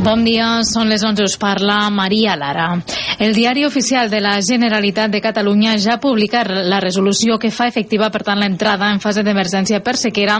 Bon 0.00 0.22
dia, 0.24 0.62
són 0.64 0.88
les 0.88 1.02
11, 1.04 1.26
us 1.28 1.34
parla 1.36 1.74
Maria 1.92 2.32
Lara. 2.32 2.70
El 3.20 3.34
diari 3.36 3.66
oficial 3.66 4.08
de 4.08 4.16
la 4.24 4.38
Generalitat 4.40 5.10
de 5.12 5.20
Catalunya 5.20 5.74
ja 5.76 5.98
ha 5.98 6.00
publicat 6.00 6.48
la 6.48 6.78
resolució 6.80 7.36
que 7.36 7.50
fa 7.52 7.66
efectiva, 7.68 8.08
per 8.08 8.22
tant, 8.24 8.40
l'entrada 8.40 8.88
en 8.88 9.02
fase 9.02 9.20
d'emergència 9.20 9.82
per 9.84 9.98
sequera 10.00 10.38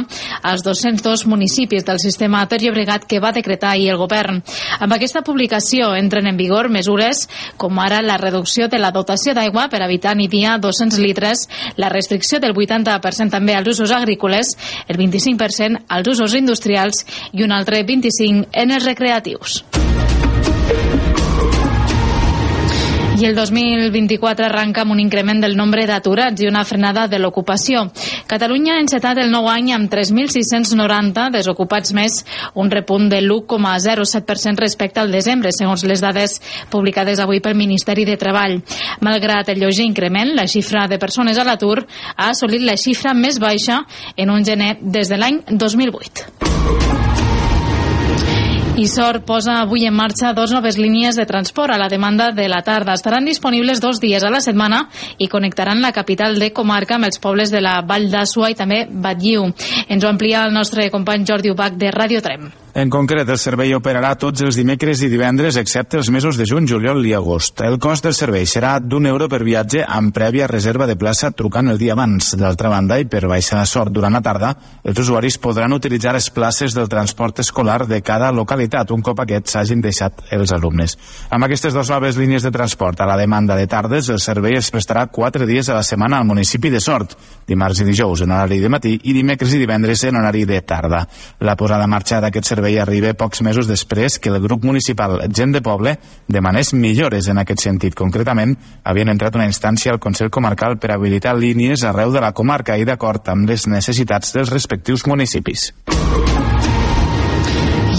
als 0.49 0.65
202 0.65 1.27
municipis 1.29 1.85
del 1.85 2.01
sistema 2.01 2.41
Ter 2.49 2.63
Llobregat 2.63 3.05
que 3.05 3.21
va 3.21 3.35
decretar 3.37 3.75
ahir 3.75 3.91
el 3.93 4.01
govern. 4.01 4.39
Amb 4.81 4.97
aquesta 4.97 5.21
publicació 5.21 5.91
entren 5.99 6.31
en 6.31 6.41
vigor 6.41 6.71
mesures 6.73 7.27
com 7.61 7.83
ara 7.85 8.01
la 8.01 8.17
reducció 8.17 8.71
de 8.73 8.81
la 8.81 8.95
dotació 8.97 9.37
d'aigua 9.37 9.69
per 9.69 9.83
habitant 9.85 10.25
i 10.25 10.31
dia 10.33 10.57
200 10.57 11.03
litres, 11.05 11.45
la 11.77 11.93
restricció 11.93 12.41
del 12.41 12.57
80% 12.57 13.37
també 13.37 13.59
als 13.61 13.69
usos 13.75 13.93
agrícoles, 13.93 14.57
el 14.89 14.97
25% 14.97 15.85
als 15.87 16.09
usos 16.17 16.41
industrials 16.41 17.05
i 17.37 17.45
un 17.45 17.53
altre 17.53 17.85
25% 17.85 18.49
en 18.57 18.73
els 18.73 18.89
recreatius. 18.89 19.50
I 23.21 23.27
el 23.27 23.35
2024 23.37 24.47
arranca 24.47 24.81
amb 24.81 24.95
un 24.95 25.01
increment 25.03 25.43
del 25.43 25.53
nombre 25.53 25.83
d'aturats 25.85 26.41
i 26.41 26.47
una 26.49 26.63
frenada 26.65 27.03
de 27.05 27.19
l'ocupació. 27.21 27.83
Catalunya 28.31 28.79
ha 28.79 28.81
encetat 28.81 29.19
el 29.21 29.29
nou 29.29 29.45
any 29.53 29.75
amb 29.77 29.93
3.690 29.93 31.27
desocupats 31.35 31.93
més, 31.93 32.17
un 32.57 32.73
repunt 32.73 33.11
de 33.13 33.21
l'1,07% 33.21 34.65
respecte 34.65 35.05
al 35.05 35.13
desembre, 35.13 35.53
segons 35.53 35.85
les 35.85 36.01
dades 36.01 36.39
publicades 36.73 37.21
avui 37.21 37.43
pel 37.45 37.61
Ministeri 37.61 38.09
de 38.09 38.17
Treball. 38.17 38.63
Malgrat 39.05 39.53
el 39.53 39.61
lleuger 39.61 39.85
increment, 39.85 40.33
la 40.33 40.49
xifra 40.49 40.87
de 40.89 40.97
persones 40.97 41.37
a 41.37 41.45
l'atur 41.45 41.83
ha 42.17 42.31
assolit 42.31 42.65
la 42.65 42.81
xifra 42.81 43.13
més 43.13 43.37
baixa 43.37 43.83
en 44.17 44.33
un 44.33 44.49
gener 44.49 44.79
des 44.81 45.13
de 45.13 45.21
l'any 45.21 45.43
2008. 45.51 46.50
Isor 48.77 49.25
posa 49.27 49.61
avui 49.61 49.85
en 49.85 49.95
marxa 49.95 50.33
dos 50.33 50.53
noves 50.55 50.79
línies 50.79 51.17
de 51.17 51.27
transport 51.27 51.75
a 51.75 51.79
la 51.79 51.89
demanda 51.89 52.31
de 52.33 52.49
la 52.49 52.63
tarda. 52.63 52.95
Estaran 52.95 53.25
disponibles 53.25 53.81
dos 53.81 54.01
dies 54.01 54.23
a 54.23 54.31
la 54.31 54.41
setmana 54.41 54.89
i 55.19 55.29
connectaran 55.29 55.83
la 55.83 55.93
capital 55.93 56.39
de 56.39 56.53
comarca 56.53 56.97
amb 56.97 57.11
els 57.11 57.19
pobles 57.19 57.51
de 57.51 57.61
la 57.61 57.81
Vall 57.83 58.11
d'Assua 58.11 58.51
i 58.51 58.57
també 58.57 58.87
Batlliu. 58.89 59.51
Ens 59.89 60.05
ho 60.05 60.09
amplia 60.09 60.47
el 60.47 60.55
nostre 60.55 60.91
company 60.91 61.27
Jordi 61.27 61.51
Ubach 61.51 61.77
de 61.77 61.91
Radio 61.91 62.23
Trem. 62.23 62.51
En 62.73 62.87
concret, 62.87 63.27
el 63.27 63.39
servei 63.43 63.73
operarà 63.75 64.13
tots 64.15 64.45
els 64.47 64.55
dimecres 64.55 65.01
i 65.03 65.09
divendres, 65.11 65.57
excepte 65.59 65.97
els 65.99 66.07
mesos 66.15 66.37
de 66.39 66.45
juny, 66.47 66.69
juliol 66.71 67.03
i 67.03 67.17
agost. 67.19 67.59
El 67.67 67.81
cost 67.83 68.05
del 68.07 68.15
servei 68.15 68.47
serà 68.47 68.77
d'un 68.79 69.09
euro 69.11 69.27
per 69.29 69.41
viatge 69.43 69.83
amb 69.83 70.15
prèvia 70.15 70.47
reserva 70.47 70.87
de 70.87 70.95
plaça 70.95 71.33
trucant 71.35 71.67
el 71.73 71.81
dia 71.81 71.97
abans. 71.97 72.29
D'altra 72.39 72.71
banda, 72.71 73.01
i 73.03 73.09
per 73.11 73.25
baixa 73.27 73.65
sort 73.67 73.91
durant 73.91 74.15
la 74.15 74.23
tarda, 74.23 74.53
els 74.85 75.01
usuaris 75.03 75.41
podran 75.43 75.75
utilitzar 75.75 76.15
les 76.15 76.31
places 76.31 76.77
del 76.77 76.87
transport 76.89 77.43
escolar 77.43 77.89
de 77.91 77.99
cada 78.07 78.31
localitat, 78.31 78.95
un 78.95 79.03
cop 79.03 79.19
aquests 79.25 79.57
s'hagin 79.57 79.83
deixat 79.83 80.23
els 80.31 80.55
alumnes. 80.55 80.95
Amb 81.29 81.49
aquestes 81.49 81.75
dues 81.75 81.91
noves 81.91 82.23
línies 82.23 82.47
de 82.47 82.55
transport 82.55 83.03
a 83.03 83.11
la 83.11 83.19
demanda 83.19 83.59
de 83.59 83.67
tardes, 83.67 84.13
el 84.15 84.23
servei 84.23 84.61
es 84.61 84.71
prestarà 84.71 85.09
quatre 85.11 85.43
dies 85.51 85.69
a 85.69 85.81
la 85.81 85.83
setmana 85.83 86.23
al 86.23 86.31
municipi 86.31 86.71
de 86.71 86.79
Sort, 86.79 87.19
dimarts 87.51 87.83
i 87.83 87.89
dijous 87.89 88.23
en 88.25 88.33
horari 88.35 88.61
de 88.63 88.71
matí 88.73 88.95
i 89.03 89.15
dimecres 89.17 89.55
i 89.55 89.61
divendres 89.61 90.05
en 90.09 90.21
horari 90.21 90.45
de 90.49 90.61
tarda. 90.63 91.03
La 91.41 91.57
posada 91.59 91.85
en 91.89 91.93
marxa 91.93 92.21
d'aquest 92.23 92.53
servei 92.53 92.79
arriba 92.81 93.13
pocs 93.19 93.43
mesos 93.47 93.69
després 93.71 94.19
que 94.19 94.31
el 94.31 94.41
grup 94.41 94.65
municipal 94.65 95.19
Gent 95.29 95.57
de 95.57 95.65
Poble 95.65 95.97
demanés 96.29 96.73
millores 96.75 97.29
en 97.29 97.43
aquest 97.43 97.67
sentit. 97.67 97.97
Concretament, 97.99 98.57
havien 98.85 99.11
entrat 99.13 99.37
una 99.37 99.49
instància 99.51 99.93
al 99.93 100.01
Consell 100.01 100.31
Comarcal 100.31 100.79
per 100.79 100.95
habilitar 100.95 101.37
línies 101.37 101.85
arreu 101.85 102.15
de 102.15 102.23
la 102.23 102.33
comarca 102.33 102.79
i 102.79 102.87
d'acord 102.89 103.29
amb 103.33 103.51
les 103.51 103.67
necessitats 103.69 104.35
dels 104.37 104.55
respectius 104.55 105.07
municipis. 105.11 105.71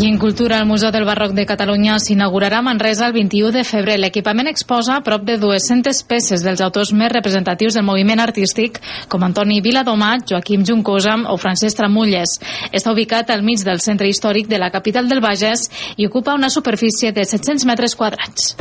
I 0.01 0.07
en 0.07 0.17
cultura, 0.17 0.57
el 0.57 0.66
Museu 0.66 0.89
del 0.89 1.03
Barroc 1.06 1.35
de 1.38 1.44
Catalunya 1.45 2.00
s'inaugurarà 2.01 2.57
a 2.57 2.66
Manresa 2.66 3.06
el 3.06 3.13
21 3.13 3.51
de 3.53 3.62
febrer. 3.62 4.00
L'equipament 4.01 4.47
exposa 4.50 4.95
a 4.95 5.03
prop 5.06 5.22
de 5.28 5.35
200 5.38 6.00
peces 6.09 6.41
dels 6.41 6.63
autors 6.66 6.89
més 6.97 7.12
representatius 7.13 7.78
del 7.78 7.85
moviment 7.85 8.23
artístic, 8.23 8.79
com 9.07 9.22
Antoni 9.22 9.59
Viladomat, 9.61 10.25
Joaquim 10.31 10.66
Juncosa 10.66 11.19
o 11.29 11.38
Francesc 11.38 11.78
Tramulles. 11.78 12.40
Està 12.73 12.95
ubicat 12.95 13.29
al 13.29 13.45
mig 13.45 13.61
del 13.61 13.84
centre 13.85 14.09
històric 14.09 14.50
de 14.50 14.57
la 14.57 14.72
capital 14.73 15.06
del 15.06 15.22
Bages 15.22 15.69
i 15.97 16.09
ocupa 16.09 16.34
una 16.34 16.50
superfície 16.50 17.13
de 17.13 17.28
700 17.35 17.69
metres 17.69 17.94
quadrats. 17.94 18.56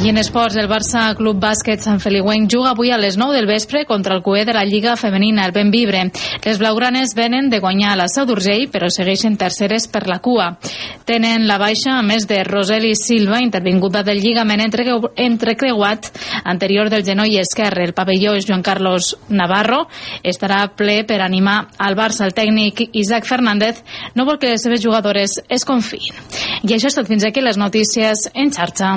I 0.00 0.08
en 0.08 0.16
esports, 0.16 0.56
el 0.56 0.68
Barça 0.70 1.02
Club 1.12 1.36
Bàsquet 1.42 1.82
Sant 1.84 1.98
Feliuenc 2.00 2.48
juga 2.48 2.70
avui 2.72 2.88
a 2.88 2.96
les 2.96 3.18
9 3.20 3.34
del 3.36 3.44
vespre 3.44 3.82
contra 3.84 4.14
el 4.16 4.22
cué 4.24 4.46
de 4.48 4.54
la 4.56 4.62
Lliga 4.64 4.94
Femenina, 4.96 5.44
el 5.44 5.52
Benvibre. 5.52 6.06
Les 6.42 6.58
blaugranes 6.58 7.12
venen 7.14 7.50
de 7.50 7.58
guanyar 7.60 7.90
a 7.92 7.98
la 8.00 8.06
Seu 8.08 8.24
d'Urgell, 8.24 8.70
però 8.72 8.88
segueixen 8.88 9.36
terceres 9.36 9.90
per 9.92 10.06
la 10.08 10.20
cua. 10.24 10.54
Tenen 11.04 11.44
la 11.46 11.58
baixa, 11.60 11.98
a 11.98 12.06
més 12.06 12.24
de 12.30 12.40
Roseli 12.48 12.94
Silva, 12.96 13.42
intervinguda 13.44 14.00
del 14.02 14.22
lligament 14.24 14.64
entre, 14.64 14.88
entrecreuat 15.20 16.08
anterior 16.44 16.88
del 16.88 17.04
genoll 17.04 17.36
esquerre. 17.44 17.84
El 17.84 17.92
pavelló 17.92 18.32
és 18.40 18.48
Joan 18.48 18.64
Carlos 18.64 19.18
Navarro. 19.28 19.84
Estarà 20.24 20.62
ple 20.72 21.02
per 21.04 21.20
animar 21.20 21.66
al 21.76 21.98
Barça. 21.98 22.24
El 22.24 22.32
tècnic 22.32 22.86
Isaac 22.94 23.28
Fernández 23.28 23.84
no 24.14 24.24
vol 24.24 24.40
que 24.40 24.48
les 24.48 24.64
seves 24.64 24.80
jugadores 24.80 25.42
es 25.46 25.68
confiïn. 25.68 26.16
I 26.64 26.78
això 26.78 26.88
és 26.88 26.96
tot 26.96 27.10
fins 27.10 27.28
aquí 27.28 27.44
les 27.44 27.60
notícies 27.60 28.30
en 28.32 28.48
xarxa. 28.48 28.96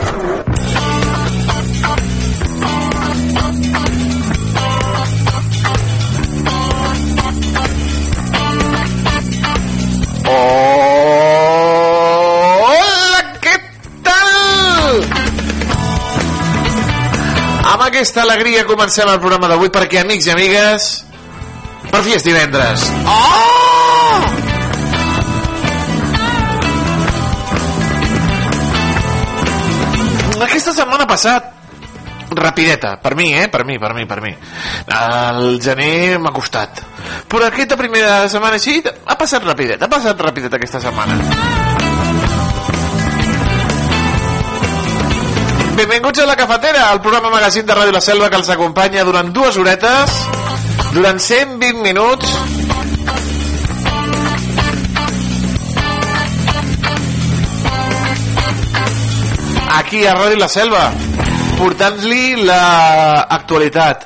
Aquesta 17.91 18.23
alegria 18.23 18.63
comencem 18.63 19.09
el 19.11 19.19
programa 19.19 19.49
d'avui 19.51 19.69
perquè, 19.73 19.99
amics 20.05 20.29
i 20.29 20.31
amigues, 20.31 20.85
per 21.91 21.99
fi 22.05 22.15
és 22.15 22.23
divendres. 22.23 22.85
Oh! 23.03 24.21
Aquesta 30.41 30.71
setmana 30.73 31.05
passat 31.09 31.51
rapideta, 32.31 32.95
per 33.03 33.11
mi, 33.19 33.33
eh? 33.35 33.49
Per 33.51 33.65
mi, 33.67 33.77
per 33.77 33.91
mi, 33.93 34.07
per 34.07 34.21
mi. 34.23 34.31
El 34.87 35.59
gener 35.59 36.17
m'ha 36.23 36.31
costat. 36.31 36.79
Però 37.27 37.43
aquesta 37.51 37.75
primera 37.75 38.23
setmana 38.31 38.55
així 38.55 38.79
ha 38.87 39.19
passat 39.19 39.43
rapideta, 39.51 39.85
ha 39.85 39.91
passat 39.91 40.25
rapideta 40.29 40.55
aquesta 40.61 40.79
setmana. 40.79 41.70
Benvinguts 45.81 46.19
a 46.19 46.27
La 46.27 46.35
Cafetera, 46.35 46.91
el 46.93 47.01
programa 47.01 47.31
magazín 47.31 47.65
de 47.65 47.73
Ràdio 47.73 47.95
La 47.95 48.01
Selva 48.05 48.27
que 48.29 48.37
els 48.37 48.49
acompanya 48.53 49.01
durant 49.01 49.31
dues 49.33 49.55
horetes, 49.57 50.13
durant 50.93 51.17
120 51.17 51.81
minuts, 51.81 52.35
aquí 59.79 60.05
a 60.05 60.13
Ràdio 60.19 60.37
La 60.37 60.49
Selva, 60.53 60.83
portant-li 61.57 62.43
la 62.45 63.25
actualitat, 63.39 64.05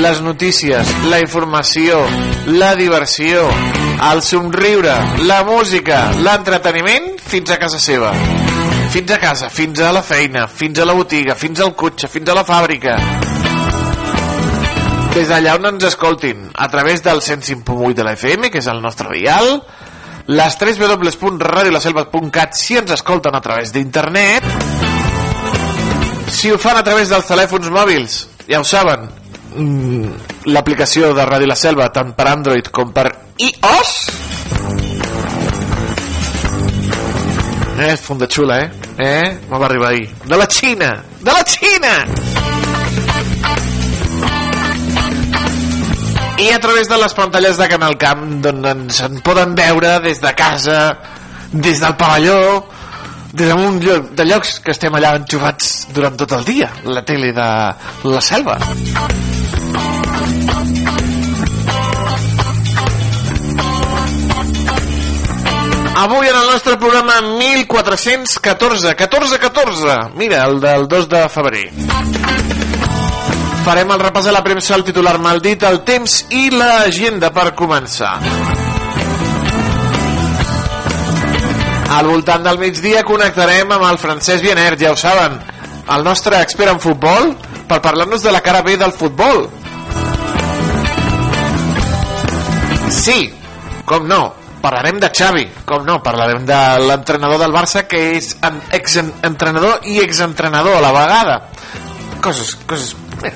les 0.00 0.22
notícies, 0.24 0.94
la 1.12 1.20
informació, 1.20 2.00
la 2.48 2.72
diversió, 2.80 3.44
el 4.08 4.24
somriure, 4.24 4.96
la 5.28 5.42
música, 5.44 6.06
l'entreteniment 6.16 7.12
fins 7.20 7.52
a 7.52 7.60
casa 7.60 7.82
seva. 7.90 8.16
Fins 8.90 9.10
a 9.12 9.18
casa, 9.22 9.48
fins 9.50 9.80
a 9.80 9.92
la 9.94 10.02
feina, 10.02 10.46
fins 10.48 10.78
a 10.78 10.84
la 10.84 10.94
botiga, 10.98 11.36
fins 11.38 11.60
al 11.60 11.76
cotxe, 11.78 12.08
fins 12.10 12.28
a 12.28 12.34
la 12.34 12.42
fàbrica. 12.44 12.96
Des 15.14 15.30
d'allà 15.30 15.54
on 15.58 15.68
ens 15.70 15.86
escoltin, 15.90 16.48
a 16.54 16.66
través 16.70 17.02
del 17.02 17.22
105.8 17.22 17.94
de 17.94 18.06
la 18.06 18.16
FM, 18.18 18.50
que 18.50 18.58
és 18.58 18.66
el 18.70 18.82
nostre 18.82 19.14
dial, 19.14 19.60
les 20.30 20.58
3 20.58 20.78
www.radiolaselva.cat 20.78 22.54
si 22.54 22.76
ens 22.78 22.92
escolten 22.94 23.34
a 23.34 23.40
través 23.42 23.72
d'internet 23.74 24.44
si 26.30 26.52
ho 26.52 26.58
fan 26.58 26.78
a 26.78 26.84
través 26.86 27.10
dels 27.10 27.26
telèfons 27.26 27.66
mòbils 27.74 28.20
ja 28.46 28.60
ho 28.60 28.66
saben 28.66 29.08
mm, 29.56 30.06
l'aplicació 30.54 31.10
de 31.16 31.26
Ràdio 31.26 31.50
La 31.50 31.58
Selva 31.58 31.90
tant 31.94 32.14
per 32.14 32.28
Android 32.30 32.70
com 32.70 32.94
per 32.94 33.08
iOS 33.42 34.79
eh, 37.80 37.96
funda 37.96 38.26
xula 38.26 38.60
eh? 38.60 38.70
Eh, 38.98 39.38
me 39.48 39.58
va 39.58 39.66
arribar 39.66 39.90
ahir? 39.90 40.08
De 40.24 40.36
la 40.36 40.46
Xina, 40.46 40.90
de 41.20 41.32
la 41.32 41.44
Xina! 41.44 41.94
I 46.40 46.52
a 46.52 46.58
través 46.60 46.88
de 46.88 46.96
les 46.96 47.14
pantalles 47.14 47.56
de 47.56 47.68
Canal 47.68 47.96
Camp 48.00 48.22
doncs 48.44 48.68
ens 48.72 49.00
en 49.08 49.18
poden 49.24 49.56
veure 49.56 49.98
des 50.04 50.20
de 50.20 50.34
casa 50.36 50.80
des 51.52 51.80
del 51.80 51.96
pavelló 51.96 52.66
des 53.32 53.48
d'un 53.48 53.78
lloc, 53.80 54.10
de 54.16 54.24
llocs 54.24 54.58
que 54.64 54.72
estem 54.72 54.94
allà 54.94 55.14
enxufats 55.18 55.88
durant 55.94 56.16
tot 56.16 56.32
el 56.38 56.44
dia 56.44 56.70
la 56.84 57.04
tele 57.04 57.32
de 57.36 57.50
la 58.04 58.20
selva 58.20 58.58
Avui 66.00 66.28
en 66.28 66.34
el 66.34 66.46
nostre 66.46 66.78
programa 66.78 67.20
1414, 67.20 68.94
1414, 68.94 70.14
mira, 70.14 70.46
el 70.46 70.58
del 70.58 70.88
2 70.88 71.08
de 71.10 71.28
febrer. 71.28 71.66
Farem 73.66 73.92
el 73.92 74.00
repàs 74.00 74.24
de 74.24 74.32
la 74.32 74.40
premsa, 74.40 74.78
el 74.78 74.86
titular 74.86 75.18
maldit, 75.20 75.66
el 75.68 75.82
temps 75.84 76.14
i 76.32 76.46
l'agenda 76.54 77.28
per 77.36 77.50
començar. 77.52 78.14
Al 81.98 82.08
voltant 82.08 82.48
del 82.48 82.62
migdia 82.64 83.04
connectarem 83.04 83.76
amb 83.76 83.90
el 83.92 84.00
Francesc 84.00 84.40
Viener, 84.48 84.78
ja 84.80 84.94
ho 84.94 84.96
saben, 84.96 85.36
el 85.84 86.08
nostre 86.08 86.40
expert 86.40 86.78
en 86.78 86.80
futbol, 86.80 87.34
per 87.68 87.82
parlar-nos 87.84 88.24
de 88.24 88.32
la 88.32 88.40
cara 88.40 88.64
B 88.64 88.80
del 88.80 88.96
futbol. 88.96 89.50
Sí, 92.88 93.34
com 93.84 94.08
no, 94.08 94.39
parlarem 94.60 95.00
de 95.00 95.10
Xavi, 95.10 95.46
com 95.66 95.84
no, 95.84 95.98
parlarem 96.02 96.44
de 96.46 96.58
l'entrenador 96.84 97.40
del 97.40 97.54
Barça 97.54 97.86
que 97.88 98.00
és 98.16 98.34
exentrenador 98.76 99.86
i 99.88 100.00
exentrenador 100.04 100.76
a 100.78 100.84
la 100.84 100.92
vegada. 100.94 101.36
Coses, 102.20 102.54
coses. 102.68 102.94
Eh. 103.24 103.32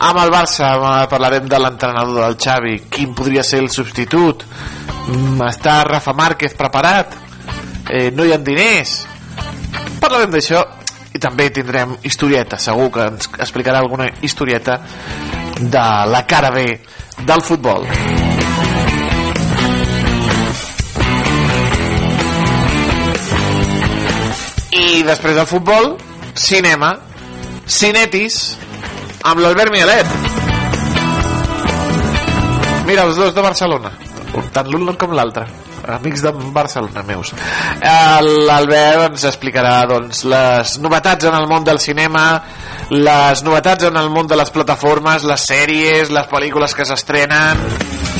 amb 0.00 0.18
el 0.22 0.30
Barça 0.30 0.72
parlarem 1.10 1.46
de 1.50 1.58
l'entrenador 1.58 2.22
del 2.22 2.38
Xavi. 2.38 2.76
Quin 2.90 3.14
podria 3.14 3.42
ser 3.42 3.62
el 3.64 3.70
substitut? 3.70 4.44
Mm, 5.08 5.42
està 5.48 5.82
Rafa 5.86 6.14
Márquez 6.14 6.54
preparat? 6.58 7.14
Eh, 7.88 8.10
no 8.14 8.24
hi 8.24 8.32
ha 8.34 8.38
diners? 8.38 9.00
Parlarem 9.98 10.34
d'això 10.34 10.62
i 11.14 11.18
també 11.18 11.50
tindrem 11.50 11.96
historieta. 12.02 12.58
Segur 12.62 12.90
que 12.94 13.10
ens 13.14 13.30
explicarà 13.38 13.82
alguna 13.82 14.10
historieta 14.22 14.80
de 15.58 15.86
la 16.06 16.24
cara 16.26 16.50
B 16.54 16.70
del 17.26 17.42
futbol 17.42 17.86
i 24.88 25.02
després 25.04 25.36
del 25.36 25.46
futbol 25.48 25.96
cinema. 26.38 26.96
Cinetis 27.68 28.56
amb 29.28 29.42
l'Albert 29.42 29.74
Mielet 29.74 30.08
mira 32.88 33.04
els 33.04 33.18
dos 33.20 33.34
de 33.36 33.44
Barcelona 33.44 33.92
tant 34.54 34.68
l'un 34.70 34.94
com 34.96 35.12
l'altre. 35.16 35.46
Amics 35.88 36.22
de 36.24 36.32
Barcelona 36.52 37.02
meus. 37.06 37.32
l'Albert 37.80 39.12
ens 39.12 39.24
explicarà 39.30 39.86
doncs, 39.88 40.24
les 40.28 40.74
novetats 40.84 41.28
en 41.28 41.36
el 41.36 41.48
món 41.48 41.64
del 41.64 41.80
cinema 41.80 42.42
les 42.90 43.42
novetats 43.44 43.84
en 43.88 43.96
el 43.96 44.10
món 44.10 44.28
de 44.28 44.36
les 44.36 44.50
plataformes 44.50 45.24
les 45.28 45.48
sèries, 45.48 46.12
les 46.12 46.28
pel·lícules 46.28 46.74
que 46.76 46.88
s'estrenen 46.88 48.17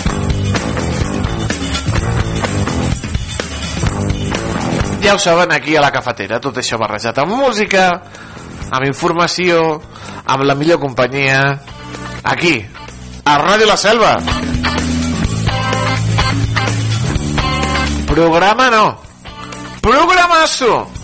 ja 5.03 5.15
ho 5.15 5.19
saben 5.19 5.53
aquí 5.53 5.77
a 5.77 5.83
la 5.85 5.93
cafetera 5.95 6.41
tot 6.41 6.59
això 6.59 6.79
barrejat 6.81 7.19
amb 7.19 7.37
música 7.39 7.89
amb 8.71 8.85
informació 8.87 9.81
amb 10.29 10.45
la 10.45 10.55
millor 10.55 10.81
companyia. 10.81 11.41
Aquí 12.25 12.61
a 13.25 13.39
Ràdio 13.41 13.67
La 13.69 13.77
Selva. 13.77 14.17
Programa 18.09 18.71
no. 18.71 18.87
Programasso 19.81 20.98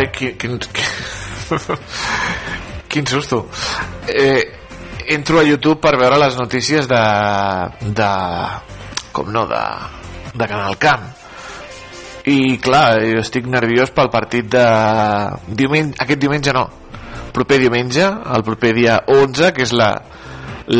Ai, 0.00 0.06
quin, 0.08 0.32
quin, 0.38 0.56
quin, 0.56 1.60
quin 2.88 3.06
susto. 3.06 3.50
Eh, 4.08 4.50
entro 5.12 5.38
a 5.38 5.44
YouTube 5.44 5.76
per 5.76 5.98
veure 6.00 6.16
les 6.22 6.38
notícies 6.40 6.88
de... 6.88 7.00
de 7.84 8.06
com 9.12 9.28
no, 9.28 9.42
de, 9.50 9.60
de 10.32 10.46
Canal 10.48 10.78
Camp. 10.80 11.04
I 12.32 12.56
clar, 12.64 13.02
jo 13.10 13.20
estic 13.20 13.44
nerviós 13.44 13.92
pel 13.92 14.08
partit 14.08 14.48
de... 14.48 14.64
Diumenge, 15.52 15.98
aquest 16.00 16.24
diumenge 16.24 16.56
no, 16.56 16.64
proper 17.36 17.60
diumenge, 17.60 18.08
el 18.08 18.46
proper 18.46 18.72
dia 18.80 19.02
11, 19.04 19.52
que 19.52 19.68
és 19.68 19.76
la, 19.76 19.90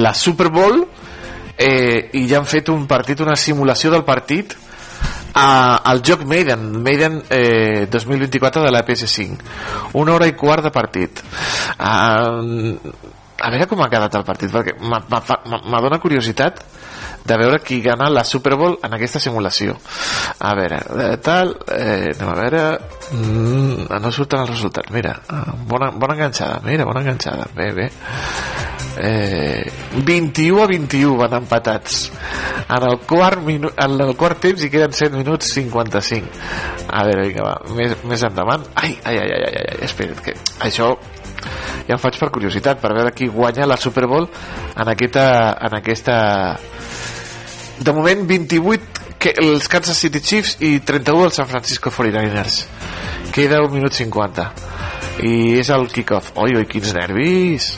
la 0.00 0.14
Super 0.16 0.48
Bowl, 0.48 0.86
eh, 1.60 2.08
i 2.16 2.24
ja 2.24 2.40
han 2.40 2.48
fet 2.48 2.72
un 2.72 2.88
partit, 2.88 3.20
una 3.20 3.36
simulació 3.36 3.92
del 3.92 4.08
partit, 4.08 4.56
a, 5.34 5.76
al 5.76 6.02
joc 6.06 6.24
Maiden 6.28 6.82
Maiden 6.82 7.22
eh, 7.30 7.86
2024 7.90 8.62
de 8.62 8.72
la 8.72 8.84
PS5 8.86 9.94
una 10.00 10.14
hora 10.14 10.28
i 10.28 10.36
quart 10.38 10.64
de 10.64 10.70
partit. 10.74 11.22
Uh, 11.78 12.76
a 13.40 13.48
veure 13.50 13.66
com 13.70 13.80
ha 13.80 13.88
quedat 13.92 14.18
el 14.18 14.26
partit 14.26 14.52
perquè 14.52 14.76
m'ha 14.80 15.80
dona 15.80 16.00
curiositat 16.02 16.60
de 17.24 17.36
veure 17.36 17.60
qui 17.60 17.80
gana 17.82 18.08
la 18.10 18.24
Super 18.24 18.56
Bowl 18.56 18.78
en 18.82 18.94
aquesta 18.96 19.20
simulació. 19.20 19.76
A 20.40 20.54
veure, 20.56 20.80
eh, 20.96 21.16
tal 21.22 21.54
eh, 21.66 22.12
anem 22.14 22.30
a 22.30 22.38
veure. 22.38 22.64
Mm, 23.10 24.00
no 24.00 24.12
surten 24.12 24.44
els 24.44 24.54
resultats. 24.54 24.90
Mira, 24.94 25.16
ah, 25.28 25.54
bona, 25.66 25.90
bona 25.90 26.14
enganxada 26.14 26.60
mira, 26.64 26.84
bona 26.84 27.00
enganxada, 27.00 27.48
bé, 27.54 27.72
bé. 27.72 27.90
Eh, 29.02 29.70
21 30.04 30.62
a 30.62 30.66
21 30.66 31.16
van 31.16 31.34
empatats. 31.40 32.10
En 32.68 32.88
el 32.88 32.98
quart, 33.06 33.42
minu 33.44 33.70
en 33.76 34.00
el 34.00 34.14
quart 34.16 34.40
temps 34.40 34.62
hi 34.62 34.70
queden 34.70 34.92
7 34.92 35.16
minuts 35.16 35.52
55 35.54 36.28
a 36.90 37.04
veure, 37.06 37.26
vinga, 37.28 37.46
va, 37.46 37.54
més, 37.76 37.96
més 38.08 38.22
endavant. 38.26 38.64
Ai, 38.74 38.96
ai, 39.04 39.16
ai, 39.18 39.30
ai, 39.36 39.42
ai, 39.48 39.64
ai 39.76 39.86
espera't 39.86 40.22
que 40.24 40.34
això 40.66 40.92
ja 41.88 41.96
em 41.96 42.00
faig 42.00 42.18
per 42.20 42.28
curiositat 42.34 42.80
per 42.82 42.92
veure 42.94 43.14
qui 43.16 43.30
guanya 43.32 43.68
la 43.68 43.78
Super 43.80 44.06
Bowl 44.10 44.28
en 44.28 44.90
aquesta, 44.92 45.26
en 45.66 45.78
aquesta 45.78 46.18
de 47.80 47.92
moment 47.96 48.26
28 48.28 49.16
que 49.20 49.34
els 49.40 49.68
Kansas 49.68 50.00
City 50.00 50.20
Chiefs 50.20 50.56
i 50.64 50.78
31 50.84 51.28
els 51.28 51.38
San 51.40 51.48
Francisco 51.48 51.92
49ers 51.92 52.64
queda 53.34 53.60
un 53.64 53.72
minut 53.74 53.96
50 53.96 54.46
i 55.26 55.32
és 55.60 55.68
el 55.74 55.86
kick-off. 55.92 56.32
Oi, 56.40 56.54
oi, 56.56 56.66
quins 56.68 56.94
nervis 56.96 57.74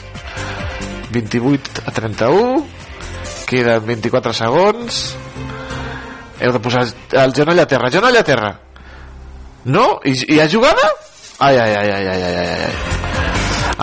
28 1.13 1.83
a 1.85 1.91
31 1.91 2.63
queden 3.49 3.85
24 3.85 4.33
segons. 4.33 5.01
Heu 6.41 6.53
de 6.55 6.61
posar 6.63 6.87
el 7.23 7.35
genoll 7.37 7.61
a 7.61 7.67
terra. 7.69 7.91
Genoll 7.93 8.17
a 8.17 8.25
terra. 8.25 8.53
No? 9.65 9.99
I, 10.03 10.17
i 10.35 10.39
ha 10.41 10.49
jugada? 10.49 10.91
ai, 11.39 11.57
ai, 11.57 11.75
ai, 11.75 11.89
ai, 11.91 12.07
ai, 12.07 12.23
ai, 12.23 12.35
ai, 12.35 12.63
ai. 12.63 13.12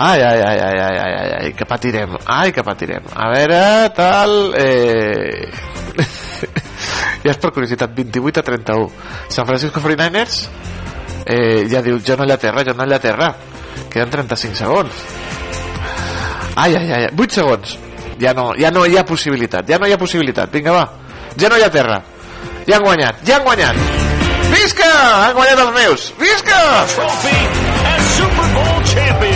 Ai, 0.01 0.21
ai, 0.25 0.41
ai, 0.41 0.57
ai, 0.57 0.79
ai, 0.79 0.97
ai, 0.97 1.13
ai, 1.13 1.31
ai, 1.37 1.53
que 1.53 1.65
patirem, 1.69 2.17
ai, 2.25 2.51
que 2.51 2.63
patirem. 2.65 3.05
A 3.13 3.29
veure, 3.29 3.61
tal... 3.93 4.33
Eh... 4.57 5.45
ja 7.25 7.33
és 7.35 7.37
per 7.37 7.51
curiositat, 7.53 7.93
28 7.93 8.41
a 8.41 8.45
31. 8.49 8.87
San 9.29 9.45
Francisco 9.45 9.83
49ers 9.83 10.47
eh, 11.25 11.67
ja 11.69 11.81
diu, 11.85 11.99
jo 12.01 12.17
no 12.17 12.25
a 12.25 12.37
terra, 12.37 12.63
jo 12.65 12.73
no 12.73 12.83
a 12.83 12.99
terra. 12.99 13.35
Queden 13.91 14.09
35 14.09 14.55
segons. 14.55 15.03
Ai, 16.55 16.75
ai, 16.75 16.91
ai, 16.91 17.09
8 17.13 17.31
segons. 17.31 17.77
Ja 18.19 18.33
no, 18.33 18.51
ja 18.57 18.71
no 18.71 18.85
hi 18.85 18.97
ha 18.97 19.05
possibilitat, 19.05 19.67
ja 19.69 19.77
no 19.77 19.87
hi 19.87 19.93
ha 19.93 19.97
possibilitat. 19.97 20.51
Vinga, 20.51 20.71
va. 20.71 20.87
Ja 21.37 21.49
no 21.49 21.57
hi 21.57 21.63
ha 21.63 21.69
terra. 21.69 22.01
Ja 22.67 22.77
han 22.77 22.85
guanyat, 22.85 23.23
ja 23.27 23.37
han 23.37 23.45
guanyat. 23.45 23.75
Visca! 24.51 24.89
Han 25.25 25.35
guanyat 25.37 25.61
els 25.63 25.75
meus. 25.77 26.09
Visca! 26.19 26.59
trophy 26.95 27.37
as 27.93 28.03
Super 28.17 28.49
Bowl 28.53 28.83
champions. 28.83 29.30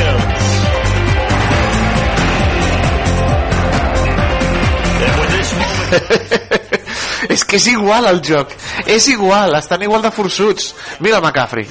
És 7.36 7.44
que 7.46 7.58
és 7.58 7.68
igual 7.72 8.06
el 8.10 8.22
joc. 8.24 8.52
És 8.86 9.08
igual, 9.10 9.56
estan 9.58 9.82
igual 9.84 10.04
de 10.06 10.12
forçuts. 10.14 10.74
Mira 11.00 11.22
McCaffrey. 11.22 11.66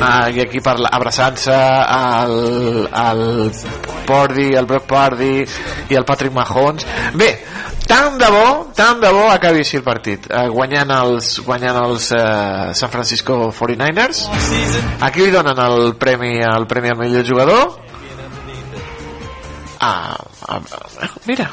Ah, 0.00 0.30
I 0.30 0.40
aquí 0.40 0.60
parla, 0.60 0.88
abraçant-se 0.92 1.54
al, 1.54 2.88
al 2.92 3.52
Pordy, 4.06 4.54
el 4.54 4.66
Brock 4.66 4.86
Purdy 4.86 5.44
i 5.90 5.98
el 5.98 6.04
Patrick 6.04 6.34
Mahomes. 6.34 6.86
Bé, 7.18 7.30
tant 7.88 8.18
de 8.20 8.30
bo, 8.30 8.48
tant 8.76 9.00
de 9.02 9.10
bo 9.12 9.26
acabi 9.32 9.64
així 9.64 9.78
el 9.80 9.86
partit, 9.86 10.28
eh, 10.30 10.46
guanyant 10.52 10.92
els, 10.94 11.38
guanyant 11.44 11.80
els 11.84 12.10
eh, 12.16 12.74
San 12.76 12.92
Francisco 12.92 13.52
49ers. 13.52 14.26
Aquí 15.04 15.24
li 15.24 15.34
donen 15.34 15.58
el 15.66 15.94
premi, 16.00 16.36
el 16.44 16.68
premi 16.70 16.92
al 16.92 17.00
millor 17.00 17.26
jugador. 17.28 17.83
Ah, 19.86 20.16
ah, 20.48 20.62
ah, 21.02 21.10
mira, 21.26 21.44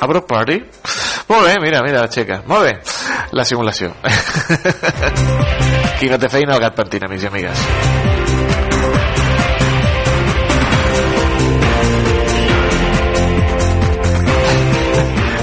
a 0.00 0.06
Brock 0.06 0.26
Party? 0.26 0.56
Molt 1.28 1.44
bé, 1.44 1.58
mira, 1.60 1.82
mira, 1.84 2.06
aixeca. 2.06 2.40
Molt 2.48 2.64
bé. 2.64 2.72
La 3.36 3.44
simulació. 3.44 3.92
Qui 6.00 6.08
no 6.08 6.16
té 6.16 6.32
feina, 6.32 6.56
el 6.56 6.64
gat 6.64 6.78
pentina, 6.80 7.04
amics 7.10 7.26
i 7.26 7.28
amigues. 7.28 7.66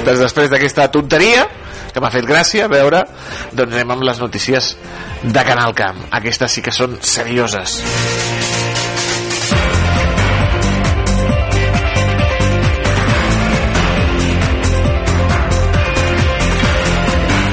Doncs 0.09 0.25
després 0.25 0.49
d'aquesta 0.49 0.89
tonteria, 0.89 1.45
que 1.93 2.01
m'ha 2.03 2.11
fet 2.13 2.27
gràcia 2.27 2.69
veure, 2.71 3.03
doncs 3.51 3.73
anem 3.75 3.95
amb 3.95 4.05
les 4.07 4.21
notícies 4.21 4.75
de 5.23 5.43
Canal 5.47 5.75
Camp. 5.77 6.05
Aquestes 6.19 6.57
sí 6.57 6.65
que 6.65 6.75
són 6.75 6.97
serioses. 7.01 7.79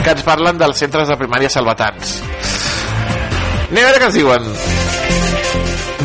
que 0.06 0.12
ens 0.14 0.22
parlen 0.22 0.54
dels 0.54 0.78
centres 0.78 1.08
de 1.10 1.16
primària 1.18 1.48
salvatans. 1.50 2.20
Anem 3.72 3.80
a 3.80 3.86
veure 3.88 3.98
què 3.98 4.06
ens 4.06 4.14
diuen 4.14 4.44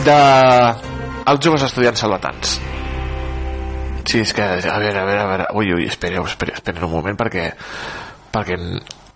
de 0.07 0.15
els 1.29 1.43
joves 1.45 1.65
estudiants 1.67 2.01
salvatans. 2.01 2.55
Sí, 4.09 4.23
és 4.23 4.33
que, 4.33 4.41
a 4.41 4.79
veure, 4.81 4.97
a 4.97 5.05
veure, 5.05 5.19
a 5.21 5.27
veure... 5.29 5.45
Ui, 5.53 5.69
ui, 5.75 5.85
espereu, 5.85 6.25
espereu, 6.25 6.57
espereu 6.57 6.87
un 6.87 6.95
moment 6.95 7.19
perquè... 7.19 7.51
perquè... 8.33 8.57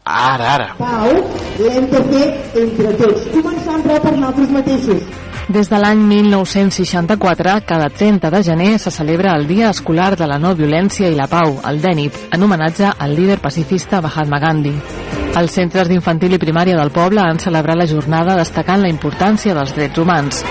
Ara, 0.06 0.50
ara. 0.54 0.66
pau 0.78 1.10
l'hem 1.58 1.88
de 1.90 2.02
fer 2.12 2.26
entre 2.62 2.92
tots, 3.00 3.24
començant 3.34 3.82
però 3.82 3.96
per 4.04 4.12
nosaltres 4.14 4.52
mateixos. 4.54 5.08
Des 5.50 5.70
de 5.70 5.80
l'any 5.82 6.04
1964, 6.10 7.56
cada 7.66 7.90
30 7.90 8.30
de 8.34 8.44
gener 8.44 8.80
se 8.80 8.94
celebra 8.94 9.34
el 9.38 9.48
Dia 9.48 9.70
Escolar 9.70 10.16
de 10.18 10.28
la 10.30 10.38
No 10.38 10.54
Violència 10.58 11.10
i 11.10 11.18
la 11.18 11.26
Pau, 11.30 11.60
el 11.70 11.82
DENIP, 11.82 12.22
en 12.34 12.46
homenatge 12.46 12.94
al 12.98 13.16
líder 13.18 13.40
pacifista 13.42 14.02
Mahatma 14.02 14.42
Gandhi. 14.42 14.74
Els 15.38 15.58
centres 15.58 15.90
d'infantil 15.90 16.38
i 16.38 16.42
primària 16.42 16.78
del 16.78 16.94
poble 16.94 17.22
han 17.22 17.42
celebrat 17.42 17.82
la 17.82 17.90
jornada 17.90 18.38
destacant 18.38 18.82
la 18.82 18.94
importància 18.94 19.58
dels 19.58 19.74
drets 19.78 20.02
humans. 20.02 20.46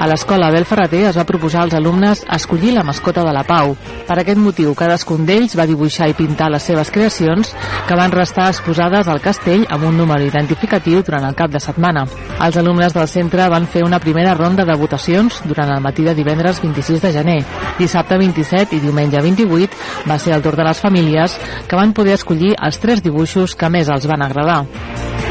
A 0.00 0.06
l'escola 0.08 0.46
Abel 0.48 0.64
Ferreter 0.64 1.02
es 1.10 1.16
va 1.18 1.26
proposar 1.28 1.66
als 1.66 1.74
alumnes 1.76 2.22
escollir 2.32 2.70
la 2.72 2.82
mascota 2.88 3.20
de 3.20 3.34
la 3.36 3.42
Pau. 3.44 3.74
Per 4.08 4.14
aquest 4.16 4.38
motiu, 4.40 4.70
cadascun 4.72 5.26
d'ells 5.28 5.52
va 5.58 5.66
dibuixar 5.68 6.08
i 6.08 6.14
pintar 6.16 6.48
les 6.48 6.64
seves 6.64 6.88
creacions, 6.90 7.50
que 7.84 7.98
van 7.98 8.14
restar 8.14 8.46
exposades 8.48 9.10
al 9.12 9.20
castell 9.20 9.66
amb 9.68 9.84
un 9.90 10.00
número 10.00 10.24
identificatiu 10.24 11.02
durant 11.04 11.26
el 11.28 11.36
cap 11.36 11.52
de 11.52 11.60
setmana. 11.60 12.06
Els 12.40 12.56
alumnes 12.56 12.96
del 12.96 13.10
centre 13.12 13.50
van 13.52 13.68
fer 13.68 13.84
una 13.84 14.00
primera 14.00 14.32
ronda 14.38 14.64
de 14.64 14.78
votacions 14.80 15.42
durant 15.44 15.68
el 15.74 15.84
matí 15.84 16.08
de 16.08 16.16
divendres 16.16 16.62
26 16.64 17.04
de 17.04 17.12
gener. 17.18 17.38
Dissabte 17.76 18.16
27 18.16 18.78
i 18.78 18.80
diumenge 18.80 19.20
28 19.20 20.08
va 20.08 20.16
ser 20.16 20.32
el 20.32 20.40
torn 20.40 20.64
de 20.64 20.70
les 20.70 20.80
famílies, 20.80 21.36
que 21.68 21.76
van 21.76 21.92
poder 21.92 22.16
escollir 22.16 22.56
els 22.56 22.80
tres 22.80 23.04
dibuixos 23.04 23.52
que 23.52 23.68
més 23.68 23.92
els 23.92 24.08
van 24.08 24.24
agradar. 24.24 24.64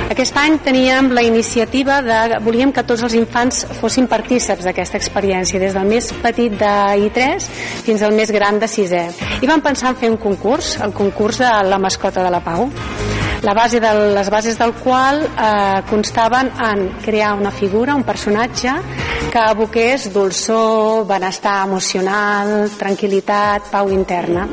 Aquest 0.10 0.38
any 0.42 0.58
teníem 0.66 1.12
la 1.14 1.22
iniciativa 1.22 2.00
de... 2.02 2.40
Volíem 2.42 2.72
que 2.74 2.84
tots 2.84 3.04
els 3.06 3.14
infants 3.14 3.62
fossin 3.78 4.10
partíceps 4.10 4.66
d'aquesta 4.66 4.98
experiència, 4.98 5.62
des 5.62 5.78
del 5.78 5.86
més 5.86 6.10
petit 6.24 6.56
de 6.58 6.74
I3 7.06 7.50
fins 7.86 8.02
al 8.02 8.18
més 8.18 8.34
gran 8.34 8.58
de 8.60 8.66
6è. 8.66 9.06
I 9.46 9.50
vam 9.50 9.62
pensar 9.62 9.94
en 9.94 10.00
fer 10.02 10.10
un 10.10 10.18
concurs, 10.18 10.78
el 10.82 10.96
concurs 10.98 11.44
de 11.44 11.52
la 11.70 11.78
mascota 11.78 12.26
de 12.26 12.34
la 12.34 12.42
Pau 12.42 12.72
la 13.42 13.54
base 13.54 13.80
de, 13.80 13.92
les 14.14 14.30
bases 14.30 14.58
del 14.60 14.74
qual 14.74 15.22
eh, 15.24 15.82
constaven 15.90 16.52
en 16.60 16.90
crear 17.02 17.34
una 17.36 17.52
figura, 17.52 17.96
un 17.96 18.04
personatge 18.04 18.74
que 19.32 19.40
aboqués 19.40 20.10
dolçor, 20.12 21.06
benestar 21.08 21.62
emocional, 21.68 22.68
tranquil·litat, 22.80 23.70
pau 23.72 23.94
interna. 23.94 24.50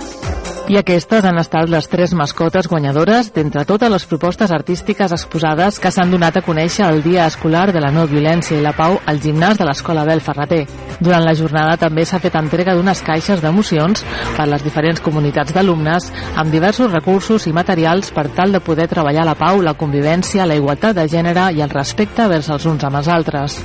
I 0.67 0.81
aquestes 0.81 1.23
han 1.23 1.39
estat 1.39 1.71
les 1.71 1.87
tres 1.87 2.11
mascotes 2.19 2.67
guanyadores 2.67 3.29
d'entre 3.31 3.63
totes 3.65 3.91
les 3.91 4.07
propostes 4.11 4.51
artístiques 4.51 5.13
exposades 5.15 5.46
que 5.81 5.91
s'han 5.95 6.11
donat 6.11 6.37
a 6.37 6.43
conèixer 6.43 6.89
el 6.89 7.03
Dia 7.05 7.27
Escolar 7.31 7.71
de 7.73 7.79
la 7.79 7.93
No 7.95 8.07
Violència 8.11 8.57
i 8.59 8.63
la 8.65 8.73
Pau 8.75 8.97
al 9.07 9.21
gimnàs 9.23 9.59
de 9.59 9.65
l'Escola 9.65 10.03
Bel 10.05 10.21
Ferreter. 10.21 10.65
Durant 10.99 11.23
la 11.23 11.35
jornada 11.39 11.77
també 11.79 12.05
s'ha 12.05 12.19
fet 12.19 12.35
entrega 12.35 12.75
d'unes 12.75 13.03
caixes 13.07 13.41
d'emocions 13.41 14.03
per 14.37 14.49
les 14.51 14.65
diferents 14.67 15.01
comunitats 15.01 15.55
d'alumnes 15.55 16.11
amb 16.35 16.51
diversos 16.51 16.91
recursos 16.91 17.47
i 17.47 17.53
materials 17.53 18.11
per 18.11 18.27
tal 18.35 18.51
de 18.51 18.61
poder 18.61 18.89
treballar 18.89 19.25
la 19.25 19.37
pau, 19.39 19.63
la 19.63 19.77
convivència, 19.79 20.47
la 20.47 20.59
igualtat 20.59 20.97
de 20.99 21.07
gènere 21.07 21.53
i 21.55 21.63
el 21.63 21.71
respecte 21.71 22.27
vers 22.27 22.51
els 22.51 22.67
uns 22.67 22.83
amb 22.83 22.99
els 22.99 23.09
altres. 23.09 23.63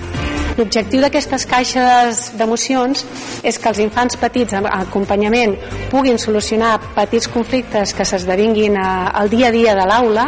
L'objectiu 0.57 0.99
d'aquestes 0.99 1.45
caixes 1.47 2.21
d'emocions 2.35 3.05
és 3.47 3.57
que 3.57 3.69
els 3.71 3.79
infants 3.79 4.17
petits 4.19 4.53
amb 4.57 4.67
acompanyament 4.67 5.55
puguin 5.91 6.19
solucionar 6.19 6.73
petits 6.95 7.29
conflictes 7.31 7.95
que 7.95 8.05
s'esdevinguin 8.07 8.75
eh, 8.75 8.87
al 9.21 9.31
dia 9.31 9.47
a 9.47 9.55
dia 9.55 9.75
de 9.79 9.87
l'aula 9.87 10.27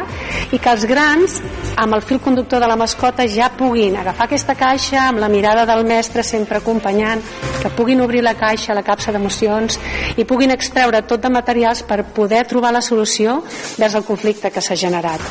i 0.55 0.59
que 0.59 0.71
els 0.71 0.87
grans, 0.87 1.41
amb 1.75 1.95
el 1.95 2.01
fil 2.01 2.19
conductor 2.21 2.61
de 2.61 2.67
la 2.67 2.77
mascota, 2.77 3.25
ja 3.27 3.49
puguin 3.57 3.97
agafar 3.97 4.27
aquesta 4.27 4.55
caixa 4.55 5.07
amb 5.07 5.19
la 5.19 5.29
mirada 5.29 5.65
del 5.65 5.85
mestre 5.85 6.23
sempre 6.23 6.59
acompanyant, 6.59 7.21
que 7.61 7.71
puguin 7.73 8.01
obrir 8.01 8.23
la 8.23 8.35
caixa, 8.35 8.75
la 8.75 8.83
capsa 8.83 9.11
d'emocions 9.11 9.79
i 10.17 10.25
puguin 10.25 10.51
extreure 10.53 11.03
tot 11.07 11.23
de 11.23 11.31
materials 11.33 11.83
per 11.87 12.03
poder 12.15 12.43
trobar 12.47 12.73
la 12.73 12.81
solució 12.81 13.41
vers 13.77 13.95
el 13.95 14.05
conflicte 14.05 14.51
que 14.51 14.61
s'ha 14.61 14.77
generat. 14.77 15.21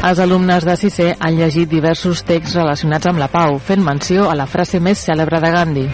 Els 0.00 0.20
alumnes 0.22 0.64
de 0.64 0.76
6è 0.80 1.10
han 1.18 1.36
llegit 1.36 1.68
diversos 1.68 2.22
texts 2.24 2.56
relacionats 2.56 3.10
amb 3.10 3.20
la 3.20 3.28
pau, 3.28 3.58
fent 3.58 3.84
menció 3.84 4.30
a 4.30 4.38
la 4.38 4.48
frase 4.48 4.80
més 4.80 5.04
cèlebre 5.04 5.42
de 5.44 5.52
Gandhi. 5.56 5.86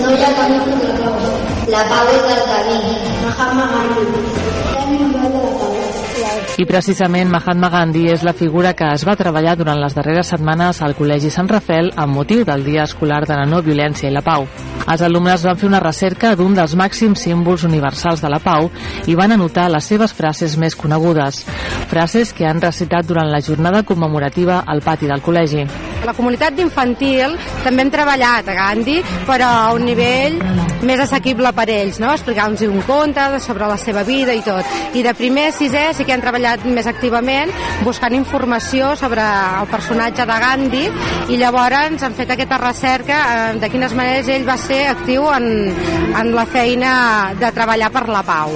No 0.00 0.14
hi 0.14 0.24
ha 0.24 0.32
camí 0.38 0.62
sense 0.64 0.96
la 1.02 1.12
pau. 1.12 1.36
La 1.74 1.84
pau 1.92 2.16
és 2.16 2.32
el 2.38 2.42
camí. 2.48 2.80
Mahatma 3.26 3.70
Gandhi. 3.76 4.43
I 6.54 6.64
precisament 6.70 7.32
Mahatma 7.32 7.66
Gandhi 7.66 8.04
és 8.12 8.22
la 8.22 8.32
figura 8.32 8.76
que 8.78 8.86
es 8.94 9.02
va 9.02 9.16
treballar 9.18 9.56
durant 9.58 9.80
les 9.82 9.96
darreres 9.96 10.28
setmanes 10.30 10.78
al 10.86 10.94
Col·legi 10.94 11.32
Sant 11.34 11.48
Rafel 11.50 11.90
amb 11.98 12.14
motiu 12.14 12.44
del 12.46 12.62
Dia 12.62 12.84
Escolar 12.86 13.24
de 13.26 13.34
la 13.34 13.48
No 13.50 13.58
Violència 13.58 14.06
i 14.06 14.14
la 14.14 14.22
Pau. 14.22 14.46
Els 14.84 15.02
alumnes 15.02 15.42
van 15.42 15.58
fer 15.58 15.66
una 15.66 15.80
recerca 15.82 16.34
d'un 16.38 16.54
dels 16.54 16.76
màxims 16.78 17.24
símbols 17.26 17.64
universals 17.66 18.22
de 18.22 18.30
la 18.30 18.38
pau 18.38 18.68
i 19.10 19.16
van 19.18 19.32
anotar 19.32 19.70
les 19.72 19.88
seves 19.88 20.12
frases 20.12 20.54
més 20.60 20.76
conegudes, 20.76 21.40
frases 21.90 22.34
que 22.36 22.46
han 22.46 22.62
recitat 22.62 23.08
durant 23.08 23.32
la 23.32 23.40
jornada 23.42 23.82
commemorativa 23.82 24.62
al 24.66 24.84
pati 24.84 25.10
del 25.10 25.24
col·legi. 25.24 25.64
La 26.04 26.12
comunitat 26.12 26.54
d'infantil 26.54 27.34
també 27.64 27.82
hem 27.82 27.90
treballat 27.90 28.46
a 28.46 28.54
Gandhi, 28.58 28.98
però 29.24 29.48
a 29.48 29.72
un 29.72 29.86
nivell 29.88 30.36
més 30.84 31.00
assequible 31.00 31.48
per 31.56 31.64
ells, 31.72 31.98
no? 32.02 32.12
explicar-nos 32.12 32.60
un 32.68 32.82
conte 32.84 33.24
sobre 33.40 33.66
la 33.70 33.78
seva 33.80 34.04
vida 34.04 34.36
i 34.36 34.44
tot. 34.44 34.68
I 34.92 35.02
de 35.02 35.14
primer 35.16 35.48
a 35.48 35.56
sisè 35.56 35.86
sí 35.96 36.04
que 36.04 36.12
han 36.12 36.20
treballat 36.20 36.43
més 36.64 36.88
activament 36.90 37.52
buscant 37.84 38.14
informació 38.16 38.94
sobre 39.00 39.24
el 39.60 39.70
personatge 39.72 40.26
de 40.28 40.40
Gandhi 40.46 40.84
i 41.32 41.40
llavors 41.40 42.02
han 42.04 42.18
fet 42.18 42.34
aquesta 42.34 42.60
recerca 42.60 43.22
eh, 43.24 43.54
de 43.60 43.70
quines 43.72 43.96
maneres 43.96 44.28
ell 44.28 44.46
va 44.48 44.58
ser 44.60 44.84
actiu 44.92 45.30
en, 45.32 45.48
en 46.20 46.34
la 46.36 46.46
feina 46.46 46.92
de 47.40 47.54
treballar 47.56 47.90
per 47.94 48.06
la 48.08 48.22
pau. 48.26 48.54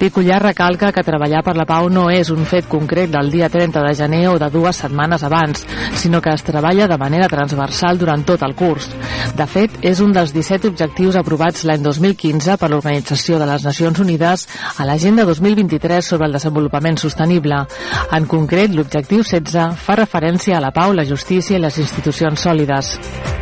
Picollar 0.00 0.38
recalca 0.40 0.94
que 0.96 1.02
treballar 1.04 1.42
per 1.44 1.52
la 1.58 1.66
pau 1.68 1.90
no 1.92 2.06
és 2.08 2.30
un 2.32 2.46
fet 2.48 2.64
concret 2.72 3.10
del 3.12 3.28
dia 3.28 3.50
30 3.52 3.82
de 3.84 3.90
gener 3.98 4.22
o 4.30 4.38
de 4.40 4.46
dues 4.48 4.78
setmanes 4.80 5.20
abans, 5.28 5.66
sinó 6.00 6.22
que 6.24 6.32
es 6.32 6.40
treballa 6.42 6.86
de 6.88 6.96
manera 6.96 7.28
transversal 7.28 8.00
durant 8.00 8.24
tot 8.24 8.40
el 8.46 8.54
curs. 8.56 8.88
De 9.36 9.44
fet, 9.44 9.76
és 9.84 10.00
un 10.00 10.14
dels 10.16 10.32
17 10.32 10.70
objectius 10.72 11.18
aprovats 11.20 11.66
l'any 11.68 11.84
2015 11.84 12.56
per 12.56 12.70
l'Organització 12.72 13.36
de 13.36 13.50
les 13.50 13.66
Nacions 13.68 14.00
Unides 14.00 14.46
a 14.78 14.88
l'Agenda 14.88 15.26
2023 15.28 16.08
sobre 16.14 16.30
el 16.30 16.38
desenvolupament 16.38 16.96
sostenible. 16.96 17.60
En 18.16 18.24
concret, 18.24 18.72
l'objectiu 18.72 19.20
16 19.20 19.76
fa 19.84 19.98
referència 20.00 20.56
a 20.56 20.64
la 20.64 20.72
pau, 20.72 20.96
la 20.96 21.04
justícia 21.04 21.58
i 21.58 21.60
les 21.60 21.76
institucions 21.76 22.40
sòlides. 22.40 22.96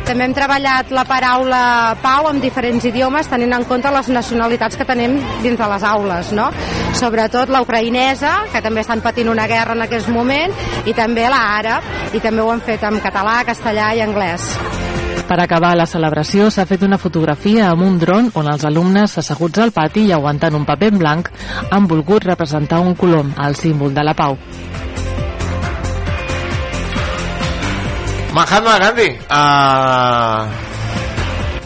També 0.09 0.25
hem 0.25 0.33
treballat 0.33 0.89
la 0.89 1.03
paraula 1.05 1.63
pau 2.01 2.31
en 2.31 2.39
diferents 2.41 2.83
idiomes 2.89 3.27
tenint 3.29 3.53
en 3.53 3.65
compte 3.69 3.91
les 3.93 4.07
nacionalitats 4.09 4.75
que 4.75 4.87
tenim 4.89 5.19
dins 5.43 5.59
de 5.59 5.67
les 5.69 5.85
aules, 5.85 6.31
no? 6.33 6.48
Sobretot 6.97 7.51
la 7.53 7.61
ucraïnesa, 7.65 8.35
que 8.53 8.63
també 8.65 8.83
estan 8.85 9.03
patint 9.05 9.29
una 9.31 9.47
guerra 9.47 9.77
en 9.77 9.85
aquest 9.85 10.09
moment, 10.13 10.53
i 10.85 10.95
també 10.97 11.27
la 11.29 11.41
àrab, 11.59 11.93
i 12.13 12.21
també 12.23 12.43
ho 12.43 12.51
hem 12.53 12.63
fet 12.65 12.83
en 12.87 12.99
català, 13.03 13.41
castellà 13.47 13.93
i 13.95 14.03
anglès. 14.05 14.53
Per 15.29 15.37
acabar 15.37 15.75
la 15.77 15.85
celebració 15.85 16.47
s'ha 16.49 16.65
fet 16.65 16.81
una 16.81 16.97
fotografia 16.97 17.67
amb 17.69 17.83
un 17.85 17.99
dron 18.01 18.31
on 18.39 18.47
els 18.49 18.63
alumnes 18.65 19.13
asseguts 19.21 19.61
al 19.61 19.69
pati 19.75 20.07
i 20.07 20.13
aguantant 20.15 20.57
un 20.57 20.65
paper 20.65 20.89
en 20.89 20.97
blanc 20.97 21.29
han 21.69 21.85
volgut 21.91 22.25
representar 22.25 22.79
un 22.81 22.95
colom, 22.97 23.29
el 23.37 23.53
símbol 23.55 23.93
de 23.93 24.07
la 24.07 24.15
pau. 24.17 24.39
Mahatma 28.33 28.77
Gandhi 28.81 29.09
uh, 29.29 30.49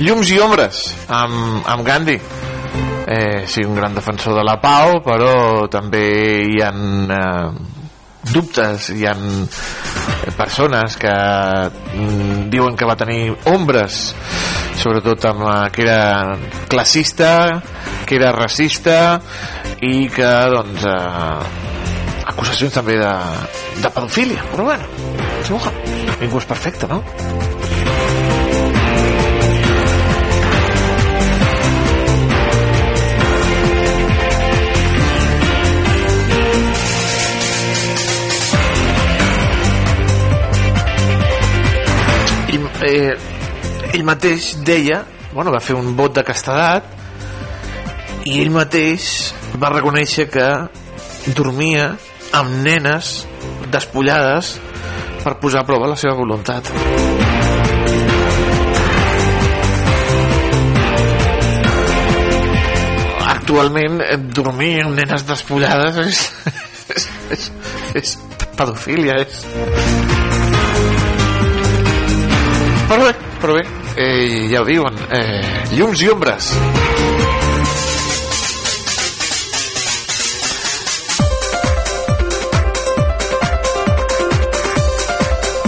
llums 0.04 0.30
i 0.32 0.40
ombres 0.44 0.84
amb, 1.08 1.64
amb 1.64 1.88
Gandhi 1.88 2.20
eh, 3.08 3.44
sí, 3.48 3.64
un 3.64 3.76
gran 3.76 3.96
defensor 3.96 4.36
de 4.38 4.44
la 4.46 4.60
pau 4.62 5.00
però 5.06 5.68
també 5.72 6.04
hi 6.50 6.60
ha 6.64 6.72
eh, 6.72 7.48
dubtes 8.34 8.90
hi 8.96 9.06
ha 9.06 9.16
persones 10.38 10.96
que 10.98 11.14
mm, 11.14 12.48
diuen 12.54 12.78
que 12.80 12.88
va 12.88 12.96
tenir 13.00 13.34
ombres 13.52 14.14
sobretot 14.80 15.28
amb 15.30 15.44
la, 15.48 15.58
que 15.74 15.84
era 15.84 16.38
classista 16.72 17.62
que 18.08 18.18
era 18.20 18.32
racista 18.36 19.20
i 19.84 20.08
que 20.12 20.32
doncs 20.56 20.88
eh, 20.88 21.74
acusacions 22.34 22.74
també 22.80 22.98
de, 23.02 23.16
de 23.84 23.92
pedofília 23.92 24.48
però 24.54 24.72
bueno, 24.72 24.88
ningú 26.22 26.40
és 26.40 26.48
perfecte, 26.48 26.88
no? 26.88 27.04
Eh, 42.84 43.16
ell 43.94 44.04
mateix 44.08 44.54
deia 44.66 45.04
bueno, 45.34 45.52
va 45.52 45.62
fer 45.64 45.76
un 45.76 45.96
vot 45.98 46.14
de 46.16 46.24
castedat 46.26 46.86
i 48.30 48.40
ell 48.44 48.52
mateix 48.54 49.34
va 49.60 49.72
reconèixer 49.74 50.28
que 50.32 50.48
dormia 51.36 51.94
amb 52.36 52.62
nenes 52.66 53.14
despullades 53.74 54.56
per 55.24 55.38
posar 55.42 55.64
a 55.64 55.68
prova 55.68 55.90
la 55.92 55.98
seva 56.00 56.16
voluntat. 56.20 56.70
Actualment, 63.34 64.02
eh, 64.04 64.18
dormir 64.40 64.74
amb 64.86 64.98
nenes 65.00 65.28
despullades 65.28 66.00
és, 66.06 66.24
és, 66.96 67.10
és, 67.38 67.52
és 68.04 68.18
pedofília, 68.58 69.22
és... 69.24 70.03
Però 72.94 73.06
bé, 73.06 73.14
però 73.42 73.54
bé, 73.56 73.62
eh, 73.96 74.48
ja 74.52 74.60
ho 74.62 74.66
diuen, 74.68 74.94
eh, 75.10 75.42
llums 75.74 76.02
i 76.06 76.10
ombres. 76.14 76.52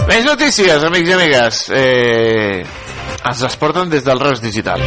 Més 0.06 0.22
notícies, 0.22 0.86
amics 0.86 1.10
i 1.10 1.18
amigues. 1.18 1.60
Eh, 1.74 2.62
ens 3.26 3.42
les 3.42 3.58
porten 3.58 3.90
des 3.90 4.06
del 4.06 4.22
Reus 4.22 4.38
Digital. 4.40 4.86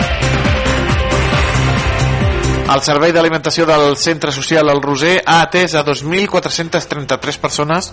El 2.69 2.81
Servei 2.87 3.11
d'Alimentació 3.11 3.67
del 3.67 3.97
Centre 3.97 4.31
Social 4.31 4.71
El 4.71 4.79
Roser 4.79 5.17
ha 5.25 5.41
atès 5.41 5.75
a 5.75 5.83
2.433 5.83 7.43
persones 7.43 7.91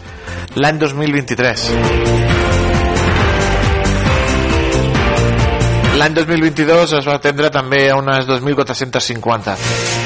l'any 0.55 0.79
2023. 0.79 2.46
L'any 5.97 6.13
2022 6.13 6.93
es 6.99 7.07
va 7.09 7.15
atendre 7.17 7.49
també 7.55 7.87
a 7.89 7.97
unes 7.97 8.29
2.450. 8.29 10.06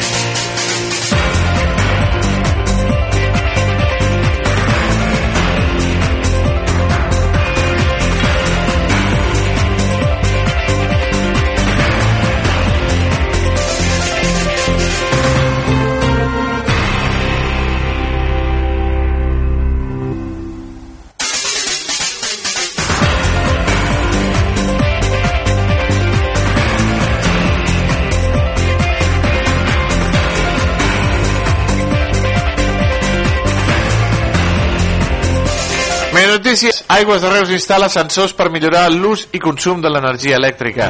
Aigües 36.90 37.22
de 37.22 37.30
Reus 37.30 37.50
instal·la 37.54 37.86
sensors 37.92 38.32
per 38.34 38.48
millorar 38.50 38.88
l'ús 38.90 39.28
i 39.30 39.38
consum 39.38 39.78
de 39.84 39.92
l'energia 39.92 40.40
elèctrica. 40.40 40.88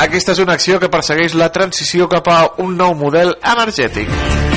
Aquesta 0.00 0.32
és 0.32 0.40
una 0.40 0.56
acció 0.56 0.80
que 0.80 0.88
persegueix 0.88 1.36
la 1.36 1.52
transició 1.52 2.08
cap 2.08 2.32
a 2.32 2.40
un 2.64 2.76
nou 2.80 2.96
model 2.96 3.34
energètic. 3.52 4.47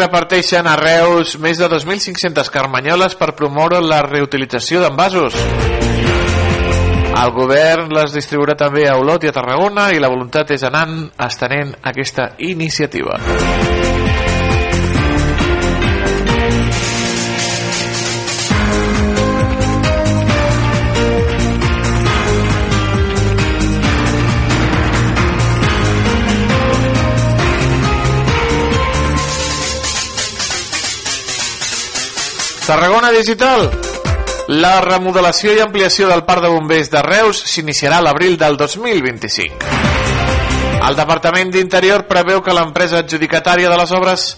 Reparteixen 0.00 0.66
a 0.66 0.76
Reus 0.80 1.36
més 1.42 1.60
de 1.60 1.68
2.500 1.68 2.48
carmanyoles 2.52 3.16
per 3.20 3.34
promoure 3.38 3.82
la 3.84 4.00
reutilització 4.06 4.80
d'envasos. 4.82 5.36
El 7.20 7.34
govern 7.36 7.92
les 7.92 8.14
distribuirà 8.16 8.56
també 8.56 8.86
a 8.88 8.96
Olot 8.96 9.26
i 9.26 9.28
a 9.28 9.34
Tarragona 9.36 9.90
i 9.92 10.00
la 10.00 10.08
voluntat 10.08 10.54
és 10.56 10.64
anar 10.64 10.86
estenent 11.26 11.74
aquesta 11.92 12.32
iniciativa. 12.48 13.20
Tarragona 32.70 33.10
Digital. 33.10 33.64
La 34.62 34.76
remodelació 34.84 35.56
i 35.56 35.58
ampliació 35.58 36.06
del 36.06 36.22
parc 36.28 36.44
de 36.44 36.52
bombers 36.52 36.86
de 36.92 37.02
Reus 37.02 37.40
s'iniciarà 37.50 37.98
a 37.98 38.04
l'abril 38.06 38.36
del 38.38 38.54
2025. 38.60 39.74
El 40.86 41.00
Departament 41.02 41.50
d'Interior 41.50 42.06
preveu 42.06 42.44
que 42.46 42.54
l'empresa 42.54 43.02
adjudicatària 43.02 43.74
de 43.74 43.82
les 43.82 43.98
obres 43.98 44.30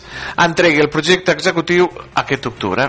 entregui 0.48 0.80
el 0.80 0.88
projecte 0.88 1.36
executiu 1.36 1.92
aquest 2.24 2.48
octubre. 2.48 2.88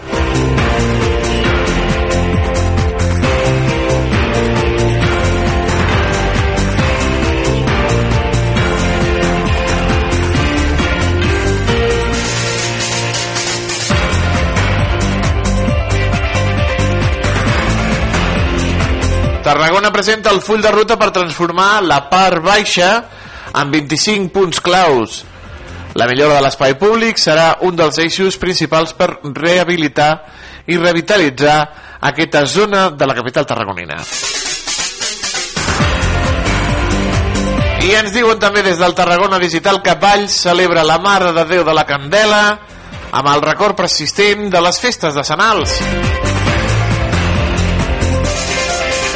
Presenta 19.93 20.31
el 20.33 20.41
full 20.41 20.61
de 20.61 20.71
ruta 20.73 20.97
per 20.99 21.11
transformar 21.15 21.83
la 21.85 22.01
part 22.09 22.41
baixa 22.43 22.89
en 23.53 23.71
25 23.71 24.33
punts 24.33 24.59
claus. 24.59 25.21
La 25.93 26.07
millora 26.09 26.39
de 26.39 26.41
l'espai 26.41 26.73
públic 26.81 27.21
serà 27.21 27.59
un 27.67 27.77
dels 27.77 27.99
eixos 28.01 28.39
principals 28.41 28.95
per 28.97 29.11
rehabilitar 29.29 30.11
i 30.65 30.79
revitalitzar 30.79 31.57
aquesta 32.01 32.45
zona 32.49 32.87
de 32.89 33.07
la 33.07 33.15
capital 33.15 33.45
tarragonina. 33.45 33.99
I 37.83 37.91
ens 37.99 38.13
diuen 38.15 38.39
també 38.39 38.63
des 38.63 38.79
del 38.79 38.95
Tarragona 38.95 39.37
Digital 39.43 39.81
que 39.83 39.97
Valls 39.99 40.37
celebra 40.47 40.85
la 40.87 41.01
Mare 41.03 41.33
de 41.35 41.43
Déu 41.49 41.65
de 41.67 41.75
la 41.75 41.83
Candela 41.85 42.43
amb 43.11 43.27
el 43.35 43.43
record 43.43 43.77
persistent 43.77 44.47
de 44.49 44.63
les 44.63 44.79
festes 44.79 45.19
de 45.19 45.27
Sanals. 45.27 46.22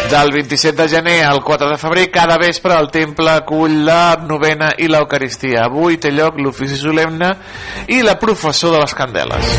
Del 0.09 0.31
27 0.31 0.81
de 0.81 0.87
gener 0.87 1.23
al 1.25 1.43
4 1.43 1.67
de 1.69 1.77
febrer, 1.77 2.09
cada 2.09 2.37
vespre 2.37 2.73
el 2.79 2.87
temple 2.87 3.29
acull 3.29 3.81
la 3.83 4.15
novena 4.23 4.69
i 4.79 4.87
l'Eucaristia. 4.87 5.65
Avui 5.65 5.97
té 5.99 6.13
lloc 6.15 6.37
l'ofici 6.39 6.77
solemne 6.79 7.33
i 7.91 7.99
la 8.05 8.15
professor 8.15 8.71
de 8.71 8.79
les 8.85 8.93
candeles. 8.95 9.51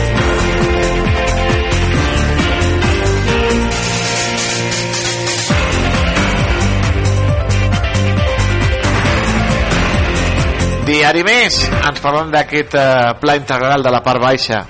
Diari 10.88 11.26
Més, 11.28 11.60
ens 11.76 12.00
parlen 12.00 12.32
d'aquest 12.32 12.72
eh, 12.72 12.88
pla 13.20 13.36
integral 13.36 13.84
de 13.84 13.92
la 13.92 14.00
part 14.00 14.24
baixa. 14.24 14.62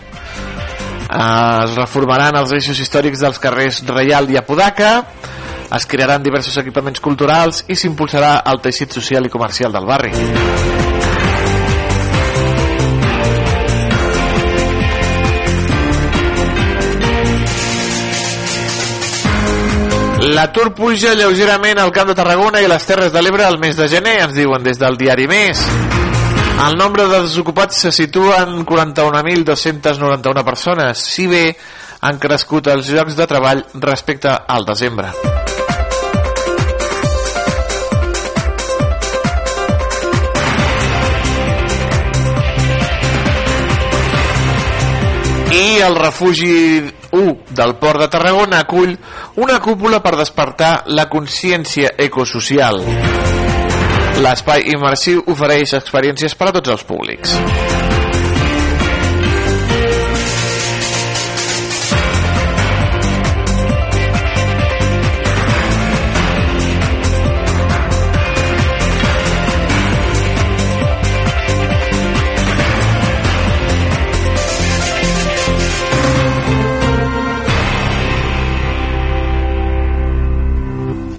Eh, 1.07 1.63
es 1.69 1.79
reformaran 1.79 2.35
els 2.43 2.51
eixos 2.59 2.83
històrics 2.83 3.23
dels 3.23 3.39
carrers 3.39 3.85
Reial 3.87 4.27
i 4.35 4.43
Apodaca, 4.43 4.91
es 5.77 5.87
crearan 5.87 6.23
diversos 6.23 6.57
equipaments 6.57 7.01
culturals 7.01 7.65
i 7.69 7.77
s'impulsarà 7.77 8.39
el 8.49 8.63
teixit 8.65 8.95
social 8.97 9.27
i 9.27 9.33
comercial 9.33 9.73
del 9.73 9.87
barri. 9.89 10.13
L'atur 20.29 20.75
puja 20.75 21.15
lleugerament 21.15 21.79
al 21.79 21.93
Camp 21.95 22.11
de 22.11 22.15
Tarragona 22.19 22.61
i 22.61 22.69
les 22.69 22.85
Terres 22.85 23.13
de 23.15 23.23
l'Ebre 23.23 23.47
al 23.47 23.59
mes 23.63 23.79
de 23.79 23.87
gener, 23.89 24.19
ens 24.27 24.35
diuen 24.37 24.63
des 24.67 24.79
del 24.81 24.99
diari 24.99 25.29
Més. 25.31 25.63
El 26.67 26.77
nombre 26.77 27.07
de 27.07 27.23
desocupats 27.23 27.79
se 27.87 27.93
situa 27.95 28.43
en 28.43 28.67
41.291 28.67 30.45
persones, 30.45 30.99
si 30.99 31.27
bé 31.31 31.57
han 32.01 32.19
crescut 32.19 32.67
els 32.75 32.91
llocs 32.91 33.15
de 33.19 33.27
treball 33.31 33.65
respecte 33.79 34.35
al 34.35 34.67
desembre. 34.67 35.38
El 45.79 45.95
refugi 45.95 46.83
1 47.13 47.35
del 47.51 47.77
Port 47.77 48.01
de 48.03 48.09
Tarragona 48.09 48.59
acull 48.65 48.97
una 49.37 49.61
cúpula 49.63 50.01
per 50.03 50.17
despertar 50.19 50.73
la 50.99 51.07
consciència 51.09 51.93
ecosocial. 51.97 52.83
L'espai 54.19 54.67
immersiu 54.75 55.23
ofereix 55.31 55.77
experiències 55.79 56.35
per 56.35 56.51
a 56.51 56.57
tots 56.59 56.75
els 56.75 56.85
públics. 56.89 57.39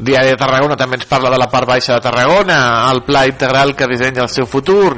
Diari 0.09 0.31
de 0.33 0.37
Tarragona 0.41 0.73
també 0.73 0.97
ens 0.97 1.05
parla 1.05 1.29
de 1.29 1.37
la 1.37 1.45
part 1.51 1.67
baixa 1.69 1.93
de 1.93 2.01
Tarragona, 2.01 2.55
el 2.89 3.03
pla 3.05 3.27
integral 3.29 3.75
que 3.77 3.85
dissenya 3.85 4.23
el 4.23 4.29
seu 4.33 4.47
futur. 4.49 4.95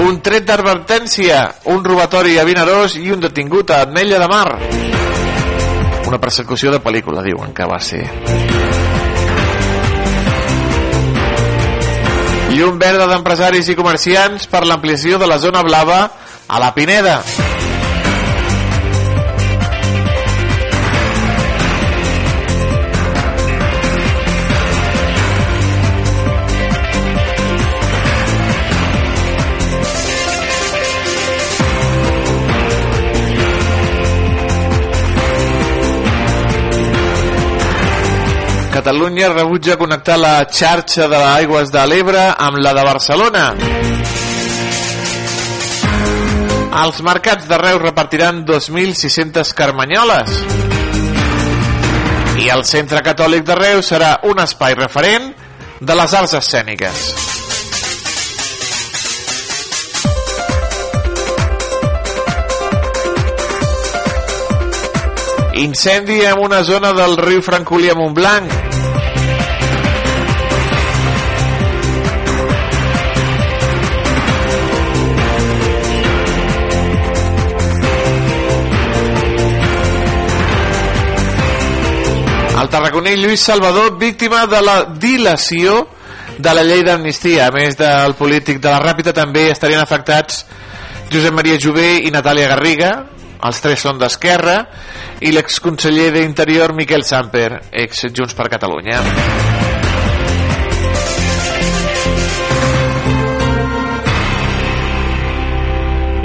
Un 0.00 0.16
tret 0.24 0.46
d'advertència, 0.48 1.42
un 1.74 1.84
robatori 1.84 2.38
a 2.40 2.46
Vinaròs 2.48 2.96
i 2.96 3.12
un 3.12 3.20
detingut 3.20 3.74
a 3.76 3.82
Atmella 3.84 4.22
de 4.22 4.30
Mar. 4.32 4.56
Una 6.08 6.22
persecució 6.24 6.72
de 6.72 6.80
pel·lícula, 6.80 7.20
diuen 7.20 7.52
que 7.52 7.68
va 7.68 7.82
ser. 7.84 8.06
Llum 12.56 12.80
verda 12.80 13.04
d'empresaris 13.12 13.68
i 13.68 13.76
comerciants 13.76 14.48
per 14.48 14.64
l'ampliació 14.64 15.20
de 15.20 15.28
la 15.28 15.36
zona 15.38 15.60
blava 15.68 16.00
a 16.50 16.58
la 16.58 16.74
Pineda. 16.74 17.22
Catalunya 38.72 39.28
rebutja 39.28 39.76
connectar 39.76 40.16
la 40.18 40.46
xarxa 40.50 41.06
de 41.06 41.18
l'aigües 41.20 41.70
de 41.70 41.86
l'Ebre 41.86 42.24
amb 42.38 42.58
la 42.64 42.74
de 42.74 42.84
Barcelona. 42.86 43.79
Els 46.70 47.00
mercats 47.02 47.48
de 47.50 47.56
Reus 47.58 47.82
repartiran 47.82 48.44
2.600 48.46 49.50
carmanyoles. 49.58 50.36
I 52.38 52.46
el 52.54 52.62
Centre 52.64 53.02
Catòlic 53.02 53.42
de 53.48 53.56
Reus 53.58 53.90
serà 53.90 54.12
un 54.30 54.38
espai 54.38 54.76
referent 54.78 55.32
de 55.82 55.96
les 55.98 56.14
arts 56.14 56.36
escèniques. 56.38 57.02
Incendi 65.60 66.22
en 66.22 66.38
una 66.38 66.62
zona 66.64 66.94
del 66.94 67.18
riu 67.18 67.42
Francolí 67.42 67.90
a 67.90 67.98
Montblanc. 67.98 68.79
Tarraconí 82.70 83.16
Lluís 83.16 83.40
Salvador, 83.40 83.98
víctima 83.98 84.46
de 84.46 84.60
la 84.62 84.84
dilació 84.84 85.88
de 86.38 86.52
la 86.54 86.62
llei 86.62 86.84
d'amnistia. 86.86 87.48
A 87.48 87.54
més 87.54 87.76
del 87.76 88.14
polític 88.14 88.60
de 88.62 88.70
la 88.70 88.78
Ràpita, 88.80 89.12
també 89.12 89.48
estarien 89.50 89.82
afectats 89.82 90.44
Josep 91.10 91.34
Maria 91.34 91.58
Jové 91.58 91.98
i 92.06 92.12
Natàlia 92.14 92.48
Garriga, 92.52 92.92
els 93.42 93.60
tres 93.64 93.82
són 93.82 93.98
d'Esquerra, 93.98 94.60
i 95.20 95.32
l'exconseller 95.34 96.12
d'Interior 96.14 96.74
Miquel 96.78 97.02
Samper, 97.04 97.48
ex 97.72 98.06
Junts 98.14 98.36
per 98.38 98.46
Catalunya. 98.52 99.00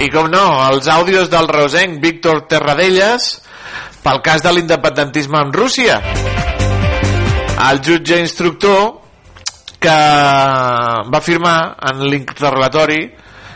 I 0.05 0.11
com 0.13 0.29
no, 0.29 0.45
els 0.69 0.91
àudios 0.91 1.31
del 1.33 1.49
reusenc 1.49 1.97
Víctor 2.03 2.45
Terradellas 2.51 3.31
pel 4.05 4.21
cas 4.21 4.45
de 4.45 4.53
l'independentisme 4.53 5.39
amb 5.41 5.55
Rússia. 5.55 6.01
El 7.55 7.79
jutge 7.81 8.19
instructor 8.19 8.81
que 9.79 9.89
va 9.89 11.17
afirmar 11.17 11.77
en 11.91 12.03
l'interrogatori 12.09 12.99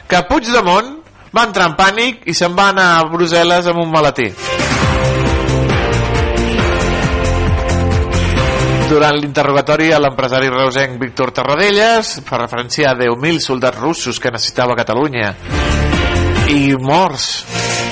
que 0.09 0.23
Puigdemont 0.29 0.95
va 1.35 1.45
entrar 1.45 1.67
en 1.69 1.75
pànic 1.77 2.23
i 2.31 2.33
se'n 2.33 2.55
va 2.57 2.69
anar 2.73 2.88
a 2.95 3.05
Brussel·les 3.12 3.69
amb 3.69 3.83
un 3.83 3.91
maletí. 3.93 4.29
Durant 8.89 9.19
l'interrogatori 9.21 9.91
a 9.93 9.99
l'empresari 10.01 10.49
reusenc 10.49 10.97
Víctor 10.97 11.29
Tarradellas 11.38 12.15
fa 12.25 12.39
referència 12.41 12.89
a 12.89 12.97
10.000 12.97 13.43
soldats 13.43 13.77
russos 13.77 14.17
que 14.17 14.31
necessitava 14.33 14.77
Catalunya 14.79 15.35
i 16.49 16.73
morts 16.81 17.88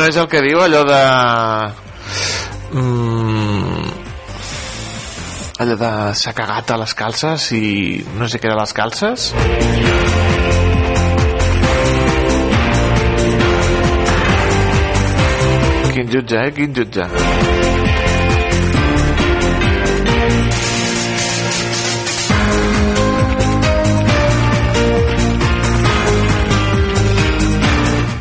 no 0.00 0.06
és 0.08 0.16
el 0.16 0.28
que 0.32 0.40
diu 0.40 0.60
allò 0.64 0.80
de... 0.88 1.00
Mm, 2.72 3.90
allò 5.60 5.76
de 5.82 5.90
s'ha 6.16 6.32
cagat 6.38 6.72
a 6.72 6.78
les 6.80 6.94
calces 6.96 7.50
i 7.58 8.00
no 8.16 8.28
sé 8.32 8.40
què 8.40 8.48
de 8.48 8.56
les 8.56 8.72
calces? 8.80 9.28
Quin 15.92 16.14
jutge, 16.16 16.46
eh? 16.46 16.52
Quin 16.56 16.78
jutge. 16.80 17.59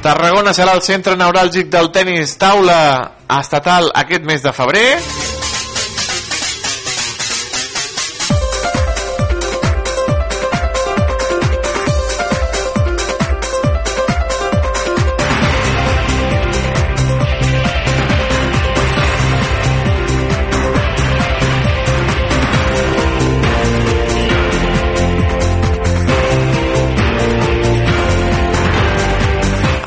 Tarragona 0.09 0.55
serà 0.57 0.71
el 0.73 0.79
centre 0.81 1.13
neuràlgic 1.19 1.67
del 1.69 1.91
tennis 1.93 2.31
taula 2.41 2.79
estatal 3.37 3.91
aquest 4.01 4.25
mes 4.25 4.41
de 4.41 4.53
febrer. 4.57 4.87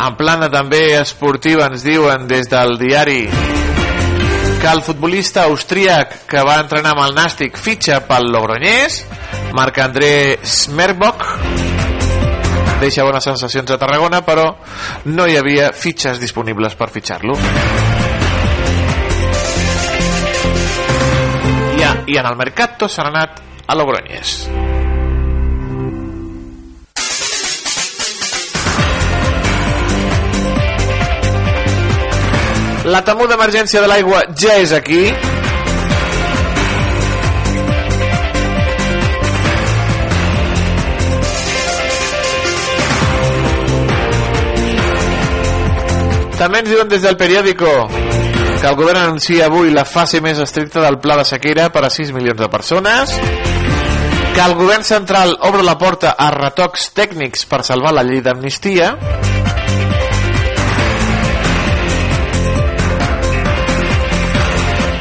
En 0.02 0.16
plana 0.18 0.48
també 0.50 0.96
esportiva 0.98 1.68
ens 1.70 1.84
diuen 1.86 2.24
des 2.26 2.48
del 2.50 2.74
diari 2.80 3.20
que 4.62 4.70
el 4.70 4.82
futbolista 4.82 5.44
austríac 5.50 6.16
que 6.30 6.42
va 6.46 6.56
entrenar 6.62 6.92
amb 6.96 7.02
el 7.04 7.14
Nàstic 7.14 7.58
fitxa 7.58 8.00
pel 8.06 8.28
Logroñés, 8.30 9.00
Marc-André 9.58 10.38
Smerbock, 10.42 11.24
deixa 12.78 13.02
bones 13.06 13.26
sensacions 13.26 13.70
a 13.70 13.78
Tarragona, 13.78 14.22
però 14.26 14.48
no 15.10 15.26
hi 15.26 15.38
havia 15.38 15.72
fitxes 15.74 16.22
disponibles 16.22 16.78
per 16.78 16.90
fitxar-lo. 16.94 17.38
I, 21.78 21.86
I 22.10 22.18
en 22.22 22.30
el 22.30 22.38
Mercato 22.38 22.86
s'han 22.86 23.10
anat 23.10 23.42
a 23.66 23.78
Logroñés. 23.78 24.62
La 32.85 33.05
temuda 33.07 33.37
emergència 33.38 33.81
de 33.81 33.87
l'aigua 33.87 34.25
ja 34.35 34.57
és 34.59 34.73
aquí. 34.75 35.05
També 46.42 46.59
ens 46.59 46.73
diuen 46.73 46.88
des 46.90 47.05
del 47.07 47.14
periòdico 47.14 47.71
que 48.62 48.66
el 48.66 48.75
govern 48.75 48.99
anuncia 48.99 49.47
avui 49.47 49.71
la 49.71 49.85
fase 49.87 50.18
més 50.23 50.40
estricta 50.42 50.83
del 50.83 50.99
pla 50.99 51.21
de 51.21 51.27
sequera 51.29 51.68
per 51.71 51.85
a 51.87 51.90
6 51.90 52.11
milions 52.14 52.38
de 52.38 52.49
persones, 52.51 53.14
que 54.35 54.42
el 54.42 54.55
govern 54.59 54.83
central 54.83 55.37
obre 55.47 55.62
la 55.62 55.77
porta 55.79 56.16
a 56.18 56.33
retocs 56.35 56.90
tècnics 56.99 57.47
per 57.47 57.62
salvar 57.62 57.95
la 57.95 58.03
llei 58.07 58.23
d'amnistia, 58.27 58.97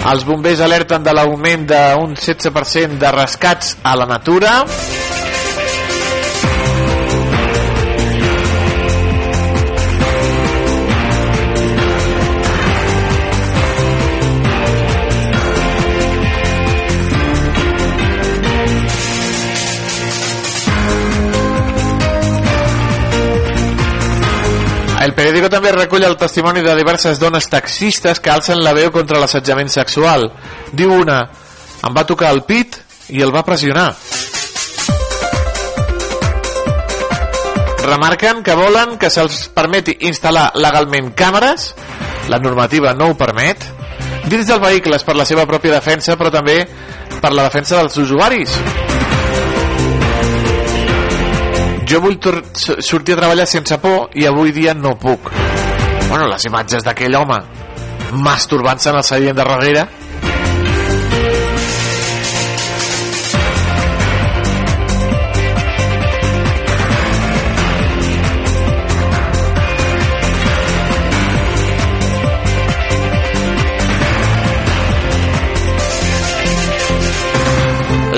Els 0.01 0.23
bombers 0.25 0.63
alerten 0.65 1.03
de 1.05 1.13
l'augment 1.13 1.67
d'un 1.69 2.15
16% 2.17 2.97
de 3.01 3.13
rescats 3.13 3.75
a 3.85 3.93
la 3.99 4.09
natura. 4.09 4.61
També 25.51 25.73
recull 25.75 26.05
el 26.07 26.17
testimoni 26.17 26.63
de 26.63 26.73
diverses 26.79 27.19
dones 27.19 27.49
taxistes 27.51 28.19
que 28.23 28.31
alcen 28.31 28.63
la 28.63 28.73
veu 28.73 28.91
contra 28.95 29.19
l'assetjament 29.19 29.69
sexual. 29.69 30.29
Diu 30.71 30.93
una, 30.95 31.25
em 31.83 31.95
va 31.97 32.07
tocar 32.07 32.31
el 32.33 32.43
pit 32.47 32.79
i 33.11 33.21
el 33.21 33.33
va 33.35 33.43
pressionar. 33.43 33.91
Remarquen 37.81 38.43
que 38.45 38.55
volen 38.55 38.95
que 39.01 39.09
se'ls 39.11 39.47
permeti 39.55 39.97
instal·lar 40.07 40.51
legalment 40.55 41.11
càmeres, 41.17 41.71
la 42.29 42.39
normativa 42.39 42.93
no 42.93 43.11
ho 43.11 43.17
permet, 43.19 43.65
dins 44.29 44.47
dels 44.47 44.61
vehicles 44.61 45.03
per 45.03 45.17
la 45.17 45.27
seva 45.27 45.47
pròpia 45.49 45.79
defensa, 45.79 46.15
però 46.15 46.31
també 46.31 46.61
per 47.19 47.33
la 47.33 47.49
defensa 47.49 47.81
dels 47.81 47.97
usuaris. 48.05 48.57
Jo 51.91 51.99
vull 51.99 52.15
sortir 52.55 53.17
a 53.17 53.19
treballar 53.19 53.43
sense 53.49 53.75
por 53.83 54.13
i 54.15 54.23
avui 54.23 54.53
dia 54.55 54.71
no 54.73 54.93
puc. 54.95 55.25
Bueno, 56.07 56.29
les 56.31 56.45
imatges 56.47 56.85
d'aquell 56.87 57.17
home 57.19 57.39
masturbant-se 58.23 58.93
en 58.93 58.99
el 59.01 59.03
seient 59.03 59.35
de 59.35 59.43
darrere 59.43 59.83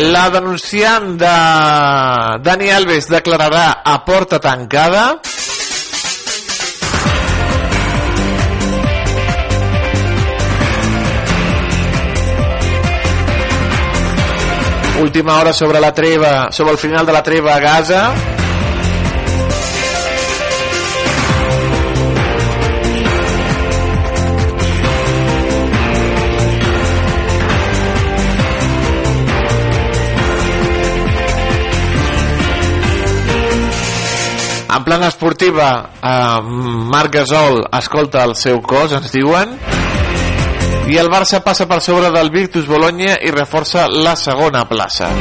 La 0.04 0.30
denunciant 0.30 1.14
de 1.16 1.34
Dani 2.44 2.70
Alves 2.76 3.06
declararà 3.08 3.84
a 3.88 3.94
porta 4.04 4.40
tancada. 4.44 5.04
Última 15.00 15.40
hora 15.40 15.54
sobre 15.54 15.80
la 15.80 15.94
treva, 15.94 16.52
sobre 16.52 16.74
el 16.74 16.78
final 16.78 17.06
de 17.06 17.14
la 17.14 17.24
treva 17.24 17.56
a 17.56 17.60
Gaza. 17.60 18.43
En 34.76 34.84
plana 34.84 35.08
esportiva, 35.08 35.92
eh, 36.02 36.42
Marc 36.42 37.14
Gasol 37.14 37.68
escolta 37.78 38.24
el 38.26 38.34
seu 38.36 38.58
cos, 38.62 38.96
ens 38.98 39.12
diuen, 39.14 39.54
i 40.90 40.98
el 40.98 41.12
Barça 41.14 41.44
passa 41.46 41.68
per 41.70 41.78
sobre 41.80 42.10
del 42.10 42.32
Virtus 42.34 42.66
Bologna 42.66 43.20
i 43.22 43.30
reforça 43.32 43.86
la 43.88 44.16
segona 44.18 44.66
plaça. 44.66 45.12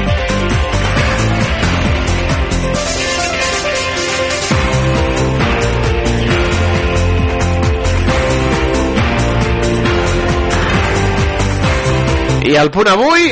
I 12.43 12.57
el 12.57 12.73
punt 12.73 12.88
avui 12.91 13.31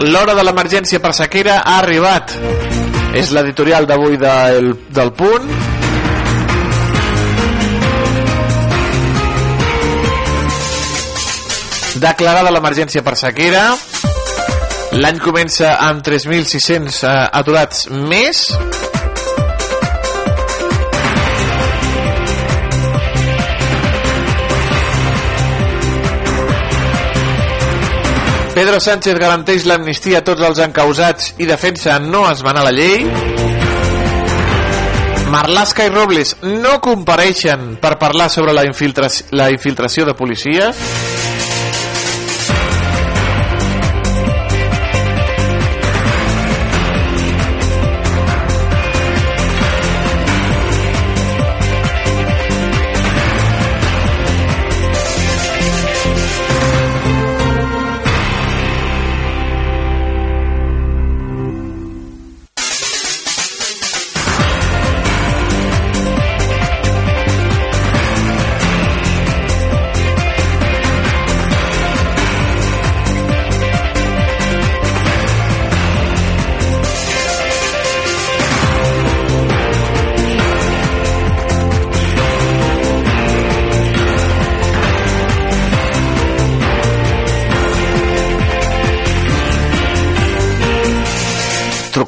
L'hora 0.00 0.32
de 0.32 0.40
l'emergència 0.46 0.96
per 0.96 1.10
sequera 1.12 1.58
ha 1.60 1.76
arribat. 1.82 2.32
És 3.20 3.32
l'editorial 3.36 3.84
d'avui 3.84 4.16
del, 4.16 4.70
del 4.88 5.10
punt. 5.12 5.50
Declarada 12.00 12.54
l'emergència 12.54 13.04
per 13.04 13.18
sequera. 13.20 13.66
L'any 14.96 15.20
comença 15.20 15.76
amb 15.84 16.00
3.600 16.06 17.02
eh, 17.04 17.12
aturats 17.42 17.84
més. 17.92 18.46
Pedro 28.60 28.76
Sánchez 28.76 29.16
garanteix 29.16 29.62
l'amnistia 29.64 30.18
a 30.20 30.24
tots 30.26 30.44
els 30.44 30.58
encausats 30.60 31.30
i 31.40 31.46
defensa 31.48 31.94
no 32.02 32.26
esmenar 32.28 32.60
la 32.66 32.72
llei. 32.76 33.06
Marlaska 35.32 35.86
i 35.88 35.92
Robles 35.94 36.34
no 36.44 36.74
compareixen 36.84 37.78
per 37.80 37.94
parlar 37.96 38.28
sobre 38.28 38.52
la, 38.52 38.66
infiltració, 38.68 39.30
la 39.40 39.48
infiltració 39.54 40.04
de 40.04 40.12
policies. 40.18 40.76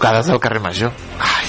Trucades 0.03 0.27
del 0.27 0.41
carrer 0.41 0.61
Major. 0.61 0.93
Ai, 1.21 1.47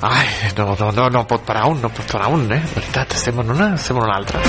ai, 0.00 0.26
no, 0.56 0.76
no, 0.78 0.92
no, 0.92 1.10
no 1.10 1.26
pot 1.26 1.42
parar 1.42 1.64
un, 1.66 1.80
no 1.82 1.88
pot 1.90 2.06
parar 2.12 2.28
un, 2.30 2.44
eh? 2.52 2.60
Veritat, 2.74 3.16
estem 3.18 3.40
en 3.42 3.50
una, 3.50 3.72
estem 3.74 3.98
en 3.98 4.04
una 4.04 4.14
altra. 4.14 4.42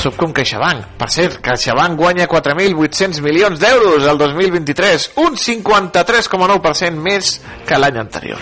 Som 0.00 0.16
com 0.16 0.32
CaixaBank. 0.32 0.94
Per 0.96 1.10
cert, 1.12 1.36
CaixaBank 1.44 1.98
guanya 2.00 2.28
4.800 2.32 3.20
milions 3.20 3.60
d'euros 3.60 4.08
el 4.08 4.22
2023, 4.22 5.10
un 5.20 5.36
53,9% 5.36 7.04
més 7.04 7.34
que 7.68 7.82
l'any 7.82 8.00
anterior. 8.00 8.40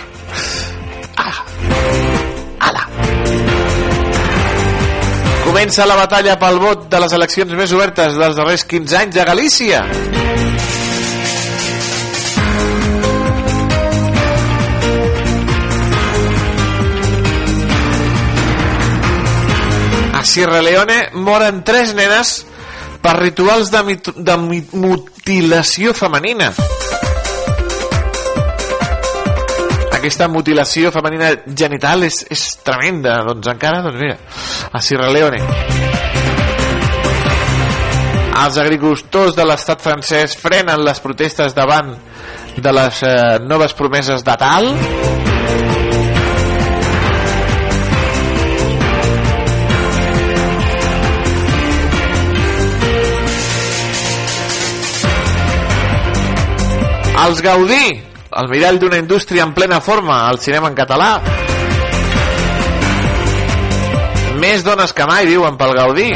Ah. 1.18 1.42
Ala. 2.70 2.86
Comença 5.48 5.90
la 5.90 5.98
batalla 5.98 6.38
pel 6.38 6.62
vot 6.62 6.86
de 6.92 7.02
les 7.02 7.18
eleccions 7.18 7.58
més 7.58 7.74
obertes 7.74 8.14
dels 8.14 8.38
darrers 8.38 8.68
15 8.68 9.02
anys 9.02 9.18
a 9.18 9.30
Galícia. 9.32 9.86
Sierra 20.38 20.60
Leone 20.62 21.08
moren 21.18 21.64
tres 21.66 21.96
nenes 21.98 22.28
per 23.02 23.16
rituals 23.18 23.72
de, 23.74 23.80
mit 23.82 24.10
de 24.14 24.36
mutilació 24.38 25.90
femenina. 25.98 26.52
Aquesta 29.96 30.28
mutilació 30.30 30.92
femenina 30.94 31.32
genital 31.58 32.06
és, 32.06 32.20
és 32.30 32.44
tremenda. 32.62 33.16
Doncs 33.26 33.50
encara, 33.50 33.82
doncs 33.88 33.98
mira, 33.98 34.14
a 34.70 34.78
Sierra 34.78 35.10
Leone. 35.10 35.42
Els 38.44 38.62
agricultors 38.62 39.34
de 39.34 39.48
l'estat 39.50 39.82
francès 39.82 40.38
frenen 40.38 40.86
les 40.86 41.02
protestes 41.02 41.58
davant 41.58 41.96
de 42.54 42.78
les 42.78 43.02
eh, 43.02 43.16
noves 43.42 43.74
promeses 43.74 44.22
de 44.22 44.38
tal. 44.38 44.70
Els 57.28 57.42
Gaudí, 57.44 57.86
el 58.40 58.46
mirall 58.48 58.78
d'una 58.80 58.96
indústria 59.02 59.42
en 59.44 59.50
plena 59.52 59.82
forma, 59.84 60.22
al 60.30 60.38
cinema 60.40 60.70
en 60.70 60.76
català. 60.78 61.08
Més 64.40 64.64
dones 64.64 64.94
que 64.96 65.04
mai 65.04 65.28
viuen 65.28 65.58
pel 65.60 65.74
Gaudí. 65.76 66.08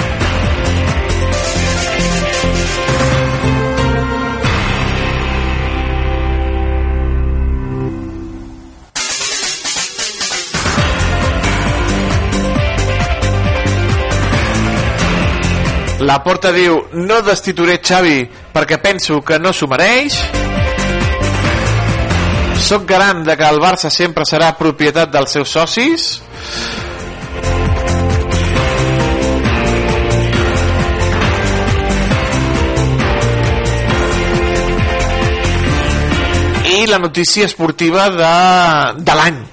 La 16.01 16.23
Porta 16.25 16.55
diu 16.57 16.87
no 16.97 17.21
destituiré 17.27 17.83
Xavi 17.85 18.23
perquè 18.57 18.81
penso 18.81 19.21
que 19.21 19.37
no 19.39 19.53
s'ho 19.53 19.69
mereix 19.69 20.17
Soc 22.73 22.87
garant 22.89 23.19
de 23.21 23.35
que 23.37 23.45
el 23.45 23.59
Barça 23.61 23.91
sempre 23.93 24.25
serà 24.25 24.47
propietat 24.57 25.11
dels 25.13 25.35
seus 25.35 25.51
socis. 25.53 26.05
I 36.71 36.89
la 36.89 37.03
notícia 37.05 37.45
esportiva 37.45 38.09
de, 38.17 38.33
de 39.05 39.19
l'any. 39.21 39.45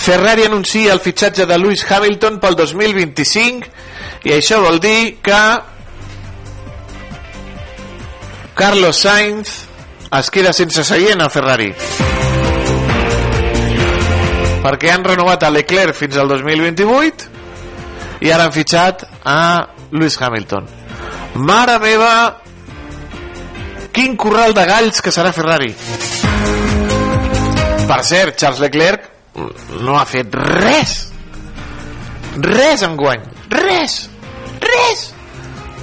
Ferrari 0.00 0.48
anuncia 0.48 0.96
el 0.96 1.04
fitxatge 1.04 1.44
de 1.44 1.60
Lewis 1.60 1.84
Hamilton 1.84 2.40
pel 2.40 2.56
2025 2.64 4.24
i 4.32 4.38
això 4.40 4.64
vol 4.64 4.80
dir 4.80 5.18
que 5.20 5.44
Carlos 8.56 9.04
Sainz 9.04 9.67
es 10.10 10.30
queda 10.32 10.52
sense 10.56 10.84
seient 10.84 11.20
a 11.20 11.28
Ferrari. 11.28 11.68
Perquè 14.62 14.90
han 14.92 15.04
renovat 15.04 15.44
a 15.44 15.50
Leclerc 15.52 15.96
fins 15.96 16.16
al 16.16 16.30
2028 16.32 17.28
i 18.24 18.32
ara 18.32 18.48
han 18.48 18.54
fitxat 18.54 19.04
a 19.28 19.40
Lewis 19.92 20.18
Hamilton. 20.20 20.66
Mare 21.44 21.76
meva 21.82 22.12
quin 23.94 24.16
corral 24.16 24.56
de 24.56 24.64
galls 24.66 25.02
que 25.04 25.12
serà 25.14 25.32
Ferrari. 25.36 25.70
Per 27.88 28.00
cert, 28.04 28.36
Charles 28.36 28.60
Leclerc 28.64 29.06
no 29.84 29.96
ha 29.98 30.04
fet 30.08 30.34
res. 30.34 30.96
Res 32.38 32.82
en 32.86 32.96
guany. 32.98 33.22
Res. 33.50 34.00
Res. 34.62 35.06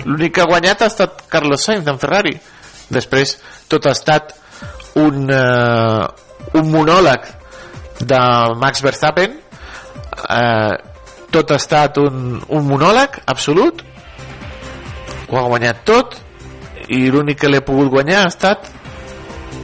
L'únic 0.05 0.35
que 0.35 0.43
ha 0.43 0.49
guanyat 0.49 0.83
ha 0.83 0.91
estat 0.91 1.25
Carlos 1.31 1.63
Sainz 1.65 1.87
en 1.89 1.97
Ferrari. 1.99 2.35
Després 2.93 3.37
tot 3.71 3.85
ha 3.87 3.93
estat 3.95 4.33
un, 4.99 5.25
uh, 5.31 6.05
un 6.55 6.69
monòleg 6.71 7.27
de 8.05 8.21
Max 8.61 8.83
Verstappen. 8.85 9.39
Uh, 10.15 10.75
tot 11.31 11.51
ha 11.51 11.59
estat 11.59 11.99
un, 11.99 12.39
un 12.47 12.67
monòleg 12.67 13.19
absolut. 13.25 13.83
Ho 15.29 15.39
ha 15.41 15.47
guanyat 15.49 15.83
tot 15.87 16.19
i 16.93 17.05
l'únic 17.11 17.41
que 17.41 17.49
l'he 17.49 17.63
pogut 17.65 17.89
guanyar 17.91 18.23
ha 18.23 18.31
estat 18.31 18.69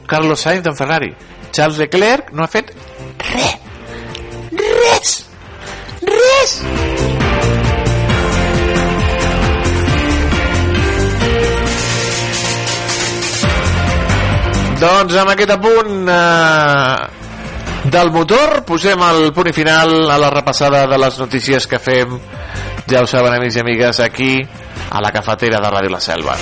Carlos 0.10 0.42
Sainz 0.44 0.68
en 0.68 0.76
Ferrari. 0.76 1.14
Charles 1.52 1.80
Leclerc 1.80 2.32
no 2.36 2.44
ha 2.44 2.52
fet 2.52 2.74
res. 3.32 3.58
Res. 4.52 5.18
Res 6.02 7.21
Doncs 14.82 15.14
amb 15.22 15.30
aquest 15.30 15.52
apunt 15.54 16.08
eh, 16.10 16.96
del 17.94 18.10
motor 18.14 18.64
posem 18.66 19.04
el 19.06 19.28
punt 19.36 19.52
final 19.54 20.10
a 20.10 20.18
la 20.18 20.32
repassada 20.34 20.88
de 20.90 20.98
les 20.98 21.20
notícies 21.22 21.68
que 21.70 21.78
fem, 21.78 22.18
ja 22.90 23.04
ho 23.04 23.10
saben 23.10 23.36
amics 23.36 23.60
i 23.60 23.62
amigues, 23.62 24.02
aquí 24.02 24.32
a 24.90 25.04
la 25.06 25.14
cafetera 25.14 25.62
de 25.62 25.72
Ràdio 25.76 25.94
La 25.94 26.02
Selva. 26.02 26.38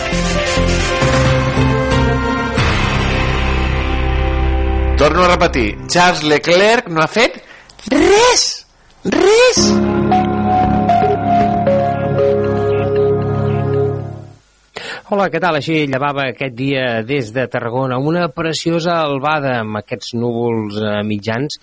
Torno 4.99 5.23
a 5.23 5.30
repetir, 5.36 5.78
Charles 5.88 6.23
Leclerc 6.23 6.88
no 6.88 7.04
ha 7.04 7.12
fet 7.12 7.41
res, 7.91 8.49
res. 9.04 9.65
Hola, 15.10 15.26
què 15.34 15.39
tal? 15.41 15.56
Així 15.58 15.88
llevava 15.89 16.28
aquest 16.30 16.54
dia 16.54 16.82
des 17.02 17.32
de 17.34 17.48
Tarragona 17.50 17.98
una 17.98 18.28
preciosa 18.30 19.00
albada 19.08 19.56
amb 19.63 19.80
aquests 19.80 20.12
núvols 20.13 20.76
eh, 20.78 20.91
mitjans 21.01 21.57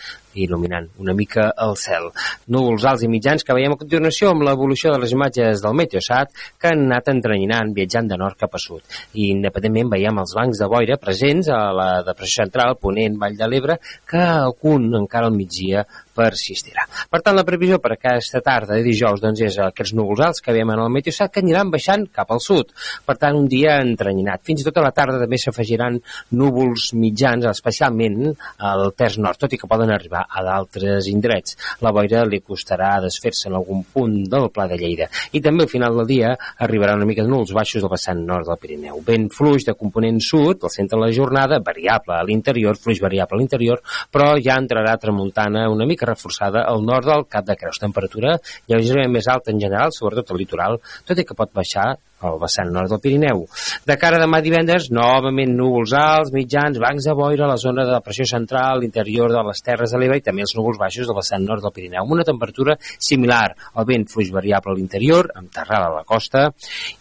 il·luminant 0.44 0.88
una 1.02 1.14
mica 1.16 1.48
el 1.66 1.76
cel. 1.80 2.10
Núvols 2.52 2.86
alts 2.88 3.04
i 3.06 3.10
mitjans 3.10 3.44
que 3.44 3.56
veiem 3.56 3.74
a 3.74 3.80
continuació 3.80 4.30
amb 4.32 4.46
l'evolució 4.46 4.92
de 4.92 5.02
les 5.02 5.14
imatges 5.16 5.62
del 5.64 5.76
Meteosat 5.78 6.32
que 6.60 6.72
han 6.72 6.86
anat 6.86 7.10
entrenyinant 7.12 7.72
viatjant 7.76 8.10
de 8.10 8.18
nord 8.20 8.38
cap 8.40 8.54
a 8.54 8.62
sud. 8.62 8.82
I 9.14 9.30
independentment 9.34 9.92
veiem 9.96 10.22
els 10.22 10.34
bancs 10.36 10.62
de 10.62 10.70
boira 10.70 11.00
presents 11.02 11.50
a 11.52 11.60
la 11.76 11.90
depressió 12.06 12.44
central, 12.44 12.76
Ponent, 12.80 13.16
Vall 13.20 13.36
de 13.38 13.48
l'Ebre, 13.48 13.78
que 14.08 14.20
algun 14.20 14.90
encara 14.98 15.30
al 15.30 15.36
migdia 15.36 15.84
persistirà. 16.16 16.86
Per 17.12 17.20
tant, 17.20 17.36
la 17.36 17.44
previsió 17.44 17.78
per 17.82 17.92
aquesta 17.94 18.40
tarda 18.44 18.76
de 18.76 18.84
dijous 18.86 19.20
doncs, 19.22 19.42
és 19.44 19.58
aquests 19.62 19.94
núvols 19.96 20.22
alts 20.28 20.44
que 20.44 20.54
veiem 20.56 20.72
en 20.72 20.82
el 20.84 20.92
Meteosat 20.92 21.32
que 21.34 21.42
aniran 21.44 21.72
baixant 21.72 22.06
cap 22.12 22.32
al 22.32 22.42
sud. 22.44 22.72
Per 23.06 23.16
tant, 23.20 23.36
un 23.36 23.48
dia 23.52 23.76
entrenyinat. 23.82 24.44
Fins 24.46 24.62
i 24.62 24.68
tot 24.68 24.80
a 24.80 24.86
la 24.86 24.94
tarda 24.96 25.20
també 25.22 25.38
s'afegiran 25.40 25.98
núvols 26.40 26.92
mitjans, 26.96 27.48
especialment 27.50 28.32
al 28.58 28.88
terç 28.96 29.20
nord, 29.22 29.40
tot 29.40 29.52
i 29.52 29.60
que 29.60 29.70
poden 29.70 29.92
arribar 29.92 30.25
a 30.28 30.42
d'altres 30.44 31.08
indrets. 31.10 31.56
La 31.84 31.92
boira 31.94 32.24
li 32.26 32.40
costarà 32.40 32.96
desfer-se 33.04 33.48
en 33.50 33.56
algun 33.58 33.84
punt 33.92 34.16
del 34.30 34.48
Pla 34.54 34.66
de 34.70 34.78
Lleida. 34.80 35.08
I 35.32 35.42
també 35.44 35.64
al 35.64 35.72
final 35.72 35.96
del 36.00 36.08
dia 36.10 36.32
arribarà 36.66 36.96
una 36.98 37.08
mica 37.08 37.24
de 37.24 37.30
núvols 37.30 37.54
baixos 37.56 37.84
del 37.84 37.92
vessant 37.92 38.22
nord 38.26 38.48
del 38.50 38.60
Pirineu. 38.62 39.02
Vent 39.06 39.28
fluix 39.34 39.66
de 39.68 39.76
component 39.78 40.20
sud, 40.22 40.64
al 40.64 40.74
centre 40.74 40.98
de 40.98 41.04
la 41.04 41.12
jornada, 41.14 41.60
variable 41.64 42.16
a 42.16 42.24
l'interior, 42.26 42.78
fluix 42.80 43.00
variable 43.02 43.38
a 43.38 43.40
l'interior, 43.40 43.82
però 44.10 44.32
ja 44.42 44.58
entrarà 44.60 44.96
tramuntana 45.00 45.68
una 45.72 45.86
mica 45.86 46.08
reforçada 46.08 46.66
al 46.66 46.84
nord 46.84 47.10
del 47.10 47.26
Cap 47.30 47.46
de 47.46 47.56
Creus. 47.56 47.82
Temperatura 47.82 48.36
lleugerament 48.66 49.14
més 49.18 49.28
alta 49.32 49.52
en 49.52 49.62
general, 49.62 49.94
sobretot 49.94 50.32
al 50.32 50.42
litoral, 50.42 50.80
tot 51.06 51.18
i 51.18 51.26
que 51.26 51.38
pot 51.38 51.52
baixar 51.54 51.94
al 52.24 52.38
vessant 52.40 52.70
nord 52.72 52.92
del 52.92 53.00
Pirineu. 53.02 53.44
De 53.86 53.96
cara 54.00 54.18
a 54.18 54.22
demà 54.22 54.40
divendres, 54.44 54.88
novament 54.94 55.52
núvols 55.56 55.92
alts, 55.98 56.32
mitjans, 56.34 56.78
bancs 56.82 57.08
de 57.08 57.14
boira 57.16 57.44
a 57.46 57.50
la 57.50 57.58
zona 57.60 57.84
de 57.88 58.00
pressió 58.04 58.26
central, 58.28 58.80
l'interior 58.80 59.32
de 59.32 59.42
les 59.48 59.62
Terres 59.64 59.92
de 59.92 60.00
l'Ebre 60.00 60.20
i 60.20 60.24
també 60.24 60.46
els 60.46 60.54
núvols 60.56 60.80
baixos 60.80 61.08
del 61.08 61.18
vessant 61.18 61.44
nord 61.44 61.64
del 61.64 61.74
Pirineu, 61.76 62.04
amb 62.04 62.16
una 62.16 62.26
temperatura 62.26 62.78
similar. 62.80 63.50
El 63.76 63.88
vent 63.88 64.06
fluix 64.12 64.32
variable 64.34 64.72
a 64.72 64.78
l'interior, 64.78 65.30
amb 65.36 65.52
terrada 65.52 65.90
a 65.90 65.96
la 65.98 66.06
costa, 66.08 66.48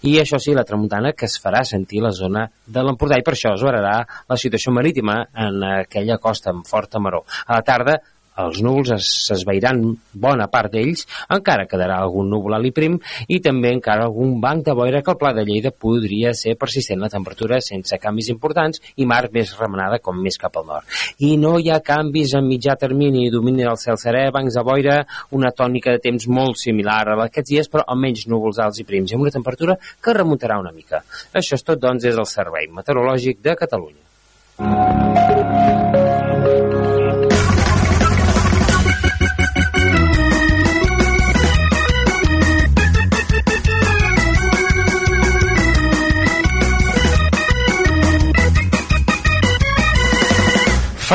i 0.04 0.18
això 0.22 0.40
sí, 0.42 0.56
la 0.56 0.66
tramuntana 0.68 1.14
que 1.14 1.30
es 1.30 1.40
farà 1.42 1.64
sentir 1.64 2.04
la 2.04 2.14
zona 2.16 2.48
de 2.66 2.84
l'Empordà 2.84 3.20
i 3.20 3.26
per 3.26 3.36
això 3.36 3.54
es 3.56 3.64
vararà 3.66 3.98
la 4.06 4.40
situació 4.40 4.74
marítima 4.76 5.22
en 5.46 5.64
aquella 5.70 6.20
costa 6.22 6.52
amb 6.52 6.68
forta 6.68 7.00
maró. 7.00 7.24
A 7.46 7.60
la 7.60 7.66
tarda 7.66 8.00
els 8.42 8.62
núvols 8.64 8.92
es, 8.96 9.10
s'esvairan 9.28 9.82
bona 10.14 10.48
part 10.52 10.74
d'ells, 10.74 11.06
encara 11.32 11.68
quedarà 11.70 12.00
algun 12.04 12.30
núvol 12.32 12.58
a 12.58 12.60
l'Iprim 12.62 12.98
i 13.32 13.40
també 13.44 13.72
encara 13.76 14.08
algun 14.10 14.36
banc 14.44 14.66
de 14.66 14.76
boira 14.76 15.02
que 15.02 15.14
el 15.14 15.20
Pla 15.22 15.32
de 15.38 15.46
Lleida 15.48 15.72
podria 15.72 16.34
ser 16.36 16.56
persistent 16.60 17.02
la 17.02 17.12
temperatura 17.12 17.62
sense 17.64 18.00
canvis 18.02 18.30
importants 18.34 18.82
i 18.98 19.08
mar 19.08 19.24
més 19.34 19.56
remenada 19.60 20.02
com 20.04 20.20
més 20.22 20.40
cap 20.42 20.58
al 20.60 20.68
nord. 20.68 21.00
I 21.20 21.36
no 21.42 21.56
hi 21.60 21.72
ha 21.72 21.82
canvis 21.86 22.36
en 22.36 22.48
mitjà 22.50 22.76
termini, 22.80 23.30
domini 23.32 23.64
del 23.64 23.80
cel 23.82 24.00
serè, 24.02 24.28
bancs 24.36 24.60
de 24.60 24.66
boira, 24.66 25.00
una 25.38 25.54
tònica 25.56 25.96
de 25.96 26.04
temps 26.04 26.28
molt 26.28 26.60
similar 26.62 27.02
a 27.14 27.18
aquests 27.28 27.52
dies, 27.52 27.72
però 27.72 27.86
amb 27.88 28.08
menys 28.08 28.28
núvols 28.32 28.60
alts 28.60 28.84
i 28.84 28.88
prims 28.88 29.12
i 29.12 29.18
amb 29.18 29.28
una 29.28 29.36
temperatura 29.36 29.78
que 29.80 30.18
remuntarà 30.18 30.60
una 30.60 30.76
mica. 30.76 31.04
Això 31.34 31.56
és 31.60 31.66
tot, 31.66 31.80
doncs, 31.82 32.04
des 32.04 32.16
del 32.16 32.30
Servei 32.30 32.68
Meteorològic 32.72 33.44
de 33.46 33.56
Catalunya. 33.60 35.05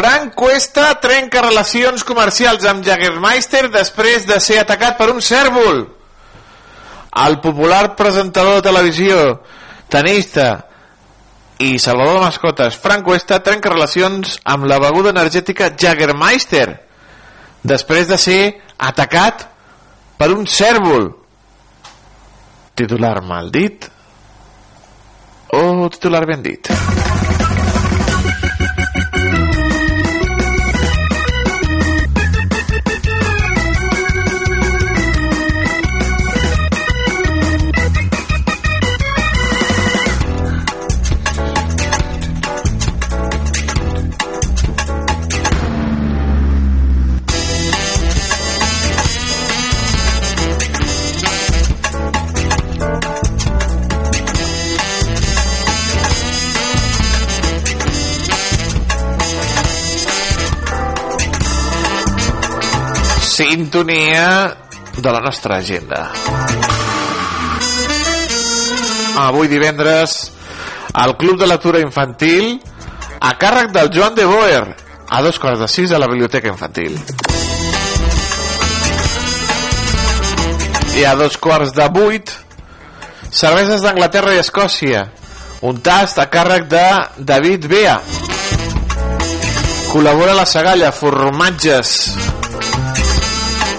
Frank 0.00 0.32
Cuesta 0.32 0.94
trenca 0.96 1.42
relacions 1.44 2.06
comercials 2.08 2.62
amb 2.64 2.80
Jagermeister 2.80 3.66
després 3.68 4.24
de 4.24 4.38
ser 4.40 4.56
atacat 4.62 4.94
per 4.96 5.10
un 5.12 5.18
cèrvol. 5.20 5.82
El 7.20 7.36
popular 7.44 7.82
presentador 7.98 8.56
de 8.56 8.64
televisió, 8.64 9.18
tenista 9.92 10.46
i 11.60 11.74
salvador 11.76 12.16
de 12.16 12.24
mascotes, 12.30 12.78
Frank 12.80 13.04
Cuesta 13.04 13.42
trenca 13.44 13.74
relacions 13.74 14.38
amb 14.48 14.64
la 14.72 14.80
beguda 14.80 15.12
energètica 15.12 15.68
Jagermeister 15.76 16.64
després 17.60 18.08
de 18.08 18.16
ser 18.16 18.40
atacat 18.78 19.44
per 20.16 20.30
un 20.32 20.48
cèrvol. 20.48 21.10
Titular 22.72 23.18
mal 23.20 23.52
dit 23.52 23.84
o 25.52 25.90
titular 25.92 26.24
ben 26.24 26.48
dit? 26.48 26.72
Sintonia 63.40 64.54
de 64.96 65.10
la 65.10 65.20
nostra 65.20 65.56
agenda. 65.56 66.12
Avui 69.16 69.48
divendres, 69.48 70.30
al 70.92 71.16
Club 71.16 71.38
de 71.40 71.46
Lectura 71.46 71.80
Infantil, 71.80 72.58
a 73.20 73.30
càrrec 73.40 73.70
del 73.72 73.88
Joan 73.94 74.14
de 74.14 74.26
Boer, 74.28 74.76
a 75.08 75.22
dos 75.24 75.38
quarts 75.40 75.62
de 75.62 75.68
sis 75.72 75.92
a 75.92 75.98
la 75.98 76.08
Biblioteca 76.10 76.52
Infantil. 76.52 76.98
I 81.00 81.06
a 81.08 81.14
dos 81.16 81.38
quarts 81.40 81.72
de 81.72 81.86
vuit, 81.96 82.34
cerveses 83.30 83.80
d'Anglaterra 83.80 84.34
i 84.36 84.42
Escòcia, 84.42 85.06
un 85.64 85.80
tast 85.80 86.20
a 86.20 86.28
càrrec 86.28 86.68
de 86.68 86.84
David 87.16 87.70
Bea. 87.72 87.96
Col·labora 89.94 90.36
la 90.36 90.44
Sagalla, 90.44 90.92
formatges, 90.92 91.96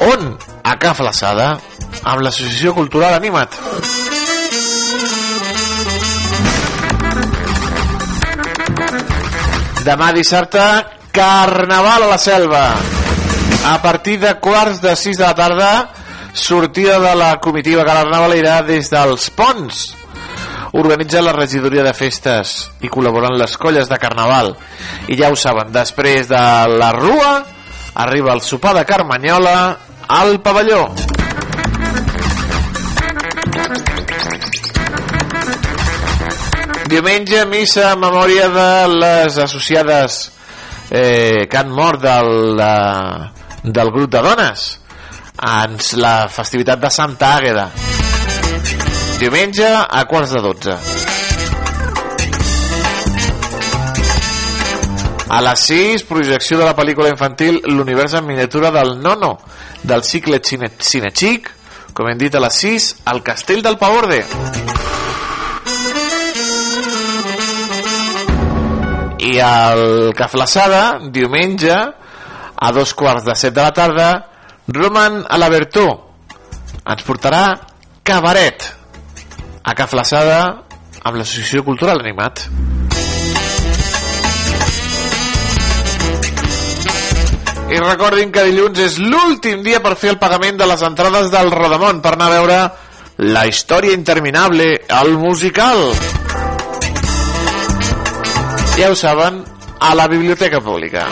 on? 0.01 0.37
A 0.63 0.77
Can 0.81 0.95
Flaçada, 0.97 1.53
amb 2.03 2.23
l'Associació 2.25 2.73
Cultural 2.77 3.15
Animat. 3.17 3.57
Demà 9.81 10.11
dissabte, 10.13 10.61
Carnaval 11.11 12.05
a 12.05 12.11
la 12.13 12.17
Selva. 12.21 12.65
A 13.65 13.77
partir 13.81 14.19
de 14.21 14.35
quarts 14.39 14.81
de 14.81 14.93
sis 14.95 15.17
de 15.17 15.25
la 15.25 15.33
tarda, 15.35 15.71
sortida 16.33 16.99
de 16.99 17.15
la 17.15 17.39
comitiva 17.39 17.83
carnavalera 17.85 18.61
des 18.61 18.89
dels 18.89 19.29
Ponts. 19.31 19.81
Organitza 20.73 21.21
la 21.21 21.33
regidoria 21.35 21.83
de 21.83 21.93
festes 21.93 22.69
i 22.79 22.89
col·laboren 22.89 23.35
les 23.37 23.57
colles 23.59 23.89
de 23.91 23.97
Carnaval. 23.99 24.53
I 25.11 25.17
ja 25.19 25.31
ho 25.31 25.35
saben, 25.35 25.73
després 25.73 26.29
de 26.29 26.43
la 26.71 26.91
Rua, 26.95 27.31
arriba 28.05 28.31
el 28.33 28.41
sopar 28.45 28.77
de 28.77 28.85
Carmanyola 28.87 29.57
al 30.11 30.41
pavelló. 30.41 30.89
Diumenge, 36.91 37.45
missa 37.47 37.93
en 37.93 38.01
memòria 38.03 38.49
de 38.51 38.71
les 38.91 39.37
associades 39.39 40.17
eh, 40.89 41.47
que 41.47 41.57
han 41.57 41.71
mort 41.71 42.03
del, 42.03 42.57
de, 42.59 43.71
del 43.71 43.91
grup 43.95 44.11
de 44.11 44.23
dones. 44.25 44.65
Ens 45.41 45.93
la 45.95 46.27
festivitat 46.27 46.83
de 46.83 46.91
Santa 46.91 47.31
Àgueda. 47.37 47.69
Diumenge 49.21 49.71
a 49.71 50.03
quarts 50.11 50.35
de 50.35 50.43
dotze. 50.43 50.75
A 55.31 55.39
les 55.39 55.61
6, 55.71 56.03
projecció 56.09 56.57
de 56.59 56.65
la 56.67 56.75
pel·lícula 56.75 57.07
infantil 57.07 57.61
L'univers 57.71 58.17
en 58.19 58.25
miniatura 58.27 58.67
del 58.75 58.97
Nono, 58.99 59.37
del 59.83 60.03
cicle 60.03 60.41
Cine, 60.43 60.69
Cine 60.79 61.11
Chic, 61.11 61.49
com 61.93 62.09
hem 62.09 62.19
dit 62.19 62.35
a 62.35 62.41
les 62.43 62.59
6, 62.63 62.89
al 63.11 63.23
Castell 63.23 63.63
del 63.65 63.77
Paorde. 63.81 64.21
I 69.21 69.33
al 69.45 70.13
Caflaçada, 70.17 70.83
diumenge, 71.13 71.75
a 72.61 72.71
dos 72.71 72.93
quarts 72.93 73.25
de 73.25 73.35
set 73.35 73.53
de 73.53 73.61
la 73.61 73.73
tarda, 73.73 74.09
Roman 74.67 75.23
a 75.27 75.37
la 75.41 75.49
Bertó 75.49 75.87
ens 76.81 77.03
portarà 77.05 77.43
Cabaret 78.05 78.69
a 79.61 79.73
Caflaçada 79.77 80.39
amb 81.01 81.17
l'Associació 81.17 81.65
Cultural 81.65 82.01
Animat. 82.01 82.47
I 87.71 87.79
recordin 87.79 88.33
que 88.35 88.43
dilluns 88.43 88.79
és 88.83 88.97
l'últim 88.99 89.61
dia 89.63 89.79
per 89.79 89.93
fer 89.95 90.09
el 90.11 90.19
pagament 90.19 90.57
de 90.59 90.67
les 90.67 90.81
entrades 90.83 91.29
del 91.31 91.51
Rodamont 91.53 92.01
per 92.03 92.17
anar 92.17 92.27
a 92.27 92.33
veure 92.33 92.57
la 93.31 93.45
història 93.47 93.95
interminable, 93.95 94.65
el 95.01 95.15
musical. 95.21 95.79
Ja 98.75 98.91
ho 98.91 98.95
saben, 98.95 99.39
a 99.79 99.95
la 99.95 100.07
Biblioteca 100.11 100.59
Pública. 100.59 101.07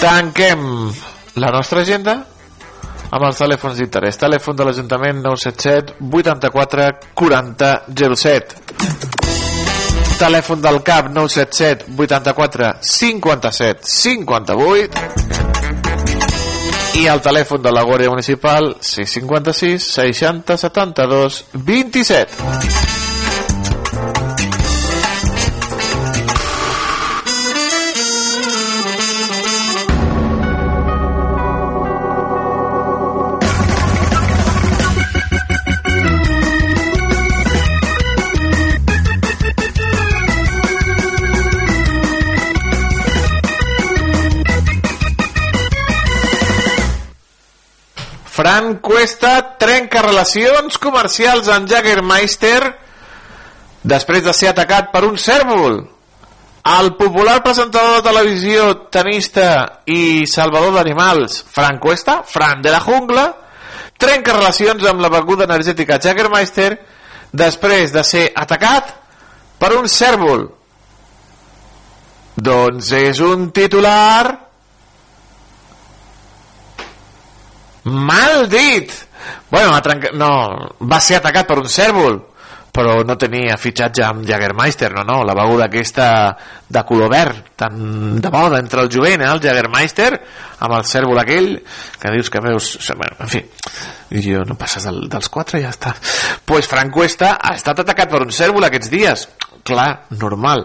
Tanquem 0.00 0.66
la 1.38 1.54
nostra 1.54 1.86
agenda 1.86 2.18
amb 3.12 3.26
els 3.28 3.38
telèfons 3.38 3.78
d'interès. 3.78 4.18
Telèfon 4.18 4.58
de 4.58 4.66
l'Ajuntament 4.66 5.22
977 5.22 6.00
84 6.10 6.90
40 7.22 7.74
07 7.94 9.21
telèfon 10.22 10.60
del 10.62 10.78
CAP 10.86 11.08
977 11.10 11.84
84 11.98 12.70
57 12.94 13.82
58 13.82 15.22
i 17.02 17.06
el 17.10 17.22
telèfon 17.24 17.62
de 17.64 17.72
la 17.74 17.82
Guàrdia 17.88 18.12
Municipal 18.12 18.74
656 18.78 19.90
60 19.98 20.58
72 20.66 21.44
27 21.54 23.01
Cuesta 49.02 49.56
trenca 49.58 49.98
relacions 49.98 50.76
comercials 50.78 51.48
amb 51.50 51.66
Jaggermeister 51.66 52.60
després 53.82 54.22
de 54.22 54.30
ser 54.30 54.52
atacat 54.52 54.92
per 54.92 55.00
un 55.08 55.16
cèrvol. 55.18 55.80
El 56.70 56.92
popular 57.00 57.40
presentador 57.42 57.96
de 57.96 58.04
televisió, 58.06 58.68
tenista 58.94 59.48
i 59.90 60.22
salvador 60.30 60.76
d'animals, 60.76 61.40
Frank 61.50 61.82
Cuesta, 61.82 62.20
Fran 62.22 62.62
de 62.62 62.70
la 62.70 62.78
jungla, 62.84 63.26
trenca 63.98 64.36
relacions 64.38 64.86
amb 64.86 65.02
la 65.02 65.10
beguda 65.10 65.50
energètica 65.50 65.98
Jaggermeister 65.98 66.70
després 67.34 67.90
de 67.90 68.06
ser 68.06 68.28
atacat 68.38 68.94
per 69.58 69.72
un 69.80 69.90
cèrvol. 69.90 70.46
Doncs 72.38 72.94
és 73.02 73.18
un 73.18 73.50
titular 73.50 74.51
mal 77.84 78.48
dit. 78.48 78.92
Bueno, 79.50 79.74
ha 79.74 79.82
no, 80.14 80.32
va 80.80 81.00
ser 81.00 81.20
atacat 81.20 81.46
per 81.46 81.58
un 81.62 81.70
cèrvol 81.70 82.20
però 82.72 83.02
no 83.04 83.18
tenia 83.20 83.58
fitxatge 83.60 84.00
amb 84.06 84.24
Jagermeister, 84.24 84.88
no, 84.96 85.02
no, 85.04 85.18
la 85.28 85.34
beguda 85.36 85.66
aquesta 85.66 86.06
de 86.72 86.82
color 86.88 87.10
verd, 87.12 87.50
tan 87.60 88.16
de 88.16 88.30
moda 88.32 88.62
entre 88.62 88.80
el 88.80 88.88
jovent, 88.88 89.20
eh, 89.20 89.28
el 89.28 89.42
Jagermeister, 89.44 90.08
amb 90.64 90.78
el 90.78 90.86
cèrvol 90.88 91.20
aquell, 91.20 91.50
que 92.00 92.14
dius 92.16 92.32
que 92.32 92.40
veus... 92.40 92.72
Bueno, 92.96 93.18
en 93.20 93.28
fi, 93.28 93.42
i 94.16 94.24
jo 94.24 94.40
no 94.48 94.56
passes 94.56 94.88
del, 94.88 95.04
dels 95.12 95.28
quatre 95.28 95.60
i 95.60 95.66
ja 95.66 95.74
està. 95.74 95.92
pues 96.48 96.68
Frank 96.68 96.96
Cuesta 96.96 97.34
ha 97.36 97.52
estat 97.60 97.84
atacat 97.84 98.08
per 98.08 98.22
un 98.24 98.32
cèrvol 98.32 98.64
aquests 98.64 98.92
dies. 98.92 99.28
Clar, 99.68 100.06
normal. 100.16 100.64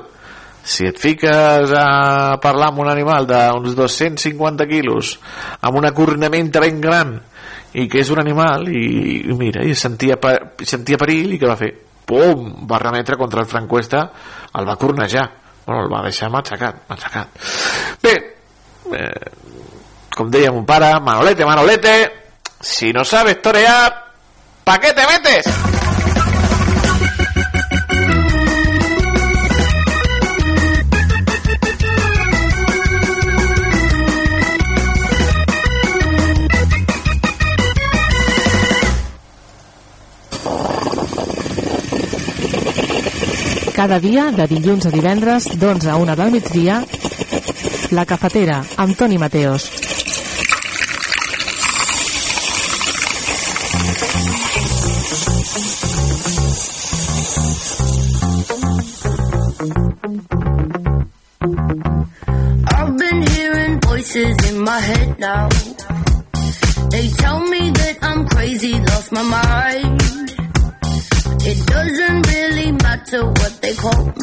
Si 0.68 0.84
et 0.90 1.00
fiques 1.00 1.72
a 1.72 2.36
parlar 2.44 2.74
amb 2.74 2.84
un 2.84 2.92
animal 2.92 3.28
d'uns 3.30 3.76
250 3.78 4.68
quilos, 4.68 5.16
amb 5.62 5.80
una 5.80 5.94
cornamenta 5.96 6.60
ben 6.64 6.82
gran, 6.84 7.16
i 7.78 7.88
que 7.88 8.02
és 8.04 8.12
un 8.12 8.20
animal 8.20 8.68
i, 8.68 8.88
i 9.30 9.38
mira, 9.40 9.64
i 9.64 9.76
sentia, 9.76 10.20
sentia 10.68 11.00
perill 11.00 11.36
i 11.36 11.40
què 11.40 11.48
va 11.48 11.60
fer? 11.60 11.74
pum, 12.08 12.66
va 12.66 12.80
remetre 12.80 13.18
contra 13.18 13.42
el 13.42 13.48
Francuesta, 13.52 14.10
el 14.56 14.68
va 14.68 14.78
cornejar, 14.80 15.26
bueno, 15.66 15.84
el 15.84 15.92
va 15.92 16.04
deixar 16.06 16.32
matxacat, 16.32 16.86
matxacat. 16.88 17.50
Bé, 18.02 18.14
eh, 18.96 19.32
com 20.16 20.32
deia 20.32 20.54
mon 20.56 20.66
pare, 20.66 20.94
Manolete, 21.04 21.46
Manolete, 21.46 21.98
si 22.62 22.94
no 22.94 23.04
sabes 23.04 23.42
torear, 23.42 23.92
¿pa 24.64 24.80
qué 24.80 24.94
te 24.94 25.04
metes? 25.12 25.77
Cada 43.78 44.00
dia, 44.02 44.32
de 44.34 44.48
dilluns 44.50 44.88
a 44.88 44.90
divendres, 44.90 45.46
d'11 45.54 45.92
a 45.94 45.98
1 46.02 46.16
del 46.18 46.32
migdia, 46.34 46.80
La 47.94 48.06
Cafetera, 48.10 48.64
amb 48.76 48.98
Toni 48.98 49.20
Mateos. 49.22 49.70
I've 62.74 62.98
been 62.98 63.22
hearing 63.30 63.80
voices 63.86 64.36
in 64.50 64.58
my 64.64 64.80
head 64.90 65.20
now. 65.20 65.50
They 66.90 67.10
tell 67.22 67.46
me 67.46 67.70
that 67.78 67.98
I'm 68.02 68.26
crazy, 68.26 68.74
lost 68.90 69.12
my 69.12 69.22
mind. 69.22 69.87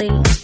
They 0.09 0.44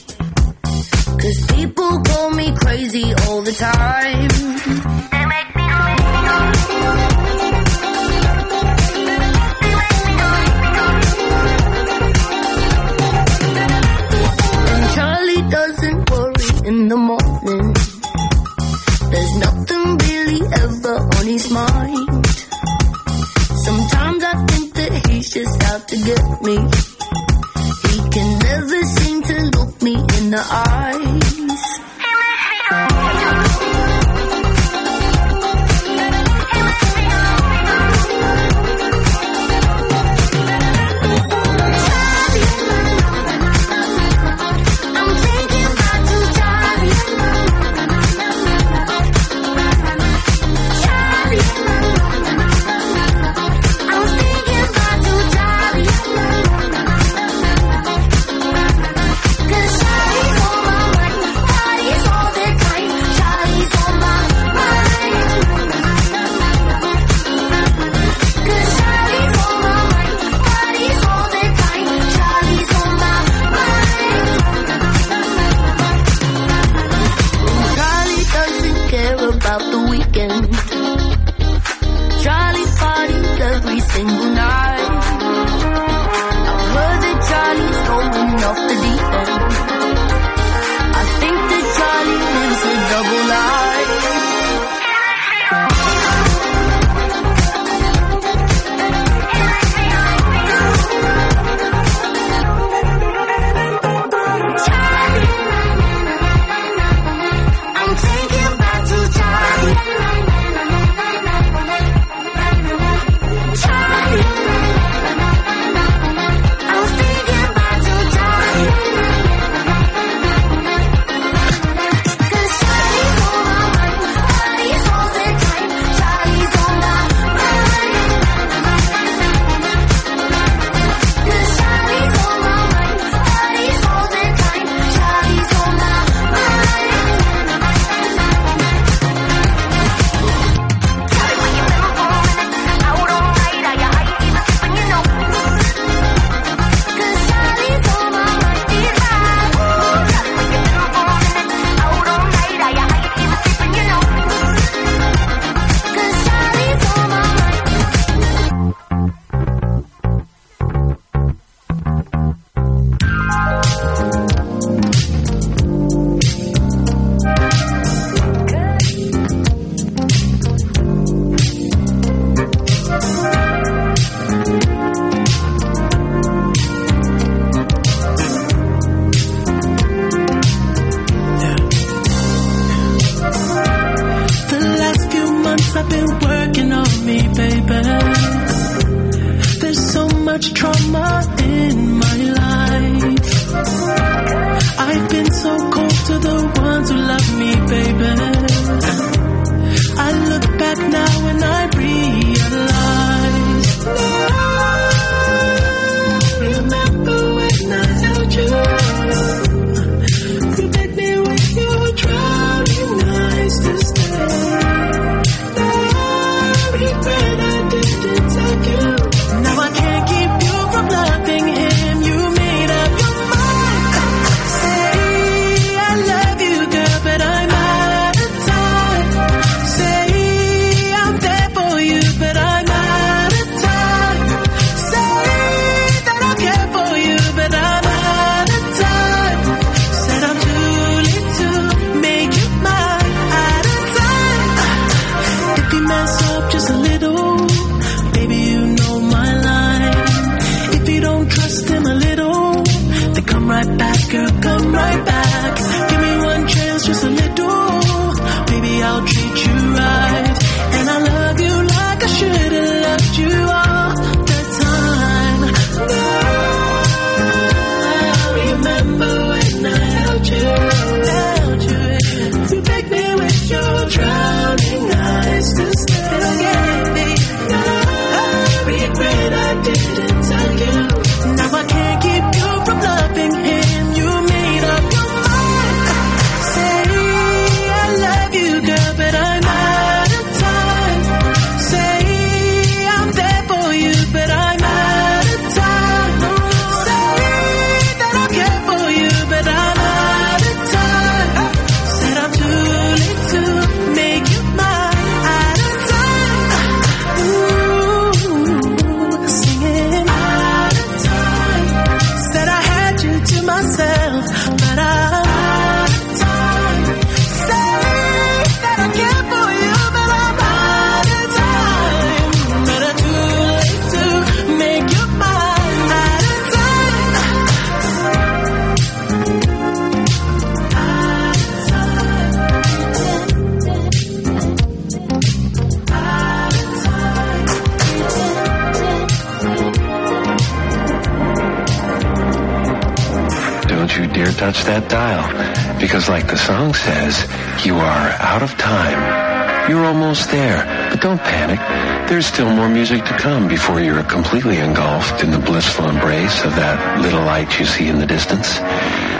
There's 352.20 352.34
still 352.34 352.52
more 352.52 352.68
music 352.68 353.02
to 353.06 353.16
come 353.16 353.48
before 353.48 353.80
you're 353.80 354.02
completely 354.04 354.58
engulfed 354.58 355.24
in 355.24 355.30
the 355.30 355.38
blissful 355.38 355.88
embrace 355.88 356.44
of 356.44 356.54
that 356.54 357.00
little 357.00 357.24
light 357.24 357.58
you 357.58 357.64
see 357.64 357.88
in 357.88 357.98
the 357.98 358.04
distance. 358.04 358.60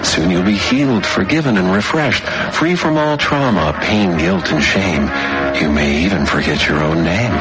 Soon 0.06 0.28
you'll 0.30 0.44
be 0.44 0.60
healed, 0.68 1.06
forgiven, 1.06 1.56
and 1.56 1.72
refreshed, 1.72 2.22
free 2.52 2.76
from 2.76 2.98
all 2.98 3.16
trauma, 3.16 3.72
pain, 3.80 4.18
guilt, 4.18 4.52
and 4.52 4.62
shame. 4.62 5.08
You 5.56 5.72
may 5.72 6.04
even 6.04 6.26
forget 6.26 6.68
your 6.68 6.82
own 6.82 7.02
name. 7.02 7.32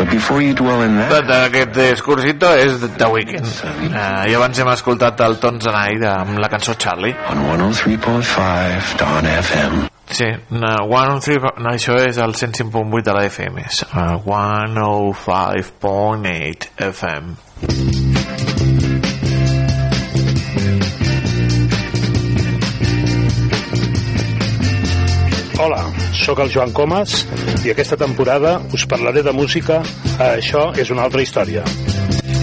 But 0.00 0.08
before 0.10 0.40
you 0.40 0.54
dwell 0.54 0.80
in 0.80 0.96
that... 0.96 1.12
Tot 1.12 1.36
aquest 1.36 1.76
discursito 1.76 2.48
és 2.56 2.80
The 2.80 3.12
Weeknd. 3.12 3.44
Uh, 3.92 4.24
I 4.24 4.40
abans 4.40 4.56
hem 4.56 4.72
escoltat 4.72 5.20
el 5.20 5.36
Tons 5.36 5.68
and 5.68 5.76
I 5.76 6.00
amb 6.14 6.40
la 6.40 6.48
cançó 6.48 6.80
Charlie. 6.80 7.12
On 7.28 7.44
103.5 7.44 8.96
Dawn 9.04 9.28
FM. 9.36 9.97
Sí, 10.18 10.26
no, 10.50 10.90
103, 10.90 11.62
no, 11.62 11.70
això 11.70 11.94
és 12.02 12.18
el 12.18 12.34
105.8 12.34 13.06
de 13.06 13.12
la 13.14 13.22
FM. 13.28 13.62
És, 13.62 13.84
uh, 13.86 14.18
105.8 14.26 16.66
FM. 16.88 17.36
Hola, 25.62 25.86
sóc 26.24 26.42
el 26.42 26.50
Joan 26.50 26.74
Comas 26.74 27.22
i 27.62 27.70
aquesta 27.70 27.94
temporada 27.96 28.58
us 28.74 28.90
parlaré 28.90 29.22
de 29.22 29.30
música 29.30 29.86
a 30.18 30.32
Això 30.32 30.74
és 30.74 30.90
una 30.90 31.06
altra 31.06 31.22
història. 31.22 31.62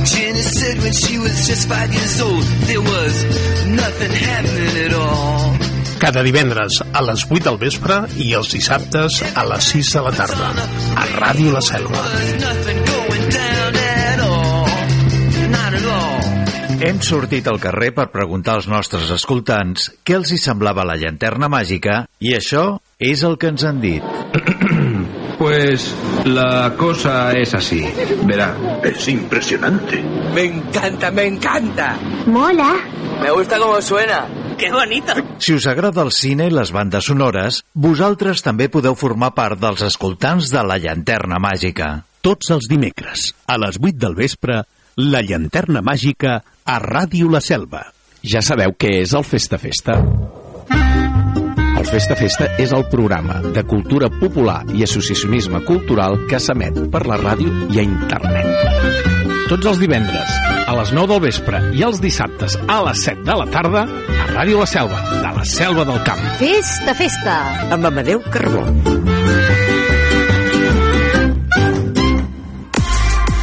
Jenny 0.06 0.44
said 0.48 0.80
when 0.80 0.94
she 0.94 1.20
was 1.20 1.46
just 1.46 1.68
five 1.68 1.92
years 1.92 2.22
old, 2.22 2.46
there 2.72 2.80
was 2.80 3.24
nothing 3.68 4.12
happening 4.16 4.78
at 4.88 4.94
all. 4.94 5.55
Cada 6.00 6.22
divendres 6.24 6.82
a 6.92 7.02
les 7.08 7.24
8 7.30 7.44
del 7.46 7.58
vespre 7.62 8.02
i 8.20 8.34
els 8.38 8.52
dissabtes 8.52 9.22
a 9.34 9.46
les 9.48 9.70
6 9.74 9.92
de 9.96 10.04
la 10.06 10.12
tarda 10.16 10.50
a 11.00 11.06
Ràdio 11.16 11.54
La 11.56 11.62
Selva. 11.64 12.04
Hem 16.86 17.00
sortit 17.02 17.48
al 17.48 17.58
carrer 17.64 17.94
per 17.96 18.10
preguntar 18.14 18.58
als 18.60 18.68
nostres 18.70 19.10
escoltants 19.16 19.88
què 20.06 20.20
els 20.20 20.36
hi 20.36 20.38
semblava 20.38 20.84
la 20.86 20.98
llanterna 21.00 21.50
màgica 21.50 22.04
i 22.20 22.36
això 22.38 22.76
és 23.00 23.24
el 23.24 23.40
que 23.42 23.54
ens 23.56 23.64
han 23.66 23.82
dit. 23.82 24.04
Pues 25.36 25.94
la 26.24 26.74
cosa 26.78 27.34
es 27.34 27.54
así. 27.54 27.86
Verá, 28.24 28.56
es 28.82 29.06
impresionante. 29.10 30.02
Me 30.34 30.46
encanta, 30.46 31.12
me 31.12 31.26
encanta. 31.26 31.98
Mola. 32.26 32.74
Me 33.22 33.32
gusta 33.32 33.60
cómo 33.60 33.82
suena. 33.82 34.26
¡Qué 34.58 34.72
bonito! 34.72 35.14
Si 35.38 35.54
us 35.54 35.68
agrada 35.68 36.04
el 36.04 36.12
cine 36.16 36.48
i 36.48 36.54
les 36.54 36.72
bandes 36.72 37.10
sonores, 37.10 37.62
vosaltres 37.74 38.44
també 38.46 38.70
podeu 38.72 38.96
formar 38.96 39.34
part 39.36 39.60
dels 39.60 39.84
escoltants 39.84 40.52
de 40.54 40.64
la 40.64 40.78
llanterna 40.80 41.40
màgica. 41.44 42.06
Tots 42.26 42.54
els 42.56 42.70
dimecres, 42.72 43.34
a 43.48 43.60
les 43.62 43.78
8 43.82 44.00
del 44.02 44.16
vespre, 44.16 44.64
la 44.96 45.22
llanterna 45.22 45.84
màgica 45.84 46.40
a 46.64 46.80
Ràdio 46.82 47.30
La 47.30 47.44
Selva. 47.44 47.84
Ja 48.24 48.42
sabeu 48.42 48.74
què 48.80 48.96
és 49.04 49.14
el 49.14 49.28
Festa 49.28 49.60
Festa? 49.62 50.00
El 51.76 51.86
Festa 51.92 52.16
Festa 52.18 52.48
és 52.58 52.72
el 52.74 52.88
programa 52.90 53.42
de 53.54 53.62
cultura 53.68 54.10
popular 54.10 54.64
i 54.74 54.88
associacionisme 54.88 55.62
cultural 55.68 56.24
que 56.32 56.40
s'emet 56.42 56.88
per 56.90 57.06
la 57.06 57.20
ràdio 57.22 57.52
i 57.76 57.84
a 57.84 57.86
internet. 57.86 59.35
Tots 59.46 59.68
els 59.70 59.78
divendres, 59.78 60.32
a 60.66 60.74
les 60.80 60.92
9 60.98 61.06
del 61.12 61.20
vespre 61.28 61.60
i 61.78 61.84
els 61.86 62.00
dissabtes 62.02 62.58
a 62.66 62.80
les 62.88 63.04
7 63.06 63.22
de 63.28 63.36
la 63.38 63.46
tarda, 63.54 63.86
a 63.86 64.28
Ràdio 64.32 64.64
La 64.64 64.70
Selva, 64.72 65.04
de 65.14 65.34
la 65.38 65.46
Selva 65.46 65.86
del 65.86 66.02
Camp. 66.08 66.24
Festa, 66.42 66.98
festa, 66.98 67.38
amb 67.70 67.94
Amadeu 67.94 68.26
Carbó. 68.34 68.66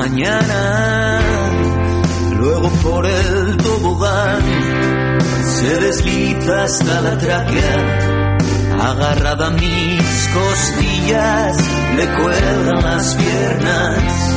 Mañana, 0.00 1.20
luego 2.38 2.70
por 2.82 3.04
el 3.04 3.56
tobogán, 3.58 4.42
se 5.44 5.78
desliza 5.78 6.62
hasta 6.62 7.00
la 7.02 7.18
tráquea, 7.18 8.38
agarrada 8.80 9.48
a 9.48 9.50
mis 9.50 10.28
costillas, 10.38 11.56
le 11.98 12.06
cuelgan 12.18 12.82
las 12.82 13.14
piernas. 13.14 14.36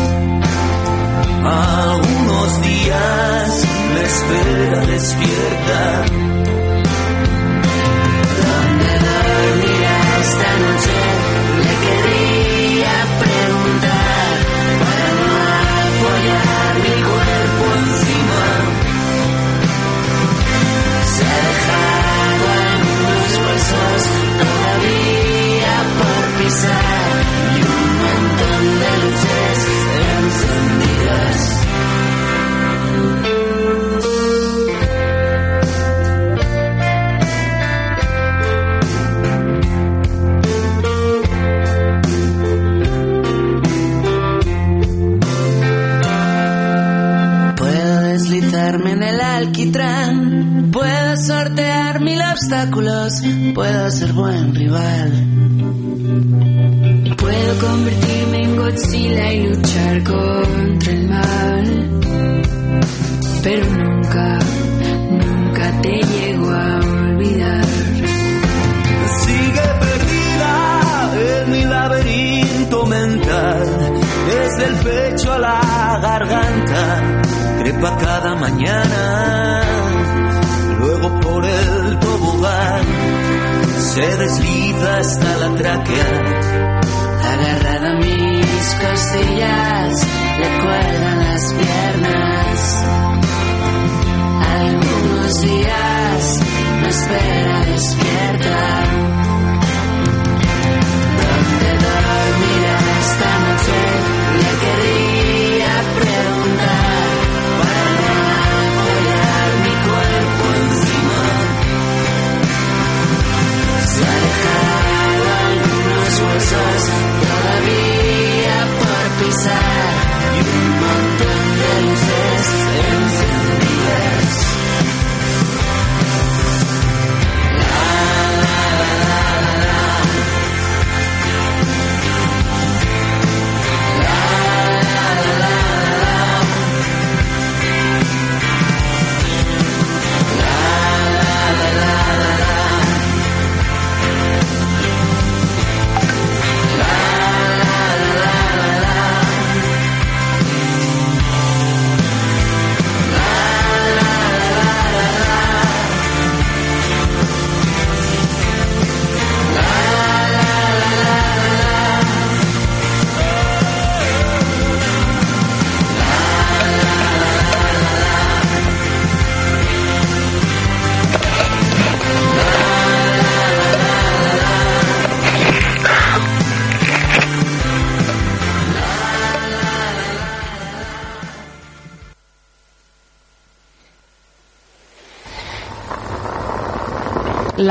Algunos 1.46 2.62
días 2.62 3.66
me 3.94 4.02
espera 4.12 4.86
despierta. 4.86 6.06
¿Dónde 8.48 8.92
dormirá 9.08 9.98
esta 10.26 10.50
noche? 10.64 10.93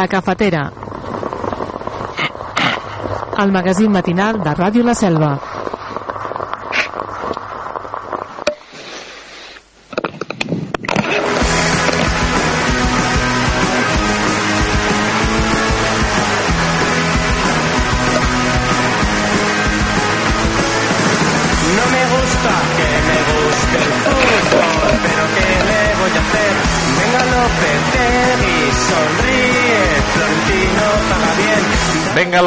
La 0.02 0.08
cafetera. 0.08 0.72
El 3.38 3.52
magazín 3.52 3.92
matinal 3.92 4.42
de 4.42 4.54
Ràdio 4.58 4.82
La 4.82 4.96
Selva. 4.98 5.30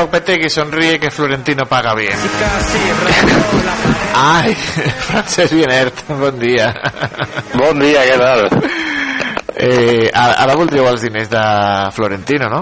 Venga 0.05 0.19
Lopetegui, 0.19 0.49
sonríe 0.49 0.99
que 0.99 1.09
Florentino 1.09 1.65
paga 1.65 1.95
bien. 1.95 2.13
Ai, 4.15 4.53
Francesc 5.07 5.53
Vienert, 5.53 6.07
bon 6.07 6.39
dia. 6.39 6.73
Bon 7.53 7.79
dia, 7.79 8.03
què 8.05 8.17
tal? 8.19 8.45
Eh, 9.55 10.11
ara, 10.13 10.35
ara 10.43 10.55
voldríeu 10.55 10.87
els 10.87 11.01
diners 11.01 11.29
de 11.29 11.43
Florentino, 11.95 12.49
no? 12.49 12.61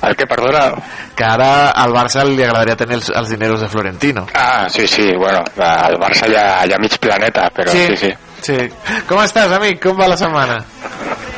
El 0.00 0.16
que, 0.16 0.26
perdona? 0.26 0.72
Que 1.14 1.24
ara 1.24 1.70
al 1.76 1.92
Barça 1.92 2.24
li 2.24 2.42
agradaria 2.42 2.78
tenir 2.80 2.96
els, 2.96 3.10
els 3.12 3.28
dineros 3.28 3.60
de 3.60 3.68
Florentino. 3.68 4.26
Ah, 4.34 4.66
sí, 4.72 4.86
sí, 4.88 5.10
bueno, 5.18 5.44
al 5.60 5.98
Barça 6.00 6.30
hi 6.30 6.34
ha 6.72 6.80
mig 6.80 6.96
planeta, 6.98 7.50
però 7.54 7.70
sí, 7.70 7.86
sí. 7.96 8.10
sí. 8.40 8.58
Com 9.06 9.20
estàs, 9.20 9.52
amic? 9.52 9.82
Com 9.84 10.00
va 10.00 10.08
la 10.08 10.16
setmana? 10.16 10.62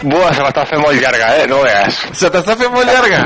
Buah, 0.03 0.33
se 0.35 0.43
m'està 0.43 0.65
fent 0.67 0.83
molt 0.83 0.99
llarga, 0.99 1.29
eh? 1.39 1.47
No 1.51 1.61
veus. 1.63 2.01
Se 2.19 2.31
t'està 2.33 2.57
fent 2.59 2.73
molt 2.75 2.91
llarga? 2.91 3.23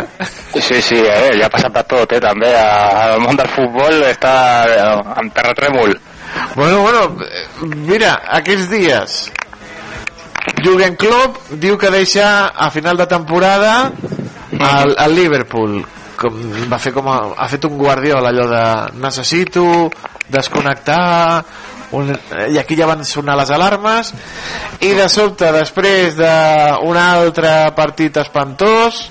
Sí, 0.57 0.81
sí, 0.83 0.99
eh? 1.01 1.33
Ja 1.39 1.49
ha 1.49 1.53
passat 1.53 1.73
de 1.73 1.85
tot, 1.89 2.13
eh? 2.13 2.21
També 2.21 2.53
al 2.59 3.23
món 3.25 3.39
del 3.39 3.49
futbol 3.55 4.05
està 4.11 4.37
eh, 4.69 4.85
en 5.23 5.33
terratrèmol. 5.33 5.97
Bueno, 6.55 6.83
bueno, 6.83 7.73
mira, 7.87 8.17
aquests 8.41 8.69
dies 8.69 9.19
Jürgen 10.63 10.97
Klopp 11.01 11.51
diu 11.63 11.79
que 11.79 11.91
deixa 11.91 12.49
a 12.49 12.71
final 12.71 12.97
de 12.97 13.07
temporada 13.11 13.91
al, 14.59 14.95
al 14.99 15.15
Liverpool 15.15 15.81
com, 16.17 16.37
va 16.71 16.79
fer 16.83 16.93
com 16.97 17.09
a, 17.11 17.17
ha 17.37 17.49
fet 17.51 17.67
un 17.69 17.77
guardiola 17.79 18.31
allò 18.33 18.47
de 18.51 18.65
necessito 19.03 19.65
desconnectar 20.33 21.45
un, 21.93 22.11
i 22.51 22.59
aquí 22.59 22.77
ja 22.79 22.89
van 22.89 23.05
sonar 23.07 23.37
les 23.39 23.51
alarmes 23.55 24.13
i 24.81 24.91
de 24.97 25.07
sobte 25.13 25.53
després 25.55 26.17
d'un 26.19 26.99
altre 26.99 27.53
partit 27.77 28.17
espantós 28.23 29.05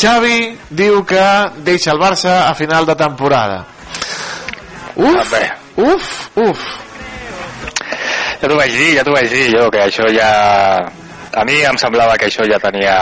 Xavi 0.00 0.56
diu 0.72 1.02
que 1.04 1.24
deixa 1.60 1.92
el 1.92 1.98
Barça 2.00 2.46
a 2.48 2.54
final 2.56 2.86
de 2.88 2.94
temporada. 2.96 3.58
Uf, 4.96 5.34
uf, 5.76 6.06
uf. 6.40 6.62
Ja 8.40 8.48
t'ho 8.48 8.56
vaig 8.56 8.72
dir, 8.72 8.94
ja 8.96 9.04
t'ho 9.04 9.12
vaig 9.12 9.28
dir 9.28 9.50
jo, 9.52 9.68
que 9.68 9.84
això 9.84 10.08
ja... 10.14 10.30
A 11.36 11.44
mi 11.44 11.60
em 11.62 11.76
semblava 11.78 12.16
que 12.18 12.30
això 12.30 12.46
ja 12.48 12.58
tenia 12.58 12.96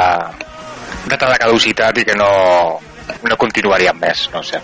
data 1.06 1.30
de 1.30 1.38
caducitat 1.38 2.02
i 2.02 2.04
que 2.04 2.18
no, 2.18 2.28
no 3.22 3.38
continuaria 3.40 3.94
més, 3.94 4.26
no 4.34 4.42
sé. 4.42 4.58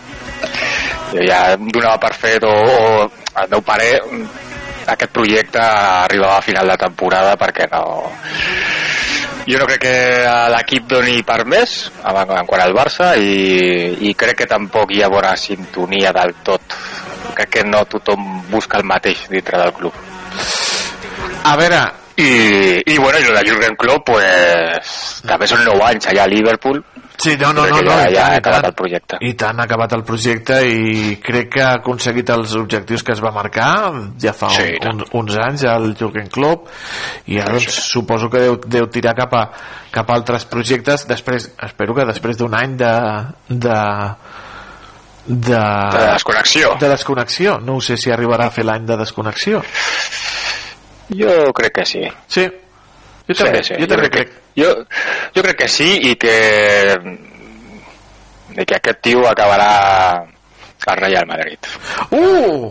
Jo 1.14 1.22
ja 1.22 1.40
em 1.54 1.68
donava 1.70 2.00
per 2.02 2.14
fet 2.18 2.42
o, 2.42 2.50
o 2.50 3.40
el 3.42 3.50
meu 3.52 3.62
pare 3.62 3.92
aquest 4.86 5.12
projecte 5.14 5.60
arribava 5.60 6.38
a 6.38 6.44
final 6.44 6.68
de 6.68 6.76
temporada 6.80 7.36
perquè 7.40 7.68
no... 7.72 7.84
Jo 9.44 9.58
no 9.60 9.66
crec 9.68 9.82
que 9.82 9.96
l'equip 10.54 10.86
doni 10.88 11.18
per 11.26 11.42
més 11.44 11.74
en, 12.00 12.16
en 12.16 12.46
quant 12.48 12.62
al 12.64 12.72
Barça 12.76 13.10
i, 13.20 14.08
i 14.08 14.14
crec 14.16 14.40
que 14.40 14.48
tampoc 14.48 14.94
hi 14.94 15.02
ha 15.04 15.10
bona 15.12 15.34
sintonia 15.36 16.14
del 16.16 16.32
tot. 16.46 16.78
Crec 17.36 17.50
que 17.58 17.64
no 17.68 17.82
tothom 17.90 18.24
busca 18.48 18.80
el 18.80 18.88
mateix 18.88 19.26
dintre 19.28 19.60
del 19.60 19.74
club. 19.76 20.00
A 21.44 21.58
veure... 21.60 21.82
I, 22.14 22.78
i 22.86 22.96
bueno, 23.02 23.18
i 23.18 23.24
lo 23.26 23.32
de 23.34 23.40
Jürgen 23.42 23.74
Klopp, 23.74 24.04
pues, 24.06 24.90
també 25.26 25.48
són 25.50 25.64
9 25.66 25.82
anys 25.82 26.06
allà 26.12 26.28
a 26.28 26.30
Liverpool. 26.30 26.78
Sí, 27.24 27.36
no, 27.40 27.52
no, 27.56 27.64
no, 27.70 27.78
no, 27.80 27.94
ja, 27.96 28.08
ja 28.12 28.24
ha 28.34 28.38
acabat 28.42 28.66
el 28.68 28.74
projecte. 28.76 29.16
I 29.24 29.32
tant, 29.40 29.60
ha 29.60 29.64
acabat 29.64 29.94
el 29.96 30.02
projecte 30.04 30.58
i 30.68 31.14
crec 31.24 31.48
que 31.54 31.62
ha 31.64 31.70
aconseguit 31.78 32.28
els 32.34 32.52
objectius 32.60 33.02
que 33.06 33.14
es 33.16 33.22
va 33.24 33.32
marcar. 33.32 33.70
Ja 34.20 34.34
fa 34.36 34.50
Sí, 34.52 34.66
un, 34.84 35.00
un, 35.00 35.04
uns 35.22 35.38
anys 35.40 35.64
el 35.72 35.94
Jürgen 35.96 36.28
Klopp 36.34 36.68
i 37.32 37.38
ara 37.40 37.56
doncs, 37.56 37.78
suposo 37.88 38.28
que 38.32 38.42
deu, 38.44 38.58
deu 38.66 38.88
tirar 38.92 39.14
cap 39.16 39.32
a, 39.40 39.44
cap 39.94 40.10
a 40.10 40.18
altres 40.20 40.44
projectes. 40.50 41.06
Després, 41.08 41.48
espero 41.64 41.96
que 41.96 42.04
després 42.12 42.36
d'un 42.40 42.54
any 42.60 42.76
de, 42.80 42.92
de 43.48 43.78
de, 45.24 45.56
De 45.56 46.00
desconnexió. 46.12 46.74
de 46.80 46.88
desconnexió. 46.92 47.58
No 47.64 47.78
sé 47.80 47.96
si 47.96 48.10
arribarà 48.12 48.50
a 48.50 48.52
fer 48.52 48.66
l'any 48.68 48.84
de 48.84 48.98
desconnexió. 49.00 49.62
Jo 51.16 51.52
crec 51.56 51.72
que 51.80 51.84
sí. 51.88 52.02
Sí, 52.28 52.44
jo 53.28 53.36
també, 53.38 53.62
jo 53.64 53.86
també 53.90 54.10
crec. 54.12 54.34
Jo, 54.58 54.70
jo 55.34 55.42
crec 55.42 55.62
que 55.64 55.68
sí 55.68 55.90
i 56.10 56.14
que 56.20 56.34
i 58.54 58.64
que 58.64 58.76
aquest 58.76 59.00
tio 59.02 59.24
acabarà 59.26 59.70
al 60.86 61.00
Real 61.00 61.26
Madrid. 61.26 61.58
uh! 62.10 62.70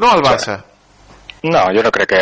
no 0.00 0.10
al 0.10 0.22
Barça 0.24 0.58
No, 1.42 1.62
jo 1.72 1.82
no 1.82 1.90
crec 1.90 2.10
que... 2.10 2.20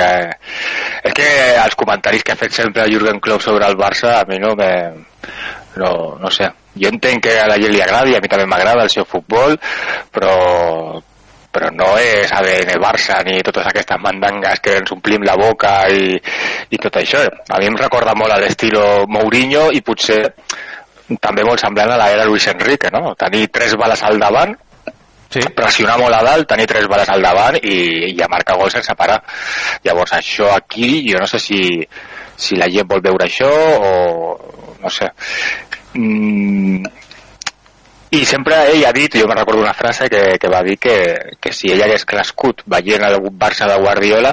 És 1.09 1.15
que 1.15 1.27
els 1.59 1.75
comentaris 1.79 2.23
que 2.23 2.35
ha 2.35 2.39
fet 2.39 2.55
sempre 2.55 2.87
Jürgen 2.87 3.19
Klopp 3.19 3.43
sobre 3.43 3.67
el 3.67 3.75
Barça 3.79 4.21
a 4.21 4.25
mi 4.29 4.39
no 4.39 4.53
me... 4.55 4.71
No, 5.79 5.91
no 6.21 6.31
sé. 6.31 6.47
Jo 6.79 6.93
entenc 6.93 7.25
que 7.27 7.35
a 7.41 7.49
la 7.51 7.57
gent 7.59 7.75
li 7.75 7.83
agradi, 7.83 8.15
a 8.15 8.23
mi 8.23 8.31
també 8.31 8.47
m'agrada 8.47 8.85
el 8.87 8.93
seu 8.95 9.07
futbol, 9.07 9.57
però 10.15 10.37
però 11.59 11.73
no 11.75 11.91
és 11.99 12.31
ADN 12.31 12.79
Barça 12.79 13.19
ni 13.27 13.41
totes 13.43 13.67
aquestes 13.67 13.99
mandangues 13.99 14.63
que 14.63 14.77
ens 14.79 14.93
omplim 14.95 15.25
la 15.27 15.35
boca 15.39 15.73
i, 15.91 16.15
i 16.71 16.79
tot 16.79 17.01
això. 17.01 17.25
A 17.27 17.59
mi 17.59 17.67
em 17.67 17.79
recorda 17.79 18.15
molt 18.15 18.31
a 18.31 18.39
l'estilo 18.39 18.85
Mourinho 19.11 19.69
i 19.75 19.83
potser 19.83 20.21
també 21.19 21.43
molt 21.43 21.59
semblant 21.59 21.91
a 21.91 21.99
l'era 21.99 22.27
Luis 22.29 22.47
Enrique, 22.53 22.93
no? 22.95 23.17
Tenir 23.19 23.49
tres 23.51 23.75
bales 23.81 24.05
al 24.07 24.21
davant, 24.23 24.55
sí. 25.33 25.43
pressionar 25.57 25.97
molt 25.99 26.15
a 26.15 26.23
dalt, 26.29 26.47
tenir 26.53 26.69
tres 26.71 26.87
bales 26.87 27.11
al 27.11 27.25
davant 27.27 27.59
i, 27.59 27.79
i 28.13 28.23
a 28.23 28.31
marcar 28.31 28.59
gols 28.61 28.79
sense 28.79 28.95
parar. 28.95 29.19
Llavors 29.89 30.15
això 30.21 30.53
aquí, 30.55 31.09
jo 31.09 31.19
no 31.19 31.27
sé 31.27 31.43
si, 31.43 31.61
si 32.37 32.61
la 32.61 32.71
gent 32.71 32.87
vol 32.87 33.03
veure 33.03 33.27
això 33.27 33.51
o 33.51 33.93
no 34.79 34.95
sé. 34.95 35.11
Mm, 35.99 36.87
i 38.11 38.25
sempre 38.25 38.57
ell 38.73 38.87
ha 38.89 38.93
dit, 38.97 39.19
jo 39.21 39.27
me 39.29 39.35
recordo 39.37 39.61
una 39.61 39.75
frase 39.77 40.09
que, 40.09 40.39
que 40.41 40.49
va 40.49 40.63
dir 40.65 40.79
que, 40.81 40.97
que 41.41 41.53
si 41.53 41.69
ell 41.73 41.83
hagués 41.85 42.07
crescut 42.09 42.63
veient 42.73 43.05
el 43.05 43.19
Barça 43.37 43.69
de 43.69 43.77
Guardiola 43.83 44.33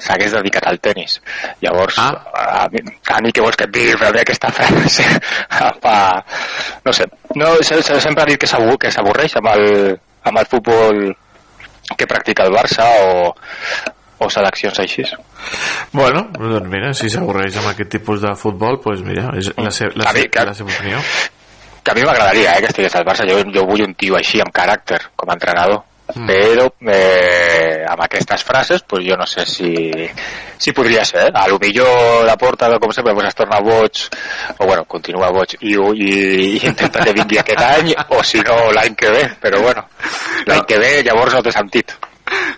s'hagués 0.00 0.32
dedicat 0.38 0.68
al 0.70 0.80
tennis 0.80 1.18
llavors 1.60 1.98
ah. 2.00 2.10
a, 2.32 2.66
mi, 2.72 2.80
a 2.80 3.20
mi 3.20 3.32
què 3.34 3.44
vols 3.44 3.58
que 3.60 3.66
et 3.68 3.74
digui 3.74 3.98
però 4.00 4.12
mi 4.14 4.22
aquesta 4.22 4.52
frase 4.56 5.04
fa, 5.84 5.96
no 6.86 6.94
sé 6.96 7.08
no, 7.36 7.54
se, 7.60 7.82
se, 7.82 8.00
sempre 8.00 8.24
ha 8.24 8.30
dit 8.30 8.40
que 8.40 8.48
s'avorreix 8.48 9.36
amb, 9.40 9.50
el, 9.52 9.66
amb 10.24 10.40
el 10.40 10.48
futbol 10.48 11.02
que 11.96 12.08
practica 12.08 12.46
el 12.46 12.54
Barça 12.54 12.86
o, 13.04 13.34
o 14.20 14.30
seleccions 14.32 14.80
així 14.80 15.04
Bueno, 15.92 16.26
doncs 16.36 16.70
mira, 16.72 16.94
si 16.94 17.10
s'avorreix 17.12 17.56
amb 17.60 17.72
aquest 17.72 17.92
tipus 17.96 18.24
de 18.24 18.32
futbol, 18.38 18.80
doncs 18.84 19.04
mira, 19.04 19.28
és 19.36 19.52
la, 19.56 19.72
se 19.74 19.88
la, 19.94 20.08
A 20.10 20.16
mi, 20.16 20.26
se 20.28 20.46
la 20.46 20.54
seva 20.54 20.72
opinió. 20.72 21.00
Que 21.90 21.98
a 21.98 22.00
mi 22.00 22.06
m'agradaria 22.06 22.56
eh, 22.56 22.64
que 22.64 22.72
estigués 22.72 22.94
al 22.96 23.06
Barça 23.06 23.28
jo, 23.28 23.42
jo 23.52 23.66
vull 23.66 23.82
un 23.84 23.94
tio 23.98 24.18
així 24.18 24.40
amb 24.40 24.54
caràcter 24.54 25.02
com 25.16 25.30
a 25.30 25.38
entrenador 25.38 25.82
Mm. 26.10 26.26
però 26.26 26.64
eh, 26.90 27.84
amb 27.86 28.00
aquestes 28.02 28.42
frases 28.42 28.82
pues 28.82 29.04
jo 29.06 29.16
no 29.16 29.26
sé 29.26 29.44
si, 29.46 29.92
si 30.58 30.72
podria 30.72 31.04
ser 31.04 31.28
eh? 31.28 31.30
a 31.32 31.46
lo 31.46 31.58
millor 31.58 32.24
la 32.26 32.36
porta 32.36 32.66
com 32.78 32.90
sempre 32.90 33.14
pues 33.14 33.28
es 33.28 33.34
torna 33.38 33.60
boig 33.60 34.08
o 34.58 34.66
bueno, 34.66 34.84
continua 34.86 35.30
boig 35.30 35.54
i, 35.60 35.76
i, 35.76 36.10
i 36.10 36.66
intenta 36.66 37.04
que 37.04 37.14
vingui 37.14 37.38
aquest 37.38 37.62
any 37.62 37.94
o 38.08 38.24
si 38.24 38.42
no 38.42 38.72
l'any 38.74 38.96
que 38.98 39.10
ve 39.10 39.24
però 39.40 39.62
bueno, 39.62 39.86
l'any 40.46 40.64
que 40.66 40.78
ve 40.82 40.96
llavors 41.06 41.34
no 41.38 41.44
té 41.46 41.54
sentit 41.54 41.94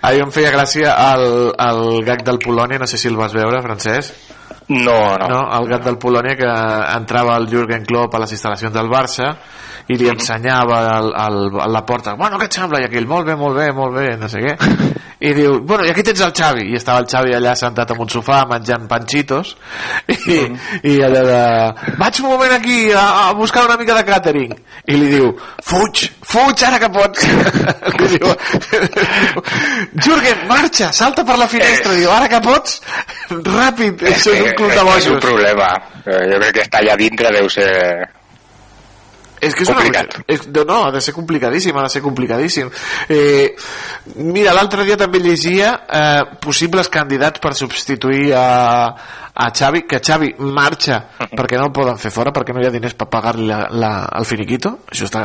Ahir 0.02 0.24
em 0.24 0.32
feia 0.34 0.50
gràcia 0.52 0.92
el, 1.12 1.52
el 1.60 2.04
gag 2.04 2.24
del 2.26 2.40
Polònia, 2.42 2.80
no 2.80 2.88
sé 2.90 2.98
si 3.00 3.08
el 3.08 3.16
vas 3.16 3.32
veure, 3.32 3.62
Francesc. 3.64 4.12
No, 4.72 5.00
no. 5.20 5.28
no 5.28 5.40
el 5.58 5.68
gat 5.70 5.84
del 5.88 5.98
Polònia 6.00 6.36
que 6.38 6.48
entrava 6.96 7.36
el 7.40 7.48
Jürgen 7.50 7.84
Klopp 7.88 8.16
a 8.16 8.22
les 8.24 8.32
instal·lacions 8.38 8.74
del 8.74 8.90
Barça 8.92 9.34
i 9.88 9.98
li 9.98 10.10
ensenyava 10.12 10.80
al, 10.96 11.12
al, 11.18 11.38
a 11.60 11.68
la 11.70 11.82
porta 11.86 12.14
bueno, 12.18 12.38
què 12.38 12.50
et 12.50 12.58
sembla? 12.58 12.82
I 12.82 12.88
aquell, 12.88 13.08
molt 13.08 13.26
bé, 13.26 13.36
molt 13.38 13.58
bé, 13.58 13.70
molt 13.74 13.96
bé 13.96 14.12
no 14.20 14.28
sé 14.30 14.42
què. 14.44 14.56
I 15.22 15.32
diu, 15.36 15.60
bueno, 15.62 15.84
i 15.86 15.90
aquí 15.92 16.02
tens 16.02 16.18
el 16.26 16.32
Xavi 16.34 16.64
i 16.72 16.74
estava 16.74 16.98
el 16.98 17.06
Xavi 17.06 17.34
allà 17.36 17.52
sentat 17.54 17.92
en 17.94 18.00
un 18.02 18.08
sofà 18.10 18.40
menjant 18.50 18.88
panxitos 18.90 19.52
i, 20.34 20.38
i 20.90 20.96
allà 21.06 21.22
de, 21.28 21.42
vaig 22.00 22.18
un 22.24 22.32
moment 22.32 22.54
aquí 22.56 22.78
a, 22.90 23.04
a 23.28 23.36
buscar 23.38 23.62
una 23.68 23.76
mica 23.78 23.94
de 23.94 24.02
catering 24.08 24.56
i 24.90 24.98
li 24.98 25.12
diu, 25.12 25.30
fuig, 25.62 26.08
fuig 26.26 26.64
ara 26.66 26.80
que 26.82 26.90
pots 26.90 27.28
li 28.00 28.10
diu, 28.16 28.32
Jürgen, 30.02 30.42
marxa, 30.50 30.90
salta 30.96 31.22
per 31.28 31.38
la 31.38 31.46
finestra 31.50 31.94
diu, 31.94 32.10
ara 32.10 32.26
que 32.32 32.42
pots, 32.42 32.80
ràpid 33.30 34.02
això 34.10 34.34
és 34.34 34.42
un 34.48 34.56
club 34.58 34.74
de 34.74 34.80
és 34.80 34.82
un 34.82 34.90
bojos 34.90 35.22
problema. 35.22 35.70
Eh, 36.02 36.24
jo 36.32 36.40
crec 36.42 36.56
que 36.56 36.66
està 36.66 36.82
allà 36.82 36.98
dintre 36.98 37.30
deu 37.34 37.48
ser 37.52 37.70
És 39.42 39.56
que 39.58 39.64
és 39.66 39.70
Complicat. 39.72 40.20
una... 40.20 40.24
És, 40.30 40.44
no, 40.54 40.62
no, 40.68 40.76
ha 40.86 40.92
de 40.94 41.00
ser 41.02 41.14
complicadíssim, 41.16 41.74
ha 41.74 41.82
de 41.88 41.90
ser 41.90 42.02
complicadíssim. 42.04 42.68
Eh, 43.10 43.50
mira, 44.22 44.54
l'altre 44.54 44.86
dia 44.86 44.96
també 45.00 45.18
llegia 45.18 45.72
eh, 45.82 46.36
possibles 46.42 46.90
candidats 46.92 47.42
per 47.42 47.50
substituir 47.58 48.30
a, 48.38 48.46
a 49.34 49.48
Xavi, 49.50 49.82
que 49.90 49.98
Xavi 49.98 50.34
marxa 50.38 51.00
perquè 51.34 51.58
no 51.58 51.66
el 51.66 51.74
poden 51.74 51.98
fer 51.98 52.14
fora, 52.14 52.30
perquè 52.30 52.54
no 52.54 52.62
hi 52.62 52.68
ha 52.70 52.74
diners 52.74 52.94
per 52.94 53.10
pagar-li 53.10 53.48
la, 53.50 53.64
la, 53.74 53.92
el 54.20 54.28
finiquito. 54.30 54.76
Això 54.92 55.10
està... 55.10 55.24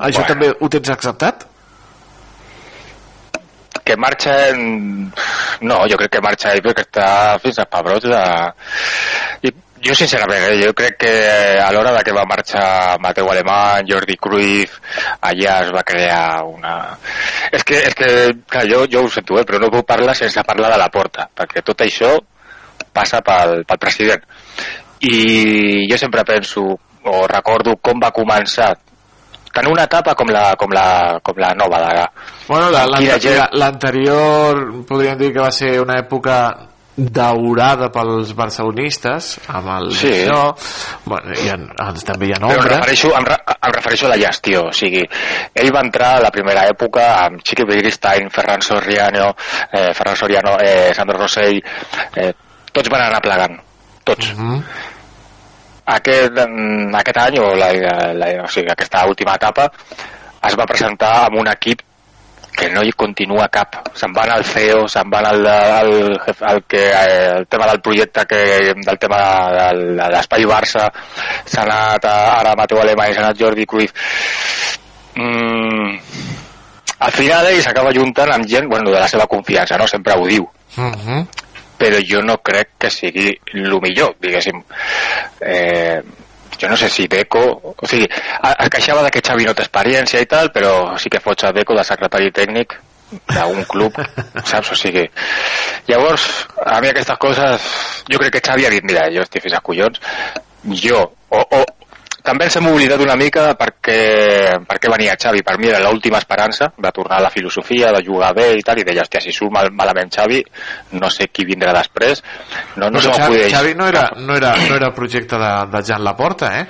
Això 0.00 0.20
Bueno. 0.22 0.28
també 0.28 0.52
ho 0.52 0.68
tens 0.72 0.92
acceptat? 0.92 1.48
que 3.90 3.96
marxen 3.96 5.10
no, 5.66 5.76
jo 5.90 5.96
crec 5.98 6.12
que 6.14 6.22
marxa 6.22 6.52
ell 6.54 6.62
perquè 6.62 6.84
està 6.86 7.06
fins 7.42 7.58
a 7.58 7.66
pebrots 7.70 8.06
de... 8.06 8.22
Jo 9.80 9.94
sincerament, 9.96 10.42
eh, 10.50 10.58
jo 10.60 10.74
crec 10.76 10.98
que 11.00 11.12
a 11.58 11.70
l'hora 11.72 11.92
de 11.96 12.02
que 12.04 12.12
va 12.12 12.26
marxar 12.28 12.98
Mateu 13.00 13.30
Alemany, 13.32 13.86
Jordi 13.88 14.16
Cruyff 14.20 14.74
allà 15.24 15.54
es 15.64 15.70
va 15.72 15.82
crear 15.88 16.42
una... 16.44 16.74
És 17.50 17.64
que, 17.64 17.78
és 17.88 17.94
que 17.96 18.10
clar, 18.46 18.66
jo, 18.68 18.82
jo 18.92 19.06
ho 19.06 19.08
sento, 19.08 19.38
eh, 19.40 19.44
però 19.48 19.58
no 19.62 19.70
puc 19.72 19.86
parlar 19.88 20.12
sense 20.18 20.44
parlar 20.44 20.68
de 20.74 20.78
la 20.82 20.90
porta, 20.92 21.24
perquè 21.34 21.62
tot 21.64 21.80
això 21.86 22.12
passa 22.92 23.22
pel, 23.24 23.62
pel 23.64 23.80
president. 23.80 24.22
I 25.00 25.86
jo 25.88 25.96
sempre 25.96 26.26
penso, 26.28 26.66
o 27.08 27.26
recordo 27.26 27.78
com 27.80 27.96
va 28.04 28.12
començar 28.12 28.74
tant 29.50 29.66
una 29.66 29.86
etapa 29.88 30.12
com 30.14 30.28
la, 30.30 30.50
com 30.60 30.70
la, 30.76 31.16
com 31.24 31.40
la 31.40 31.54
nova 31.56 31.80
d'ara. 31.82 32.04
Bueno, 32.46 32.68
la- 32.70 32.84
Quina 32.84 32.98
l'ante- 33.16 33.20
gent- 33.24 33.56
l'anterior 33.58 34.60
podríem 34.86 35.16
dir 35.18 35.32
que 35.32 35.40
va 35.40 35.50
ser 35.50 35.78
una 35.80 35.96
època 36.04 36.36
daurada 37.08 37.88
pels 37.94 38.34
barcelonistes 38.36 39.38
amb 39.48 39.68
el 39.76 39.90
Sí. 39.96 40.10
això 40.10 40.52
bueno, 41.04 41.32
hi 41.32 41.48
ha, 41.48 41.56
doncs, 41.56 42.04
també 42.04 42.28
hi 42.28 42.34
ha 42.34 42.40
Però 42.42 42.58
em 42.60 42.68
refereixo, 42.68 43.14
em, 43.16 43.24
re, 43.24 43.38
em 43.56 43.72
refereixo 43.72 44.06
a 44.06 44.10
la 44.10 44.18
gestió, 44.20 44.66
o 44.68 44.72
sigui, 44.72 45.02
ell 45.54 45.72
va 45.74 45.80
entrar 45.80 46.16
a 46.18 46.20
la 46.26 46.30
primera 46.30 46.66
època 46.68 47.24
amb 47.24 47.40
Chiqui 47.42 47.64
Begiristain, 47.64 48.28
Ferran 48.30 48.60
Soriano, 48.60 49.34
eh, 49.72 49.92
Ferran 49.94 50.16
Soriano, 50.16 50.58
eh, 50.60 50.92
Sandro 50.94 51.18
Rossell, 51.18 51.60
eh, 52.14 52.32
tots 52.72 52.88
van 52.90 53.06
anar 53.08 53.20
plegant, 53.20 53.58
tots. 54.04 54.34
Mhm. 54.36 54.64
Aquest, 55.86 56.32
mm, 56.46 56.94
aquest 56.94 57.18
any, 57.18 57.38
o, 57.40 57.54
la, 57.56 57.72
la, 58.14 58.26
o 58.44 58.48
sigui, 58.48 58.68
aquesta 58.70 59.06
última 59.06 59.34
etapa, 59.34 59.70
es 60.46 60.56
va 60.56 60.66
presentar 60.66 61.26
amb 61.26 61.40
un 61.40 61.48
equip 61.48 61.80
que 62.60 62.68
no 62.70 62.82
hi 62.84 62.92
continua 62.92 63.48
cap. 63.48 63.80
Se'n 63.96 64.12
van 64.12 64.30
al 64.34 64.44
CEO, 64.44 64.84
se'n 64.92 65.08
van 65.10 65.26
al, 65.30 65.46
al, 65.48 65.92
al, 66.52 66.62
que, 66.68 66.82
eh, 66.90 67.30
el 67.38 67.46
tema 67.48 67.66
del 67.72 67.80
projecte, 67.80 68.26
que, 68.28 68.40
del 68.76 68.98
tema 69.00 69.22
del, 69.56 69.82
de 69.96 70.08
l'Espai 70.12 70.44
Barça, 70.50 70.86
s'ha 71.48 71.64
anat 71.64 72.04
a, 72.04 72.16
ara 72.38 72.54
Mateu 72.60 72.82
Alemany, 72.82 73.14
s'ha 73.16 73.24
anat 73.24 73.40
Jordi 73.40 73.64
Cruyff. 73.66 73.96
Mm, 75.16 75.96
al 77.00 77.12
final 77.16 77.48
ell 77.50 77.62
s'acaba 77.64 77.92
juntant 77.96 78.30
amb 78.34 78.46
gent 78.46 78.68
bueno, 78.68 78.92
de 78.92 79.00
la 79.00 79.08
seva 79.08 79.26
confiança, 79.26 79.78
no? 79.80 79.88
sempre 79.88 80.14
ho 80.14 80.26
diu 80.28 80.44
Mhm. 80.76 81.24
però 81.80 81.98
jo 82.04 82.20
no 82.22 82.36
crec 82.44 82.76
que 82.78 82.90
sigui 82.92 83.30
el 83.54 83.72
millor, 83.80 84.14
diguéssim. 84.20 84.62
Eh, 85.40 86.02
jo 86.60 86.68
no 86.68 86.76
sé 86.76 86.90
si 86.92 87.08
Deco... 87.08 87.42
O 87.76 87.88
sigui, 87.88 88.06
es 88.06 88.70
queixava 88.72 89.02
de 89.06 89.10
que 89.14 89.22
Xavi 89.24 89.48
no 89.48 89.54
té 89.56 89.64
experiència 89.64 90.20
i 90.22 90.28
tal, 90.30 90.52
però 90.54 90.98
sí 91.00 91.12
que 91.12 91.22
fots 91.24 91.48
a 91.48 91.54
Deco 91.56 91.76
de 91.78 91.84
secretari 91.86 92.30
tècnic 92.36 92.76
d'un 93.32 93.64
club, 93.70 93.96
saps? 94.50 94.72
O 94.74 94.78
sigui... 94.78 95.06
Llavors, 95.88 96.28
a 96.66 96.80
mi 96.82 96.92
aquestes 96.92 97.18
coses... 97.22 97.72
Jo 98.10 98.20
crec 98.22 98.36
que 98.36 98.44
Xavi 98.50 98.66
ha 98.66 98.74
dit, 98.74 98.86
mira, 98.86 99.08
jo 99.14 99.24
estic 99.26 99.48
fins 99.48 99.58
a 99.58 99.64
collons, 99.64 100.02
jo... 100.84 101.04
O, 101.30 101.40
o, 101.40 101.64
també 102.24 102.46
ens 102.48 102.56
hem 102.58 102.68
oblidat 102.70 103.00
una 103.02 103.16
mica 103.18 103.48
perquè, 103.58 104.58
perquè 104.68 104.92
venia 104.92 105.16
Xavi. 105.20 105.42
Per 105.46 105.56
mi 105.60 105.70
era 105.70 105.80
l'última 105.84 106.20
esperança 106.20 106.70
de 106.76 106.92
tornar 106.94 107.18
a 107.18 107.26
la 107.26 107.32
filosofia, 107.32 107.92
de 107.96 108.04
jugar 108.06 108.32
bé 108.36 108.52
i 108.58 108.64
tal, 108.66 108.80
i 108.80 108.86
deia, 108.86 109.04
hòstia, 109.04 109.22
si 109.24 109.34
surt 109.34 109.52
mal, 109.54 109.72
malament 109.76 110.12
Xavi, 110.14 110.42
no 111.00 111.10
sé 111.12 111.30
qui 111.32 111.46
vindrà 111.48 111.74
després. 111.76 112.22
No, 112.76 112.88
no 112.88 113.00
Però 113.00 113.16
Xavi. 113.16 113.42
Xavi 113.52 113.74
no 113.78 113.88
era, 113.88 114.06
no 114.18 114.36
era, 114.36 114.54
no 114.68 114.78
era 114.78 114.92
projecte 114.96 115.40
de, 115.40 115.52
de 115.72 115.84
Jan 115.86 116.04
Laporta, 116.04 116.54
eh? 116.60 116.66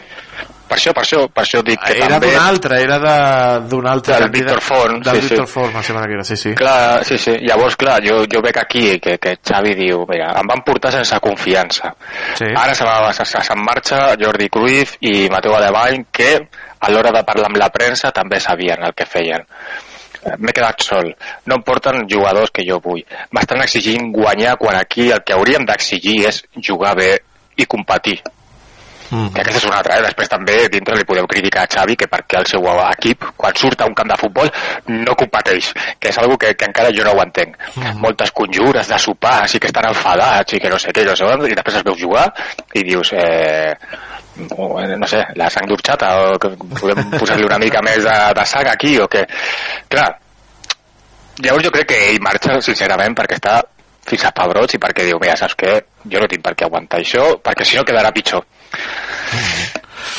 Per 0.71 0.77
això, 0.79 0.93
per 0.95 1.03
això, 1.03 1.25
per 1.35 1.43
això 1.43 1.61
dic 1.67 1.81
que 1.83 1.97
Era 1.99 2.07
també... 2.15 2.29
d'un 2.31 2.41
altre, 2.47 2.77
era 2.85 2.99
de- 3.03 3.69
d'un 3.73 3.87
altre... 3.91 4.15
Del 4.21 4.31
Víctor 4.31 4.61
Font, 4.63 5.01
Del 5.03 5.17
sí, 5.17 5.23
sí. 5.23 5.29
Víctor 5.35 5.49
Font, 5.51 5.75
em 5.75 5.83
sembla 5.89 6.05
que 6.07 6.15
era, 6.15 6.25
sí, 6.29 6.37
sí. 6.39 6.53
Clar, 6.55 7.03
sí, 7.09 7.19
sí. 7.19 7.35
Llavors, 7.43 7.75
clar, 7.81 7.97
jo, 8.07 8.21
jo 8.31 8.41
veig 8.45 8.61
aquí 8.63 8.85
que, 9.03 9.17
que 9.19 9.33
Xavi 9.43 9.75
diu, 9.81 10.05
mira, 10.09 10.31
em 10.39 10.47
van 10.53 10.63
portar 10.63 10.93
sense 10.95 11.19
confiança. 11.25 11.91
Sí. 12.39 12.47
Ara 12.55 12.75
se 12.79 12.87
va- 12.87 13.13
se- 13.13 13.27
se- 13.27 13.43
se'n 13.51 13.65
marxa 13.67 14.15
Jordi 14.23 14.47
Cruyff 14.49 14.95
i 15.11 15.27
Mateu 15.33 15.57
Alemany, 15.59 16.05
que 16.15 16.31
a 16.81 16.91
l'hora 16.95 17.11
de 17.19 17.25
parlar 17.27 17.51
amb 17.51 17.59
la 17.59 17.69
premsa 17.75 18.13
també 18.15 18.39
sabien 18.41 18.87
el 18.87 18.95
que 18.95 19.05
feien. 19.11 19.43
Eh, 20.23 20.37
M'he 20.39 20.53
quedat 20.55 20.83
sol. 20.87 21.11
No 21.51 21.57
em 21.59 21.63
porten 21.67 22.07
jugadors 22.09 22.51
que 22.55 22.63
jo 22.69 22.79
vull. 22.85 23.03
M'estan 23.33 23.61
exigint 23.67 24.13
guanyar 24.15 24.55
quan 24.61 24.77
aquí 24.79 25.11
el 25.11 25.25
que 25.27 25.35
hauríem 25.35 25.67
d'exigir 25.67 26.21
és 26.29 26.45
jugar 26.63 26.95
bé 26.95 27.17
i 27.57 27.67
competir. 27.67 28.21
Mm. 29.11 29.33
Que 29.35 29.43
aquesta 29.43 29.59
és 29.59 29.67
una 29.67 29.81
altra, 29.81 29.97
eh? 29.99 30.05
Després 30.07 30.31
també 30.31 30.57
dintre 30.71 30.95
li 30.99 31.07
podeu 31.09 31.27
criticar 31.31 31.65
a 31.67 31.71
Xavi 31.71 31.97
que 31.99 32.07
perquè 32.11 32.39
el 32.41 32.47
seu 32.51 32.67
equip, 32.87 33.27
quan 33.37 33.57
surt 33.59 33.83
a 33.83 33.89
un 33.91 33.97
camp 33.99 34.13
de 34.13 34.19
futbol, 34.21 34.51
no 34.95 35.17
competeix, 35.19 35.73
que 35.99 36.13
és 36.13 36.21
algo 36.23 36.39
que, 36.39 36.55
que 36.55 36.69
encara 36.71 36.93
jo 36.95 37.07
no 37.07 37.17
ho 37.17 37.25
entenc. 37.25 37.59
Moltes 37.99 38.31
conjures 38.37 38.89
de 38.89 39.01
sopar, 39.03 39.49
sí 39.51 39.59
que 39.59 39.71
estan 39.73 39.91
enfadats 39.91 40.55
i 40.55 40.63
que 40.63 40.71
no 40.71 40.79
sé 40.79 40.95
què, 40.95 41.05
no 41.09 41.17
sé 41.19 41.27
on, 41.27 41.45
i 41.49 41.59
després 41.59 41.81
els 41.81 41.89
veus 41.91 42.01
jugar 42.01 42.29
i 42.79 42.85
dius, 42.87 43.13
eh, 43.19 43.75
o, 44.57 44.81
eh, 44.81 44.97
no 44.97 45.11
sé, 45.11 45.25
la 45.37 45.51
sang 45.51 45.67
d'orxata, 45.69 46.13
o 46.31 46.39
que 46.41 46.53
podem 46.79 47.11
posar-li 47.19 47.47
una 47.47 47.59
mica 47.59 47.83
més 47.83 48.05
de, 48.07 48.17
de 48.37 48.47
sang 48.47 48.71
aquí, 48.71 48.97
o 49.03 49.09
que... 49.11 49.27
Clar, 49.91 50.09
llavors 51.43 51.67
jo 51.67 51.75
crec 51.75 51.91
que 51.93 52.01
ell 52.13 52.23
marxa, 52.23 52.61
sincerament, 52.65 53.17
perquè 53.19 53.41
està 53.41 53.59
fins 54.07 54.25
a 54.27 54.33
pebrots 54.35 54.75
i 54.75 54.81
perquè 54.83 55.07
diu, 55.07 55.19
mira, 55.23 55.37
saps 55.39 55.59
què? 55.59 55.77
Jo 56.11 56.23
no 56.23 56.31
tinc 56.31 56.43
per 56.47 56.55
què 56.57 56.67
aguantar 56.67 57.03
això, 57.03 57.35
perquè 57.45 57.67
si 57.67 57.79
no 57.79 57.85
quedarà 57.87 58.13
pitjor. 58.15 58.47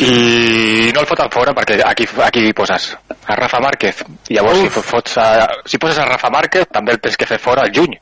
I 0.01 0.91
no 0.95 1.01
el 1.03 1.07
foten 1.09 1.29
fora 1.33 1.53
perquè 1.53 1.77
aquí, 1.85 2.07
aquí 2.25 2.45
hi 2.47 2.53
poses 2.57 2.91
a 3.27 3.35
Rafa 3.37 3.59
Márquez. 3.61 4.03
Llavors 4.29 4.61
si, 4.63 4.69
fots 4.71 5.17
a, 5.21 5.27
si 5.65 5.77
poses 5.77 5.99
a 6.01 6.07
Rafa 6.09 6.31
Márquez 6.33 6.69
també 6.71 6.95
el 6.95 7.01
tens 7.03 7.17
que 7.19 7.27
fer 7.29 7.37
fora 7.41 7.67
al 7.67 7.73
juny 7.75 7.97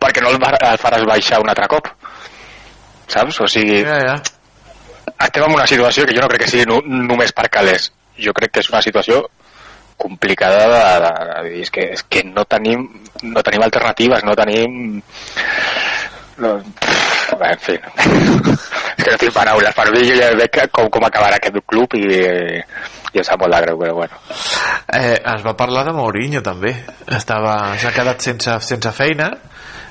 perquè 0.00 0.22
no 0.22 0.32
el, 0.34 0.40
el 0.42 0.80
faràs 0.80 1.06
baixar 1.08 1.40
un 1.42 1.50
altre 1.50 1.68
cop. 1.72 1.88
Saps? 3.08 3.40
O 3.40 3.46
sigui, 3.48 3.80
Ja, 3.86 3.98
ja. 4.02 4.16
estem 5.24 5.46
en 5.46 5.54
una 5.54 5.66
situació 5.66 6.04
que 6.06 6.14
jo 6.16 6.22
no 6.24 6.28
crec 6.32 6.44
que 6.44 6.52
sigui 6.52 6.66
no, 6.68 6.80
només 6.84 7.32
per 7.32 7.48
calés. 7.52 7.90
Jo 8.20 8.34
crec 8.36 8.52
que 8.52 8.64
és 8.64 8.70
una 8.72 8.82
situació 8.84 9.22
complicada 9.96 10.66
de, 10.68 10.80
de, 11.00 11.12
de 11.30 11.36
dir, 11.48 11.62
és 11.64 11.72
que, 11.72 11.86
és 11.96 12.02
que 12.04 12.22
no 12.28 12.44
tenim 12.44 12.84
no 13.24 13.42
tenim 13.42 13.62
alternatives, 13.64 14.24
no 14.28 14.34
tenim 14.36 15.00
no, 16.36 16.50
en 17.34 17.58
fi. 17.58 17.76
És 18.96 19.04
que 19.04 19.10
no 19.12 19.18
tinc 19.20 19.34
paraules 19.34 19.74
per 19.76 19.90
mi 19.92 20.04
jo 20.08 20.14
ja 20.18 20.30
veig 20.38 20.60
com, 20.72 20.88
com 20.90 21.04
acabarà 21.06 21.36
aquest 21.40 21.58
club 21.66 21.94
i, 21.98 22.06
i 22.06 23.18
em 23.20 23.24
sap 23.26 23.40
molt 23.42 23.54
de 23.54 23.60
greu 23.64 23.78
però 23.80 23.94
bueno. 23.94 24.18
Eh, 24.92 25.16
es 25.18 25.44
va 25.46 25.56
parlar 25.56 25.84
de 25.88 25.92
Mourinho 25.96 26.42
també. 26.42 26.72
Estava 27.16 27.76
s'ha 27.80 27.92
quedat 27.94 28.20
sense, 28.24 28.58
sense 28.60 28.92
feina 28.96 29.32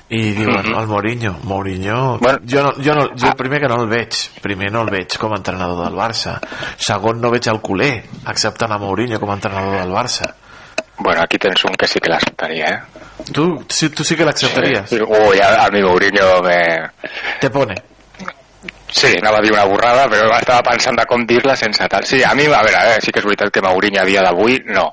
i 0.10 0.20
diuen 0.38 0.68
Mhm. 0.70 0.76
el 0.80 0.88
Mourinho 0.88 1.32
Mourinho. 1.44 2.18
Bueno, 2.22 2.40
jo, 2.45 2.62
no, 2.62 2.74
jo, 2.78 2.94
no, 2.94 3.07
jo 3.18 3.32
primer 3.38 3.60
que 3.62 3.68
no 3.72 3.82
el 3.82 3.90
veig 3.90 4.14
primer 4.41 4.72
no 4.72 4.82
el 4.86 4.91
veig 4.94 5.18
com 5.18 5.34
a 5.34 5.38
entrenador 5.40 5.84
del 5.86 5.98
Barça. 5.98 6.38
Segon 6.78 7.22
no 7.22 7.32
veig 7.32 7.48
el 7.49 7.62
culer 7.62 8.03
acceptant 8.26 8.72
a 8.72 8.78
Mourinho 8.78 9.20
com 9.20 9.32
a 9.32 9.40
entrenador 9.40 9.80
del 9.82 9.91
Barça. 9.94 10.34
Bueno, 10.98 11.22
aquí 11.24 11.38
tens 11.38 11.64
un 11.66 11.74
que 11.76 11.88
sí 11.88 11.99
que 11.99 12.10
l'acceptaria 12.10 12.68
eh? 12.72 12.94
Tu, 13.34 13.65
sí, 13.69 13.89
tu 13.89 14.03
sí 14.03 14.15
que 14.15 14.26
l'acceptaries 14.26 14.89
sí. 14.89 14.99
ui, 15.02 15.39
a, 15.41 15.65
a 15.65 15.69
mi 15.72 15.81
Mourinho 15.84 16.41
me... 16.43 16.60
te 17.41 17.49
pone 17.49 17.76
Sí, 18.95 19.10
anava 19.19 19.39
a 19.39 19.41
dir 19.43 19.52
una 19.52 19.65
borrada, 19.68 20.06
però 20.07 20.30
estava 20.38 20.61
pensant 20.64 20.95
de 20.95 21.03
com 21.10 21.26
dir-la 21.27 21.56
sense 21.60 21.84
tal. 21.91 22.06
Sí, 22.07 22.22
a 22.23 22.30
mi, 22.38 22.45
a 22.45 22.61
veure, 22.64 22.84
eh, 22.93 22.99
sí 23.03 23.11
que 23.11 23.19
és 23.19 23.26
veritat 23.27 23.49
que 23.52 23.61
Mourinho 23.65 23.99
a 23.99 24.06
dia 24.07 24.22
d'avui, 24.23 24.61
no. 24.72 24.85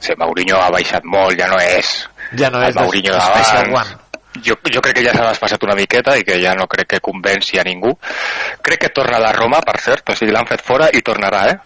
Sí, 0.00 0.14
Mourinho 0.16 0.56
ha 0.62 0.70
baixat 0.72 1.04
molt, 1.04 1.36
ja 1.38 1.48
no 1.50 1.58
és 1.60 1.90
ja 2.38 2.48
no 2.48 2.62
el 2.62 2.70
és 2.70 2.78
Mourinho 2.78 3.12
des- 3.12 3.26
Special 3.26 3.66
d'abans. 3.66 3.90
One 3.90 4.08
Jo, 4.46 4.54
jo 4.72 4.80
crec 4.80 4.94
que 4.96 5.02
ja 5.04 5.12
s'ha 5.12 5.26
despassat 5.26 5.64
una 5.66 5.74
miqueta 5.76 6.14
i 6.16 6.22
que 6.24 6.38
ja 6.40 6.54
no 6.54 6.64
crec 6.70 6.86
que 6.94 7.00
convenci 7.02 7.58
a 7.58 7.64
ningú. 7.66 7.90
Crec 8.62 8.80
que 8.86 8.88
torna 8.94 9.18
a 9.18 9.20
la 9.26 9.32
Roma, 9.36 9.58
per 9.60 9.76
cert, 9.82 10.08
o 10.08 10.16
sigui, 10.16 10.30
l'han 10.32 10.46
fet 10.48 10.62
fora 10.64 10.88
i 10.94 11.02
tornarà, 11.02 11.42
eh? 11.50 11.58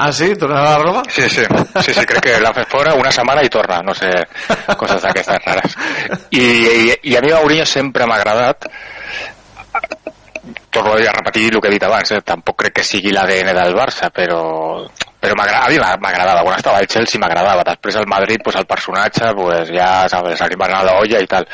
Ah, 0.00 0.12
sí? 0.12 0.28
Tornarà 0.38 0.74
a 0.74 0.78
la 0.78 0.82
Roma? 0.84 1.02
Sí, 1.10 1.28
sí, 1.28 1.42
sí, 1.82 1.92
sí, 1.92 2.04
crec 2.06 2.22
que 2.22 2.36
l'han 2.38 2.54
fet 2.54 2.68
fora 2.70 2.94
una 2.94 3.10
setmana 3.10 3.42
i 3.42 3.50
torna, 3.50 3.80
no 3.82 3.96
sé, 3.98 4.12
coses 4.78 5.02
d'aquestes 5.02 5.42
rares. 5.42 5.74
I, 6.30 6.44
i, 6.44 6.84
I 7.10 7.16
a 7.18 7.22
mi 7.24 7.32
Mourinho 7.34 7.66
sempre 7.66 8.06
m'ha 8.06 8.20
agradat, 8.20 8.68
torno 10.70 10.92
a 10.92 11.12
repetir 11.16 11.52
el 11.52 11.60
que 11.60 11.66
he 11.66 11.74
dit 11.74 11.82
abans, 11.82 12.12
eh? 12.14 12.20
tampoc 12.22 12.60
crec 12.62 12.78
que 12.78 12.86
sigui 12.86 13.10
l'ADN 13.10 13.50
del 13.56 13.74
Barça, 13.74 14.12
però, 14.14 14.86
però 15.18 15.34
a 15.34 15.68
mi 15.68 15.78
m'agradava, 15.82 16.44
quan 16.46 16.56
estava 16.56 16.78
al 16.78 16.86
Chelsea 16.86 17.18
m'agradava, 17.18 17.66
després 17.66 17.98
al 17.98 18.06
Madrid 18.06 18.44
pues, 18.44 18.56
el 18.56 18.70
personatge 18.70 19.32
pues, 19.34 19.72
ja 19.74 20.06
sabes, 20.06 20.46
li 20.46 20.60
va 20.60 20.70
anar 20.70 20.84
la 20.86 20.98
olla 21.02 21.18
i 21.18 21.26
tal, 21.26 21.48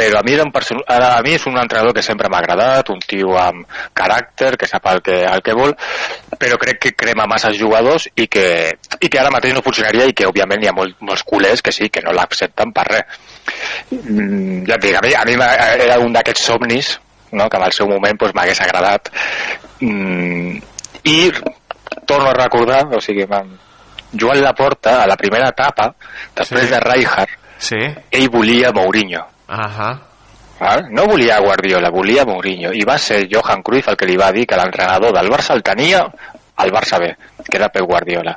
però 0.00 0.20
a 0.20 0.22
mi, 0.24 0.32
era 0.32 0.46
un 0.46 0.52
person... 0.52 0.80
ara, 0.88 1.12
a 1.18 1.22
mi 1.22 1.34
és 1.36 1.44
un 1.46 1.58
entrenador 1.60 1.92
que 1.92 2.04
sempre 2.04 2.30
m'ha 2.32 2.40
agradat, 2.40 2.88
un 2.94 3.00
tio 3.04 3.34
amb 3.36 3.66
caràcter, 3.96 4.54
que 4.56 4.68
sap 4.70 4.86
el 4.88 5.02
que, 5.04 5.18
el 5.28 5.42
que 5.44 5.56
vol, 5.56 5.74
però 6.40 6.56
crec 6.62 6.80
que 6.86 6.94
crema 6.96 7.26
massa 7.28 7.52
jugadors 7.52 8.08
i 8.16 8.26
que, 8.32 8.46
i 8.96 9.10
que 9.10 9.20
ara 9.20 9.32
mateix 9.34 9.52
no 9.52 9.64
funcionaria 9.66 10.08
i 10.08 10.16
que 10.16 10.28
òbviament 10.30 10.64
hi 10.64 10.70
ha 10.70 10.76
molt, 10.76 10.96
molts 11.04 11.24
culers 11.28 11.60
que 11.60 11.74
sí, 11.76 11.90
que 11.92 12.00
no 12.06 12.14
l'accepten 12.16 12.72
per 12.72 12.86
res. 12.88 13.20
Mm, 13.92 14.64
ja 14.68 14.78
et 14.78 14.86
dic, 14.86 14.96
a 14.96 15.04
mi, 15.04 15.14
a 15.20 15.24
mi 15.28 15.36
era 15.84 15.98
un 16.00 16.12
d'aquests 16.16 16.48
somnis 16.48 16.94
no? 17.32 17.48
que 17.48 17.56
en 17.56 17.64
el 17.66 17.74
seu 17.76 17.88
moment 17.90 18.18
doncs, 18.20 18.34
m'hagués 18.36 18.60
agradat 18.64 19.10
mm, 19.80 20.56
i 21.10 21.18
torno 22.06 22.30
a 22.30 22.36
recordar 22.36 22.84
o 22.94 23.00
sigui, 23.02 23.26
Joan 24.12 24.40
Laporta 24.42 25.00
a 25.02 25.08
la 25.10 25.16
primera 25.16 25.50
etapa 25.50 25.90
després 26.36 26.68
Sí. 26.68 26.70
de 26.70 26.80
Rijkaard 26.80 27.36
sí. 27.58 27.82
ell 28.10 28.30
volia 28.30 28.72
Mourinho 28.72 29.26
Ahà. 29.50 29.90
Val? 30.60 30.84
No 30.92 31.06
volia 31.08 31.40
Guardiola, 31.40 31.90
volia 31.90 32.26
Mourinho. 32.28 32.70
I 32.76 32.84
va 32.86 32.98
ser 32.98 33.24
Johan 33.32 33.64
Cruyff 33.66 33.88
el 33.90 33.96
que 33.96 34.06
li 34.06 34.18
va 34.20 34.30
dir 34.36 34.46
que 34.46 34.58
l'entrenador 34.60 35.14
del 35.16 35.30
Barça 35.32 35.56
el 35.56 35.64
tenia 35.66 36.04
al 36.60 36.70
Barça 36.70 37.00
B, 37.00 37.08
que 37.48 37.56
era 37.58 37.70
Pep 37.72 37.88
Guardiola. 37.88 38.36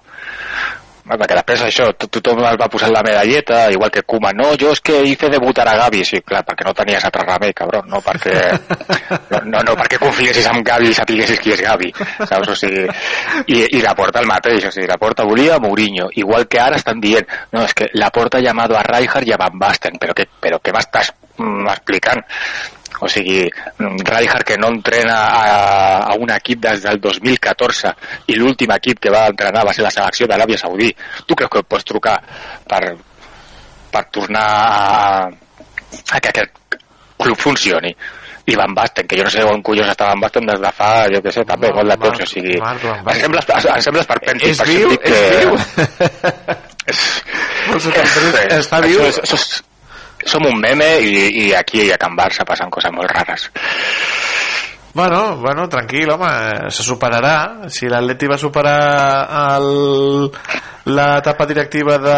Perquè 1.03 1.35
després 1.35 1.61
això, 1.67 1.89
to- 1.99 2.07
tothom 2.07 2.39
es 2.47 2.57
va 2.59 2.67
posar 2.71 2.89
la 2.91 3.01
medalleta, 3.03 3.65
igual 3.71 3.91
que 3.91 4.03
Koeman, 4.07 4.37
no, 4.39 4.51
jo 4.59 4.71
és 4.71 4.79
que 4.81 5.01
hice 5.03 5.29
debutar 5.29 5.65
a 5.67 5.75
Gavi, 5.77 6.03
sí, 6.07 6.21
clar, 6.21 6.43
perquè 6.47 6.63
no 6.67 6.73
tenies 6.77 7.03
altre 7.03 7.25
remei, 7.27 7.53
cabron, 7.53 7.89
no 7.91 7.99
perquè, 8.03 8.35
no, 9.31 9.41
no, 9.51 9.63
no 9.67 9.75
perquè 9.79 9.99
confiessis 10.01 10.47
en 10.51 10.63
Gavi 10.63 10.91
i 10.91 10.97
sapiguessis 10.97 11.39
qui 11.43 11.51
és 11.55 11.63
Gavi, 11.63 11.91
saps? 12.23 12.53
O 12.53 12.55
sigui, 12.55 12.85
i, 13.47 13.59
i 13.77 13.81
la 13.83 13.95
porta 13.97 14.21
el 14.23 14.29
mateix, 14.31 14.69
o 14.69 14.71
sigui, 14.71 14.87
la 14.87 14.97
porta 15.01 15.25
volia 15.27 15.59
Mourinho, 15.59 16.07
igual 16.15 16.47
que 16.47 16.61
ara 16.61 16.79
estan 16.79 17.01
dient, 17.03 17.27
no, 17.51 17.65
és 17.65 17.73
que 17.75 17.89
la 17.93 18.09
porta 18.11 18.39
ha 18.39 18.45
llamado 18.45 18.77
a 18.77 18.83
Rijkaard 18.87 19.27
i 19.27 19.35
a 19.35 19.41
Van 19.41 19.59
Basten, 19.59 19.99
però 19.99 20.15
què, 20.15 20.27
però 20.39 20.59
què 20.63 20.71
m'estàs 20.75 21.11
mm, 21.37 21.67
explicant? 21.75 22.23
O 23.03 23.09
sigui, 23.11 23.41
Rijkaard 23.79 24.45
que 24.47 24.55
no 24.57 24.69
entrena 24.71 25.17
a, 25.27 25.97
a 26.07 26.15
un 26.15 26.31
equip 26.31 26.61
des 26.63 26.81
del 26.85 27.01
2014 27.03 27.91
i 28.31 28.37
l'últim 28.39 28.71
equip 28.77 29.01
que 29.03 29.11
va 29.11 29.25
entrenar 29.27 29.65
va 29.67 29.73
ser 29.75 29.83
la 29.83 29.91
selecció 29.91 30.27
d'Aràbia 30.31 30.57
Saudí. 30.61 30.87
Tu 31.27 31.35
creus 31.35 31.51
que 31.51 31.63
pots 31.67 31.83
trucar 31.91 32.15
per, 32.69 32.81
per 33.91 34.03
tornar 34.15 34.47
a, 34.47 35.27
a 35.27 36.19
que 36.19 36.29
aquest 36.31 36.77
club 37.19 37.37
funcioni? 37.37 37.93
i 38.43 38.57
Van 38.59 38.73
Basten, 38.75 39.07
que 39.07 39.15
jo 39.15 39.23
no 39.23 39.29
sé 39.31 39.39
on 39.47 39.61
collons 39.63 39.87
està 39.87 40.09
Van 40.09 40.19
Basten 40.19 40.43
des 40.49 40.59
de 40.59 40.71
fa, 40.75 40.89
jo 41.07 41.21
què 41.23 41.31
sé, 41.31 41.45
també, 41.47 41.69
molt 41.71 41.87
de 41.87 41.95
temps, 42.01 42.19
o 42.19 42.25
sigui, 42.27 42.57
em 42.59 43.21
sembles, 43.21 43.45
em 43.71 43.83
sembles 43.85 44.09
per 44.09 44.17
pensi, 44.19 44.49
És 44.51 44.57
per 44.59 44.67
viu? 44.67 44.89
dic 44.91 45.05
És 45.07 45.13
que- 45.13 45.37
viu? 45.39 45.53
És, 46.91 46.99
Està 48.59 48.81
viu? 48.83 48.99
Això 48.99 49.07
és, 49.13 49.19
això 49.23 49.37
és, 49.39 49.63
som 50.25 50.45
un 50.49 50.59
meme 50.61 50.89
i, 51.03 51.15
i 51.45 51.53
aquí 51.57 51.89
a 51.91 51.99
Can 52.01 52.17
Barça 52.17 52.45
passen 52.47 52.71
coses 52.73 52.93
molt 52.95 53.11
rares. 53.11 53.49
Bueno, 54.93 55.37
bueno, 55.37 55.67
tranquil, 55.67 56.11
home, 56.11 56.69
se 56.69 56.83
superarà. 56.85 57.65
Si 57.73 57.87
l'Atleti 57.89 58.27
va 58.29 58.37
superar 58.37 58.75
el, 59.57 60.27
l'etapa 60.85 61.47
directiva 61.49 61.97
de 61.97 62.17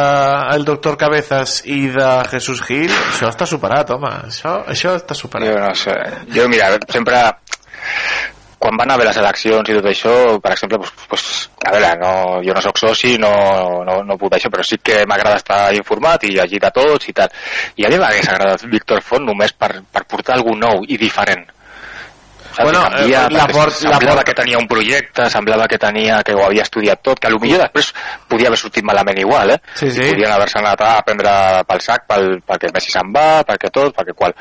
el 0.57 0.65
doctor 0.67 0.97
Cabezas 0.99 1.61
i 1.71 1.85
de 1.93 2.09
Jesús 2.33 2.59
Gil, 2.67 2.91
això 2.91 3.31
està 3.31 3.47
superat, 3.47 3.95
home. 3.95 4.11
Això, 4.27 4.57
això 4.67 4.97
està 4.99 5.15
superat. 5.15 5.53
Jo 5.53 5.63
no 5.63 5.71
sé. 5.79 5.95
Jo, 6.35 6.49
mira, 6.51 6.73
sempre 6.91 7.23
quan 8.59 8.77
van 8.77 8.91
haver 8.91 9.05
les 9.07 9.17
eleccions 9.21 9.69
i 9.69 9.75
tot 9.77 9.85
això, 9.91 10.13
per 10.41 10.51
exemple, 10.55 10.79
pues, 10.79 10.91
pues, 11.09 11.25
a 11.65 11.71
veure, 11.73 11.89
no, 12.01 12.11
jo 12.45 12.53
no 12.55 12.61
sóc 12.63 12.77
soci, 12.81 13.17
no, 13.21 13.31
no, 13.85 13.99
no 14.03 14.17
puc 14.17 14.33
això, 14.37 14.49
però 14.49 14.63
sí 14.65 14.77
que 14.81 15.03
m'agrada 15.05 15.37
estar 15.41 15.73
informat 15.75 16.23
i 16.23 16.31
llegir 16.37 16.59
de 16.63 16.71
tots 16.73 17.09
i 17.09 17.13
tal. 17.13 17.29
I 17.75 17.85
a 17.85 17.89
mi 17.93 17.99
m'hagués 18.01 18.29
agradat 18.31 18.63
Víctor 18.71 19.01
Font 19.05 19.25
només 19.27 19.53
per, 19.53 19.73
per 19.91 20.05
portar 20.09 20.35
alguna 20.39 20.69
nou 20.71 20.85
i 20.87 20.97
diferent. 20.97 21.45
Saps? 22.55 22.63
Bueno, 22.63 22.85
eh, 22.95 23.09
la 23.11 23.43
perquè 23.43 23.51
port- 23.53 23.81
la 23.83 23.91
semblava 23.97 24.15
port- 24.21 24.27
que 24.29 24.33
tenia 24.39 24.57
un 24.57 24.67
projecte, 24.71 25.29
semblava 25.29 25.67
que 25.67 25.77
tenia 25.77 26.21
que 26.23 26.33
ho 26.33 26.45
havia 26.45 26.63
estudiat 26.63 27.01
tot, 27.03 27.19
que 27.19 27.27
potser 27.27 27.57
després 27.59 27.89
podia 28.31 28.47
haver 28.47 28.57
sortit 28.61 28.85
malament 28.87 29.19
igual, 29.19 29.51
eh? 29.51 29.57
Sí, 29.75 29.91
sí. 29.91 30.05
I 30.07 30.13
podien 30.13 30.31
haver-se 30.31 30.59
anat 30.61 30.81
a 30.87 31.01
prendre 31.03 31.33
pel 31.67 31.81
sac 31.83 32.05
pel, 32.07 32.37
perquè 32.47 32.71
Messi 32.73 32.91
se'n 32.95 33.11
va, 33.11 33.43
perquè 33.43 33.67
tot, 33.75 33.91
perquè 33.97 34.15
qual. 34.15 34.31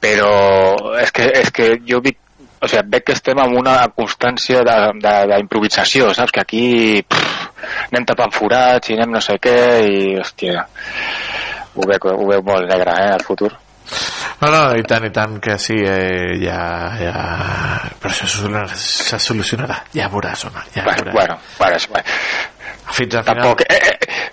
Però 0.00 0.96
és 1.00 1.10
que, 1.12 1.30
és 1.40 1.50
que 1.50 1.70
jo 1.88 2.00
dic, 2.04 2.18
o 2.60 2.68
sigui, 2.68 2.84
veig 2.92 3.06
que 3.06 3.16
estem 3.16 3.38
en 3.40 3.56
una 3.56 3.76
constància 3.96 4.60
d'improvisació, 4.66 6.12
saps? 6.16 6.34
Que 6.34 6.42
aquí 6.44 6.66
pff, 7.02 7.48
anem 7.90 8.06
tapant 8.08 8.32
forats 8.36 8.90
i 8.90 8.98
anem 8.98 9.16
no 9.16 9.22
sé 9.24 9.38
què 9.42 9.56
i, 9.86 9.98
hòstia, 10.20 10.66
ho 11.74 11.88
veig, 11.88 12.06
ho 12.12 12.28
veig 12.28 12.46
molt 12.46 12.68
negre, 12.70 12.96
eh, 13.00 13.12
el 13.16 13.24
futur. 13.26 13.52
No, 14.40 14.48
no, 14.48 14.60
i 14.78 14.84
tant, 14.88 15.04
i 15.04 15.10
tant 15.12 15.38
que 15.42 15.56
sí, 15.60 15.74
eh, 15.84 16.36
ja, 16.40 16.60
ja... 17.00 17.14
Però 18.00 18.12
això 18.12 18.28
se 18.30 19.18
solucionarà, 19.20 19.80
ja 19.96 20.06
veuràs, 20.12 20.44
home, 20.48 20.62
ja 20.76 20.84
Bueno, 20.86 21.02
veuràs. 21.10 21.16
bueno, 21.16 21.38
bueno, 21.58 21.76
és, 21.76 21.88
bueno. 21.88 22.04
Fins 22.90 23.14
al 23.18 23.24
final. 23.24 23.42
Tampoc, 23.42 23.64
eh, 23.66 23.80
eh, 23.90 24.30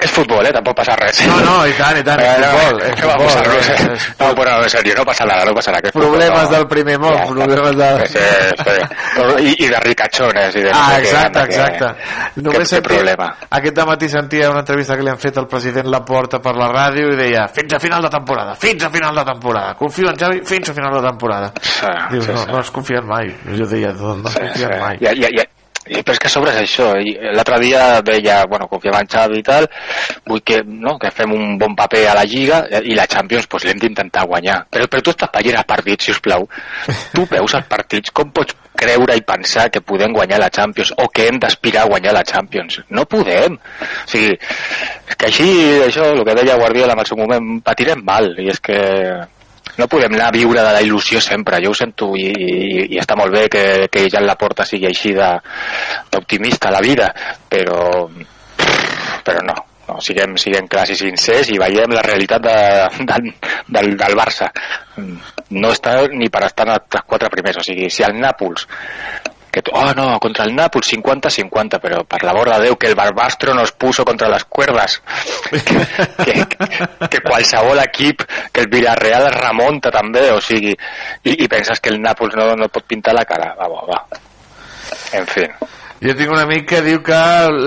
és 0.00 0.10
futbol, 0.10 0.44
eh? 0.46 0.52
Tampoc 0.52 0.74
passa 0.76 0.94
res. 0.96 1.20
No, 1.26 1.36
no, 1.44 1.66
i 1.66 1.72
tant, 1.78 1.98
i 1.98 2.02
tant, 2.02 2.20
és 2.20 2.26
Eh, 2.26 2.40
no, 2.40 2.50
futbol, 2.58 2.82
és 2.82 3.00
futbol, 3.00 3.10
a 3.10 3.48
ver, 3.48 3.58
és- 3.60 3.70
és 3.70 4.08
No, 4.20 4.34
però 4.34 4.62
en 4.62 4.70
serio, 4.70 4.94
no 4.96 5.04
passa 5.04 5.24
nada, 5.24 5.44
no 5.44 5.54
passa 5.54 5.70
nada. 5.72 5.88
És 5.88 5.92
futbol, 5.92 6.10
Problemes 6.10 6.42
no. 6.50 6.56
del 6.56 6.66
primer 6.68 6.98
món, 6.98 7.16
Ja, 7.18 7.26
problemes 7.26 7.76
de... 7.76 8.06
Sí, 8.06 8.18
sí. 8.64 9.44
I, 9.50 9.64
I 9.64 9.68
de 9.68 9.80
ricachones. 9.80 10.56
I 10.56 10.62
de 10.62 10.70
no 10.72 10.78
Ah, 10.80 10.98
exacte, 10.98 11.38
que- 11.40 11.44
exacte. 11.46 11.86
que- 12.34 12.40
Només 12.42 12.58
que 12.58 12.66
sentia, 12.66 12.96
problema. 12.96 13.36
aquest 13.50 13.78
matí 13.86 14.08
sentia 14.08 14.50
una 14.50 14.60
entrevista 14.60 14.96
que 14.96 15.02
li 15.02 15.10
han 15.10 15.18
fet 15.18 15.36
al 15.38 15.46
president 15.48 15.86
Laporta 15.86 16.38
per 16.40 16.54
la 16.56 16.68
ràdio 16.70 17.12
i 17.12 17.16
deia 17.16 17.46
fins 17.48 17.74
a 17.74 17.80
final 17.80 18.02
de 18.02 18.08
temporada, 18.10 18.54
fins 18.54 18.84
a 18.84 18.90
final 18.90 19.14
de 19.14 19.24
temporada. 19.24 19.74
Confio 19.74 20.08
en 20.10 20.16
Xavi 20.16 20.40
fins 20.44 20.68
a 20.70 20.74
final 20.74 20.92
de 21.00 21.06
temporada. 21.08 21.52
Sí, 21.60 21.86
Dius, 22.10 22.24
sí, 22.24 22.32
no, 22.32 22.38
sí. 22.44 22.46
no 22.52 22.58
has 22.58 22.70
confiat 22.70 23.04
mai. 23.04 23.28
Jo 23.56 23.66
deia, 23.66 23.92
no, 23.92 24.16
no 24.16 24.28
has 24.28 24.34
Sí, 24.34 24.40
confiat 24.40 24.72
sí. 24.74 24.80
mai. 24.80 24.96
I, 25.00 25.06
i, 25.06 25.40
i, 25.40 25.44
i, 25.88 26.02
però 26.04 26.12
és 26.12 26.20
que 26.20 26.28
a 26.28 26.32
sobre 26.32 26.52
és 26.52 26.60
això. 26.60 26.90
i 27.00 27.14
L'altre 27.32 27.56
dia 27.62 27.84
deia, 28.04 28.42
bueno, 28.50 28.68
confiava 28.68 29.00
en 29.00 29.08
Xavi 29.08 29.40
i 29.40 29.44
tal, 29.46 29.66
vull 30.28 30.42
que, 30.44 30.60
no, 30.66 30.98
que 31.00 31.12
fem 31.14 31.32
un 31.32 31.56
bon 31.60 31.74
paper 31.78 32.02
a 32.10 32.16
la 32.18 32.26
Lliga 32.28 32.60
eh, 32.68 32.82
i 32.84 32.96
la 32.98 33.08
Champions 33.08 33.48
pues, 33.50 33.64
l'hem 33.64 33.80
d'intentar 33.80 34.26
guanyar. 34.28 34.60
Però, 34.70 34.90
però 34.92 35.06
tu 35.06 35.14
estàs 35.14 35.32
veient 35.38 35.56
els 35.56 35.70
partits, 35.70 36.04
si 36.04 36.12
us 36.12 36.20
plau. 36.20 36.44
Tu 37.14 37.24
veus 37.32 37.56
els 37.56 37.70
partits, 37.70 38.12
com 38.12 38.28
pots 38.36 38.56
creure 38.80 39.16
i 39.16 39.24
pensar 39.26 39.66
que 39.72 39.82
podem 39.84 40.12
guanyar 40.14 40.38
la 40.40 40.52
Champions 40.52 40.92
o 41.00 41.08
que 41.08 41.26
hem 41.28 41.40
d'aspirar 41.40 41.86
a 41.86 41.92
guanyar 41.94 42.14
la 42.16 42.26
Champions? 42.28 42.82
No 42.92 43.08
podem. 43.08 43.56
O 43.56 44.08
sigui, 44.12 44.36
és 44.36 45.16
que 45.16 45.32
així, 45.32 45.50
això, 45.88 46.12
el 46.12 46.24
que 46.28 46.36
deia 46.42 46.60
Guardiola 46.60 46.96
en 46.96 47.02
el 47.02 47.08
seu 47.08 47.18
moment, 47.20 47.52
patirem 47.64 48.04
mal. 48.04 48.34
I 48.36 48.52
és 48.52 48.60
que 48.62 48.80
no 49.78 49.86
podem 49.88 50.14
anar 50.16 50.28
a 50.28 50.34
viure 50.34 50.62
de 50.64 50.72
la 50.74 50.82
il·lusió 50.82 51.20
sempre, 51.22 51.60
jo 51.64 51.70
ho 51.70 51.76
sento 51.76 52.10
i, 52.18 52.26
i, 52.30 52.84
i 52.94 52.98
està 53.00 53.16
molt 53.18 53.32
bé 53.34 53.46
que, 53.52 53.64
que 53.92 54.06
ja 54.10 54.20
en 54.20 54.26
la 54.28 54.36
porta 54.40 54.64
sigui 54.68 54.88
així 54.90 55.12
de- 55.16 55.38
d'optimista 56.10 56.70
la 56.74 56.80
vida, 56.84 57.12
però 57.48 58.08
però 59.24 59.42
no, 59.44 59.54
no 59.88 59.98
siguem, 60.00 60.36
siguem 60.40 60.66
clars 60.70 60.90
i 60.94 60.96
sincers 60.98 61.50
i 61.52 61.58
veiem 61.60 61.92
la 61.94 62.02
realitat 62.06 62.42
de, 62.44 62.56
del, 63.10 63.32
del, 63.68 63.90
del 64.00 64.16
Barça. 64.18 64.48
No 65.50 65.72
està 65.74 65.96
ni 66.12 66.28
per 66.32 66.44
estar 66.46 66.66
en 66.68 66.74
els 66.78 67.02
quatre 67.06 67.30
primers 67.32 67.58
o 67.60 67.64
sigui, 67.66 67.90
si 67.90 68.04
el 68.06 68.16
Nàpols 68.20 68.66
que, 69.50 69.62
oh 69.72 69.92
no, 69.96 70.06
contra 70.22 70.46
el 70.46 70.54
Nàpols 70.56 70.92
50-50 70.94 71.80
però 71.82 72.02
per 72.08 72.22
la 72.26 72.34
borda 72.36 72.58
de 72.58 72.68
Déu 72.68 72.78
que 72.80 72.90
el 72.90 72.96
Barbastro 72.98 73.54
nos 73.54 73.72
puso 73.72 74.04
contra 74.04 74.28
les 74.30 74.44
cuerdas 74.44 75.00
que, 75.50 76.46
que 77.10 77.22
qualsevol 77.24 77.82
equip 77.84 78.22
que 78.52 78.64
el 78.64 78.70
Villarreal 78.72 79.28
es 79.28 79.36
remunta 79.36 79.92
també, 79.94 80.28
o 80.32 80.40
sigui 80.44 80.72
i, 80.72 81.34
i 81.34 81.48
penses 81.50 81.80
que 81.80 81.92
el 81.92 82.00
Nàpols 82.02 82.38
no, 82.38 82.52
no 82.56 82.70
pot 82.72 82.86
pintar 82.86 83.16
la 83.16 83.26
cara 83.28 83.52
va, 83.58 83.68
va, 83.68 83.84
va. 83.90 84.22
en 85.18 85.28
fi 85.30 85.48
Jo 86.00 86.14
tinc 86.16 86.30
un 86.32 86.40
amic 86.40 86.64
que 86.64 86.78
diu 86.80 87.02
que 87.04 87.16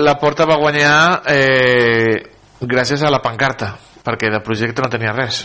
la 0.02 0.16
Porta 0.18 0.42
va 0.50 0.58
guanyar 0.58 0.94
eh, 1.30 2.16
gràcies 2.66 3.04
a 3.06 3.12
la 3.12 3.20
pancarta, 3.22 3.76
perquè 4.02 4.30
de 4.32 4.40
projecte 4.42 4.82
no 4.82 4.90
tenia 4.90 5.12
res. 5.14 5.44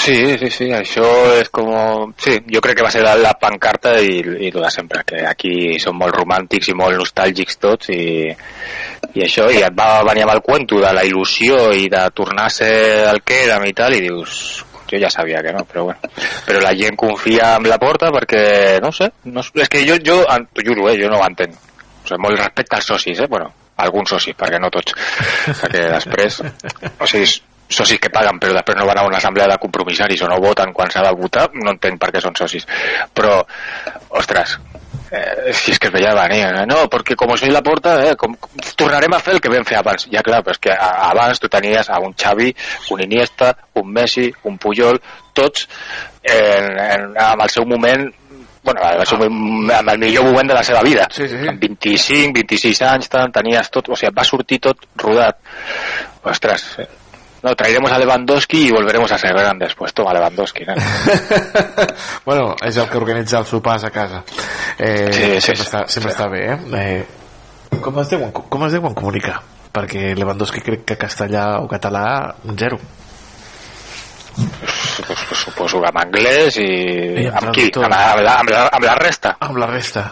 Sí, 0.00 0.38
sí, 0.40 0.48
sí, 0.48 0.66
això 0.72 1.04
és 1.36 1.50
com... 1.52 2.14
Sí, 2.16 2.38
jo 2.48 2.62
crec 2.64 2.78
que 2.78 2.84
va 2.86 2.92
ser 2.92 3.02
la, 3.04 3.34
pancarta 3.36 3.98
i, 4.00 4.14
i 4.46 4.48
el 4.48 4.56
de 4.56 4.70
sempre, 4.72 5.02
que 5.04 5.20
aquí 5.28 5.76
som 5.82 5.98
molt 6.00 6.16
romàntics 6.16 6.70
i 6.72 6.76
molt 6.78 6.96
nostàlgics 6.96 7.60
tots 7.60 7.90
i, 7.92 8.30
i 9.12 9.24
això, 9.26 9.50
i 9.52 9.60
et 9.60 9.76
va 9.76 10.00
venir 10.08 10.24
amb 10.24 10.32
el 10.32 10.40
cuento 10.46 10.80
de 10.80 10.94
la 10.96 11.04
il·lusió 11.04 11.66
i 11.76 11.90
de 11.92 12.06
tornar 12.16 12.48
a 12.48 12.54
ser 12.54 12.72
el 13.10 13.20
que 13.20 13.42
érem 13.44 13.66
i 13.68 13.76
tal, 13.76 13.98
i 13.98 14.00
dius, 14.06 14.40
jo 14.88 15.02
ja 15.04 15.12
sabia 15.12 15.44
que 15.44 15.52
no, 15.52 15.66
però 15.68 15.84
bueno. 15.90 16.12
Però 16.46 16.64
la 16.64 16.72
gent 16.80 16.96
confia 16.96 17.52
en 17.58 17.68
la 17.68 17.78
porta 17.82 18.08
perquè, 18.14 18.80
no 18.80 18.94
sé, 18.96 19.10
no, 19.28 19.44
és 19.44 19.68
que 19.68 19.84
jo, 19.84 20.00
jo 20.06 20.22
t'ho 20.24 20.64
juro, 20.64 20.88
eh, 20.88 20.96
jo 21.02 21.12
no 21.12 21.20
ho 21.20 21.28
entenc. 21.28 21.60
O 22.00 22.08
sigui, 22.08 22.22
molt 22.24 22.40
respecte 22.40 22.80
als 22.80 22.88
socis, 22.88 23.20
eh, 23.20 23.28
bueno, 23.28 23.52
alguns 23.84 24.16
socis, 24.16 24.34
perquè 24.40 24.64
no 24.64 24.72
tots. 24.72 24.96
Perquè 25.60 25.86
després, 25.92 26.40
o 26.96 27.12
sigui, 27.12 27.28
socis 27.70 28.00
que 28.02 28.10
paguen 28.12 28.40
però 28.42 28.56
després 28.56 28.78
no 28.78 28.88
van 28.88 29.00
a 29.00 29.06
una 29.06 29.20
assemblea 29.20 29.48
de 29.50 29.58
compromissaris 29.62 30.24
o 30.26 30.30
no 30.30 30.40
voten 30.42 30.74
quan 30.76 30.90
s'ha 30.90 31.04
de 31.06 31.14
votar, 31.16 31.48
no 31.54 31.74
entenc 31.74 32.00
per 32.02 32.10
què 32.14 32.22
són 32.22 32.36
socis. 32.38 32.66
Però, 33.14 33.38
ostres, 34.18 34.56
eh, 35.10 35.52
si 35.54 35.74
és 35.74 35.78
que 35.78 35.88
es 35.90 35.94
veia 35.94 36.14
venir, 36.18 36.42
eh? 36.48 36.66
no, 36.68 36.82
perquè 36.92 37.16
com 37.18 37.32
soy 37.38 37.52
la 37.54 37.62
porta, 37.66 37.96
eh, 38.10 38.14
com, 38.18 38.36
tornarem 38.78 39.14
a 39.14 39.22
fer 39.22 39.36
el 39.36 39.42
que 39.42 39.52
vam 39.52 39.66
fer 39.66 39.80
abans. 39.80 40.08
Ja 40.12 40.24
clar, 40.26 40.42
però 40.46 40.56
és 40.56 40.62
que 40.62 40.74
a, 40.74 40.90
abans 41.10 41.42
tu 41.42 41.50
tenies 41.52 41.90
a 41.90 42.00
un 42.02 42.14
Xavi, 42.14 42.52
un 42.94 43.04
Iniesta, 43.06 43.54
un 43.80 43.92
Messi, 43.94 44.30
un 44.50 44.58
Puyol, 44.58 45.00
tots 45.36 45.68
en, 46.22 46.72
en, 46.74 47.12
amb 47.14 47.46
el 47.46 47.52
seu 47.52 47.68
moment 47.68 48.10
bueno, 48.62 48.82
amb 48.84 49.00
el, 49.00 49.06
seu, 49.08 49.22
amb 49.24 49.88
el 49.94 50.00
millor 50.02 50.26
moment 50.28 50.50
de 50.50 50.56
la 50.58 50.64
seva 50.66 50.82
vida. 50.84 51.06
Sí, 51.14 51.28
sí. 51.30 51.46
Amb 51.48 51.62
25, 51.62 52.34
26 52.42 52.82
anys, 52.90 53.08
tant, 53.08 53.32
tenies 53.32 53.72
tot, 53.72 53.88
o 53.88 53.96
sigui, 53.96 54.12
va 54.16 54.26
sortir 54.28 54.60
tot 54.68 54.84
rodat. 55.00 55.40
Ostres, 56.28 56.66
no, 57.42 57.54
traeremos 57.56 57.90
a 57.90 57.98
Lewandowski 57.98 58.68
y 58.68 58.70
volveremos 58.70 59.10
a 59.12 59.18
ser 59.18 59.32
grandes. 59.32 59.74
Pues 59.74 59.94
toma 59.94 60.12
Lewandowski, 60.12 60.64
¿no? 60.64 60.74
bueno, 62.26 62.54
és 62.62 62.76
el 62.76 62.88
que 62.88 62.98
organitza 62.98 63.40
els 63.40 63.48
sopars 63.48 63.84
a 63.84 63.90
casa. 63.90 64.22
Eh, 64.78 65.08
Sí, 65.10 65.22
sí, 65.22 65.40
sempre 65.40 65.64
sí. 65.64 65.68
està, 65.68 65.84
sempre 65.88 66.12
està 66.12 66.28
bé, 66.28 66.44
eh? 66.52 66.58
eh 66.76 67.80
com, 67.80 67.98
es 68.02 68.10
deuen, 68.10 68.32
com 68.32 68.66
es 68.66 68.72
deuen 68.76 68.94
comunicar? 68.94 69.40
Perquè 69.72 70.14
Lewandowski 70.18 70.60
crec 70.66 70.84
que 70.84 70.98
castellà 70.98 71.60
o 71.62 71.68
català, 71.70 72.34
zero. 72.58 72.80
pues, 75.06 75.18
pues, 75.28 75.40
suposo 75.40 75.80
que 75.80 75.88
amb 75.88 76.00
anglès 76.02 76.58
i, 76.60 76.70
I 77.24 77.28
amb 77.30 77.48
amb 77.48 77.54
qui? 77.56 77.70
Amb 77.74 77.88
la, 77.88 78.02
amb, 78.12 78.24
la, 78.26 78.34
amb, 78.42 78.52
la, 78.52 78.66
amb 78.68 78.84
la 78.84 78.96
resta? 78.98 79.36
Amb 79.40 79.60
la 79.62 79.70
resta. 79.70 80.04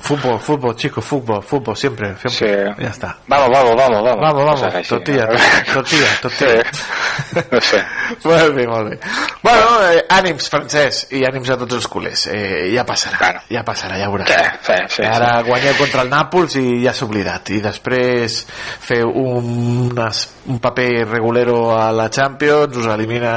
Fútbol, 0.00 0.38
fútbol, 0.38 0.76
chicos, 0.76 1.04
fútbol, 1.04 1.42
fútbol, 1.42 1.76
siempre, 1.76 2.14
siempre. 2.16 2.74
Ya 2.78 2.88
está. 2.88 3.18
Vamos, 3.26 3.50
vamos, 3.50 3.76
vamos, 3.76 4.02
vamos. 4.02 4.20
Vamos, 4.20 4.44
vamos. 4.44 4.60
Coses 4.60 4.74
així, 4.74 4.88
Tortilla, 4.88 5.26
no? 5.26 5.38
tortilla, 5.74 6.06
tortilla. 6.22 6.62
Sí. 6.72 7.42
No 7.50 7.60
sé. 7.60 7.80
Molt 8.24 8.54
bé, 8.54 8.66
molt 8.66 8.90
bé. 8.90 8.98
Bueno, 9.42 9.66
eh, 9.90 10.04
ànims, 10.08 10.48
Francesc, 10.48 11.12
i 11.18 11.24
ànims 11.26 11.50
a 11.50 11.58
tots 11.60 11.76
els 11.80 11.88
culers. 11.90 12.26
Eh, 12.32 12.70
ja 12.72 12.86
passarà, 12.86 13.18
bueno. 13.20 13.42
ja 13.50 13.64
passarà, 13.66 13.98
ja 14.00 14.08
veuràs. 14.08 14.30
Sí, 14.30 14.70
sí, 14.70 14.78
sí, 14.96 15.04
Ara 15.04 15.32
sí. 15.40 15.48
guanyeu 15.50 15.76
contra 15.82 16.06
el 16.06 16.12
Nàpols 16.14 16.56
i 16.62 16.66
ja 16.86 16.94
s'ha 16.94 17.08
oblidat. 17.08 17.52
I 17.58 17.60
després 17.64 18.40
feu 18.88 19.12
un, 19.26 19.92
un 19.98 20.62
paper 20.62 20.90
regulero 21.10 21.60
a 21.76 21.90
la 21.92 22.08
Champions, 22.08 22.78
us 22.78 22.90
elimina 22.94 23.34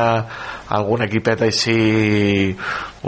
algun 0.72 1.03
equipet 1.06 1.41
així 1.48 1.76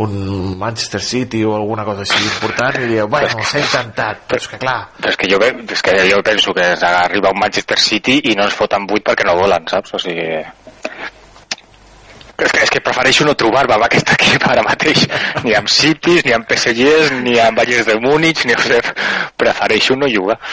un 0.04 0.14
Manchester 0.60 1.02
City 1.02 1.44
o 1.48 1.56
alguna 1.56 1.86
cosa 1.88 2.02
així 2.04 2.20
important 2.26 2.76
i 2.82 2.90
dieu, 2.92 3.08
bueno, 3.08 3.44
s'ha 3.46 3.62
intentat 3.62 4.26
però 4.28 4.42
és 4.42 4.48
que 4.52 4.60
clar, 4.62 4.80
Però 5.00 5.10
és 5.14 5.18
que 5.20 5.30
jo, 5.32 5.40
és 5.44 5.82
que 5.86 5.94
jo 6.10 6.20
penso 6.26 6.54
que 6.54 6.66
arriba 6.90 7.32
un 7.32 7.40
Manchester 7.40 7.80
City 7.80 8.20
i 8.32 8.36
no 8.36 8.44
ens 8.50 8.58
foten 8.58 8.88
8 8.90 9.04
perquè 9.12 9.24
no 9.28 9.38
volen, 9.40 9.68
saps? 9.72 9.94
O 9.96 10.00
sigui... 10.02 10.28
És 12.44 12.52
que, 12.52 12.64
és 12.66 12.72
que 12.74 12.82
prefereixo 12.84 13.24
no 13.24 13.36
trobar-me 13.40 13.76
amb 13.76 13.86
aquest 13.86 14.10
equip 14.16 14.44
ara 14.50 14.64
mateix, 14.66 15.04
ni 15.46 15.54
amb 15.56 15.70
Cities, 15.72 16.26
ni 16.26 16.34
amb 16.36 16.48
PSGs, 16.50 17.14
ni 17.22 17.38
amb 17.40 17.56
Bayern 17.62 17.86
de 17.88 17.96
Múnich, 18.02 18.42
ni 18.50 18.56
prefereixo 19.38 19.96
no 19.96 20.10
jugar. 20.12 20.40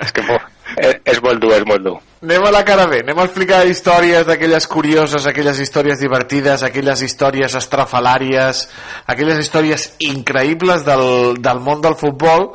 és 0.00 0.12
que 0.16 0.22
mo- 0.24 0.40
és, 0.76 1.00
és 1.04 1.20
molt 1.22 1.42
dur, 1.42 1.52
és 1.56 1.66
molt 1.68 1.84
dur. 1.84 1.96
Anem 2.20 2.44
a 2.44 2.50
la 2.52 2.60
cara 2.68 2.84
B, 2.86 2.98
anem 3.00 3.18
a 3.18 3.24
explicar 3.24 3.62
històries 3.68 4.26
d'aquelles 4.28 4.66
curioses, 4.68 5.24
aquelles 5.26 5.58
històries 5.64 6.02
divertides, 6.02 6.62
aquelles 6.66 7.00
històries 7.06 7.54
estrafalàries, 7.56 8.66
aquelles 9.08 9.40
històries 9.40 9.86
increïbles 10.04 10.84
del, 10.84 11.40
del 11.40 11.62
món 11.64 11.80
del 11.80 11.96
futbol. 11.96 12.50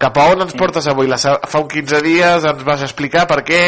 Cap 0.00 0.16
a 0.16 0.28
on 0.32 0.46
ens 0.46 0.54
portes 0.56 0.86
avui? 0.88 1.10
La, 1.10 1.18
fa 1.18 1.60
un 1.60 1.68
15 1.68 2.00
dies 2.06 2.46
ens 2.48 2.62
vas 2.64 2.86
explicar 2.86 3.26
per 3.28 3.42
què 3.44 3.62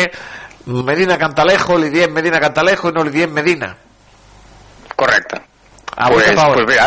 Medina 0.66 1.18
Cantalejo 1.18 1.76
li 1.76 1.90
diem 1.90 2.14
Medina 2.14 2.38
Cantalejo 2.40 2.92
i 2.92 2.94
no 2.94 3.02
li 3.02 3.12
diem 3.12 3.34
Medina. 3.34 3.74
Correcte. 4.94 5.42
Avui 5.96 6.22
pues, 6.22 6.30
cap 6.30 6.38
a 6.38 6.48
on? 6.48 6.54
pues 6.54 6.70
mira, 6.70 6.86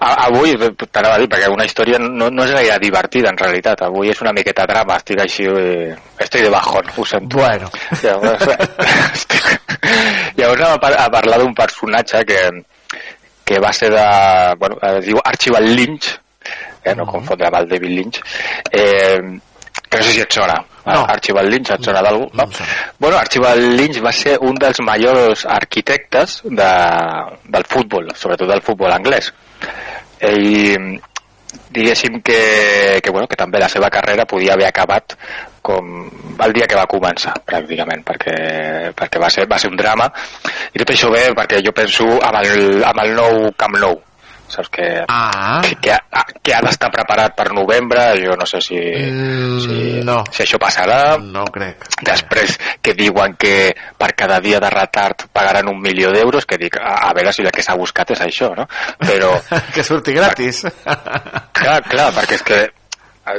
avui 0.00 0.54
t'anava 0.90 1.16
a 1.16 1.20
dir, 1.22 1.28
perquè 1.30 1.48
una 1.50 1.66
història 1.66 1.98
no, 2.02 2.28
no 2.30 2.44
és 2.44 2.52
gaire 2.54 2.78
divertida 2.82 3.32
en 3.32 3.38
realitat, 3.40 3.82
avui 3.86 4.12
és 4.12 4.20
una 4.22 4.34
miqueta 4.36 4.66
drama, 4.68 4.98
estic 5.00 5.22
així, 5.24 5.48
eh, 5.50 5.96
estoy 6.18 6.46
de 6.46 6.52
bajón, 6.54 6.92
ho 6.96 7.06
sento. 7.06 7.38
Bueno. 7.38 7.70
Llavors, 8.02 8.46
estic... 9.14 9.50
Llavors 10.38 10.62
anem 10.62 10.76
a, 10.76 10.80
par 10.82 10.94
a 10.98 11.08
parlar 11.12 11.40
d'un 11.42 11.54
personatge 11.56 12.24
que, 12.28 12.40
que 13.44 13.60
va 13.62 13.72
ser 13.72 13.90
de... 13.94 14.06
Bueno, 14.60 14.78
es 14.94 15.04
diu 15.06 15.20
Archibald 15.24 15.74
Lynch, 15.74 16.14
eh, 16.84 16.94
no 16.94 17.06
confondre 17.08 17.48
amb 17.48 17.60
el 17.62 17.68
David 17.70 17.94
Lynch, 17.96 18.20
eh, 18.70 19.18
que 19.88 19.96
no 19.96 20.04
sé 20.04 20.12
si 20.12 20.22
et 20.24 20.34
sona. 20.34 20.58
No. 20.88 21.02
Archibald 21.04 21.52
Lynch, 21.52 21.72
et 21.74 21.84
sona 21.84 22.02
d'algú? 22.04 22.28
No. 22.38 22.46
Bueno, 22.98 23.18
Archibald 23.18 23.74
Lynch 23.78 24.00
va 24.04 24.12
ser 24.12 24.38
un 24.44 24.56
dels 24.60 24.80
majors 24.84 25.44
arquitectes 25.48 26.40
de, 26.44 26.70
del 27.44 27.68
futbol, 27.68 28.08
sobretot 28.16 28.50
del 28.52 28.64
futbol 28.64 28.94
anglès. 28.94 29.32
Ell, 30.20 30.98
diguéssim 31.70 32.20
que, 32.20 33.00
que, 33.02 33.10
bueno, 33.10 33.28
que 33.28 33.36
també 33.36 33.60
la 33.60 33.68
seva 33.68 33.90
carrera 33.92 34.26
podia 34.28 34.54
haver 34.54 34.68
acabat 34.68 35.14
com 35.62 36.08
el 36.44 36.52
dia 36.56 36.66
que 36.68 36.78
va 36.78 36.88
començar, 36.88 37.34
pràcticament, 37.44 38.02
perquè, 38.06 38.36
perquè 38.96 39.20
va, 39.20 39.30
ser, 39.32 39.46
va 39.50 39.58
ser 39.60 39.70
un 39.72 39.76
drama. 39.76 40.08
I 40.72 40.80
tot 40.80 40.94
això 40.94 41.12
ve 41.12 41.28
perquè 41.36 41.60
jo 41.64 41.74
penso 41.76 42.06
amb 42.18 42.40
el, 42.40 42.84
amb 42.88 43.02
el 43.04 43.16
nou 43.18 43.50
Camp 43.58 43.76
Nou, 43.78 43.98
saps 44.52 44.70
que, 44.72 44.88
ah. 45.08 45.60
que, 45.64 45.76
que 45.82 45.92
ha, 45.92 46.24
que 46.42 46.54
ha 46.54 46.62
d'estar 46.64 46.90
preparat 46.94 47.36
per 47.36 47.50
novembre 47.52 48.08
jo 48.22 48.36
no 48.38 48.46
sé 48.48 48.60
si, 48.64 48.78
Mm, 48.78 49.60
si, 49.64 49.78
no. 50.06 50.22
si 50.32 50.42
això 50.44 50.58
passarà 50.60 51.18
no 51.20 51.44
crec 51.52 51.84
després 52.04 52.56
que 52.82 52.94
diuen 52.98 53.36
que 53.38 53.74
per 53.98 54.12
cada 54.18 54.40
dia 54.44 54.60
de 54.60 54.70
retard 54.72 55.28
pagaran 55.32 55.68
un 55.70 55.80
milió 55.80 56.12
d'euros 56.14 56.46
que 56.46 56.58
dic, 56.60 56.78
a, 56.80 57.08
a 57.08 57.14
veure 57.16 57.32
si 57.32 57.44
el 57.44 57.52
que 57.54 57.64
s'ha 57.64 57.76
buscat 57.78 58.14
és 58.16 58.24
això 58.24 58.52
no? 58.56 58.68
però 58.98 59.34
que 59.74 59.84
surti 59.84 60.14
gratis. 60.16 60.64
clar, 61.52 61.80
clar, 61.88 62.10
perquè 62.16 62.38
és 62.38 62.44
que 62.46 62.60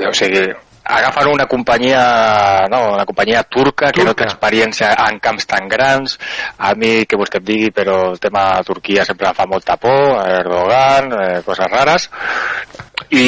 o 0.07 0.14
sigui, 0.14 0.44
agafen 0.90 1.28
una 1.30 1.45
companyia 1.45 2.66
no, 2.72 2.94
una 2.95 3.06
companyia 3.06 3.44
turca, 3.44 3.91
que 3.94 4.03
no 4.03 4.16
té 4.18 4.26
experiència 4.26 4.91
en 5.06 5.20
camps 5.24 5.48
tan 5.49 5.70
grans. 5.70 6.18
A 6.57 6.74
mi, 6.76 7.06
que 7.06 7.20
vols 7.20 7.30
que 7.30 7.41
et 7.41 7.45
digui, 7.45 7.70
però 7.76 7.99
el 8.11 8.20
tema 8.20 8.48
de 8.57 8.68
Turquia 8.72 9.06
sempre 9.06 9.30
em 9.30 9.38
fa 9.38 9.48
molta 9.49 9.78
por 9.78 10.20
Erdogan, 10.26 11.14
eh, 11.14 11.40
coses 11.45 11.70
rares. 11.72 12.10
I, 13.10 13.26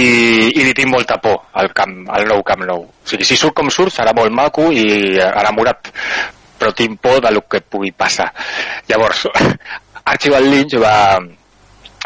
i 0.51 0.65
li 0.65 0.73
tinc 0.77 0.91
molta 0.91 1.17
por 1.21 1.47
al, 1.57 1.71
camp, 1.77 2.03
al 2.11 2.27
nou 2.29 2.43
Camp 2.45 2.65
Nou. 2.67 2.85
O 2.89 3.07
sigui, 3.07 3.25
si 3.25 3.37
surt 3.39 3.55
com 3.57 3.69
surt 3.73 3.93
serà 3.95 4.13
molt 4.17 4.33
maco 4.33 4.69
i 4.73 5.17
enamorat 5.21 5.89
però 6.61 6.75
tinc 6.77 6.99
por 7.01 7.17
del 7.23 7.39
que 7.49 7.63
pugui 7.65 7.89
passar. 7.91 8.27
Llavors 8.89 9.25
Archibald 10.13 10.45
Lynch 10.45 10.77
va, 10.81 11.17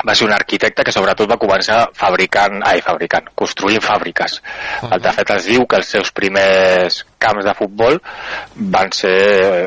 va 0.04 0.16
ser 0.16 0.26
un 0.28 0.34
arquitecte 0.36 0.84
que 0.84 0.92
sobretot 0.92 1.30
va 1.30 1.38
començar 1.40 1.86
fabricant, 1.96 2.60
ai, 2.68 2.82
fabricant, 2.84 3.30
construint 3.38 3.82
fàbriques. 3.84 4.40
El 4.90 5.02
de 5.02 5.14
fet 5.16 5.32
es 5.38 5.48
diu 5.52 5.66
que 5.70 5.80
els 5.80 5.92
seus 5.96 6.12
primers 6.16 7.04
camps 7.22 7.46
de 7.46 7.54
futbol 7.58 7.98
van 8.76 8.92
ser, 8.94 9.16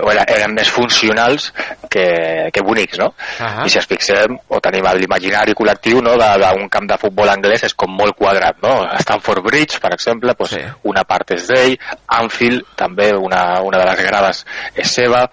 o 0.04 0.10
eren, 0.12 0.26
eren 0.34 0.54
més 0.54 0.70
funcionals 0.70 1.48
que, 1.90 2.06
que 2.54 2.64
bonics, 2.64 2.98
no? 3.00 3.10
Ahà. 3.40 3.64
I 3.66 3.72
si 3.72 3.80
ens 3.80 3.88
fixem, 3.90 4.36
o 4.48 4.60
tenim 4.64 4.86
l'imaginari 4.98 5.56
col·lectiu 5.58 6.02
no, 6.04 6.16
d'un 6.18 6.68
camp 6.72 6.90
de 6.90 6.98
futbol 7.00 7.32
anglès 7.32 7.64
és 7.70 7.76
com 7.78 7.94
molt 7.96 8.16
quadrat, 8.18 8.60
no? 8.64 8.74
Stanford 9.02 9.46
Bridge, 9.48 9.80
per 9.82 9.94
exemple, 9.96 10.34
pues, 10.38 10.58
una 10.88 11.06
part 11.08 11.34
és 11.38 11.48
d'ell, 11.48 11.78
Anfield, 12.18 12.68
també 12.76 13.10
una, 13.16 13.62
una 13.64 13.80
de 13.80 13.88
les 13.90 14.04
grades 14.04 14.44
és 14.76 14.92
seva, 15.00 15.26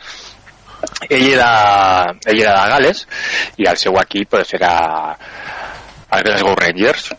ell 1.10 1.28
era, 1.34 1.50
ell 2.26 2.42
era 2.42 2.56
de 2.62 2.74
Gales 2.74 3.06
i 3.58 3.70
el 3.70 3.78
seu 3.78 3.98
equip 4.02 4.30
pues, 4.36 4.54
era 4.58 4.74
el 6.12 6.24
Glasgow 6.24 6.56
Rangers 6.56 7.10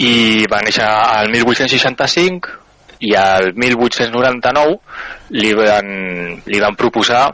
i 0.00 0.46
va 0.50 0.62
néixer 0.64 0.86
al 0.86 1.30
1865 1.32 2.58
i 3.00 3.14
al 3.16 3.52
1899 3.56 4.76
li 5.40 5.52
van, 5.56 5.88
li 6.44 6.60
van 6.60 6.76
proposar 6.76 7.28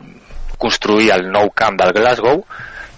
construir 0.58 1.12
el 1.14 1.28
nou 1.32 1.50
camp 1.54 1.76
del 1.78 1.92
Glasgow 1.96 2.42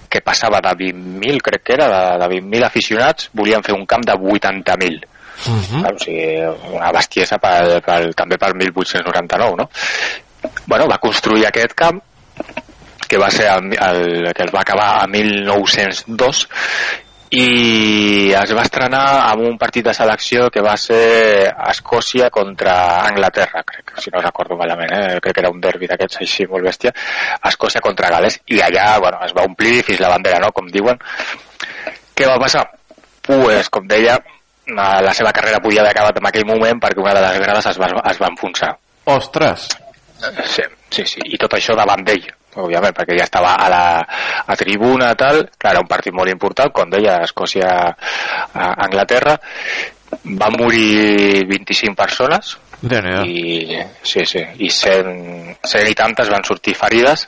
que 0.09 0.22
passava 0.24 0.60
de 0.64 0.72
20.000, 0.72 1.40
crec 1.44 1.62
que 1.66 1.74
era, 1.76 1.89
de, 1.93 2.02
de 2.22 2.28
20.000 2.39 2.64
aficionats, 2.64 3.28
volien 3.36 3.64
fer 3.64 3.74
un 3.76 3.85
camp 3.85 4.06
de 4.09 4.14
80.000. 4.16 5.02
Uh 5.39 5.55
-huh. 5.55 5.94
o 5.94 5.98
sigui, 5.98 6.74
una 6.74 6.90
bestiesa 6.90 7.39
pel, 7.39 7.80
pel, 7.82 8.14
també 8.14 8.39
per 8.39 8.55
1899, 8.55 9.56
no? 9.56 9.68
Bueno, 10.66 10.86
va 10.89 10.98
construir 11.02 11.47
aquest 11.47 11.74
camp 11.74 12.01
que 13.09 13.19
va 13.19 13.31
ser 13.31 13.48
el, 13.48 13.73
el, 13.73 14.32
que 14.35 14.44
es 14.44 14.55
va 14.55 14.60
acabar 14.60 14.90
a 15.02 15.06
1902 15.09 16.47
i 17.31 18.31
es 18.32 18.52
va 18.56 18.62
estrenar 18.65 19.02
amb 19.28 19.43
un 19.44 19.59
partit 19.60 19.85
de 19.85 19.93
selecció 19.97 20.47
que 20.52 20.62
va 20.65 20.77
ser 20.81 21.51
Escòcia 21.69 22.31
contra 22.32 22.74
Anglaterra, 23.09 23.62
crec, 23.69 23.93
si 24.01 24.12
no 24.15 24.23
recordo 24.24 24.56
malament, 24.56 24.93
eh? 24.97 25.19
crec 25.20 25.36
que 25.36 25.43
era 25.44 25.51
un 25.52 25.60
derbi 25.60 25.90
d'aquests 25.90 26.23
així 26.24 26.47
molt 26.48 26.65
bèstia, 26.65 26.94
Escòcia 27.51 27.85
contra 27.85 28.09
Gales, 28.15 28.40
i 28.48 28.62
allà 28.65 28.94
bueno, 29.02 29.20
es 29.27 29.36
va 29.36 29.44
omplir 29.44 29.82
fins 29.85 30.01
la 30.01 30.12
bandera, 30.15 30.40
no?, 30.40 30.52
com 30.56 30.70
diuen. 30.73 31.01
Què 32.16 32.28
va 32.28 32.39
passar? 32.40 32.65
Pues, 33.28 33.69
com 33.69 33.85
deia, 33.89 34.16
la 34.73 35.12
seva 35.16 35.32
carrera 35.36 35.60
podia 35.60 35.82
haver 35.82 35.93
acabat 35.93 36.16
en 36.20 36.31
aquell 36.31 36.48
moment 36.48 36.81
perquè 36.81 37.05
una 37.05 37.12
de 37.16 37.27
les 37.27 37.43
grades 37.44 37.69
es 37.74 37.81
va, 37.81 37.93
es 38.09 38.23
va 38.23 38.32
enfonsar. 38.32 38.73
Ostres! 39.05 39.69
Sí, 40.44 40.62
sí, 40.90 41.04
sí, 41.06 41.20
i 41.24 41.38
tot 41.38 41.54
això 41.54 41.76
davant 41.78 42.04
d'ell, 42.06 42.26
òbviament, 42.58 42.94
perquè 42.96 43.16
ja 43.18 43.24
estava 43.28 43.54
a 43.60 43.68
la 43.70 44.06
a 44.46 44.56
tribuna, 44.58 45.14
tal, 45.18 45.44
clar, 45.58 45.72
era 45.76 45.82
un 45.84 45.90
partit 45.90 46.12
molt 46.14 46.30
important, 46.32 46.72
com 46.74 46.90
deia, 46.90 47.22
Escòcia-Anglaterra, 47.28 49.34
van 50.24 50.56
morir 50.58 51.44
25 51.50 51.94
persones, 51.98 52.56
i, 53.26 53.66
sí, 54.06 54.22
sí, 54.26 54.38
i 54.62 54.70
100, 54.70 55.58
100 55.66 55.88
i 55.90 55.94
tantes 55.98 56.28
van 56.30 56.44
sortir 56.46 56.74
ferides, 56.78 57.26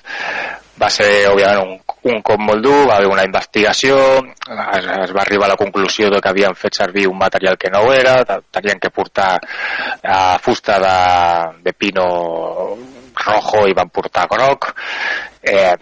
va 0.81 0.89
ser, 0.91 1.27
òbviament, 1.29 1.61
un, 1.61 2.15
un 2.15 2.23
cop 2.25 2.41
molt 2.41 2.63
dur, 2.65 2.87
va 2.89 2.97
haver 2.97 3.11
una 3.13 3.25
investigació, 3.27 3.97
es, 4.21 4.87
es 5.05 5.13
va 5.13 5.23
arribar 5.23 5.47
a 5.49 5.53
la 5.53 5.59
conclusió 5.61 6.09
de 6.11 6.21
que 6.21 6.31
havien 6.31 6.55
fet 6.57 6.79
servir 6.79 7.07
un 7.09 7.19
material 7.19 7.59
que 7.61 7.71
no 7.71 7.93
era, 7.93 8.25
te- 8.25 8.39
tenien 8.51 8.81
que 8.81 8.91
portar 8.91 9.35
eh, 10.03 10.37
fusta 10.41 10.79
de, 10.81 11.63
de 11.69 11.73
pino 11.75 12.07
rojo 13.21 13.67
i 13.69 13.75
van 13.77 13.91
portar 13.93 14.27
groc, 14.31 14.71
eh, 15.43 15.75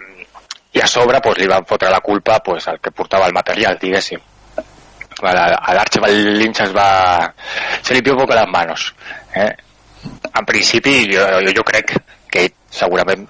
i 0.74 0.80
a 0.82 0.86
sobre 0.90 1.20
pues, 1.24 1.38
li 1.38 1.46
van 1.48 1.64
fotre 1.66 1.88
la 1.90 2.00
culpa 2.04 2.40
pues, 2.44 2.66
al 2.68 2.80
que 2.80 2.90
portava 2.90 3.26
el 3.30 3.32
material, 3.36 3.78
diguéssim. 3.80 4.18
A 5.18 5.72
l'Archibald 5.74 6.36
Lynch 6.38 6.60
es 6.62 6.70
va... 6.76 7.26
Se 7.82 7.94
li 7.94 8.02
un 8.10 8.18
poco 8.20 8.34
las 8.36 8.46
manos. 8.46 8.94
Eh? 9.34 9.50
En 10.38 10.46
principi, 10.46 11.08
jo, 11.10 11.24
jo, 11.42 11.64
crec 11.66 11.96
que 12.30 12.44
segurament 12.70 13.26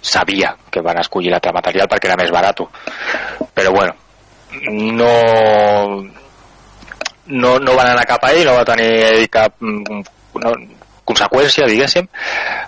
sabia 0.00 0.54
que 0.70 0.82
van 0.82 0.98
escollir 1.00 1.30
l'altre 1.32 1.52
material 1.52 1.88
perquè 1.88 2.10
era 2.10 2.18
més 2.20 2.32
barat 2.32 2.62
però 3.54 3.72
bueno 3.74 3.94
no 4.70 5.12
no, 7.30 7.58
no 7.58 7.76
van 7.76 7.92
anar 7.92 8.06
cap 8.08 8.24
a 8.26 8.32
ell, 8.34 8.44
no 8.48 8.56
va 8.58 8.66
tenir 8.66 9.28
cap 9.30 9.54
mm, 9.60 10.00
no, 10.42 10.54
conseqüència, 11.10 11.66
diguéssim, 11.66 12.06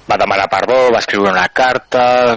va 0.09 0.19
demanar 0.19 0.49
perdó, 0.51 0.79
va 0.95 1.01
escriure 1.03 1.31
una 1.31 1.47
carta, 1.55 2.35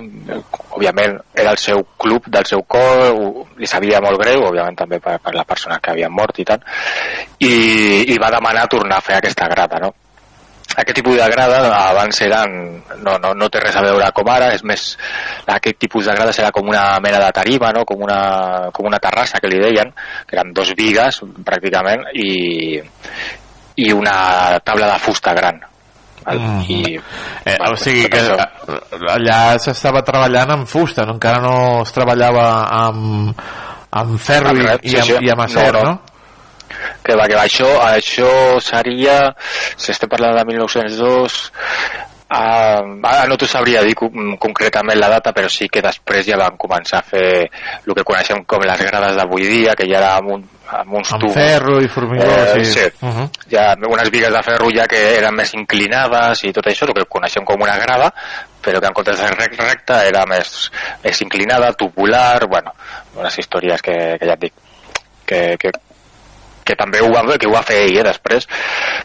òbviament 0.75 1.17
era 1.33 1.53
el 1.55 1.61
seu 1.61 1.81
club 2.01 2.29
del 2.31 2.45
seu 2.49 2.61
cor, 2.69 3.45
li 3.57 3.69
sabia 3.69 4.01
molt 4.05 4.21
greu, 4.21 4.45
òbviament 4.49 4.77
també 4.77 4.99
per, 5.01 5.17
per 5.23 5.33
la 5.35 5.45
persona 5.47 5.79
que 5.81 5.93
havia 5.93 6.11
mort 6.13 6.41
i 6.41 6.47
tant, 6.47 6.65
i, 7.39 7.53
i 8.13 8.19
va 8.21 8.33
demanar 8.33 8.67
tornar 8.71 8.99
a 8.99 9.05
fer 9.05 9.19
aquesta 9.19 9.49
grada, 9.51 9.81
no? 9.81 9.93
Aquest 10.75 10.95
tipus 10.99 11.15
de 11.15 11.27
grada 11.31 11.59
abans 11.89 12.19
eren, 12.25 12.55
no, 13.03 13.17
no, 13.23 13.33
no 13.33 13.49
té 13.49 13.61
res 13.63 13.75
a 13.79 13.83
veure 13.85 14.09
com 14.15 14.27
ara, 14.31 14.49
és 14.55 14.63
més, 14.67 14.87
aquest 15.47 15.77
tipus 15.79 16.09
de 16.09 16.15
grades 16.17 16.39
era 16.41 16.51
com 16.55 16.67
una 16.67 16.99
mena 17.03 17.21
de 17.23 17.29
tarima, 17.35 17.71
no? 17.75 17.85
com, 17.87 18.03
una, 18.03 18.69
com 18.75 18.89
una 18.89 18.99
terrassa 18.99 19.39
que 19.39 19.51
li 19.51 19.61
deien, 19.61 19.93
que 20.27 20.35
eren 20.35 20.51
dos 20.55 20.73
vigues 20.75 21.21
pràcticament, 21.47 22.03
i, 22.19 22.81
i 23.85 23.93
una 23.95 24.59
taula 24.63 24.91
de 24.93 24.99
fusta 24.99 25.33
gran. 25.37 25.61
Val? 26.25 26.39
Mhm. 26.39 26.61
I, 26.69 26.99
Eh, 27.45 27.55
bueno, 27.59 27.73
o 27.73 27.77
sigui 27.77 28.07
que 28.09 28.17
això. 28.17 28.35
allà 29.13 29.59
s'estava 29.61 30.01
treballant 30.01 30.51
amb 30.55 30.67
fusta, 30.67 31.05
no? 31.05 31.13
encara 31.13 31.37
no 31.43 31.83
es 31.83 31.91
treballava 31.93 32.47
amb, 32.73 33.37
amb 33.91 34.17
ferro 34.19 34.55
i, 34.57 34.63
res, 34.65 34.79
i, 34.81 34.89
sí, 34.89 34.97
amb, 34.97 35.05
sí. 35.11 35.17
i 35.21 35.29
amb 35.29 35.43
acer, 35.45 35.71
No, 35.71 35.79
no? 35.79 35.91
no. 35.91 36.14
Que 37.03 37.15
va, 37.15 37.27
que 37.27 37.35
va, 37.35 37.43
això, 37.45 37.69
això 37.85 38.59
seria, 38.61 39.35
si 39.77 39.91
estem 39.91 40.09
parlant 40.09 40.35
de 40.37 40.45
1902, 40.53 41.51
Uh, 42.25 42.81
ara 43.05 43.27
no 43.29 43.35
t'ho 43.37 43.45
sabria 43.45 43.83
dir 43.85 43.93
co- 43.93 44.09
concretament 44.41 44.97
la 44.97 45.07
data, 45.11 45.29
però 45.31 45.45
sí 45.47 45.67
que 45.69 45.79
després 45.85 46.25
ja 46.25 46.39
van 46.41 46.55
començar 46.57 46.97
a 46.97 47.05
fer 47.05 47.43
el 47.85 47.93
que 47.93 48.03
coneixem 48.03 48.39
com 48.49 48.63
les 48.65 48.81
grades 48.81 49.13
d'avui 49.15 49.45
dia, 49.45 49.75
que 49.77 49.85
ja 49.85 49.99
era 49.99 50.15
amb, 50.17 50.31
un, 50.33 50.41
amb 50.73 50.95
uns 50.97 51.11
Amb 51.13 51.21
tubos. 51.21 51.35
ferro 51.37 51.75
i 51.85 51.87
formigó, 51.87 52.25
Eh, 52.25 52.65
sí. 52.65 52.71
sí. 52.73 52.87
Uh 53.05 53.13
-huh. 53.13 53.29
ja 53.47 53.75
unes 53.87 54.09
vigues 54.09 54.33
de 54.33 54.41
ferro 54.43 54.71
ja 54.75 54.87
que 54.87 54.97
eren 55.19 55.35
més 55.35 55.53
inclinades 55.53 56.43
i 56.45 56.51
tot 56.51 56.65
això, 56.65 56.87
el 56.87 56.93
que 56.95 57.05
coneixem 57.05 57.45
com 57.45 57.61
una 57.61 57.77
grada, 57.77 58.11
però 58.59 58.79
que 58.81 58.87
en 58.87 58.93
comptes 58.93 59.19
de 59.19 59.27
rec 59.27 59.53
recta 59.61 60.03
era 60.07 60.25
més, 60.25 60.71
més 61.03 61.21
inclinada, 61.21 61.73
tubular, 61.73 62.47
bueno, 62.49 62.73
unes 63.15 63.37
històries 63.37 63.79
que, 63.83 64.17
que 64.19 64.25
ja 64.25 64.33
et 64.33 64.39
dic, 64.39 64.53
que, 65.27 65.55
que, 65.59 65.69
que 66.65 66.75
també 66.75 67.01
ho 67.03 67.11
va, 67.13 67.23
que 67.37 67.47
ho 67.47 67.53
va 67.53 67.63
fer 67.65 67.83
ell 67.85 68.01
eh, 68.01 68.07
després. 68.09 68.49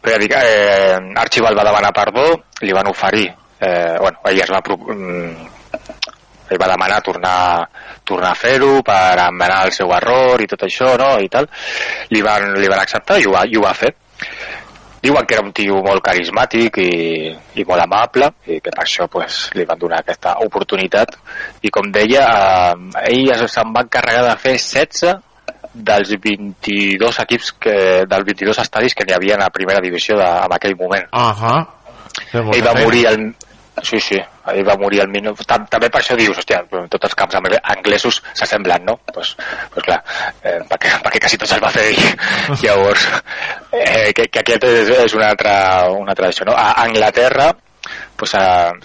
Però 0.00 0.16
ja 0.16 0.22
dic, 0.22 0.34
eh, 0.34 0.96
Archibald 1.20 1.58
va 1.58 1.68
demanar 1.68 1.92
perdó 1.96 2.26
li 2.64 2.76
van 2.76 2.88
oferir 2.88 3.28
eh, 3.60 3.96
bueno, 4.00 4.18
ell 4.24 4.40
es 4.40 4.50
va 4.50 4.60
mm, 4.64 5.48
ell 6.50 6.60
va 6.60 6.70
demanar 6.72 7.00
tornar, 7.06 7.68
tornar 8.04 8.32
a 8.32 8.38
fer-ho 8.38 8.80
per 8.82 9.18
emmenar 9.26 9.66
el 9.68 9.74
seu 9.76 9.92
error 9.94 10.42
i 10.42 10.48
tot 10.50 10.64
això 10.66 10.96
no? 10.98 11.12
i 11.22 11.28
tal. 11.28 11.46
Li 12.10 12.24
van, 12.26 12.54
li 12.58 12.70
van 12.70 12.82
acceptar 12.82 13.20
i 13.20 13.28
ho 13.28 13.36
va, 13.36 13.44
i 13.46 13.60
ho 13.60 13.62
va 13.66 13.76
fer. 13.76 13.92
Diuen 15.00 15.24
que 15.24 15.32
era 15.32 15.44
un 15.46 15.54
tio 15.56 15.78
molt 15.80 16.02
carismàtic 16.04 16.76
i, 16.82 16.90
i 17.56 17.64
molt 17.64 17.86
amable 17.86 18.26
i 18.52 18.58
que 18.60 18.68
per 18.74 18.82
això 18.82 19.06
pues, 19.08 19.46
li 19.56 19.64
van 19.68 19.78
donar 19.80 20.02
aquesta 20.02 20.34
oportunitat. 20.44 21.14
I 21.64 21.72
com 21.72 21.88
deia 21.94 22.26
eh, 22.74 23.14
ell 23.14 23.46
se'n 23.46 23.72
va 23.76 23.86
encarregar 23.86 24.26
de 24.26 24.36
fer 24.42 24.58
16 24.58 25.29
dels 25.74 26.14
22 26.18 27.20
equips 27.24 27.52
que, 27.62 27.76
dels 28.08 28.26
22 28.26 28.58
estadis 28.64 28.96
que 28.96 29.06
n'hi 29.06 29.14
havia 29.16 29.38
a 29.44 29.52
primera 29.54 29.82
divisió 29.84 30.18
de, 30.18 30.26
en 30.26 30.56
aquell 30.56 30.76
moment. 30.78 31.06
Té 32.30 32.42
molta 32.42 32.58
ell 32.58 32.66
va 32.66 32.74
morir 32.82 33.06
el, 33.10 33.30
Sí, 33.82 33.98
sí, 34.02 34.18
ell 34.52 34.66
va 34.66 34.76
morir 34.76 35.00
al 35.00 35.08
minut... 35.08 35.40
Tam, 35.48 35.64
també 35.70 35.88
per 35.92 36.02
això 36.02 36.16
dius, 36.18 36.36
hòstia, 36.36 36.58
tots 36.68 37.06
els 37.08 37.14
camps 37.16 37.38
ang- 37.38 37.56
anglesos 37.76 38.18
s'assemblen, 38.36 38.84
no? 38.84 38.98
Doncs 39.08 39.32
pues, 39.38 39.70
pues 39.72 39.86
clar, 39.86 40.00
eh, 40.42 40.58
perquè, 40.68 40.92
perquè 41.06 41.22
quasi 41.24 41.38
tots 41.40 41.54
els 41.56 41.62
va 41.64 41.72
fer 41.72 41.86
ell. 41.92 42.02
Llavors, 42.64 43.06
eh, 43.72 44.10
que, 44.16 44.28
que 44.28 44.42
aquest 44.42 44.68
és, 44.68 44.92
és 45.06 45.16
una 45.16 45.30
altra, 45.32 45.54
una 45.96 46.12
altra 46.12 46.28
això, 46.28 46.44
no? 46.48 46.56
A 46.58 46.74
Anglaterra 46.84 47.50
pues, 48.16 48.34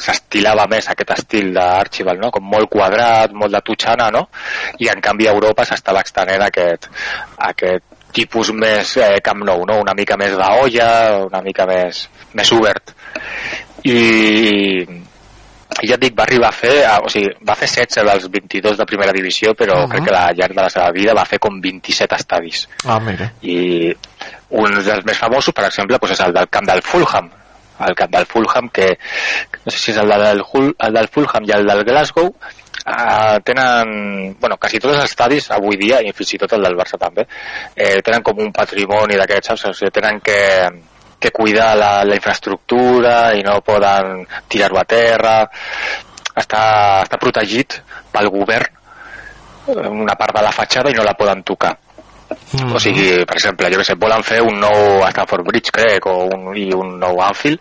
s'estilava 0.01 0.67
més 0.71 0.87
aquest 0.91 1.11
estil 1.17 1.51
d'Archibald, 1.55 2.21
no? 2.21 2.31
com 2.31 2.45
molt 2.49 2.69
quadrat, 2.71 3.33
molt 3.33 3.53
de 3.55 3.61
tutxana, 3.65 4.09
no? 4.13 4.27
i 4.79 4.89
en 4.91 5.03
canvi 5.03 5.27
a 5.27 5.35
Europa 5.35 5.65
s'estava 5.67 6.03
extenent 6.05 6.45
aquest, 6.45 6.89
aquest 7.49 7.83
tipus 8.15 8.53
més 8.55 8.95
eh, 9.03 9.19
Camp 9.23 9.43
Nou, 9.43 9.65
no? 9.67 9.81
una 9.83 9.95
mica 9.97 10.17
més 10.19 10.37
d'olla, 10.39 11.25
una 11.27 11.41
mica 11.43 11.67
més, 11.67 12.05
més 12.33 12.53
obert. 12.55 12.95
I, 13.85 13.99
i 15.83 15.89
ja 15.89 15.97
et 15.97 16.01
dic, 16.01 16.15
va 16.17 16.23
arribar 16.23 16.49
a 16.49 16.55
fer, 16.55 16.75
o 17.03 17.11
sigui, 17.11 17.33
va 17.45 17.57
fer 17.59 17.67
16 17.67 18.07
dels 18.07 18.27
22 18.31 18.79
de 18.79 18.87
primera 18.87 19.13
divisió, 19.15 19.53
però 19.53 19.81
uh. 19.81 19.85
-huh. 19.85 19.91
crec 19.91 20.07
que 20.07 20.15
al 20.15 20.35
llarg 20.37 20.55
de 20.55 20.61
la 20.61 20.69
seva 20.69 20.89
vida 20.95 21.13
va 21.13 21.25
fer 21.25 21.39
com 21.39 21.59
27 21.61 22.15
estadis 22.15 22.67
Ah, 22.85 22.99
mira. 22.99 23.33
i 23.41 23.93
un 24.49 24.73
dels 24.83 25.05
més 25.05 25.17
famosos, 25.17 25.53
per 25.53 25.65
exemple, 25.65 25.97
doncs 25.97 26.13
és 26.13 26.25
el 26.25 26.33
del 26.33 26.47
camp 26.49 26.65
del 26.65 26.81
Fulham 26.81 27.29
el 27.87 27.95
camp 27.95 28.13
del 28.13 28.25
Fulham 28.25 28.69
que 28.69 28.93
no 29.65 29.71
sé 29.71 29.77
si 29.77 29.91
és 29.91 29.97
el 30.01 30.11
del, 30.11 30.43
el 30.43 30.99
del 30.99 31.09
Fulham 31.11 31.47
i 31.47 31.55
el 31.55 31.67
del 31.67 31.83
Glasgow 31.87 32.31
eh, 32.85 33.39
tenen, 33.43 34.37
bueno, 34.39 34.57
quasi 34.57 34.79
tots 34.79 34.95
els 34.95 35.09
estadis 35.09 35.49
avui 35.51 35.77
dia, 35.81 36.01
i 36.01 36.13
fins 36.13 36.35
i 36.35 36.41
tot 36.41 36.53
el 36.55 36.65
del 36.67 36.77
Barça 36.77 36.99
també 37.01 37.25
eh, 37.75 38.01
tenen 38.05 38.23
com 38.23 38.39
un 38.43 38.51
patrimoni 38.55 39.17
d'aquests? 39.19 39.67
O 39.69 39.73
sigui, 39.73 39.91
tenen 39.93 40.21
que, 40.23 40.39
que 41.19 41.31
cuidar 41.31 41.73
la, 41.77 41.91
la 42.05 42.17
infraestructura 42.19 43.33
i 43.35 43.43
no 43.43 43.59
poden 43.65 44.25
tirar-ho 44.47 44.79
a 44.79 44.87
terra 44.87 45.37
està, 46.35 46.65
està 47.03 47.19
protegit 47.21 47.79
pel 48.13 48.29
govern 48.33 48.69
eh, 49.67 49.87
una 49.89 50.15
part 50.19 50.37
de 50.37 50.45
la 50.45 50.53
fatxada 50.55 50.91
i 50.91 50.97
no 50.97 51.07
la 51.07 51.17
poden 51.17 51.43
tocar 51.43 51.75
o 52.53 52.79
sigui, 52.79 53.25
per 53.25 53.37
exemple, 53.39 53.69
jo 53.73 53.81
que 53.81 53.87
sé, 53.87 53.95
volen 53.99 54.23
fer 54.23 54.41
un 54.45 54.59
nou 54.61 55.03
Stafford 55.09 55.47
Bridge, 55.47 55.73
crec, 55.75 56.05
o 56.07 56.27
un, 56.29 56.51
i 56.57 56.69
un 56.75 56.95
nou 57.01 57.19
Anfield, 57.25 57.59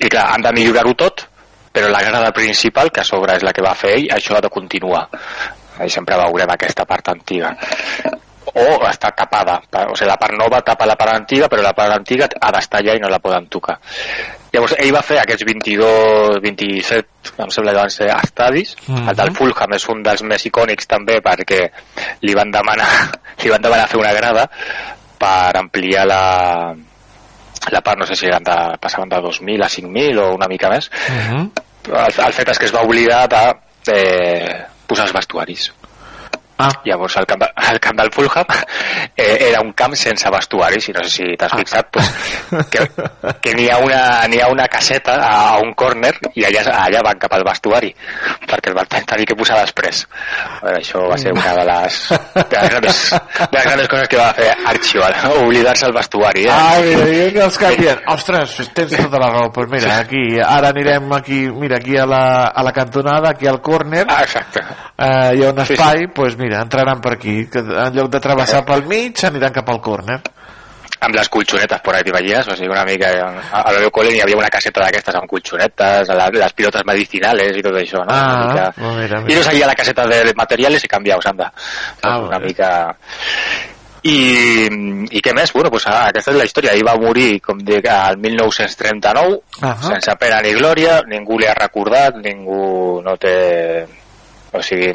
i 0.00 0.08
clar, 0.08 0.30
han 0.34 0.46
de 0.46 0.54
millorar-ho 0.56 0.94
tot, 0.96 1.26
però 1.72 1.90
la 1.90 2.02
grada 2.02 2.32
principal, 2.34 2.90
que 2.90 3.02
a 3.02 3.06
sobre 3.06 3.36
és 3.36 3.44
la 3.46 3.52
que 3.54 3.64
va 3.64 3.76
fer 3.78 3.94
ell, 3.98 4.08
això 4.16 4.36
ha 4.36 4.42
de 4.42 4.50
continuar. 4.50 5.06
Ahí 5.78 5.90
sempre 5.90 6.18
veurem 6.18 6.50
aquesta 6.54 6.86
part 6.88 7.12
antiga. 7.12 7.54
O 8.50 8.66
està 8.88 9.12
tapada, 9.16 9.60
o 9.86 9.94
sigui, 9.94 10.08
la 10.10 10.18
part 10.18 10.34
nova 10.38 10.62
tapa 10.66 10.88
la 10.88 10.96
part 10.98 11.14
antiga, 11.14 11.48
però 11.48 11.62
la 11.62 11.76
part 11.76 11.94
antiga 11.94 12.28
ha 12.40 12.52
d'estar 12.56 12.80
allà 12.80 12.96
i 12.96 13.02
no 13.02 13.10
la 13.12 13.20
poden 13.22 13.46
tocar. 13.52 13.78
Llavors, 14.50 14.74
ell 14.82 14.92
va 14.94 15.02
fer 15.06 15.20
aquests 15.20 15.46
22, 15.46 16.40
27, 16.42 17.34
em 17.44 17.52
sembla 17.54 17.74
que 17.74 17.82
van 17.84 17.92
ser 17.94 18.08
estadis. 18.16 18.74
Mhm. 18.86 19.08
El 19.12 19.18
del 19.20 19.32
Fulham 19.36 19.74
és 19.76 19.88
un 19.92 20.02
dels 20.02 20.22
més 20.26 20.46
icònics 20.50 20.90
també 20.90 21.20
perquè 21.22 21.60
li 22.26 22.34
van 22.34 22.50
demanar, 22.50 22.90
li 23.44 23.52
van 23.52 23.62
demanar 23.62 23.88
fer 23.88 24.00
una 24.00 24.14
grada 24.16 24.48
per 25.20 25.56
ampliar 25.60 26.06
la, 26.08 26.22
la 27.70 27.82
part, 27.84 27.98
no 28.00 28.06
sé 28.08 28.16
si 28.16 28.26
eren 28.26 28.42
de, 28.42 28.58
passaven 28.80 29.10
de 29.12 29.20
2.000 29.22 29.66
a 29.66 29.68
5.000 29.68 30.22
o 30.24 30.30
una 30.34 30.48
mica 30.48 30.70
més. 30.72 30.90
Mhm. 31.08 31.50
El, 31.90 32.18
el 32.26 32.34
fet 32.36 32.50
és 32.52 32.58
que 32.58 32.66
es 32.68 32.74
va 32.74 32.82
oblidar 32.86 33.26
de 33.30 33.44
eh, 33.94 34.56
posar 34.86 35.06
els 35.06 35.14
vestuaris. 35.14 35.70
Ah. 36.60 36.82
Llavors 36.84 37.16
el 37.20 37.26
camp, 37.26 37.44
el 37.70 37.80
camp 37.80 38.00
del 38.00 38.12
Fulham 38.12 38.44
eh, 39.16 39.48
era 39.50 39.60
un 39.64 39.72
camp 39.72 39.96
sense 39.98 40.30
vestuaris 40.30 40.90
i 40.90 40.94
no 40.96 41.04
sé 41.06 41.10
si 41.14 41.36
t'has 41.40 41.54
fixat 41.56 41.90
pues, 41.94 42.10
que, 42.72 42.86
que 43.40 43.54
n'hi 43.56 43.68
ha, 43.70 43.78
una, 43.84 44.00
ha 44.26 44.50
una 44.52 44.66
caseta 44.70 45.16
a, 45.24 45.58
un 45.62 45.72
córner 45.74 46.12
i 46.34 46.44
allà, 46.48 46.64
allà 46.84 47.02
van 47.06 47.20
cap 47.22 47.34
al 47.36 47.46
vestuari 47.46 47.92
perquè 48.46 48.72
el 48.72 48.78
van 48.78 48.90
tenir 48.90 49.28
que 49.28 49.38
posar 49.38 49.60
després 49.62 50.04
bueno, 50.60 50.76
això 50.78 51.06
va 51.10 51.18
ser 51.20 51.34
una 51.36 51.54
de 51.56 51.66
les, 51.70 52.00
de 52.10 52.44
les, 52.54 52.70
grandes, 52.74 53.02
de 53.40 53.50
les 53.56 53.68
grandes 53.68 53.92
coses 53.94 54.12
que 54.12 54.20
va 54.20 54.30
fer 54.36 54.50
Archibald 54.74 55.24
no? 55.24 55.34
oblidar-se 55.46 55.88
el 55.88 55.96
vestuari 55.96 56.46
eh? 56.46 56.52
Ah, 56.52 56.78
mira, 56.84 57.30
que 57.32 57.42
els 57.44 57.58
canvien. 57.60 58.02
Ostres, 58.12 58.56
tens 58.76 58.92
tota 58.96 59.20
la 59.22 59.30
raó. 59.32 59.50
Pues 59.54 59.70
mira, 59.72 59.96
aquí, 60.02 60.22
ara 60.40 60.70
anirem 60.74 61.12
aquí, 61.16 61.40
mira, 61.48 61.78
aquí 61.80 61.96
a 61.96 62.06
la, 62.06 62.22
a 62.48 62.62
la 62.66 62.72
cantonada, 62.72 63.30
aquí 63.30 63.46
al 63.46 63.60
córner. 63.60 64.06
Ah, 64.08 64.22
exacte. 64.22 64.60
Eh, 64.60 65.30
hi 65.38 65.44
ha 65.44 65.52
un 65.52 65.60
Sí, 65.64 65.74
espai, 65.74 66.06
pues 66.14 66.36
mira, 66.38 66.49
entraran 66.58 67.00
per 67.00 67.14
aquí. 67.14 67.46
Que 67.52 67.58
en 67.60 67.94
lloc 67.94 68.10
de 68.10 68.20
travessar 68.20 68.64
pel 68.66 68.86
mig, 68.90 69.18
aniran 69.24 69.52
cap 69.52 69.68
al 69.70 69.80
córner. 69.80 70.20
amb 71.00 71.14
les 71.16 71.28
colxonetes 71.32 71.80
por 71.80 71.94
ahí, 71.96 72.02
t'imagines? 72.04 72.46
O 72.48 72.54
sigui, 72.54 72.68
una 72.68 72.84
mica... 72.84 73.08
A, 73.56 73.72
la 73.72 73.78
meu 73.80 73.88
col·le 73.90 74.10
hi 74.12 74.18
havia 74.20 74.36
una 74.36 74.50
caseta 74.52 74.82
d'aquestes 74.82 75.14
amb 75.16 75.30
colxonetes, 75.30 76.10
la, 76.12 76.26
les 76.28 76.52
pilotes 76.52 76.82
medicinales 76.84 77.56
i 77.56 77.62
tot 77.64 77.72
això, 77.80 78.02
no? 78.04 78.12
una 78.12 78.34
Ah, 78.34 78.44
mica... 78.50 78.66
oh, 78.84 78.92
mira, 78.98 79.20
I 79.20 79.24
mira. 79.24 79.38
no 79.38 79.44
seguia 79.46 79.66
la 79.70 79.74
caseta 79.78 80.04
de 80.10 80.34
materiales 80.36 80.84
i 80.84 80.88
canviaus, 80.92 81.24
anda. 81.24 81.48
Ah, 82.02 82.18
una 82.18 82.36
vale. 82.36 82.46
mica... 82.52 82.70
I, 84.02 84.68
I 85.16 85.20
què 85.24 85.32
més? 85.36 85.54
Bueno, 85.56 85.70
pues, 85.72 85.86
ah, 85.88 86.06
aquesta 86.10 86.32
és 86.32 86.36
la 86.36 86.44
història. 86.44 86.72
Ell 86.76 86.84
va 86.84 86.98
morir, 87.00 87.40
com 87.44 87.58
dic, 87.64 87.88
al 87.88 88.16
1939, 88.20 89.40
Ahà. 89.62 89.80
sense 89.88 90.14
pena 90.20 90.42
ni 90.44 90.52
glòria, 90.56 91.00
ningú 91.08 91.38
li 91.40 91.48
ha 91.48 91.56
recordat, 91.56 92.20
ningú 92.20 93.00
no 93.04 93.16
té... 93.16 93.86
O 94.52 94.60
sigui, 94.60 94.92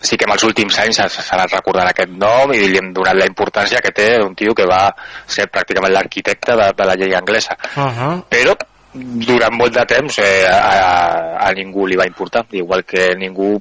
sí 0.00 0.16
que 0.16 0.26
en 0.28 0.32
els 0.34 0.44
últims 0.44 0.78
anys 0.82 1.00
s'ha 1.00 1.34
anat 1.36 1.54
recordant 1.56 1.88
aquest 1.90 2.12
nom 2.20 2.52
i 2.54 2.62
li 2.68 2.78
hem 2.78 2.92
donat 2.94 3.16
la 3.16 3.28
importància 3.28 3.80
que 3.84 3.94
té 3.96 4.08
un 4.22 4.34
tio 4.38 4.54
que 4.54 4.66
va 4.68 4.90
ser 5.26 5.48
pràcticament 5.52 5.94
l'arquitecte 5.94 6.56
de, 6.56 6.70
de 6.76 6.88
la 6.88 6.96
llei 6.98 7.14
anglesa. 7.14 7.56
Uh 7.76 7.86
-huh. 7.86 8.16
Però 8.28 8.54
durant 8.96 9.52
molt 9.52 9.74
de 9.74 9.84
temps 9.84 10.18
eh, 10.18 10.46
a, 10.48 11.38
a 11.46 11.52
ningú 11.52 11.86
li 11.86 11.96
va 11.96 12.06
importar, 12.06 12.46
igual 12.52 12.84
que 12.84 13.14
ningú 13.16 13.60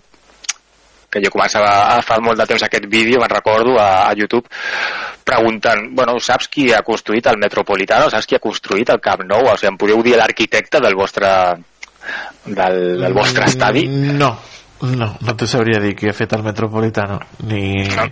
que 1.15 1.21
jo 1.23 1.31
començava 1.31 1.95
a 1.95 2.01
fa 2.03 2.19
molt 2.19 2.37
de 2.37 2.45
temps 2.45 2.63
aquest 2.63 2.87
vídeo, 2.91 3.19
me'n 3.19 3.31
recordo, 3.31 3.77
a, 3.79 4.07
a 4.09 4.13
YouTube, 4.13 4.49
preguntant, 5.23 5.87
bueno, 5.95 6.17
saps 6.19 6.49
qui 6.51 6.71
ha 6.73 6.83
construït 6.83 7.27
el 7.31 7.39
Metropolitano? 7.41 8.09
Saps 8.09 8.27
qui 8.27 8.35
ha 8.35 8.43
construït 8.43 8.89
el 8.89 8.99
Camp 8.99 9.23
Nou? 9.23 9.47
O 9.47 9.55
sigui, 9.55 9.71
em 9.71 9.77
podeu 9.77 10.03
dir 10.03 10.17
l'arquitecte 10.19 10.81
del 10.83 10.95
vostre 10.95 11.29
del, 12.45 12.99
del 13.01 13.13
vostre 13.15 13.47
estadi? 13.47 13.87
No, 13.87 14.35
no, 14.81 15.17
no 15.19 15.35
te 15.35 15.47
sabria 15.47 15.79
dir 15.79 15.95
qui 15.95 16.09
ha 16.09 16.15
fet 16.15 16.33
el 16.37 16.43
Metropolitano, 16.43 17.19
ni... 17.47 17.85
No. 17.95 18.09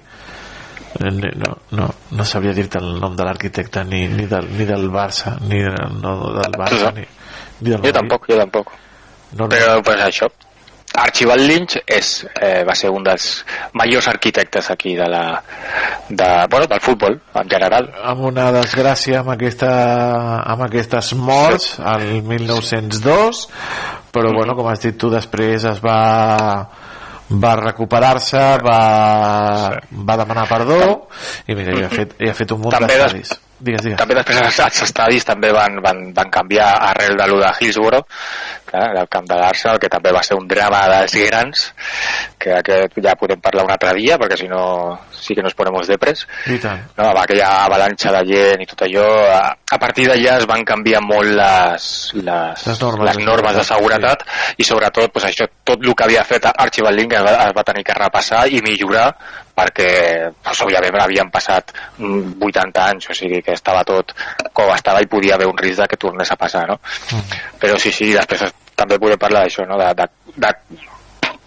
No, 0.93 1.57
no, 1.73 1.87
no 2.13 2.25
sabria 2.29 2.51
dir-te 2.53 2.77
el 2.77 2.99
nom 3.01 3.15
de 3.17 3.25
l'arquitecte 3.25 3.81
ni, 3.89 4.03
ni, 4.11 4.27
del, 4.29 4.45
ni 4.53 4.67
del 4.69 4.91
Barça 4.93 5.31
ni 5.41 5.57
del, 5.57 5.95
no, 6.03 6.11
del 6.35 6.53
Barça 6.53 6.91
ni, 6.93 7.01
ni 7.65 7.71
del 7.71 7.81
Jo 7.81 7.93
tampoc, 7.97 8.27
jo 8.29 8.37
tampoc. 8.37 8.69
No, 9.31 9.47
no. 9.47 9.49
Però, 9.49 9.79
pues, 9.81 10.03
això. 10.05 10.29
Archibald 10.93 11.41
Lynch 11.49 11.77
és, 11.87 12.25
eh, 12.39 12.63
va 12.67 12.75
ser 12.77 12.89
un 12.93 13.03
dels 13.03 13.43
majors 13.73 14.07
arquitectes 14.07 14.69
aquí 14.71 14.95
de 14.95 15.07
la, 15.09 15.41
de, 16.09 16.27
bueno, 16.49 16.67
del 16.67 16.81
futbol 16.81 17.19
en 17.33 17.49
general. 17.49 17.89
amb 18.03 18.21
una 18.29 18.51
desgràcia 18.53 19.19
amb, 19.23 19.31
aquesta, 19.33 19.71
amb 20.43 20.61
aquestes 20.67 21.13
morts 21.15 21.79
al 21.79 22.05
1902 22.23 23.47
però 24.13 24.33
bueno, 24.35 24.53
com 24.55 24.67
has 24.69 24.81
dit 24.85 24.97
tu 24.97 25.09
després 25.09 25.65
es 25.65 25.81
va 25.83 26.67
va 27.33 27.55
recuperar-se 27.55 28.41
va, 28.61 29.79
va 29.89 30.17
demanar 30.19 30.43
perdó 30.49 31.07
i 31.47 31.55
mira, 31.55 31.73
ja 31.79 31.87
ha 31.87 31.89
fet, 31.89 32.13
ja 32.19 32.29
ha 32.31 32.37
fet 32.37 32.51
un 32.53 32.61
munt 32.61 32.75
També 32.75 32.93
des- 32.93 32.99
d'estadis 33.01 33.39
digues, 33.63 33.81
digues. 33.81 33.97
També 33.97 34.13
després 34.17 34.41
els, 34.43 34.59
els 34.59 34.81
estadis 34.83 35.23
també 35.25 35.49
van, 35.55 35.77
van, 35.81 36.01
van 36.13 36.29
canviar 36.29 36.67
arrel 36.89 37.15
de 37.15 37.27
lo 37.31 37.37
de 37.39 37.47
Hillsborough, 37.61 38.03
clar, 38.73 38.89
del 38.97 39.07
camp 39.13 39.27
de 39.29 39.37
l'Arsenal, 39.39 39.79
que 39.79 39.89
també 39.93 40.11
va 40.15 40.23
ser 40.25 40.35
un 40.39 40.47
drama 40.49 40.81
dels 40.91 41.15
grans, 41.29 41.63
que 42.41 42.51
aquest 42.57 42.97
ja 43.05 43.13
podem 43.19 43.39
parlar 43.43 43.63
un 43.67 43.71
altre 43.75 43.93
dia, 43.99 44.17
perquè 44.19 44.37
si 44.41 44.49
no 44.51 44.63
sí 45.13 45.35
que 45.37 45.43
nos 45.45 45.53
ponemos 45.55 45.87
depres. 45.87 46.25
i 46.51 46.57
tant 46.59 46.81
no, 46.97 47.05
amb 47.11 47.21
aquella 47.21 47.51
avalanxa 47.63 48.11
de 48.17 48.23
gent 48.33 48.65
i 48.65 48.67
tot 48.67 48.81
allò, 48.87 49.05
a, 49.31 49.43
a 49.71 49.77
partir 49.79 50.09
d'allà 50.09 50.39
es 50.41 50.47
van 50.49 50.65
canviar 50.67 50.99
molt 51.05 51.31
les, 51.37 51.85
les, 52.19 52.65
Les 52.67 52.81
normes 52.81 53.07
les 53.13 53.23
normes 53.25 53.55
de 53.55 53.63
seguretat 53.69 54.25
i 54.57 54.63
sobretot 54.67 55.13
pues, 55.13 55.29
això, 55.29 55.47
tot 55.63 55.79
el 55.83 55.95
que 55.95 56.03
havia 56.09 56.23
fet 56.27 56.49
Archibald 56.51 56.99
Link 56.99 57.13
es 57.15 57.23
va, 57.23 57.37
es 57.47 57.55
va 57.55 57.63
tenir 57.63 57.83
que 57.87 57.95
repassar 57.95 58.47
i 58.51 58.59
millorar 58.65 59.07
perquè 59.53 59.87
pues, 60.43 60.61
òbviament 60.65 60.97
havien 61.03 61.29
passat 61.31 61.71
mm, 61.99 62.39
80 62.41 62.83
anys, 62.89 63.09
o 63.09 63.13
sigui 63.15 63.41
que 63.45 63.53
estava 63.53 63.83
tot 63.85 64.11
com 64.51 64.71
estava 64.73 65.01
i 65.03 65.07
podia 65.07 65.35
haver 65.37 65.47
un 65.47 65.57
risc 65.57 65.79
de 65.83 65.87
que 65.91 65.97
tornés 66.01 66.31
a 66.33 66.37
passar, 66.41 66.65
no? 66.67 66.79
Però 67.61 67.77
sí, 67.79 67.91
sí, 67.93 68.11
després 68.17 68.41
es- 68.49 68.53
també 68.79 68.99
podem 69.01 69.21
parlar 69.21 69.45
d'això, 69.45 69.65
no? 69.69 69.77
De, 69.79 69.89
de, 69.99 70.07
de, 70.45 70.51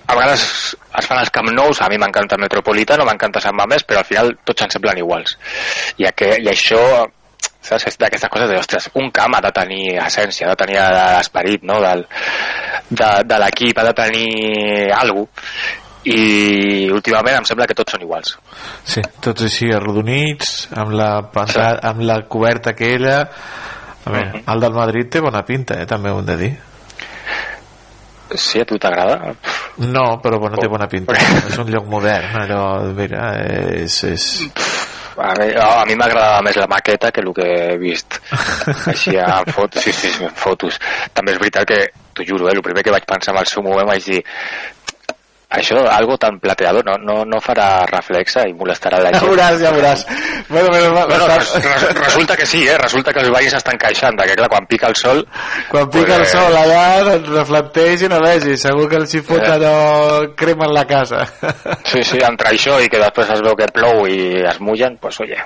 a 0.07 0.15
vegades 0.15 0.43
es 0.77 1.07
fan 1.09 1.21
els 1.21 1.33
Camp 1.35 1.51
Nous, 1.53 1.83
a 1.83 1.89
mi 1.91 1.99
m'encanta 1.99 2.37
el 2.39 2.45
Metropolitano, 2.45 3.07
m'encanta 3.09 3.43
Sant 3.43 3.57
Mamés, 3.59 3.85
però 3.85 4.03
al 4.03 4.09
final 4.09 4.35
tots 4.47 4.67
ens 4.67 4.77
semblen 4.79 5.01
iguals. 5.03 5.37
I, 5.99 6.07
aqu 6.11 6.31
i 6.39 6.51
això, 6.53 6.83
saps, 7.61 7.89
és 7.91 7.99
d'aquestes 7.99 8.31
coses 8.33 8.53
de, 8.53 8.61
ostres, 8.61 8.91
un 9.01 9.11
camp 9.15 9.35
ha 9.37 9.43
de 9.45 9.51
tenir 9.57 9.97
essència, 10.05 10.47
ha 10.47 10.55
de 10.55 10.61
tenir 10.63 10.79
l'esperit, 10.79 11.67
no?, 11.67 11.81
del, 11.83 12.07
de, 12.91 13.11
de 13.27 13.41
l'equip, 13.43 13.83
ha 13.83 13.89
de 13.91 13.97
tenir 14.05 14.31
alguna 14.95 15.27
cosa, 15.27 15.83
i 16.07 16.87
últimament 16.95 17.41
em 17.41 17.47
sembla 17.49 17.67
que 17.67 17.75
tots 17.75 17.97
són 17.97 18.05
iguals. 18.07 18.37
Sí, 18.87 19.03
tots 19.25 19.43
així 19.49 19.73
arrodonits, 19.75 20.69
amb 20.71 20.95
la, 20.95 21.11
pantalla, 21.35 21.81
amb 21.91 22.05
la 22.07 22.21
coberta 22.31 22.77
aquella. 22.77 23.17
A 24.07 24.13
veure, 24.15 24.45
el 24.47 24.63
del 24.63 24.77
Madrid 24.77 25.11
té 25.11 25.23
bona 25.25 25.43
pinta, 25.43 25.81
eh, 25.83 25.89
també 25.91 26.13
ho 26.15 26.21
hem 26.21 26.29
de 26.29 26.37
dir. 26.39 26.53
Sí, 28.35 28.61
a 28.61 28.67
tu 28.67 28.79
t'agrada? 28.79 29.35
No, 29.79 30.19
però 30.23 30.41
bueno, 30.43 30.59
té 30.59 30.69
bona 30.69 30.89
pinta. 30.91 31.15
és 31.49 31.59
un 31.63 31.71
lloc 31.71 31.87
modern, 31.91 32.41
allò, 32.43 32.63
mira, 32.97 33.31
és... 33.79 34.03
és... 34.11 34.27
A 35.17 35.31
mi, 35.39 35.47
a 35.57 35.85
mi 35.89 35.95
m'agradava 35.97 36.43
més 36.45 36.59
la 36.61 36.67
maqueta 36.69 37.09
que 37.09 37.23
el 37.25 37.31
que 37.33 37.45
he 37.49 37.77
vist 37.81 38.19
així 38.93 39.15
en 39.17 39.49
fotos, 39.49 39.81
sí, 39.87 39.95
sí, 39.97 40.11
sí, 40.13 40.27
en 40.27 40.35
fotos. 40.37 40.77
També 41.17 41.33
és 41.33 41.41
veritat 41.41 41.65
que, 41.71 41.79
t'ho 42.13 42.27
juro, 42.29 42.51
eh, 42.51 42.53
el 42.53 42.61
primer 42.65 42.85
que 42.85 42.93
vaig 42.93 43.07
pensar 43.09 43.33
en 43.33 43.41
el 43.41 43.49
seu 43.49 43.65
moment 43.65 43.89
vaig 43.89 44.05
dir 44.05 44.21
això, 45.51 45.79
algo 45.89 46.17
tan 46.19 46.39
plateado, 46.41 46.83
no, 46.83 46.97
no, 46.99 47.25
no 47.25 47.39
farà 47.41 47.85
reflexa 47.87 48.43
i 48.49 48.53
molestarà 48.53 48.99
la 48.99 49.11
Ja 49.15 49.21
gent. 49.21 49.31
veuràs, 49.31 49.59
ja 49.63 49.71
veuràs. 49.73 50.07
Bueno, 50.49 50.69
bueno, 50.71 51.07
Bueno, 51.07 51.27
va, 51.27 51.37
res, 51.39 51.53
res, 51.63 51.85
resulta 52.01 52.37
que 52.37 52.47
sí, 52.47 52.67
eh? 52.69 52.77
resulta 52.79 53.13
que 53.13 53.21
els 53.21 53.31
veïns 53.31 53.55
estan 53.55 53.79
queixant 53.79 54.17
que 54.19 54.35
clar, 54.37 54.49
quan 54.49 54.67
pica 54.67 54.89
el 54.89 54.97
sol 54.97 55.25
Quan 55.71 55.89
pica 55.91 56.17
el 56.17 56.23
pues, 56.25 56.33
sol 56.33 56.57
allà, 56.57 57.03
doncs 57.05 57.29
reflecteix 57.31 58.03
i 58.03 58.09
no 58.09 58.21
vegi. 58.23 58.57
Segur 58.59 58.89
que 58.91 58.97
els 58.97 59.15
hi 59.15 59.21
fot 59.23 59.43
Eh. 59.43 59.53
allò 59.53 60.35
cremen 60.37 60.73
la 60.75 60.85
casa. 60.87 61.25
Sí, 61.85 62.03
sí, 62.03 62.19
entre 62.23 62.51
això 62.51 62.81
i 62.83 62.89
que 62.89 62.99
després 62.99 63.31
es 63.31 63.41
veu 63.43 63.55
que 63.57 63.67
plou 63.73 64.07
i 64.11 64.43
es 64.49 64.59
mullen, 64.61 64.97
pues 65.01 65.21
oye. 65.21 65.39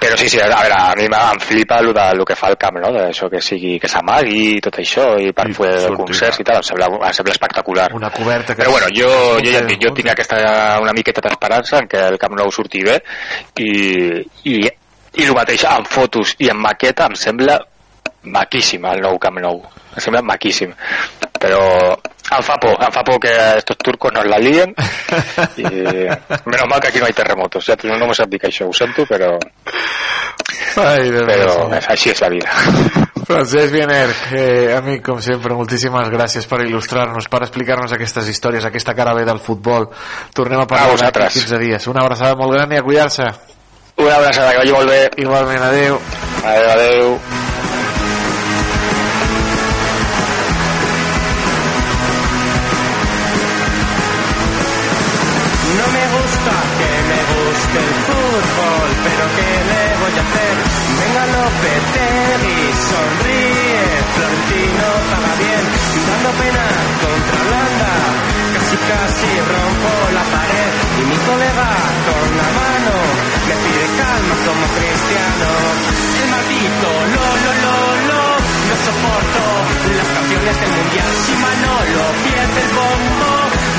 Però 0.00 0.16
sí, 0.18 0.28
sí, 0.28 0.40
a 0.40 0.48
veure, 0.50 0.74
a 0.74 0.94
mi 0.98 1.06
em 1.06 1.40
flipa 1.40 1.78
el, 1.80 1.92
de, 1.94 2.06
el 2.12 2.24
que 2.26 2.36
fa 2.36 2.48
el 2.52 2.56
camp, 2.58 2.76
no? 2.82 2.90
D'això 2.92 3.28
que 3.30 3.40
sigui, 3.40 3.78
que 3.80 3.88
s'amagui 3.88 4.56
i 4.56 4.60
tot 4.60 4.76
això, 4.82 5.12
i 5.22 5.32
per 5.32 5.48
fer 5.54 5.88
concerts 5.96 6.40
i 6.40 6.44
tal, 6.44 6.56
em 6.60 6.66
sembla, 6.66 6.88
em 7.08 7.12
sembla 7.16 7.32
espectacular. 7.36 7.88
Una 7.94 8.10
coberta 8.10 8.54
que... 8.54 8.62
Però 8.62 8.72
bueno, 8.72 8.88
jo, 8.96 9.31
jo 9.40 9.52
ja 9.54 9.64
dic, 9.66 9.80
jo 9.82 9.92
tinc 9.96 10.12
aquesta 10.12 10.38
una 10.82 10.94
miqueta 10.96 11.24
d'esperança 11.24 11.80
en 11.82 11.88
que 11.88 12.00
el 12.12 12.18
Camp 12.20 12.36
Nou 12.38 12.50
surti 12.54 12.82
bé 12.86 12.98
i, 13.62 13.72
i, 14.52 14.56
i 14.62 15.26
el 15.26 15.36
mateix 15.36 15.64
amb 15.68 15.88
fotos 15.88 16.36
i 16.42 16.50
amb 16.52 16.64
maqueta 16.66 17.08
em 17.10 17.16
sembla 17.18 17.58
maquíssim 18.22 18.84
el 18.86 19.02
nou 19.02 19.18
Camp 19.22 19.40
Nou. 19.42 19.62
Em 19.92 20.00
sembla 20.00 20.22
maquíssim. 20.24 20.72
Però 21.42 21.62
em 22.36 22.42
fa 22.42 22.56
por, 22.60 22.76
em 22.82 22.92
fa 22.94 23.02
por 23.04 23.18
que 23.20 23.32
estos 23.58 23.76
turcos 23.78 24.12
nos 24.12 24.26
la 24.26 24.38
lien 24.38 24.74
i 25.56 25.64
menos 26.46 26.68
mal 26.68 26.80
que 26.80 26.88
aquí 26.88 26.98
no 26.98 27.06
hay 27.06 27.12
terremotos 27.12 27.64
ja 27.66 27.76
no, 27.84 27.96
no 27.98 28.06
m'ho 28.08 28.14
sap 28.14 28.28
dir 28.32 28.40
que 28.40 28.48
això, 28.50 28.68
ho 28.68 28.72
sento 28.76 29.06
però 29.06 29.36
Ai, 30.76 31.10
Déu 31.12 31.26
però 31.28 31.68
meu. 31.68 31.80
així 31.88 32.10
és 32.14 32.20
la 32.24 32.30
vida 32.32 32.48
Francesc 33.22 33.70
Viener, 33.72 34.08
eh, 34.34 34.72
amic, 34.74 35.04
com 35.06 35.20
sempre, 35.22 35.54
moltíssimes 35.54 36.08
gràcies 36.10 36.46
per 36.50 36.58
il·lustrar-nos, 36.64 37.28
per 37.30 37.42
explicar-nos 37.46 37.94
aquestes 37.94 38.26
històries, 38.28 38.64
aquesta 38.66 38.96
cara 38.98 39.14
bé 39.14 39.22
del 39.24 39.38
futbol. 39.38 39.86
Tornem 40.34 40.58
a 40.58 40.64
A 40.64 40.66
parlar 40.66 40.88
d'aquí 40.88 40.98
vosaltres. 40.98 41.38
15 41.38 41.58
dies. 41.62 41.86
Una 41.86 42.02
abraçada 42.02 42.34
molt 42.34 42.52
gran 42.58 42.72
i 42.74 42.80
a 42.80 42.82
cuidar-se. 42.82 43.30
una 43.96 44.16
abraçada, 44.16 44.50
que 44.50 44.58
vagi 44.64 44.72
molt 44.74 44.90
bé 44.90 45.00
Igualment, 45.22 45.62
adeu. 45.70 46.00
adeu, 46.44 46.70
adeu 46.74 47.18
del 80.62 80.70
mundial, 80.70 81.12
si 81.26 81.34
Manolo 81.42 82.02
pierde 82.22 82.60
el 82.62 82.72
bombo, 82.78 83.30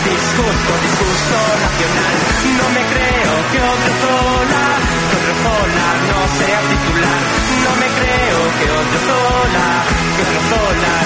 disgusto, 0.03 0.72
disgusto 0.84 1.38
nacional, 1.64 2.15
no 2.60 2.65
me 2.76 2.84
creo 2.91 3.34
que 3.51 3.60
otro 3.73 3.91
Zola, 4.03 4.65
que 5.07 5.15
otro 5.22 5.35
Zola 5.43 5.88
no 6.10 6.19
sea 6.39 6.60
titular, 6.72 7.22
no 7.65 7.72
me 7.81 7.88
creo 7.99 8.39
que 8.60 8.68
otro 8.81 8.99
Zola, 9.07 9.68
que 10.15 10.22
otro 10.23 10.41
Zola 10.51 11.02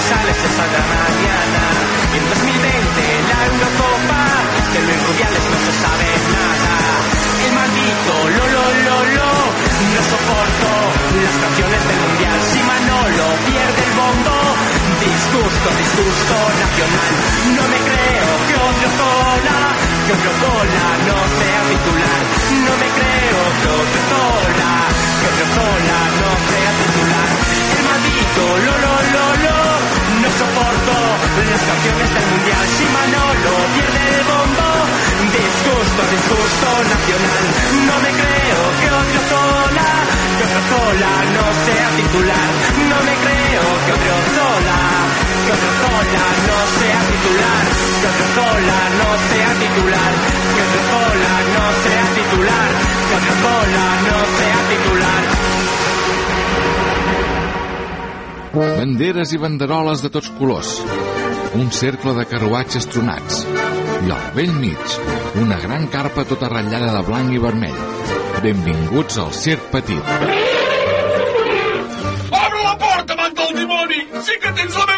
te 0.00 0.08
sales 0.08 0.36
esa 0.36 0.64
mañana, 0.64 1.62
y 2.12 2.16
en 2.16 2.24
2020 2.28 3.00
la 3.28 3.38
Eurocopa, 3.52 4.22
que 4.72 4.80
Luis 4.80 5.00
Rubiales 5.06 5.44
no 5.50 5.58
se 5.60 5.72
sabe 5.76 6.08
nada, 6.32 6.74
el 7.44 7.52
maldito 7.52 8.12
lo 8.36 8.44
lo 8.48 8.64
no 8.80 10.02
soporto 10.10 10.70
las 11.20 11.36
canciones 11.36 11.80
del 11.84 11.98
mundial, 12.00 12.38
si 12.48 12.60
Manolo 12.62 13.26
pierde 13.44 13.82
el 13.84 13.92
bombo, 14.00 14.36
disgusto, 15.04 15.68
disgusto 15.76 16.36
nacional, 16.64 17.12
no 17.56 17.64
me 17.68 17.78
creo 17.84 18.32
que 18.48 18.54
otro 18.56 18.88
cola, 19.00 19.58
que 20.06 20.12
otro 20.16 20.32
cola 20.40 20.86
no 21.04 21.18
sea 21.36 21.60
titular, 21.68 22.22
no 22.64 22.72
me 22.80 22.88
creo 22.96 23.40
que 23.60 23.68
otro 23.68 24.02
cola, 24.08 24.72
que 25.20 25.26
otro 25.28 25.46
cola 25.60 25.98
no 26.20 26.30
sea 26.48 26.70
titular, 26.80 27.30
el 27.76 27.82
maldito 27.84 28.42
lo 28.64 28.74
lo 28.80 29.29
soporto 30.40 30.92
las 31.52 31.62
canciones 31.68 32.08
del 32.08 32.16
este 32.16 32.32
mundial. 32.32 32.64
Si 32.80 32.86
Manolo 32.96 33.52
pierde 33.76 34.02
el 34.08 34.24
bombo, 34.24 34.68
disgusto, 35.36 36.00
disgusto 36.16 36.68
nacional. 36.80 37.44
No 37.88 37.94
me 38.04 38.10
creo 38.20 38.60
que 38.80 38.88
otro 39.00 39.20
sola, 39.28 39.88
que 40.36 40.42
otro 40.48 40.62
sola 40.72 41.12
no 41.36 41.46
sea 41.66 41.86
titular. 42.00 42.48
No 42.88 42.98
me 43.04 43.14
creo 43.24 43.64
que 43.84 43.90
otro 44.00 44.16
sola, 44.36 44.78
que 45.44 45.52
otro 45.58 45.72
sola 45.84 46.24
no 46.48 46.58
sea 46.80 47.00
titular. 47.10 47.64
Que 48.00 48.06
otro 48.10 48.26
sola 48.38 48.78
no 49.00 49.08
sea 49.28 49.50
titular. 49.60 50.12
Que 50.54 50.60
otro 50.66 50.80
sola 50.90 51.32
no 51.54 51.64
sea 51.84 52.04
titular. 52.16 52.70
Que 53.08 53.14
otro 53.20 53.34
sola 53.44 53.86
no 54.08 54.18
sea 54.38 54.58
titular. 54.72 54.99
Banderes 58.50 59.30
i 59.30 59.38
banderoles 59.38 60.00
de 60.02 60.08
tots 60.10 60.30
colors. 60.34 60.70
Un 61.54 61.68
cercle 61.70 62.16
de 62.16 62.24
carruatges 62.26 62.88
tronats. 62.90 63.44
I 64.02 64.10
al 64.10 64.24
vell 64.34 64.50
mig, 64.58 64.96
una 65.38 65.58
gran 65.62 65.86
carpa 65.92 66.24
tota 66.26 66.48
ratllada 66.50 66.90
de 66.96 67.02
blanc 67.06 67.30
i 67.30 67.38
vermell. 67.38 67.78
Benvinguts 68.42 69.20
al 69.22 69.30
Circ 69.38 69.70
Petit. 69.70 70.10
Obre 72.40 72.64
la 72.66 72.74
porta, 72.82 73.14
amant 73.14 73.38
del 73.38 73.54
dimoni! 73.60 74.02
Sí 74.26 74.42
que 74.42 74.54
tens 74.58 74.80
la 74.82 74.89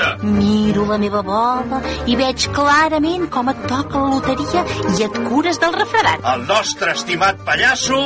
elefanta! 0.00 0.24
Miro 0.24 0.84
la 0.86 0.98
meva 0.98 1.22
bola 1.22 1.80
i 2.06 2.16
veig 2.16 2.48
clarament 2.54 3.28
com 3.30 3.48
et 3.52 3.62
toca 3.68 4.00
la 4.00 4.14
loteria 4.14 4.64
i 4.96 5.04
et 5.04 5.18
cures 5.28 5.60
del 5.60 5.72
refredat. 5.76 6.24
El 6.34 6.46
nostre 6.48 6.92
estimat 6.92 7.40
pallasso, 7.44 8.00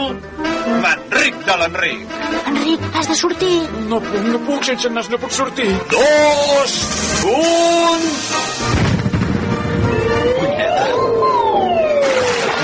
Manric 0.82 1.40
de 1.46 1.58
l'Enric. 1.60 2.16
Enric, 2.46 2.88
has 2.94 3.08
de 3.08 3.14
sortir. 3.18 3.54
No 3.88 4.00
puc, 4.00 4.22
no 4.32 4.40
puc, 4.46 4.64
sense 4.64 4.90
nas 4.90 5.10
no 5.10 5.18
puc 5.18 5.32
sortir. 5.32 5.70
Dos, 5.92 6.78
un... 7.34 8.10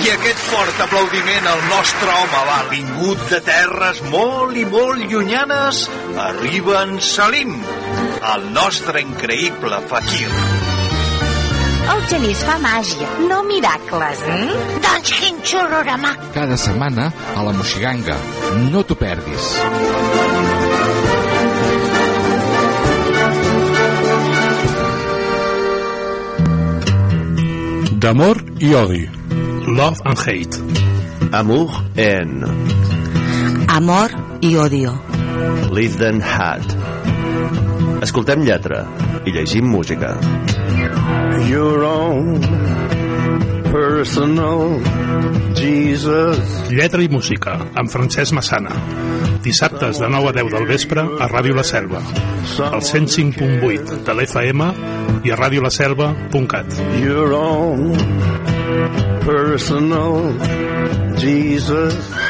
I 0.00 0.08
aquest 0.14 0.38
fort 0.48 0.78
aplaudiment 0.80 1.44
al 1.46 1.60
nostre 1.68 2.08
home 2.08 2.38
va 2.48 2.60
vingut 2.70 3.26
de 3.28 3.40
terres 3.44 4.00
molt 4.08 4.56
i 4.56 4.64
molt 4.64 5.04
llunyanes. 5.12 5.82
Arriba 6.24 6.80
en 6.86 6.96
Salim, 7.04 7.52
el 8.20 8.52
nostre 8.52 9.00
increïble 9.00 9.80
fakir. 9.88 10.28
El 11.90 12.02
genís 12.10 12.42
fa 12.46 12.56
màgia, 12.62 13.08
no 13.30 13.40
miracles. 13.48 14.20
Mm? 14.28 14.58
Doncs 14.84 15.12
quin 15.18 15.40
xurrorama. 15.42 16.12
Cada 16.34 16.58
setmana 16.60 17.08
a 17.34 17.44
la 17.46 17.54
Moxiganga. 17.56 18.16
No 18.70 18.84
t'ho 18.84 18.96
perdis. 19.00 19.48
D'amor 28.00 28.44
i 28.60 28.74
odi. 28.74 29.02
Love 29.66 30.00
and 30.04 30.18
hate. 30.18 30.56
Amour 31.32 31.70
en 31.96 32.44
Amor 33.68 34.10
i 34.40 34.56
odio. 34.56 34.94
Live 35.70 36.02
and 36.02 36.22
Hat. 36.22 36.79
Escoltem 38.00 38.40
lletra 38.46 38.84
i 39.28 39.32
llegim 39.34 39.66
música. 39.68 40.14
Your 41.48 41.84
own 41.84 42.40
personal 43.70 44.80
Jesus. 45.54 46.40
Lletra 46.72 47.02
i 47.04 47.10
música, 47.12 47.58
amb 47.76 47.92
Francesc 47.92 48.32
Massana. 48.32 48.72
Dissabtes 49.44 50.00
de 50.00 50.08
9 50.08 50.30
a 50.30 50.34
10 50.40 50.50
del 50.54 50.66
vespre 50.68 51.04
a 51.04 51.28
Ràdio 51.28 51.56
La 51.56 51.64
Selva. 51.64 52.00
Al 52.70 52.80
105.8 52.80 54.00
de 54.08 54.16
l'FM 54.16 54.70
i 55.24 55.32
a 55.32 55.38
radiolaselva.cat. 55.40 56.80
Your 57.04 57.36
own 57.36 57.96
personal 59.28 60.32
Jesus. 61.20 62.29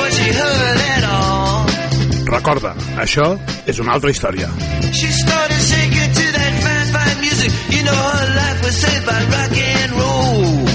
Recorda, 2.31 2.71
això 2.95 3.25
és 3.67 3.79
una 3.83 3.91
altra 3.97 4.09
història. 4.09 4.47
She 4.95 5.11
started 5.11 5.59
shaking 5.59 6.13
to 6.15 6.25
that 6.31 6.53
fine, 6.63 6.87
fine 6.95 7.19
music. 7.19 7.51
You 7.75 7.83
know 7.83 7.91
her 7.91 8.29
life 8.37 8.63
was 8.63 8.75
saved 8.79 9.05
by 9.05 9.19
rock 9.35 9.57
and 9.59 9.91
roll. 9.99 10.71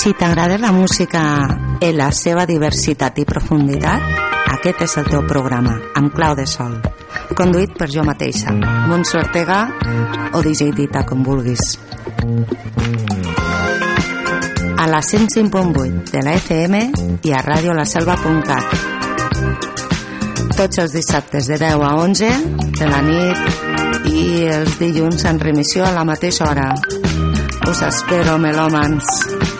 Si 0.00 0.12
t'agrada 0.12 0.58
la 0.58 0.72
música 0.72 1.22
en 1.80 1.96
la 1.96 2.12
seva 2.12 2.44
diversitat 2.44 3.18
i 3.20 3.24
profunditat, 3.24 4.00
aquest 4.60 4.84
és 4.84 4.96
el 5.00 5.08
teu 5.12 5.24
programa, 5.28 5.80
amb 5.96 6.12
clau 6.12 6.36
de 6.36 6.44
sol. 6.48 6.76
Conduït 7.36 7.76
per 7.78 7.88
jo 7.92 8.02
mateixa, 8.06 8.52
Montse 8.90 9.18
Ortega 9.20 9.60
o 10.34 10.42
DJ 10.42 10.72
Dita, 10.76 11.04
com 11.06 11.22
vulguis. 11.24 11.78
A 14.80 14.86
la 14.88 15.00
105.8 15.04 16.10
de 16.10 16.22
la 16.24 16.34
FM 16.38 16.82
i 17.28 17.34
a 17.36 17.42
radiolaselva.cat. 17.44 18.66
Tots 20.56 20.82
els 20.82 20.92
dissabtes 20.96 21.46
de 21.48 21.60
10 21.60 21.84
a 21.86 21.94
11 22.02 22.30
de 22.80 22.90
la 22.90 23.00
nit 23.06 23.38
i 24.10 24.44
els 24.50 24.78
dilluns 24.80 25.24
en 25.30 25.40
remissió 25.40 25.86
a 25.86 25.94
la 25.96 26.04
mateixa 26.08 26.48
hora. 26.50 26.72
Us 27.70 27.82
espero, 27.86 28.38
melòmans. 28.40 29.59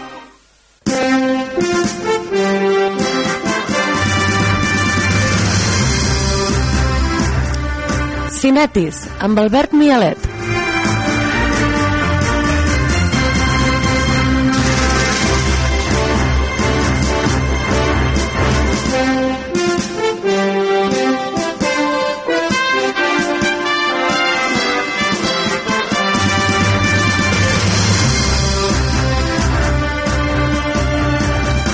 Cinetis, 8.41 9.03
amb 9.21 9.37
Albert 9.37 9.69
Mialet. 9.77 10.17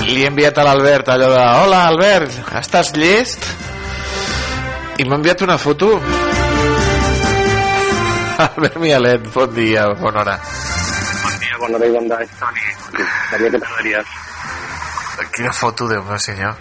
Li 0.04 0.20
he 0.20 0.28
enviat 0.28 0.52
a 0.52 0.68
l'Albert 0.68 1.08
allò 1.16 1.32
de 1.32 1.40
Hola 1.62 1.86
Albert, 1.88 2.42
estàs 2.60 2.92
llest? 3.00 3.54
I 5.00 5.08
m'ha 5.08 5.16
enviat 5.16 5.48
una 5.48 5.56
foto 5.56 5.94
Albert 8.46 8.76
Mialet, 8.78 9.22
bon 9.34 9.54
dia, 9.54 9.82
bona 9.98 10.20
hora 10.20 10.38
Bon 10.38 11.38
dia, 11.42 11.56
bona 11.58 11.76
hora 11.76 11.86
i 11.86 11.90
bon 11.90 12.06
dia, 12.06 12.18
Toni. 12.38 12.66
Sabia 13.30 13.50
que 13.50 13.58
t'agradaries. 13.58 14.12
Quina 15.34 15.52
foto, 15.52 15.88
Déu 15.90 16.04
meu 16.06 16.18
senyor 16.22 16.54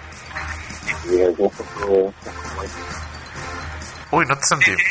I 1.05 1.21
és 1.27 1.37
una 1.37 1.51
foto... 1.53 1.99
Ui, 4.17 4.25
no 4.25 4.33
et 4.33 4.49
sentim 4.49 4.81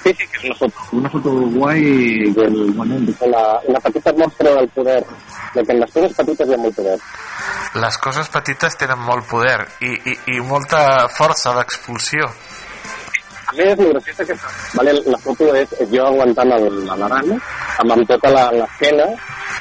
Sí, 0.00 0.14
sí, 0.16 0.24
que 0.24 0.40
és 0.40 0.44
una 0.48 0.56
foto, 0.56 0.86
una 0.96 1.10
foto 1.12 1.34
guai 1.52 1.84
del 2.38 2.56
moment 2.78 3.04
la, 3.28 3.44
la 3.68 3.80
petita 3.84 4.14
mostra 4.16 4.54
del 4.56 4.68
poder, 4.72 5.02
de 5.52 5.64
que 5.66 5.74
en 5.76 5.82
les 5.84 5.92
coses 5.92 6.16
petites 6.16 6.48
hi 6.48 6.56
ha 6.56 6.60
molt 6.62 6.78
poder. 6.80 6.96
les 7.84 7.98
coses 8.06 8.32
petites 8.32 8.78
tenen 8.80 9.04
molt 9.04 9.28
poder 9.28 9.58
i, 9.84 9.92
i, 9.92 10.16
i 10.36 10.40
molta 10.40 10.80
força 11.12 11.52
d'expulsió 11.58 12.32
més, 13.56 13.78
el 13.78 13.92
graciós 13.92 14.16
que 14.28 14.34
vale, 14.76 14.92
la 15.06 15.18
foto 15.24 15.44
és, 15.56 15.68
és 15.80 15.88
jo 15.92 16.02
aguantant 16.06 16.52
el, 16.56 16.64
l'aran 16.86 17.32
amb, 17.34 17.90
amb 17.96 18.06
tota 18.08 18.28
la- 18.34 18.50
l'esquena 18.52 19.06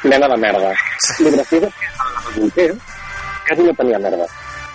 plena 0.03 0.27
de 0.33 0.37
merda. 0.45 0.71
El 1.19 1.31
graciós 1.37 1.63
és 1.63 1.73
que 1.79 1.87
el 1.87 1.91
bolquer 2.41 2.69
quasi 3.47 3.61
no 3.67 3.73
tenia 3.81 3.99
merda. 4.05 4.25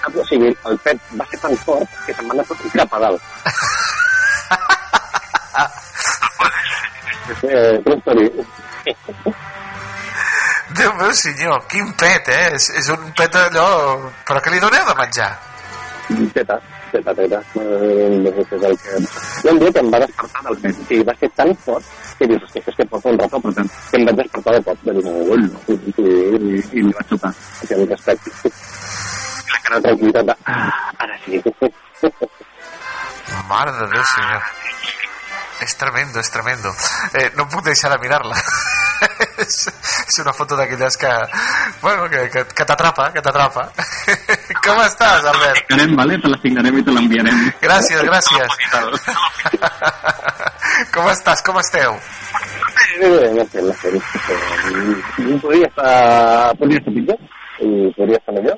Saps? 0.03 0.16
O 0.20 0.23
sigui, 0.28 0.51
el 0.70 0.77
pet 0.85 0.99
va 1.20 1.24
ser 1.31 1.39
tan 1.41 1.55
fort 1.65 1.89
que 2.07 2.12
se'n 2.15 2.27
va 2.28 2.32
anar 2.36 2.47
tot 2.51 2.59
cap 2.74 2.91
a 2.95 2.99
dalt. 3.07 3.23
eh, 7.43 7.81
true. 8.05 8.31
Déu 10.74 10.91
meu 10.99 11.12
senyor, 11.15 11.61
quin 11.70 11.86
pet, 12.01 12.28
eh? 12.28 12.47
És, 12.57 12.65
és 12.81 12.89
un 12.91 13.03
pet 13.16 13.35
allò... 13.39 13.66
Però 14.27 14.41
què 14.43 14.51
li 14.53 14.61
doneu 14.62 14.85
de 14.89 14.95
menjar? 14.99 15.31
Teta, 16.35 16.57
teta, 16.95 17.15
teta. 17.19 17.41
Eh, 17.61 18.31
és 18.31 18.39
el 18.39 18.47
que... 18.49 18.99
Hi 19.45 19.49
ha 19.49 19.53
un 19.53 19.61
dia 19.62 19.73
que 19.75 19.83
em 19.85 19.93
va 19.95 20.01
despertar 20.05 20.43
del 20.49 20.59
pet. 20.62 20.81
O 20.81 20.89
sigui, 20.89 21.07
va 21.11 21.15
ser 21.21 21.31
tan 21.41 21.55
fort 21.66 21.93
que 22.19 22.29
dius, 22.31 22.43
hòstia, 22.47 22.65
és 22.73 22.81
que 22.81 22.89
porto 22.93 23.12
un 23.12 23.21
rato 23.23 23.41
apretant. 23.41 23.71
Que 23.91 24.01
em 24.01 24.09
vaig 24.09 24.21
despertar 24.23 24.57
de 24.57 24.65
cop. 24.69 24.85
De 24.89 24.97
dir, 24.99 25.15
ui, 25.35 25.45
i, 25.45 25.75
i, 25.75 26.05
i, 26.05 26.65
i 26.81 26.87
li 26.89 26.93
vaig 26.93 27.15
xutar. 27.15 27.33
O 27.35 27.71
sigui, 27.71 27.81
amb 27.83 27.97
respecte. 27.97 28.53
La 29.55 29.62
cara 29.69 29.81
de 29.81 29.89
tranquil·litat 29.89 30.31
de... 30.31 30.39
Ah, 30.45 30.69
ara 31.07 31.19
sí. 31.25 31.43
Mare 33.49 33.73
de 33.81 33.91
Déu, 33.93 34.05
senyor. 34.15 34.53
És 35.63 35.77
tremendo, 35.79 36.19
és 36.21 36.31
tremendo. 36.31 36.73
Eh, 37.15 37.31
no 37.37 37.47
puc 37.49 37.63
deixar 37.65 37.91
de 37.93 37.99
mirar-la. 38.03 38.37
és, 39.45 39.57
és 39.71 40.19
una 40.23 40.33
foto 40.35 40.57
d'aquelles 40.59 40.97
que... 40.99 41.13
Bueno, 41.83 42.09
que, 42.11 42.29
que, 42.33 42.45
que 42.51 42.65
t'atrapa, 42.65 43.11
que 43.15 43.23
t'atrapa. 43.23 43.69
Com 44.65 44.81
estàs, 44.85 45.25
Albert? 45.31 45.63
Signarem, 45.63 45.97
vale? 46.01 46.19
Te 46.21 46.33
la 46.33 46.41
signarem 46.43 46.81
i 46.81 46.85
te 46.85 46.97
l'enviarem. 46.97 47.41
Gràcies, 47.63 48.03
gràcies. 48.09 48.51
Com 50.95 51.09
estàs? 51.13 51.45
Com 51.47 51.59
esteu? 51.63 51.99
Bé, 53.01 53.09
bé, 53.09 53.33
la. 53.35 53.47
Eh, 54.35 55.39
Podria 55.41 55.67
estar, 55.69 56.55
podria 56.59 56.79
estar 56.81 56.93
pitjor 56.95 57.19
i 57.65 57.93
podria 57.97 58.19
estar 58.19 58.35
millor. 58.35 58.57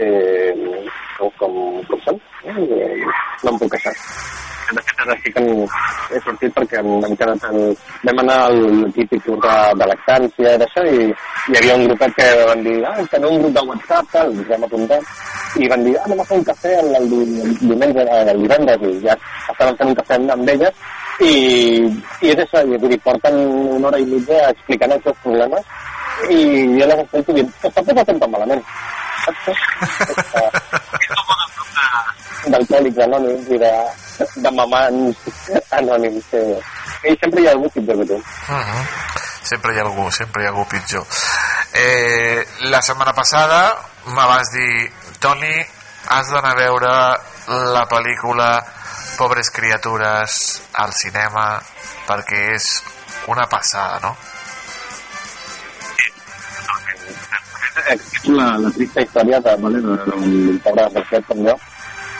Eh, 0.00 0.52
com, 1.18 1.30
com, 1.40 1.56
com 1.90 2.04
són. 2.06 2.20
Eh, 2.44 2.56
no 3.44 3.52
em 3.52 3.58
puc 3.60 3.74
queixar. 3.74 3.94
De 4.68 4.82
fet, 4.84 4.98
ara 5.00 5.14
sí 5.22 5.32
que 5.32 5.42
he 6.12 6.20
sortit 6.24 6.52
perquè 6.52 6.80
em, 6.82 6.90
hem 7.06 7.14
quedat 7.16 7.44
en... 7.48 7.56
Vam 8.04 8.20
anar 8.22 8.36
al 8.48 8.58
típic 8.96 9.24
tour 9.24 9.40
de, 9.44 9.54
de 9.80 9.88
lactància 9.88 10.52
i 10.54 10.60
d'això 10.60 10.84
i 10.84 11.08
hi 11.08 11.56
havia 11.56 11.78
un 11.78 11.86
grupet 11.88 12.14
que 12.18 12.28
van 12.50 12.62
dir 12.66 12.76
ah, 12.84 12.96
tenim 13.14 13.30
un 13.30 13.42
grup 13.44 13.56
de 13.56 13.64
WhatsApp, 13.70 14.12
tal, 14.12 14.34
ens 14.34 14.52
vam 14.52 14.66
apuntar 14.68 15.00
i 15.56 15.70
van 15.72 15.84
dir, 15.86 15.94
ah, 15.96 16.04
anem 16.04 16.20
a 16.20 16.28
fer 16.28 16.38
un 16.38 16.46
cafè 16.50 16.74
el, 16.82 16.90
el, 17.00 17.08
el 17.46 17.56
diumenge, 17.62 18.04
eh, 18.04 18.22
el 18.34 18.44
divendres 18.44 18.84
i 18.90 18.94
ja 19.06 19.16
estaven 19.54 19.80
fent 19.80 19.92
un 19.94 19.98
cafè 20.02 20.20
amb, 20.20 20.34
amb 20.36 20.52
elles 20.54 20.84
i, 21.24 21.32
i 22.22 22.34
és 22.34 22.44
això, 22.44 22.62
i, 22.62 22.76
vull 22.76 22.92
dir, 22.92 23.00
porten 23.08 23.40
una 23.78 23.88
hora 23.88 24.02
i 24.02 24.06
mitja 24.12 24.44
explicant 24.52 24.92
els 24.98 25.08
seus 25.08 25.24
problemes 25.24 25.72
i 26.28 26.38
jo 26.76 26.86
les 26.90 27.04
escolto 27.06 27.34
que 27.34 27.72
tampoc 27.72 28.02
ho 28.02 28.04
fem 28.04 28.20
tan 28.20 28.32
malament. 28.36 28.62
D'alcohòlics 32.48 32.98
anònims 33.04 33.48
i 33.52 33.58
de, 33.60 33.72
de 34.44 34.50
mamans 34.56 35.16
anònims. 35.80 36.24
Que, 36.30 36.40
I 37.08 37.16
sempre 37.20 37.42
hi 37.42 37.46
ha 37.48 37.52
algú 37.56 37.68
pitjor 37.74 37.96
que 38.00 38.06
tu. 38.12 38.16
Uh 38.16 38.22
-huh. 38.48 38.82
Sempre 39.42 39.74
hi 39.74 39.78
ha 39.78 39.82
algú, 39.82 40.10
sempre 40.10 40.42
hi 40.42 40.46
ha 40.46 40.50
algú 40.50 40.64
pitjor. 40.68 41.06
Eh, 41.72 42.46
la 42.60 42.82
setmana 42.82 43.12
passada 43.12 43.76
me 44.06 44.24
vas 44.26 44.50
dir, 44.52 44.92
Toni, 45.20 45.66
has 46.08 46.30
d'anar 46.30 46.52
a 46.52 46.54
veure 46.54 46.92
la 47.48 47.84
pel·lícula 47.88 48.64
Pobres 49.18 49.50
criatures 49.50 50.62
al 50.78 50.92
cinema 50.94 51.58
perquè 52.06 52.54
és 52.54 52.68
una 53.26 53.48
passada, 53.50 53.98
no? 54.00 54.16
La, 58.34 58.46
la 58.62 58.70
trista 58.74 59.02
història 59.02 59.40
de, 59.40 59.56
vale, 59.62 59.80
de, 59.84 59.96
d'un 60.06 60.62
pobre 60.64 60.86
desgraciat 60.86 61.28
com 61.28 61.44
jo. 61.46 61.56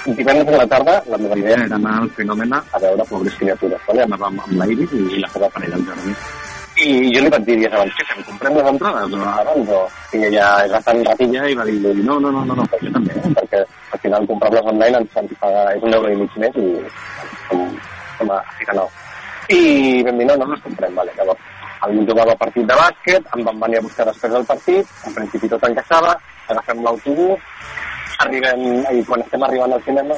Divendres 0.08 0.54
a 0.54 0.60
la 0.62 0.66
tarda, 0.66 0.94
la 1.10 1.18
meva 1.18 1.36
idea 1.36 1.64
era 1.64 1.76
anar 1.76 1.96
al 2.02 2.10
fenomen 2.16 2.54
a 2.54 2.80
veure 2.80 3.04
pobres 3.08 3.34
criatures. 3.40 3.80
Vale? 3.88 4.04
Anàvem 4.06 4.38
amb 4.44 4.54
la 4.60 4.68
Iris 4.72 4.94
i, 4.96 5.18
la 5.20 5.28
seva 5.34 5.50
parella, 5.54 5.76
el 5.76 5.84
Jordi. 5.88 6.14
I 6.78 6.90
jo 7.10 7.24
li 7.24 7.32
vaig 7.34 7.44
dir 7.44 7.56
dies 7.58 7.74
abans, 7.74 7.94
que 7.98 8.06
fem, 8.06 8.22
comprem 8.28 8.54
les 8.54 8.68
entrades 8.70 9.16
o 9.18 9.22
abans 9.32 9.72
o... 9.74 9.80
I 10.14 10.22
ella 10.28 10.46
és 10.64 10.72
bastant 10.76 11.02
ratilla 11.08 11.48
i 11.50 11.58
va 11.58 11.66
dir, 11.66 11.78
no, 12.06 12.20
no, 12.22 12.30
no, 12.30 12.44
no, 12.46 12.54
no 12.54 12.66
però 12.70 12.78
jo 12.84 12.92
també, 12.94 13.16
eh? 13.18 13.32
perquè 13.40 13.64
al 13.66 14.02
final 14.04 14.28
comprar-les 14.30 14.70
online 14.72 15.02
ens, 15.02 15.18
ens 15.18 15.34
paga, 15.42 15.66
és 15.74 15.82
un 15.82 15.98
euro 15.98 16.14
i 16.14 16.20
mig 16.22 16.38
més 16.44 16.62
i 16.62 16.68
com, 17.50 17.66
com 18.20 18.30
a, 18.30 18.38
així 18.38 18.70
que 18.70 18.78
no. 18.78 18.86
I 19.58 19.60
vam 20.06 20.22
dir, 20.22 20.30
no, 20.30 20.38
no 20.38 20.52
les 20.54 20.62
comprem, 20.68 20.94
vale, 21.02 21.18
llavors 21.18 21.47
el 21.86 22.00
jugava 22.08 22.34
partit 22.36 22.66
de 22.66 22.74
bàsquet, 22.74 23.22
em 23.36 23.44
van 23.44 23.60
venir 23.60 23.78
a 23.78 23.84
buscar 23.86 24.04
després 24.08 24.32
del 24.32 24.44
partit, 24.46 24.86
en 25.06 25.14
principi 25.14 25.48
tot 25.48 25.62
encaixava, 25.68 26.16
agafem 26.48 26.82
l'autobús, 26.82 27.38
arribem, 28.24 28.64
i 28.98 29.04
quan 29.06 29.20
estem 29.22 29.42
arribant 29.46 29.72
al 29.76 29.82
cinema, 29.84 30.14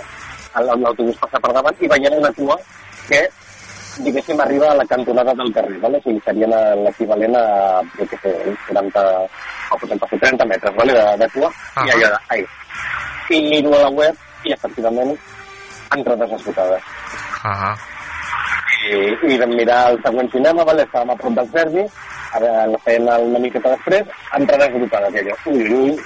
l'autobús 0.65 1.17
passa 1.21 1.39
per 1.41 1.53
davant 1.53 1.77
i 1.81 1.89
veiem 1.89 2.17
una 2.19 2.33
cua 2.33 2.57
que, 3.09 3.21
diguéssim, 4.01 4.41
arriba 4.41 4.71
a 4.71 4.75
la 4.79 4.87
cantonada 4.87 5.35
del 5.35 5.53
carrer, 5.53 5.79
¿vale? 5.81 5.99
o 5.99 6.03
sigui, 6.03 6.21
serien 6.25 6.53
a- 6.55 6.75
l'equivalent 6.87 7.37
a, 7.37 7.45
jo 7.99 8.07
què 8.09 8.19
sé, 8.23 8.33
40, 8.69 9.05
o 9.71 9.79
potser 9.79 9.99
passi 9.99 10.19
30 10.19 10.45
metres, 10.47 10.75
¿vale? 10.77 10.93
de, 10.97 11.05
de 11.25 11.29
cua, 11.35 11.51
i 11.87 11.91
allà, 11.91 12.17
ai. 12.29 12.47
I 13.31 13.41
miro 13.51 13.75
a 13.77 13.83
la 13.85 13.91
web 13.91 14.17
i, 14.45 14.53
efectivament, 14.53 15.13
entrades 15.95 16.33
esgotades 16.33 16.83
-huh. 17.45 17.75
I, 18.89 19.35
i 19.35 19.39
vam 19.41 19.53
mirar 19.57 19.81
el 19.91 20.01
següent 20.05 20.31
cinema, 20.33 20.65
vale? 20.65 20.87
estàvem 20.87 21.13
a 21.13 21.19
prop 21.21 21.37
del 21.37 21.51
Sergi, 21.53 21.85
la 22.41 22.81
feien 22.85 23.09
una 23.27 23.43
miqueta 23.43 23.75
després, 23.75 24.09
entrades 24.39 24.69
agrupades, 24.69 25.15
i 25.15 25.23
allò, 25.23 25.37
ui, 25.53 25.63
ui, 25.67 25.91
ui. 25.91 25.99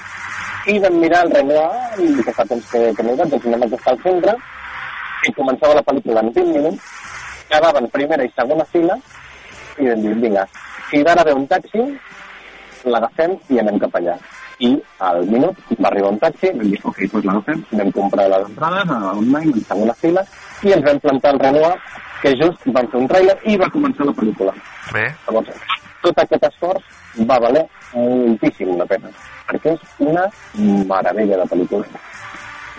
I 0.73 0.79
vam 0.81 0.97
mirar 0.99 1.23
el 1.25 1.31
Renoir, 1.31 1.69
i 2.01 2.23
que 2.25 2.33
fa 2.33 2.45
temps 2.49 2.71
que, 2.71 2.81
que 2.97 3.03
no 3.05 3.13
hi 3.13 3.25
el 3.25 3.41
cinema 3.41 3.69
que 3.69 3.79
està 3.79 3.93
al 3.93 4.01
centre, 4.03 4.35
i 5.25 5.33
començava 5.37 5.77
la 5.77 5.83
pel·lícula 5.85 6.23
en 6.25 6.31
20 6.33 6.55
minuts, 6.57 6.93
quedaven 7.49 7.91
primera 7.93 8.25
i 8.25 8.31
segona 8.33 8.65
fila, 8.71 8.97
i 9.77 9.91
vam 9.91 10.01
dir, 10.01 10.15
vinga, 10.23 10.47
si 10.89 11.03
d'ara 11.05 11.23
ve 11.27 11.35
un 11.37 11.45
taxi, 11.51 11.85
l'agafem 12.85 13.37
i 13.49 13.61
anem 13.61 13.77
cap 13.81 13.95
allà. 13.99 14.17
I 14.65 14.71
al 15.03 15.25
minut 15.27 15.57
va 15.75 15.89
arribar 15.89 16.13
un 16.13 16.19
taxi, 16.19 16.49
vam 16.51 16.69
dir, 16.71 16.79
ok, 16.83 17.01
doncs 17.11 17.29
l'agafem, 17.29 17.63
vam 17.71 17.93
comprar 17.95 18.27
les 18.31 18.49
entrades 18.49 18.93
online, 19.11 19.53
en 19.53 19.65
segona 19.69 19.95
fila, 20.01 20.25
i 20.63 20.75
ens 20.75 20.85
vam 20.89 21.01
plantar 21.03 21.33
al 21.33 21.41
Renoir, 21.43 21.75
que 22.25 22.33
just 22.41 22.65
van 22.73 22.87
fer 22.91 23.01
un 23.03 23.09
trailer 23.11 23.35
i 23.45 23.57
va 23.61 23.69
començar 23.73 24.07
la 24.09 24.13
pel·lícula. 24.17 24.53
Bé. 24.95 25.03
Llavors, 25.27 25.51
tot 26.01 26.21
aquest 26.23 26.47
esforç 26.49 26.87
va 27.29 27.37
valer 27.43 27.61
moltíssim 27.93 28.71
la 28.79 28.87
pena, 28.89 29.11
perquè 29.51 29.75
és 29.75 29.83
una 30.03 30.25
meravella 30.89 31.37
de 31.43 31.45
pel·lícula. 31.53 32.01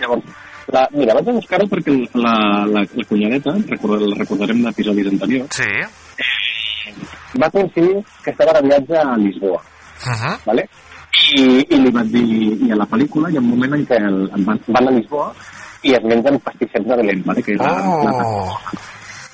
Llavors, 0.01 0.35
la, 0.75 0.83
mira, 0.91 1.15
vaig 1.15 1.29
a 1.31 1.37
buscar-ho 1.37 1.69
perquè 1.71 1.95
la, 2.19 2.33
la, 2.73 2.83
la 2.99 3.05
cunyadeta, 3.09 3.55
record, 3.71 4.03
la 4.03 4.19
recordarem 4.19 4.59
d'episodis 4.67 5.07
anteriors, 5.13 5.55
sí. 5.61 5.71
va 7.41 7.49
coincidir 7.55 8.03
que 8.23 8.33
estava 8.35 8.59
de 8.59 8.67
viatge 8.67 8.99
a 8.99 9.15
Lisboa, 9.23 9.63
Uh 9.97 10.13
-huh. 10.13 10.35
¿vale? 10.45 10.69
I, 11.35 11.65
i 11.73 11.75
li 11.81 11.89
vaig 11.91 12.07
dir, 12.13 12.67
i 12.67 12.71
a 12.71 12.75
la 12.75 12.85
pel·lícula 12.85 13.31
hi 13.31 13.37
ha 13.37 13.39
un 13.39 13.49
moment 13.49 13.73
en 13.73 13.85
què 13.87 13.97
el, 13.97 14.29
van, 14.45 14.59
van 14.67 14.87
a 14.87 14.91
Lisboa 14.91 15.33
i 15.81 15.93
es 15.93 16.03
mengen 16.03 16.37
pastissets 16.39 16.85
de 16.87 16.95
Belén, 16.95 17.23
¿vale? 17.25 17.41
que 17.41 17.53
és 17.53 17.57
la, 17.57 17.71
Oh. 17.81 18.53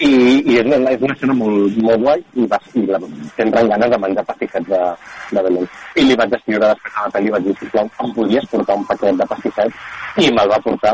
I, 0.04 0.12
i 0.52 0.58
és, 0.60 0.66
una, 0.68 0.92
és 0.92 1.04
una 1.06 1.16
escena 1.16 1.36
molt, 1.38 1.78
molt 1.86 2.04
guai 2.04 2.22
i, 2.36 2.46
vas, 2.52 2.68
i 2.80 2.84
la, 2.90 3.00
tindran 3.38 3.72
ganes 3.72 3.94
de 3.94 4.00
menjar 4.04 4.26
pastissets 4.28 4.70
de, 4.70 4.82
de 5.32 5.44
Belén. 5.48 5.68
I 5.96 6.06
li 6.10 6.18
vaig 6.20 6.36
escriure 6.38 6.70
després 6.72 6.98
a 6.98 7.06
la 7.08 7.14
pel·li 7.16 7.34
vaig 7.36 7.48
dir, 7.48 7.56
sisplau, 7.62 7.90
em 8.04 8.14
podies 8.18 8.50
portar 8.52 8.78
un 8.80 8.86
paquet 8.90 9.20
de 9.22 9.28
pastissets? 9.32 9.82
I 10.24 10.30
me'l 10.36 10.54
va 10.54 10.62
portar. 10.66 10.94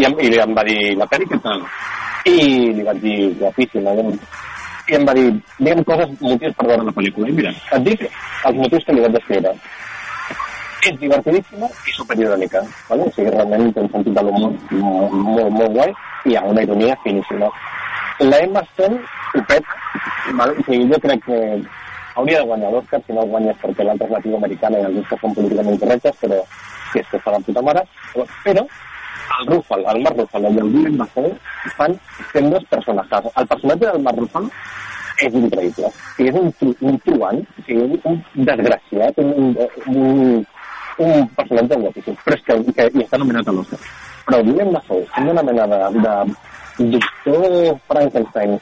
I 0.00 0.08
em, 0.08 0.18
i 0.22 0.32
em 0.44 0.56
va 0.56 0.66
dir, 0.68 0.80
la 1.00 1.08
pel·li 1.10 1.30
què 1.30 1.40
tal? 1.44 1.64
I 2.30 2.36
li 2.78 2.86
vaig 2.86 3.00
dir, 3.04 3.18
guapíssima. 3.40 3.94
I 3.94 4.98
em, 4.98 5.08
va 5.08 5.16
dir, 5.16 5.28
digue'm 5.58 5.84
coses, 5.88 6.14
motius 6.20 6.58
per 6.58 6.68
veure 6.70 6.86
la 6.86 6.96
pel·lícula. 6.98 7.30
I 7.30 7.38
mira, 7.40 7.54
et 7.76 7.88
dic 7.88 8.06
els 8.06 8.60
motius 8.60 8.86
que 8.86 8.96
li 8.96 9.06
vaig 9.06 9.22
escriure. 9.22 9.56
és 10.84 10.98
divertidíssima 11.00 11.64
i 11.88 11.92
superirònica, 11.96 12.60
¿vale? 12.90 13.06
o 13.08 13.12
sigui, 13.16 13.30
realment 13.32 13.70
té 13.72 13.80
un 13.80 13.86
sentit 13.92 14.18
de 14.18 14.24
l'humor 14.26 14.50
molt, 14.68 15.14
molt, 15.14 15.54
molt 15.54 15.72
guai 15.78 15.94
i 15.94 16.34
hi 16.34 16.36
ha 16.36 16.42
una 16.50 16.64
ironia 16.66 16.96
finíssima. 17.04 17.48
La 18.20 18.38
Emma 18.38 18.60
Stone 18.72 19.00
ho 19.34 19.42
peta, 19.48 19.74
¿vale? 20.34 20.52
o 20.52 20.64
sigui, 20.64 20.88
jo 20.92 21.00
crec 21.00 21.24
que 21.24 21.38
hauria 22.14 22.38
de 22.38 22.44
guanyar 22.46 22.70
l'Oscar, 22.70 23.02
si 23.06 23.12
no 23.12 23.22
el 23.24 23.30
guanyes 23.30 23.56
perquè 23.62 23.84
l'altra 23.84 24.06
és 24.06 24.12
latinoamericana 24.12 24.78
i 24.78 24.86
alguns 24.86 25.08
que 25.10 25.18
són 25.18 25.34
políticament 25.34 25.80
correctes, 25.82 26.20
però 26.20 26.38
que 26.92 27.02
és 27.02 27.10
que 27.10 27.20
fa 27.24 27.34
la 27.34 27.40
puta 27.42 27.64
mare, 27.66 27.82
però, 28.12 28.26
però 28.44 28.64
el 29.40 29.46
Ruffalo, 29.50 29.90
el 29.90 30.02
Mark 30.04 30.18
Ruffalo 30.20 30.52
i 30.52 30.62
el 30.62 30.70
Willem 30.76 30.96
Dafoe 31.00 31.34
fan 31.76 31.98
fent 32.30 32.50
dos 32.54 32.64
personatges. 32.70 33.30
El 33.34 33.50
personatge 33.50 33.90
del 33.90 34.02
Mark 34.06 34.22
Ruffalo 34.22 34.50
és 35.18 35.36
increïble. 35.40 35.90
Sigui, 36.14 36.30
és 36.30 36.38
un, 36.38 36.74
un 36.90 36.98
truant, 37.06 37.42
o 37.42 37.66
sigui, 37.66 38.00
un 38.10 38.20
desgraciat, 38.50 39.20
un, 39.24 39.54
un, 39.90 40.46
un, 41.02 41.28
personatge 41.38 41.82
guapíssim, 41.82 42.18
però 42.24 42.38
és 42.38 42.46
que, 42.46 42.58
que 42.78 42.90
i 42.94 43.06
està 43.06 43.18
nominat 43.18 43.50
a 43.50 43.56
l'Oscar. 43.56 43.80
Però 44.28 44.40
Willem 44.46 44.72
Dafoe, 44.74 45.06
sent 45.14 45.30
una 45.34 45.46
mena 45.50 45.66
de, 45.70 45.80
de 45.98 46.14
doctor 46.78 47.78
Frankenstein, 47.88 48.58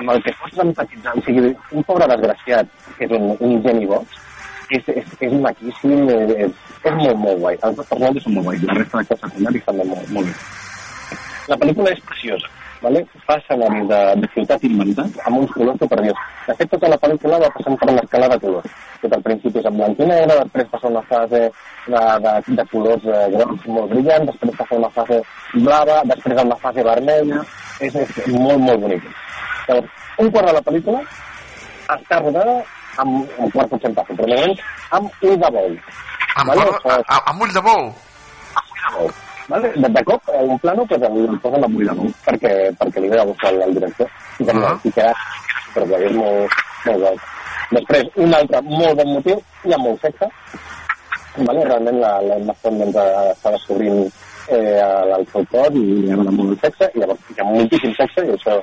amb 0.00 0.14
el 0.14 0.22
que 0.22 0.34
pots 0.40 0.62
empatitzar, 0.64 1.16
o 1.16 1.24
sigui, 1.26 1.52
un 1.72 1.86
pobre 1.88 2.08
desgraciat, 2.12 2.70
que 2.98 3.08
és 3.08 3.14
un, 3.16 3.30
un 3.40 3.58
geni 3.64 3.88
boig, 3.90 4.18
és, 4.70 4.88
és, 4.92 5.10
és 5.24 5.36
maquíssim, 5.40 6.04
és, 6.12 6.34
és, 6.48 6.92
molt, 6.92 7.18
molt 7.22 7.42
guai. 7.42 7.58
Els 7.62 7.76
dos 7.80 7.88
personatges 7.88 8.26
són 8.26 8.38
molt 8.38 8.50
guais, 8.50 8.64
la 8.68 8.78
resta 8.78 9.00
d'actors 9.00 9.24
secundaris 9.26 9.66
també 9.66 9.88
molt, 9.88 10.14
molt 10.16 10.30
bé. 10.30 10.36
La 11.48 11.56
pel·lícula 11.56 11.94
és 11.94 12.04
preciosa, 12.04 12.50
¿vale? 12.82 13.04
escenari 13.36 13.82
de, 13.88 14.00
ciutat 14.34 14.64
inventat 14.64 15.18
amb 15.26 15.40
uns 15.40 15.52
colors 15.56 15.78
superiors. 15.82 16.22
De 16.46 16.54
fet, 16.58 16.70
tota 16.72 16.90
la 16.92 16.98
pel·lícula 17.02 17.40
va 17.42 17.50
passant 17.56 17.76
per 17.80 17.90
una 17.92 18.04
escala 18.04 18.30
de 18.32 18.38
colors. 18.44 18.78
Tot 19.02 19.16
al 19.16 19.24
principi 19.26 19.60
és 19.60 19.68
en 19.70 19.76
blanc 19.80 20.00
i 20.00 20.08
negre, 20.08 20.38
després 20.40 20.70
passa 20.72 20.90
una 20.92 21.04
fase 21.10 21.42
de, 21.42 22.02
de, 22.24 22.32
de 22.60 22.66
colors 22.72 23.06
eh, 23.12 23.22
grocs 23.36 23.68
molt 23.76 23.92
brillants, 23.92 24.32
després 24.32 24.58
passa 24.62 24.80
una 24.80 24.90
fase 24.96 25.20
blava, 25.54 26.00
després 26.12 26.42
una 26.44 26.60
fase 26.64 26.86
vermella, 26.90 27.44
és, 27.80 28.00
és 28.04 28.18
molt, 28.34 28.60
molt 28.64 28.84
bonic. 28.86 29.06
Llavors, 29.68 29.94
un 30.18 30.34
quart 30.34 30.50
de 30.50 30.58
la 30.58 30.66
pel·lícula 30.70 31.04
està 31.98 32.20
rodada 32.24 32.58
amb, 32.98 33.38
un 33.38 33.54
quart 33.54 33.72
potser 33.72 33.94
passa, 33.96 34.16
però 34.18 34.28
moment 34.34 34.58
amb 34.98 35.24
ull 35.28 35.40
de 35.40 35.54
bou. 35.56 35.72
Amb, 36.38 36.52
Vale? 36.52 36.68
vale? 36.84 37.02
a, 37.06 37.22
amb 37.32 37.42
ull 37.42 37.56
de 37.56 37.64
bou? 37.64 37.90
de 38.88 38.94
bou. 38.98 39.16
Vale? 39.48 39.72
De, 39.76 39.88
de 39.88 40.04
cop, 40.04 40.22
un 40.28 40.58
plano 40.58 40.84
pues, 40.86 41.02
el, 41.02 41.38
posen 41.40 41.64
ull 41.64 41.86
de 41.88 41.94
bou, 41.96 42.14
perquè, 42.26 42.52
perquè 42.78 43.00
li 43.00 43.08
ve 43.08 43.16
de 43.16 43.26
gustar 43.30 43.52
al, 43.54 43.74
director. 43.74 44.08
I, 44.38 44.42
uh 44.44 44.54
-huh. 44.54 44.74
i 44.84 44.92
queda 44.92 45.12
superguai, 45.66 46.04
és 46.04 46.12
molt, 46.12 46.56
molt 46.86 47.00
guai. 47.00 47.16
Després, 47.70 48.10
un 48.16 48.34
altre 48.34 48.60
molt 48.62 48.96
bon 48.96 49.12
motiu, 49.14 49.42
hi 49.64 49.72
ha 49.72 49.78
molt 49.78 50.00
sexe. 50.00 50.28
Vale? 51.36 51.64
Realment 51.64 52.00
la, 52.00 52.20
la 52.20 52.34
Emma 52.36 52.54
Stone 52.58 52.78
doncs, 52.78 52.96
està 53.32 53.50
descobrint 53.50 54.10
eh, 54.48 54.80
el 55.16 55.26
seu 55.32 55.44
cos 55.52 55.74
i 55.74 55.84
li 56.02 56.10
agrada 56.12 56.30
molt 56.30 56.50
el 56.50 56.60
sexe, 56.66 56.90
i 56.94 57.00
llavors 57.00 57.20
hi 57.28 57.40
ha 57.40 57.44
moltíssim 57.44 57.94
sexe, 57.94 58.26
i 58.26 58.34
això 58.34 58.60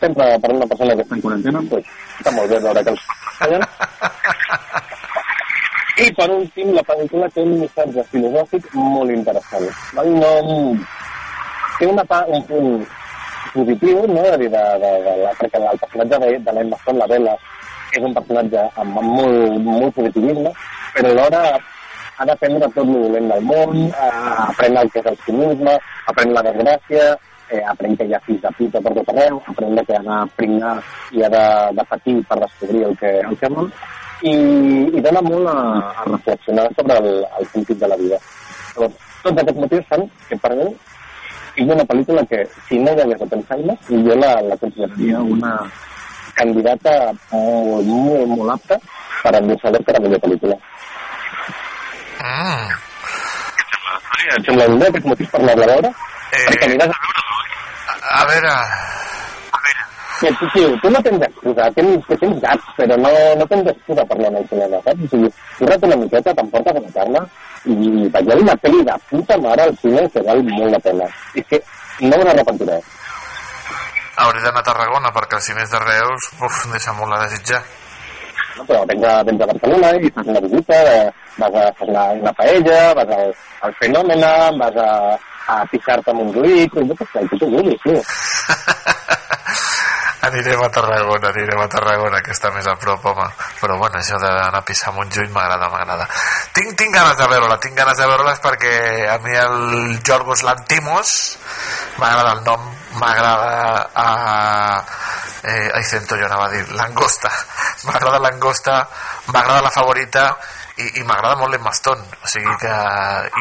sempre 0.00 0.38
per 0.38 0.52
una 0.52 0.66
persona 0.66 0.94
que 0.94 1.02
està 1.02 1.14
en 1.16 1.22
quarantena, 1.26 1.62
pues, 1.68 1.84
està 2.20 2.30
molt 2.36 2.50
bé 2.50 2.58
veure 2.60 2.84
que 2.84 2.90
els. 2.90 3.04
I 6.00 6.08
per 6.16 6.30
últim, 6.32 6.72
la 6.72 6.82
pel·lícula 6.88 7.28
té 7.34 7.42
un 7.44 7.58
missatge 7.60 8.04
filosòfic 8.08 8.68
molt 8.74 9.12
interessant. 9.12 9.66
Val? 9.98 10.08
No, 10.16 10.30
té 11.78 11.88
una, 11.90 12.04
pa- 12.08 12.24
un 12.32 12.40
punt 12.48 12.86
positiu, 13.52 14.06
no? 14.08 14.22
de, 14.22 14.38
de, 14.38 14.48
de, 14.48 14.62
de, 15.04 15.16
de, 15.20 15.34
perquè 15.40 15.60
el 15.60 15.82
personatge 15.82 16.20
de, 16.22 16.30
de 16.46 16.54
l'Emma 16.56 16.78
Stone, 16.80 17.02
la 17.02 17.10
Bella, 17.10 17.36
és 17.92 18.00
un 18.08 18.14
personatge 18.16 18.64
amb, 18.80 19.02
molt, 19.04 19.58
molt 19.66 19.94
positivisme, 19.98 20.54
però 20.96 21.12
alhora 21.12 21.42
ha 21.52 22.24
d'aprendre 22.28 22.70
tot 22.72 22.86
el 22.86 22.94
dolent 22.94 23.28
del 23.34 23.44
món, 23.50 23.76
eh, 23.90 24.12
aprèn 24.48 24.78
el 24.80 24.90
que 24.94 25.02
és 25.02 25.10
el 25.12 25.18
cinisme, 25.26 25.76
aprèn 26.08 26.32
la 26.32 26.44
desgràcia, 26.48 27.10
eh, 27.52 27.62
aprèn 27.68 27.98
que 27.98 28.08
hi 28.08 28.14
ha 28.16 28.20
fills 28.24 28.40
de 28.46 28.52
puta 28.56 28.80
per 28.80 28.94
tot 28.96 29.12
arreu, 29.12 29.42
aprèn 29.52 29.76
que 29.84 29.98
ha 29.98 30.04
de 30.08 30.76
i 31.18 31.24
ha 31.24 31.28
de, 31.36 31.44
de 31.76 31.84
patir 31.90 32.16
per 32.28 32.40
descobrir 32.40 32.86
el 32.88 32.96
que, 32.96 33.12
el 33.20 33.36
que 33.36 33.52
vol, 33.52 33.68
i, 34.22 34.34
i 34.96 35.02
dona 35.04 35.22
molt 35.26 35.50
a, 35.50 35.58
a 36.02 36.06
reflexionar 36.08 36.68
sobre 36.78 36.98
el, 37.02 37.10
el 37.38 37.48
sentit 37.52 37.78
de 37.82 37.90
la 37.90 37.98
vida. 38.00 38.18
Llavors, 38.74 38.98
tots 39.22 39.42
aquests 39.42 39.62
motius 39.64 39.88
fan 39.90 40.04
que 40.28 40.38
per 40.42 40.52
mi 40.58 40.68
sigui 41.52 41.74
una 41.74 41.86
pel·lícula 41.88 42.24
que, 42.30 42.44
si 42.68 42.78
no 42.80 42.94
hi 42.94 43.02
hagués 43.04 43.24
Oppenheimer, 43.26 43.76
jo 43.90 44.14
la, 44.18 44.32
la 44.48 44.56
consideraria 44.60 45.20
una 45.20 45.56
candidata 46.38 46.94
molt, 47.32 47.90
molt, 47.90 48.32
molt 48.32 48.54
apta 48.54 48.78
per 49.22 49.34
endur-se 49.38 49.74
l'Oscar 49.74 49.98
a 49.98 50.04
millor 50.06 50.22
pel·lícula. 50.22 50.56
Mm. 52.22 52.80
Et 54.32 54.46
sembla 54.46 54.70
un 54.70 54.78
bé 54.80 54.88
aquests 54.88 55.10
motius 55.10 55.30
per 55.34 55.42
anar-la 55.42 55.66
a 55.66 55.70
veure? 55.74 55.92
Eh... 56.32 56.44
Perquè 56.48 56.70
aniràs 56.70 56.94
a 56.94 57.02
veure 57.02 57.20
A 58.12 58.24
veure... 58.30 58.56
que, 60.22 60.46
tio, 60.54 60.70
tu 60.80 60.90
no 60.90 61.02
tens 61.02 61.24
excusa, 61.26 61.68
tens, 61.74 62.06
que 62.06 62.16
tens 62.20 62.40
gats, 62.44 62.72
però 62.78 62.96
no, 63.00 63.10
no 63.40 63.46
tens 63.50 63.70
excusa 63.72 64.04
per 64.06 64.18
anar 64.18 64.40
al 64.40 64.48
cinema, 64.50 64.80
saps? 64.86 65.04
O 65.06 65.10
sigui, 65.10 65.30
curra't 65.58 65.86
una 65.88 65.98
miqueta, 66.04 66.34
t'emportes 66.38 66.78
a 66.78 66.82
la 66.84 66.92
carna 66.96 67.22
i 67.66 67.76
veieu 68.14 68.42
una 68.42 68.56
pel·li 68.62 68.82
de 68.86 68.96
puta 69.10 69.38
mare 69.42 69.66
al 69.66 69.76
cine 69.82 70.08
que 70.14 70.24
val 70.26 70.42
molt 70.48 70.76
la 70.76 70.82
pena. 70.86 71.08
És 71.34 71.46
que 71.50 71.60
no 72.00 72.18
me 72.18 72.26
n'arrepentiré. 72.28 72.78
Hauré 74.22 74.42
d'anar 74.44 74.62
a 74.62 74.68
Tarragona 74.70 75.10
perquè 75.16 75.38
els 75.38 75.48
cines 75.50 75.70
de 75.72 75.80
Reus 75.82 76.28
uf, 76.38 76.58
deixa 76.72 76.94
molt 76.98 77.16
a 77.16 77.22
desitjar. 77.24 77.62
No, 78.58 78.66
però 78.68 78.82
vens 78.86 79.06
a, 79.08 79.16
vens 79.26 79.42
a 79.42 79.48
Barcelona 79.48 79.92
i 79.96 80.10
fas 80.14 80.30
una 80.34 80.42
visita, 80.44 80.78
vas 81.40 81.56
a 81.56 81.66
fer 81.78 81.88
una, 81.88 82.04
una 82.20 82.34
paella, 82.36 82.80
vas 82.98 83.14
al, 83.16 83.34
al 83.66 83.74
Fenòmena, 83.80 84.32
vas 84.60 84.78
a, 84.84 84.90
a 85.56 85.58
pixar-te 85.72 86.12
amb 86.12 86.26
un 86.26 86.34
ruïc, 86.36 86.76
jo 86.76 86.98
què 87.00 87.10
sé, 87.14 87.26
que 87.32 87.40
tu 87.40 87.50
vulguis, 87.56 87.82
tio. 87.86 88.04
Anirem 90.22 90.60
a 90.62 90.68
Tarragona, 90.70 91.32
anirem 91.32 91.60
a 91.60 91.66
Tarragona, 91.66 92.20
que 92.22 92.30
està 92.30 92.52
més 92.54 92.66
a 92.70 92.76
prop, 92.78 93.02
home. 93.10 93.24
Però 93.58 93.74
bueno, 93.80 93.98
això 93.98 94.20
d'anar 94.22 94.60
a 94.60 94.62
pissar 94.62 94.92
Montjuïc 94.94 95.32
m'agrada, 95.34 95.66
m'agrada. 95.72 96.06
Tinc, 96.54 96.76
tinc 96.78 96.94
ganes 96.94 97.16
de 97.18 97.26
veure-la, 97.32 97.56
tinc 97.58 97.74
ganes 97.74 97.98
de 97.98 98.06
veure-les 98.06 98.38
perquè 98.44 98.74
a 99.10 99.16
mi 99.24 99.34
el 99.34 99.98
Jorgos 100.06 100.44
Lantimos 100.46 101.16
m'agrada 101.98 102.36
el 102.36 102.44
nom, 102.46 102.70
m'agrada 103.02 103.90
a... 103.98 104.06
Eh, 105.42 105.70
ai, 105.74 105.82
sento 105.82 106.14
jo 106.14 106.28
anava 106.28 106.46
a 106.46 106.52
dir, 106.54 106.62
langosta. 106.78 107.32
M'agrada 107.88 108.22
langosta, 108.22 108.76
m'agrada 109.34 109.66
la 109.66 109.74
favorita 109.74 110.28
i, 110.76 111.00
i 111.00 111.02
m'agrada 111.02 111.34
molt 111.40 111.50
l'Emma 111.50 111.74
Stone, 111.74 112.04
o 112.22 112.30
sigui 112.30 112.54
que... 112.62 112.70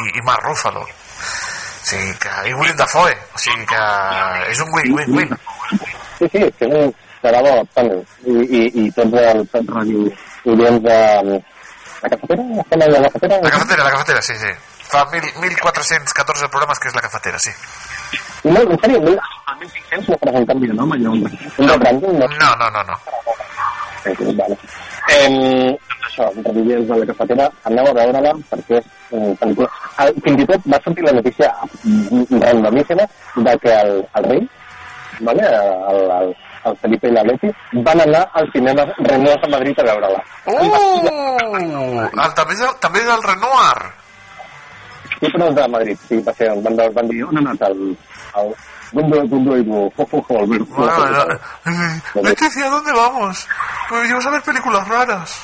i, 0.02 0.18
i 0.18 0.26
Mark 0.26 0.50
Ruffalo. 0.50 0.82
O 0.82 1.86
sigui 1.86 2.18
que... 2.18 2.34
i 2.50 2.58
William 2.58 2.82
Dafoe, 2.82 3.14
o 3.38 3.46
sigui 3.46 3.70
que 3.70 3.84
és 4.50 4.66
un 4.66 4.74
win-win-win. 4.74 5.38
Sí, 6.22 6.28
sí, 6.30 6.94
de 7.22 7.32
debò, 7.34 7.54
tant, 7.74 7.90
i, 8.26 8.34
i, 8.34 8.60
i 8.82 8.84
tots 8.94 9.16
els 9.18 9.56
ràdio 9.70 10.10
de 10.46 11.00
la 12.02 12.10
cafetera, 12.10 12.44
estem 12.64 12.82
a 12.82 12.90
la 12.94 13.10
cafetera? 13.10 13.40
La 13.42 13.54
cafetera, 13.56 13.84
la 13.84 13.94
cafetera, 13.96 14.22
sí, 14.22 14.36
sí. 14.38 14.52
Fa 14.92 15.06
mil, 15.14 15.26
1.414 15.42 16.50
programes 16.54 16.82
que 16.82 16.90
és 16.90 16.98
la 16.98 17.04
cafetera, 17.06 17.40
sí. 17.40 17.54
No, 18.44 18.62
en 18.62 18.78
sèrio, 18.82 19.02
mil, 19.06 19.18
el 19.18 19.60
1500 19.66 20.10
no 20.10 20.20
faràs 20.22 20.40
un 20.42 20.48
canvi 20.50 20.70
de 20.70 20.78
nom, 20.78 20.94
allò, 20.94 21.14
un, 21.18 21.70
rebranding, 21.72 22.18
no? 22.22 22.30
No, 22.42 22.70
no, 22.70 22.86
no. 22.90 23.02
Sí, 24.04 24.16
sí, 24.18 24.34
vale. 24.38 24.58
Eh, 25.10 25.74
això, 26.08 26.30
Revivients 26.46 26.88
de 26.90 27.02
la 27.02 27.10
cafetera, 27.12 27.50
aneu 27.70 27.92
a 27.92 27.98
veure-la 27.98 28.34
perquè. 28.54 28.82
El, 29.12 29.56
fins 30.26 30.42
i 30.42 30.46
tot 30.48 30.66
va 30.72 30.80
sortir 30.86 31.06
la 31.06 31.14
notícia 31.18 31.50
randomíssima 31.84 33.06
de 33.36 33.56
que 33.62 33.74
el, 33.76 33.98
el 34.16 34.30
rei, 34.30 34.46
vale, 35.28 35.44
el, 35.92 36.02
el, 36.18 36.28
el 36.70 36.76
Felipe 36.84 37.06
i 37.10 37.16
la 37.16 37.24
Leti, 37.28 37.50
van 37.88 38.00
anar 38.04 38.24
al 38.34 38.46
cinema 38.54 38.84
Renault 38.98 39.44
a 39.48 39.50
Madrid 39.56 39.76
a 39.80 39.84
veure-la. 39.90 40.22
Uh! 40.46 40.54
El, 42.10 42.32
també, 42.38 42.54
és 42.58 42.64
el, 42.68 42.74
també 42.84 43.00
és 43.04 43.10
el 43.16 43.24
Renoir. 43.30 43.80
Sí, 45.22 45.28
però 45.30 45.46
és 45.50 45.56
de 45.56 45.64
Madrid, 45.78 45.98
sí, 46.10 46.16
va 46.26 46.34
ser, 46.38 46.48
van, 46.66 46.76
van 46.98 47.08
dir, 47.10 47.20
on 47.30 47.36
ha 47.38 47.42
anat 47.46 47.62
el... 47.72 47.80
el 48.42 48.48
¿Dónde, 48.92 49.22
dónde 49.30 49.60
ido? 49.62 49.88
Eh, 49.88 49.94
Leticia, 52.22 52.70
¿dónde 52.70 52.92
vamos? 52.92 53.48
Pues 53.88 54.06
llevas 54.06 54.26
a 54.26 54.32
ver 54.32 54.42
películas 54.42 54.86
raras. 54.86 55.42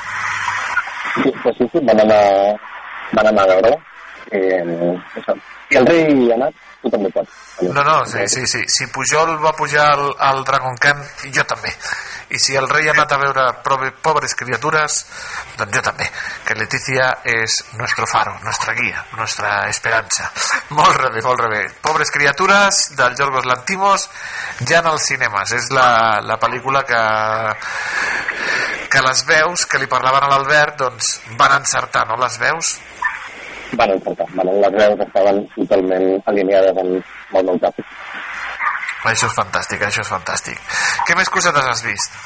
Sí, 1.23 1.31
pues 1.41 1.55
sí, 1.57 1.65
sí, 1.71 1.79
van 1.81 1.97
anar, 1.97 2.59
van 3.13 3.27
anar 3.27 3.45
a 3.45 3.47
veure-la. 3.53 3.77
Eh, 4.31 4.99
això. 5.15 5.35
I 5.71 5.77
el 5.79 5.85
rei 5.87 6.31
ha 6.31 6.35
anat, 6.35 6.55
tu 6.81 6.91
també 6.93 7.09
pots. 7.13 7.33
No, 7.61 7.83
no, 7.83 8.05
sí, 8.05 8.27
sí, 8.29 8.45
sí. 8.45 8.61
Si 8.69 8.87
Pujol 8.93 9.37
va 9.43 9.55
pujar 9.57 9.87
al, 9.95 10.11
al 10.29 10.43
Dragon 10.45 10.77
Camp, 10.77 11.01
jo 11.33 11.43
també. 11.49 11.73
I 12.29 12.39
si 12.43 12.57
el 12.59 12.67
rei 12.69 12.89
ha 12.89 12.93
anat 12.93 13.13
a 13.15 13.19
veure 13.21 13.45
pobres 14.03 14.35
criatures, 14.35 14.97
doncs 15.57 15.73
jo 15.73 15.83
també. 15.85 16.09
Que 16.45 16.57
Leticia 16.59 17.07
és 17.23 17.55
nuestro 17.79 18.07
faro, 18.09 18.35
nuestra 18.43 18.75
guia, 18.77 19.05
nuestra 19.17 19.53
esperança. 19.71 20.29
Molt 20.75 20.99
rebé, 20.99 21.23
molt 21.23 21.45
rebé. 21.45 21.63
Pobres 21.81 22.11
criatures, 22.11 22.81
del 22.99 23.15
Yorgos 23.17 23.47
Lantimos, 23.47 24.09
ja 24.67 24.83
en 24.83 24.91
els 24.91 25.07
cinemes. 25.07 25.55
És 25.55 25.71
la, 25.71 25.87
la 26.21 26.37
pel·lícula 26.41 26.83
que, 26.87 27.01
que 28.91 29.05
les 29.07 29.23
veus 29.31 29.65
que 29.65 29.79
li 29.79 29.89
parlaven 29.89 30.27
a 30.27 30.31
l'Albert 30.33 30.83
doncs 30.83 31.15
van 31.39 31.57
encertar, 31.61 32.05
no, 32.11 32.19
les 32.21 32.37
veus? 32.43 32.75
Van 33.75 33.91
encertar, 33.91 34.27
van, 34.37 34.51
les 34.63 34.77
veus 34.77 35.03
estaven 35.07 35.43
totalment 35.55 36.07
alineades 36.31 36.79
amb, 36.83 36.95
amb 37.29 37.39
el 37.41 37.49
meu 37.51 37.59
cap. 37.65 37.83
Això 39.07 39.27
és 39.27 39.35
fantàstic, 39.35 39.83
això 39.83 40.03
és 40.03 40.09
fantàstic. 40.11 40.63
Què 41.07 41.15
més 41.19 41.29
cosetes 41.31 41.67
has 41.67 41.83
vist? 41.85 42.17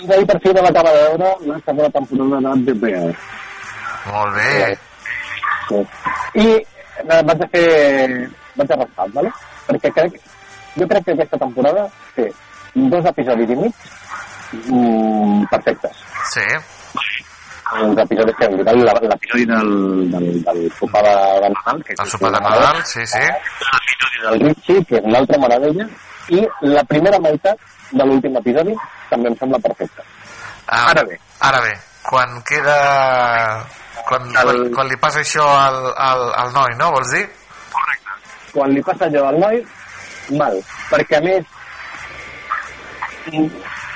Doncs 0.00 0.16
ahir 0.16 0.26
per 0.28 0.38
fi 0.42 0.56
vam 0.56 0.68
acabar 0.68 0.92
de 0.96 1.04
veure 1.06 1.30
la 1.46 1.60
segona 1.66 1.92
temporada 1.94 2.56
de 2.66 2.74
Bear. 2.82 3.14
Molt 4.08 4.36
bé. 4.36 4.74
Sí. 5.68 5.80
I 6.42 6.46
eh, 6.58 7.22
vaig 7.22 7.46
a 7.46 7.48
fer... 7.54 7.66
vaig 8.56 8.72
a 8.74 8.78
rascar, 8.82 9.08
¿vale? 9.14 9.32
perquè 9.66 9.92
crec, 9.94 10.18
jo 10.76 10.88
crec 10.88 11.06
que 11.06 11.16
aquesta 11.16 11.40
temporada 11.40 11.86
té 12.16 12.28
dos 12.74 13.08
episodis 13.12 13.52
i 13.52 13.58
mig 13.58 13.82
mm, 14.68 15.48
perfectes. 15.52 16.04
Sí. 16.32 16.46
Els 17.72 17.98
episodis 18.04 18.36
que 18.38 18.48
dit, 18.52 18.66
la- 18.66 18.94
l'episodi 19.08 19.44
del, 19.48 19.70
del, 20.12 20.26
del 20.44 20.58
sopar 20.78 21.02
de, 21.06 21.12
de 21.44 21.48
Nadal, 21.54 21.82
que 21.86 21.94
El 21.98 22.08
sopar 22.10 22.30
de 22.34 22.40
Nadal, 22.44 22.80
sí, 22.84 23.06
sí. 23.06 23.22
l'episodi 23.22 24.24
del 24.26 24.40
Richie, 24.48 24.84
que 24.88 24.96
és 25.00 25.04
una 25.08 25.18
altra 25.22 25.38
meravella, 25.40 25.86
i 26.28 26.42
la 26.68 26.84
primera 26.90 27.18
meitat 27.24 27.56
de 27.92 28.04
l'últim 28.08 28.36
episodi 28.40 28.74
també 29.10 29.28
em 29.32 29.36
sembla 29.40 29.58
perfecta. 29.64 30.04
Ah, 30.66 30.90
Ara 30.90 31.02
bé. 31.08 31.16
Ara 31.40 31.60
bé, 31.64 31.72
quan 32.08 32.36
queda... 32.48 32.76
Quan, 34.08 34.24
quan, 34.34 34.56
quan 34.74 34.88
li 34.90 34.96
passa 34.98 35.20
això 35.22 35.44
al, 35.46 35.76
al, 35.96 36.22
al 36.42 36.52
noi, 36.52 36.72
no? 36.78 36.90
Vols 36.96 37.12
dir? 37.14 37.24
quan 38.52 38.68
li 38.74 38.82
passa 38.84 39.06
allò 39.06 39.28
al 39.30 39.38
noi, 39.40 39.60
mal. 40.36 40.58
Perquè 40.90 41.16
a 41.16 41.22
més, 41.24 41.44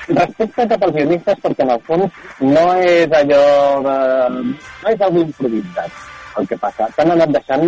respecte 0.09 0.67
cap 0.71 0.83
als 0.87 0.95
guionistes, 0.95 1.41
perquè 1.43 1.65
en 1.65 1.73
el 1.75 1.83
fons 1.87 2.21
no 2.41 2.67
és 2.83 3.17
allò 3.21 3.43
de... 3.87 3.97
no 4.45 4.93
és 4.93 5.01
algo 5.01 5.25
improvisat 5.25 6.05
el 6.41 6.49
que 6.49 6.59
passa. 6.63 6.89
T'han 6.97 7.15
anat 7.17 7.35
deixant... 7.39 7.67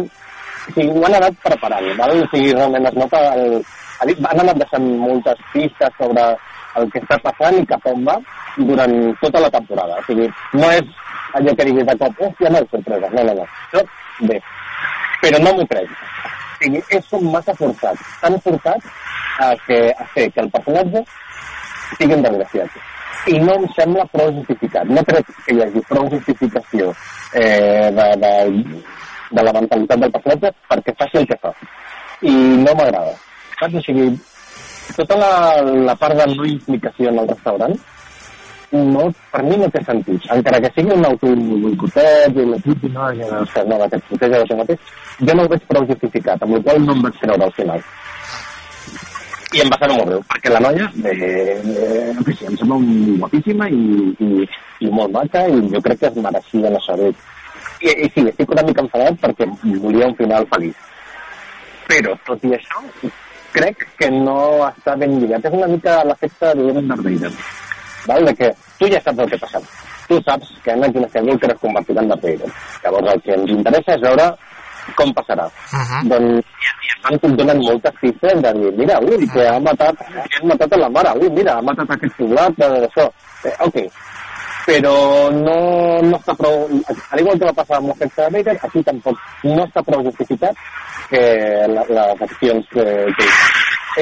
O 0.69 0.73
sigui, 0.75 0.93
ho 0.93 1.05
han 1.07 1.17
anat 1.17 1.37
preparant, 1.45 1.89
val? 1.99 2.15
O 2.23 2.29
sigui, 2.35 2.53
realment 2.53 2.91
es 2.91 2.99
nota... 3.01 3.23
El, 3.35 3.63
han 4.05 4.43
anat 4.45 4.61
deixant 4.63 4.87
moltes 5.01 5.41
pistes 5.53 5.97
sobre 5.99 6.27
el 6.79 6.91
que 6.93 7.01
està 7.03 7.19
passant 7.25 7.57
i 7.59 7.67
cap 7.67 7.87
on 7.91 8.05
va 8.07 8.15
durant 8.59 8.95
tota 9.23 9.43
la 9.43 9.51
temporada. 9.51 9.99
O 9.99 10.07
sigui, 10.07 10.29
no 10.55 10.71
és 10.77 10.93
allò 11.39 11.55
que 11.57 11.67
diguis 11.69 11.89
de 11.89 11.97
cop, 12.03 12.23
hòstia, 12.27 12.53
no, 12.55 12.63
sorpresa. 12.71 13.11
No, 13.15 13.25
no, 13.25 13.35
no. 13.41 13.47
Això, 13.69 13.85
bé. 14.31 14.39
Però 15.25 15.41
no 15.43 15.55
m'ho 15.57 15.67
crec. 15.73 15.91
O 15.91 16.63
sigui, 16.63 16.83
és 16.99 17.11
com 17.11 17.31
massa 17.33 17.57
forçat. 17.59 18.05
Tan 18.23 18.39
forçat 18.45 18.93
a, 19.39 19.55
que, 19.67 19.81
a 19.91 20.07
fer 20.15 20.29
que 20.35 20.45
el 20.45 20.53
personatge 20.55 21.03
sigui 21.97 22.15
un 22.15 22.25
desgraciat. 22.27 22.79
I 23.29 23.39
no 23.43 23.59
em 23.59 23.67
sembla 23.77 24.07
prou 24.13 24.33
justificat. 24.39 24.89
No 24.89 25.05
crec 25.09 25.29
que 25.47 25.57
hi 25.57 25.63
hagi 25.65 25.85
prou 25.91 26.09
justificació 26.13 26.93
eh, 27.35 27.91
de, 27.99 28.09
de, 28.23 28.33
de 29.37 29.47
la 29.49 29.55
mentalitat 29.59 30.05
del 30.05 30.15
personatge 30.17 30.55
perquè 30.71 30.97
faci 31.03 31.23
el 31.23 31.29
que 31.29 31.39
fa. 31.43 31.53
I 32.23 32.35
no 32.65 32.75
m'agrada. 32.79 33.15
Saps? 33.59 33.79
O 33.81 33.85
sigui, 33.85 34.11
tota 34.97 35.19
la, 35.21 35.33
la 35.91 35.97
part 35.99 36.17
de 36.19 36.27
no 36.35 36.47
implicació 36.49 37.13
en 37.13 37.23
el 37.25 37.29
restaurant 37.35 37.79
no, 38.71 39.11
per 39.33 39.43
mi 39.45 39.57
no 39.57 39.69
té 39.73 39.81
sentit. 39.85 40.27
Encara 40.35 40.61
que 40.61 40.71
sigui 40.75 40.93
un 40.93 41.07
autoboicotet 41.09 42.37
i 42.37 42.45
la 42.49 42.59
puta 42.65 42.91
no, 42.93 43.07
ja 43.17 43.31
no, 43.31 43.79
no, 43.79 43.89
que 43.89 43.97
et 43.97 44.05
proteja 44.11 44.43
de 44.43 44.45
si 44.49 44.59
mateix, 44.59 44.91
jo 45.21 45.37
no 45.37 45.47
ho 45.47 45.53
veig 45.55 45.65
prou 45.71 45.87
justificat, 45.89 46.43
amb 46.43 46.59
la 46.59 46.61
qual 46.67 46.85
no 46.85 46.97
em 46.97 47.07
vaig 47.07 47.23
creure 47.23 47.49
al 47.49 47.55
final. 47.57 47.87
I 49.57 49.63
em 49.63 49.71
va 49.73 49.79
saber 49.81 49.95
molt 49.97 50.11
greu, 50.11 50.23
perquè 50.29 50.51
la 50.53 50.61
noia, 50.61 50.87
eh, 51.09 51.13
eh, 51.57 52.11
no 52.13 52.25
sé 52.27 52.49
em 52.51 52.57
sembla 52.61 52.77
guapíssima 53.23 53.69
i, 53.73 54.11
i, 54.21 54.49
i 54.85 54.91
molt 54.93 55.15
maca, 55.15 55.47
i 55.49 55.63
jo 55.73 55.81
crec 55.87 56.03
que 56.03 56.11
es 56.11 56.19
mereixia 56.21 56.73
la 56.75 56.83
saber. 56.85 57.15
I, 57.81 57.89
I 57.89 58.11
sí, 58.13 58.27
estic 58.29 58.53
una 58.53 58.67
mica 58.67 58.85
enfadat 58.85 59.17
perquè 59.23 59.49
volia 59.81 60.11
un 60.11 60.17
final 60.19 60.45
feliç. 60.53 60.85
Però, 61.89 62.13
tot 62.27 62.45
i 62.45 62.53
això, 62.59 62.83
crec 63.55 63.87
que 63.97 64.11
no 64.13 64.39
està 64.69 64.97
ben 65.01 65.17
lligat. 65.17 65.49
És 65.49 65.57
una 65.57 65.71
mica 65.71 66.03
l'efecte 66.05 66.53
de 66.59 66.83
Darth 66.83 67.07
Vader. 67.07 67.33
Val? 68.09 68.29
De 68.29 68.35
que 68.37 68.51
tu 68.79 68.91
ja 68.93 69.01
saps 69.05 69.25
el 69.25 69.33
que 69.33 69.41
passarà. 69.41 69.79
Tu 70.09 70.21
saps 70.27 70.53
que 70.65 70.75
Anakin 70.75 71.09
Skywalker 71.09 71.55
es 71.55 71.63
convertirà 71.63 72.05
en 72.05 72.13
Darth 72.13 72.27
Vader. 72.27 72.53
Llavors 72.85 73.15
el 73.15 73.25
que 73.25 73.35
ens 73.39 73.57
interessa 73.57 73.97
és 73.97 74.05
veure 74.05 74.29
com 74.97 75.13
passarà. 75.15 75.47
Uh 75.47 75.79
-huh. 75.79 76.03
Doncs 76.09 76.45
i, 77.11 77.15
et 77.15 77.37
donen 77.37 77.59
moltes 77.59 77.95
pistes 78.01 78.43
de 78.43 78.53
dir, 78.53 78.73
mira, 78.77 78.99
ui, 79.01 79.29
que 79.33 79.49
ha 79.49 79.59
matat, 79.61 79.97
que 79.99 80.39
ha 80.41 80.47
matat 80.47 80.73
a 80.73 80.77
la 80.77 80.89
mare, 80.89 81.13
ui, 81.21 81.31
mira, 81.31 81.57
ha 81.57 81.63
matat 81.63 81.91
aquest 81.91 82.17
poblat, 82.17 82.53
d'això. 82.59 83.11
Eh, 83.45 83.55
ok, 83.61 83.77
però 84.69 85.31
no, 85.33 85.57
no 86.03 86.19
està 86.19 86.35
prou... 86.37 86.69
Al 87.11 87.21
igual 87.21 87.39
que 87.39 87.49
va 87.49 87.57
passar 87.57 87.79
amb 87.79 87.89
l'efecte 87.89 88.23
de 88.23 88.31
Vader, 88.37 88.59
aquí 88.63 88.83
tampoc 88.85 89.17
no 89.45 89.65
està 89.65 89.83
prou 89.87 90.05
justificat 90.05 90.55
que 91.09 91.23
la, 91.73 91.85
les 91.89 92.23
accions 92.29 92.69
que, 92.75 92.85
que 93.17 93.31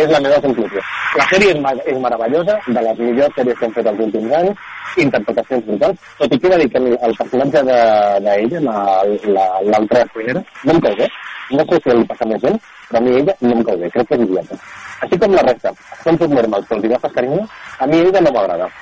és 0.02 0.10
la 0.12 0.20
meva 0.20 0.40
conclusió. 0.44 0.80
La 1.16 1.26
sèrie 1.30 1.52
és, 1.54 1.60
ma- 1.60 1.74
és 1.84 1.98
meravellosa, 2.02 2.58
de 2.66 2.80
les 2.88 2.98
millors 2.98 3.34
sèries 3.36 3.58
que 3.58 3.64
han 3.68 3.72
fet 3.76 3.86
els 3.92 4.00
últims 4.06 4.32
anys, 4.40 4.58
interpretacions 5.04 5.64
brutals, 5.66 5.98
tot 6.18 6.32
i 6.32 6.38
que 6.40 6.46
he 6.46 6.50
de 6.50 6.58
dir 6.62 6.70
que 6.72 6.78
el, 6.78 7.16
personatge 7.20 7.62
de- 7.70 8.20
d'ella, 8.26 8.60
la- 8.60 9.04
la- 9.36 9.60
l'altra 9.70 9.98
la, 10.04 10.08
cuinera, 10.14 10.42
no 10.64 10.72
em 10.72 10.80
cau 10.80 10.96
bé. 10.96 11.08
No 11.50 11.62
sé 11.70 11.78
si 11.82 11.90
li 11.94 12.04
passa 12.10 12.26
més 12.26 12.40
gent, 12.42 12.56
però 12.88 12.98
a 12.98 13.00
mi 13.04 13.12
ella 13.20 13.34
no 13.40 13.52
em 13.54 13.62
cau 13.64 13.76
bé, 13.78 13.90
crec 13.94 14.08
que 14.08 14.14
és 14.16 14.20
idiota. 14.26 14.56
Així 15.04 15.18
com 15.20 15.30
la 15.36 15.42
resta, 15.46 15.70
són 16.02 16.16
tots 16.18 16.32
normals, 16.32 16.66
però 16.66 16.80
els 16.80 16.88
agafes 16.90 17.12
carinyo, 17.14 17.44
a 17.78 17.86
mi 17.86 18.00
ella 18.00 18.20
no 18.20 18.32
m'agrada. 18.32 18.68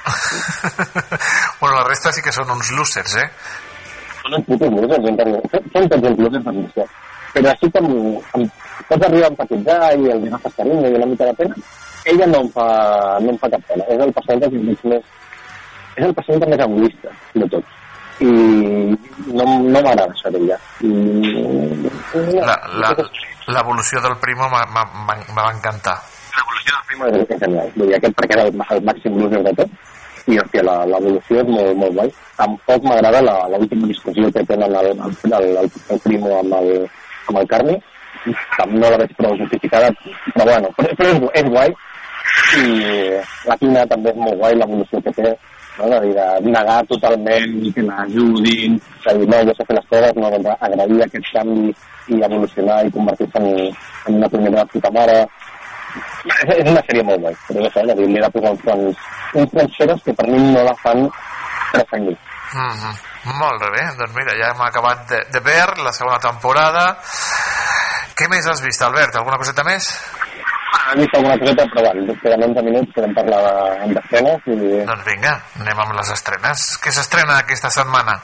Bueno, 1.61 1.77
la 1.81 1.85
resta 1.89 2.13
sí 2.13 2.21
que 2.23 2.33
són 2.33 2.51
uns 2.51 2.71
losers, 2.77 3.15
eh? 3.17 3.29
Són 4.23 4.35
uns 4.39 4.47
putos 4.49 4.71
losers. 4.75 5.07
Són- 5.73 5.89
tots 5.89 6.09
uns 6.11 6.19
losers. 6.19 6.91
Però 7.35 7.49
així 7.51 7.71
com 7.75 7.87
em, 8.39 8.45
pots 8.89 9.07
arribar 9.09 9.27
a 9.29 9.33
empatitzar 9.35 9.79
i 9.99 10.11
els 10.15 10.27
agafes 10.29 10.55
carinyo 10.59 10.91
i 10.91 10.95
una 11.01 11.07
mica 11.13 11.25
de 11.31 11.35
pena, 11.41 11.55
ella 12.05 12.27
no 12.27 12.41
em 12.45 12.51
fa, 12.57 12.67
no 13.25 13.31
em 13.35 13.39
fa 13.39 13.51
cap 13.55 13.63
pena. 13.69 13.85
És 13.89 14.01
el 14.01 14.13
personatge 14.13 14.51
que 14.51 14.65
veig 14.71 14.85
més... 14.93 15.05
És 15.95 16.05
el 16.09 16.15
personatge 16.15 16.51
més 16.51 16.65
egoista 16.67 17.15
de 17.35 17.49
tots. 17.55 17.81
I 18.25 18.31
no, 19.35 19.45
no 19.45 19.81
m'agrada 19.81 20.07
això 20.11 20.31
d'ella. 20.35 20.59
I... 20.83 20.91
La- 22.45 22.61
la- 22.81 22.95
L'evolució 23.55 24.01
del 24.01 24.15
Primo 24.23 24.47
m'ha- 24.49 25.51
encantar. 25.53 25.97
L'evolució 26.37 26.73
del 26.77 26.85
Primo 26.89 27.09
és, 27.11 27.41
genial. 27.43 27.67
Vull 27.77 27.91
dir, 27.91 27.97
aquest 27.99 28.15
perquè 28.17 28.39
era 28.39 28.47
el, 28.49 28.55
el 28.77 28.85
màxim 28.89 29.19
loser 29.21 29.43
de 29.45 29.53
tot. 29.59 29.75
I, 30.33 30.39
hòstia, 30.41 30.63
la- 30.65 30.87
l'evolució 30.89 31.43
és 31.43 31.49
molt, 31.53 31.75
molt 31.77 31.93
guai. 31.99 32.13
Tampoc 32.39 32.87
m'agrada 32.89 33.21
la- 33.27 33.49
l'última 33.53 33.87
discussió 33.91 34.31
que 34.33 34.45
tenen 34.49 34.73
el, 34.81 34.87
el, 34.95 35.03
el, 35.29 35.51
el, 35.65 35.69
el 35.93 36.01
Primo 36.07 36.31
amb 36.39 36.57
el, 36.63 36.71
amb 37.29 37.43
el 37.43 37.49
Carni. 37.51 37.77
Tam- 38.57 38.75
No 38.81 38.91
la 38.91 38.99
veig 39.03 39.13
prou 39.17 39.37
justificada, 39.37 39.91
però 40.35 40.45
bueno, 40.51 40.71
però, 40.77 40.95
però 40.99 41.11
és, 41.13 41.27
és 41.43 41.51
guai. 41.51 41.75
I 42.59 42.67
la 43.49 43.57
Tina 43.61 43.85
també 43.91 44.11
és 44.11 44.17
molt 44.17 44.39
guai, 44.41 44.55
l'evolució 44.59 45.01
que 45.05 45.13
té. 45.19 45.35
No? 45.79 45.89
De, 45.91 45.99
dir, 46.05 46.15
de 46.15 46.53
negar 46.55 46.79
totalment 46.87 47.57
i 47.67 47.73
que 47.75 47.83
l'ajudin, 47.83 48.77
de 49.07 49.15
dir, 49.19 49.29
no, 49.29 49.41
jo 49.49 49.55
sé 49.59 49.67
fer 49.67 49.77
les 49.79 49.89
coses, 49.91 50.13
no, 50.17 50.31
doncs 50.31 50.53
agrair 50.69 51.01
aquest 51.07 51.33
canvi 51.35 51.73
i 52.15 52.21
evolucionar 52.23 52.85
i 52.87 52.93
convertir-se 52.95 53.43
en, 53.43 53.49
en 54.09 54.21
una 54.21 54.29
primera 54.29 54.65
puta 54.71 54.93
mare. 54.95 55.19
És, 56.27 56.55
és 56.59 56.71
una 56.71 56.83
sèrie 56.87 57.03
molt 57.07 57.27
guai, 57.27 57.35
però 57.49 57.65
no 57.65 57.73
sé, 57.75 57.83
de 57.91 57.97
li 58.01 58.19
he 58.19 58.23
de 58.23 58.31
posar 58.37 58.55
uns 58.55 58.63
quants, 58.67 59.03
uns 59.43 59.57
quants 59.59 60.07
que 60.07 60.15
per 60.15 60.29
mi 60.31 60.39
no 60.53 60.63
la 60.63 60.75
fan 60.83 61.09
transcendir. 61.73 62.17
Mm 62.55 62.71
-hmm. 62.71 62.95
Molt 63.25 63.63
bé, 63.73 63.83
doncs 63.99 64.15
mira, 64.15 64.35
ja 64.37 64.51
hem 64.53 64.61
acabat 64.61 65.09
de, 65.09 65.19
de 65.33 65.41
ver 65.41 65.69
la 65.85 65.93
segona 65.93 66.19
temporada. 66.19 66.99
Què 68.15 68.29
més 68.31 68.47
has 68.47 68.61
vist, 68.63 68.83
Albert? 68.87 69.17
Alguna 69.19 69.39
coseta 69.41 69.65
més? 69.67 69.89
He 70.75 70.97
vist 71.01 71.15
alguna 71.17 71.37
coseta, 71.39 71.65
però 71.73 71.83
bueno, 71.87 72.15
queden 72.23 72.43
11 72.49 72.63
minuts, 72.67 72.93
podem 72.95 73.15
parlar 73.17 73.41
de- 73.47 73.95
d'escenes 73.95 74.49
i... 74.55 74.59
Doncs 74.87 75.05
vinga, 75.07 75.33
anem 75.63 75.81
amb 75.85 75.95
les 75.99 76.11
estrenes. 76.15 76.65
Què 76.83 76.93
s'estrena 76.95 77.39
aquesta 77.43 77.71
setmana? 77.75 78.15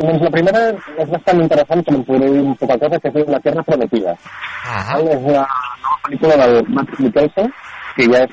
Doncs 0.00 0.24
la 0.26 0.30
primera 0.34 0.62
és 0.72 1.08
bastant 1.12 1.40
interessant, 1.44 1.84
que 1.86 1.94
me'n 1.94 2.04
podré 2.08 2.30
dir 2.34 2.42
un 2.42 2.56
poca 2.60 2.76
cosa, 2.82 2.98
que 3.04 3.12
diu 3.14 3.28
La 3.30 3.40
Tierra 3.44 3.62
Prometida. 3.68 4.12
Uh 4.12 4.80
-huh. 4.80 4.98
És 5.14 5.22
una 5.22 5.44
nova 5.84 5.98
pel·lícula 6.08 6.36
del 6.42 6.64
Matt 6.74 6.98
Mikkelsen, 6.98 7.52
que 7.96 8.04
ja 8.12 8.24
és... 8.24 8.30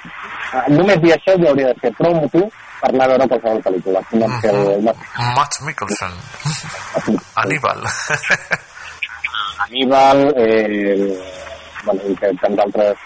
eh, 0.55 0.65
Només 0.73 0.97
dir 1.03 1.13
això 1.13 1.37
ja 1.43 1.49
hauria 1.49 1.67
de 1.67 1.79
ser 1.81 1.91
prou 1.99 2.13
motiu 2.15 2.49
per 2.81 2.89
anar 2.89 3.05
a 3.05 3.07
veure 3.13 3.27
qualsevol 3.27 3.61
pel·lícula. 3.67 3.99
Uh 4.11 4.19
-huh. 4.19 4.49
el, 4.49 4.83
Matt 5.35 5.61
Mikkelsen. 5.61 6.11
Aníbal. 7.35 7.79
Aníbal, 9.67 10.23
eh, 10.37 11.17
bueno, 11.85 12.01
i 12.09 12.15
tants 12.21 12.59
altres 12.65 12.97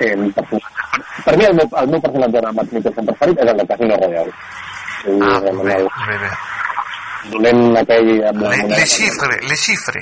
eh, 0.00 0.16
personatges. 0.34 0.72
Per 1.24 1.36
mi 1.38 1.44
el 1.48 1.54
meu, 1.58 1.68
el 1.80 1.88
meu 1.92 2.00
personatge 2.02 2.40
de 2.44 2.52
Matt 2.58 2.72
Mikkelsen 2.74 3.06
preferit 3.10 3.40
és 3.44 3.52
el 3.52 3.62
de 3.62 3.66
Casino 3.72 3.96
Royale. 4.02 4.32
Ah, 5.04 5.38
bé, 5.44 5.52
bé, 5.52 6.18
bé. 6.24 6.30
Dolent 7.32 7.76
aquell... 7.80 8.10
Amb 8.30 8.42
la 8.44 8.50
Le, 8.50 8.56
moneda. 8.62 8.78
le 8.78 8.86
xifre, 8.86 9.38
le 9.48 9.56
xifre. 9.56 10.00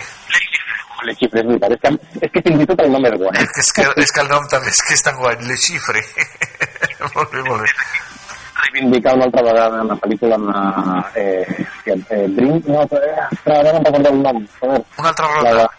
Le 1.02 1.14
xifre, 1.18 1.40
és 1.42 1.46
veritat. 1.48 1.72
És 1.74 1.80
que, 1.82 1.90
és 2.26 2.30
que 2.34 2.42
fins 2.46 2.62
i 2.62 2.66
tot 2.70 2.80
el 2.84 2.92
nom 2.94 3.06
és 3.08 3.16
guai. 3.18 3.44
És 3.62 3.72
que, 3.74 3.86
és 4.04 4.12
que 4.14 4.22
el 4.22 4.30
nom 4.30 4.46
també 4.50 4.70
és 4.70 4.80
que 4.86 4.94
és 4.94 5.02
tan 5.06 5.18
guai, 5.18 5.34
le 5.48 5.56
xifre. 5.58 6.02
molt 7.16 7.32
bé, 7.34 7.42
molt 7.48 7.62
bé. 7.66 7.70
reivindicar 8.62 9.14
una 9.16 9.24
altra 9.26 9.42
vegada 9.42 9.82
la 9.84 9.96
pel·lícula 10.02 10.36
de 10.38 11.22
eh, 11.22 11.66
eh, 11.90 12.26
Dream, 12.36 12.62
no, 12.66 12.82
eh, 12.82 13.26
no 13.46 13.56
em 13.72 13.84
recordo 13.84 14.08
el 14.12 14.22
nom. 14.22 14.38
Joder. 14.60 14.82
Una 14.98 15.08
altra 15.08 15.26
ronda. 15.34 15.52
La, 15.58 15.70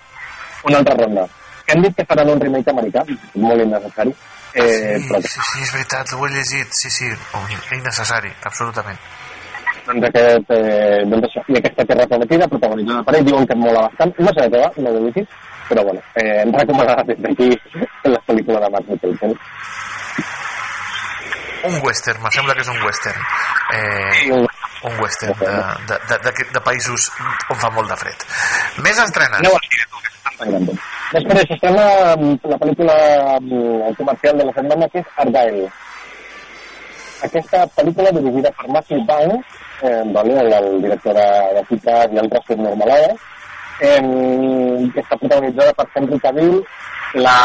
una 0.64 0.78
altra 0.80 0.96
ronda. 0.96 1.28
Que 1.66 1.74
han 1.78 1.82
dit 1.82 1.96
que 1.96 2.06
faran 2.06 2.30
un 2.30 2.40
remake 2.42 2.70
americà, 2.72 3.04
molt 3.36 3.62
innecessari. 3.64 4.14
Eh, 4.54 5.00
Sí, 5.00 5.08
però 5.10 5.20
sí, 5.22 5.40
sí, 5.40 5.62
és 5.64 5.72
veritat, 5.74 6.12
ho 6.14 6.26
he 6.28 6.30
llegit, 6.30 6.74
sí, 6.78 6.90
sí, 6.90 7.08
innecessari, 7.74 8.32
absolutament. 8.44 9.00
doncs, 9.88 10.06
aquest, 10.08 10.52
eh, 10.56 11.02
doncs 11.10 11.26
això, 11.28 11.42
i 11.52 11.58
aquesta 11.60 11.84
Terra 11.90 12.06
Prometida, 12.08 12.48
protagonitzada 12.48 13.04
per 13.04 13.16
ell, 13.18 13.26
diuen 13.28 13.48
que 13.48 13.56
mola 13.60 13.82
bastant. 13.88 14.14
No 14.20 14.32
sé 14.36 14.46
de 14.46 14.52
què 14.54 14.62
va, 14.62 14.70
no 14.78 14.90
ho 14.94 15.00
he 15.00 15.12
vist, 15.12 15.34
però 15.70 15.84
bueno, 15.84 16.02
eh, 16.22 16.42
em 16.44 16.54
recomanarà 16.56 17.04
des 17.10 17.20
d'aquí 17.26 17.50
la 18.14 18.22
pel·lícula 18.28 18.60
de 18.64 18.70
Matt 18.76 18.88
Mikkelsen. 18.94 19.36
Un 21.64 21.80
western, 21.84 22.22
me 22.24 22.32
sembla 22.36 22.54
que 22.56 22.62
és 22.62 22.72
un 22.72 22.80
western. 22.84 23.22
Eh, 23.74 24.32
un 24.84 25.00
western 25.00 25.38
de, 25.40 25.52
de, 25.88 26.00
de, 26.10 26.18
de, 26.28 26.48
de 26.52 26.62
països 26.66 27.10
on 27.50 27.60
fa 27.62 27.70
molt 27.72 27.88
de 27.92 27.96
fred. 28.02 28.26
Més 28.84 29.00
estrenes. 29.00 29.40
Aneu 29.40 29.56
que. 30.24 30.78
Després 31.14 31.48
s'estrena 31.50 31.88
mm, 32.18 32.38
la 32.52 32.60
pel·lícula 32.62 32.96
comercial 33.98 34.40
de 34.40 34.48
la 34.48 34.56
setmana 34.58 34.90
que 34.94 35.04
és 35.04 35.20
Argyle. 35.26 35.68
Aquesta 37.28 37.66
pel·lícula 37.78 38.12
dirigida 38.18 38.52
per 38.58 38.72
Matthew 38.76 39.04
Vaughn, 39.08 39.44
eh, 39.84 40.02
vale, 40.16 40.40
el, 40.58 40.82
director 40.82 41.16
de, 41.16 41.28
de 41.58 41.62
Citas 41.70 42.12
i 42.12 42.20
altres 42.24 42.50
subnormalades, 42.50 43.30
eh, 43.80 44.02
que 44.94 45.04
està 45.06 45.20
protagonitzada 45.22 45.78
per 45.78 45.88
Henry 45.96 46.20
Cavill, 46.26 46.60
la... 47.14 47.38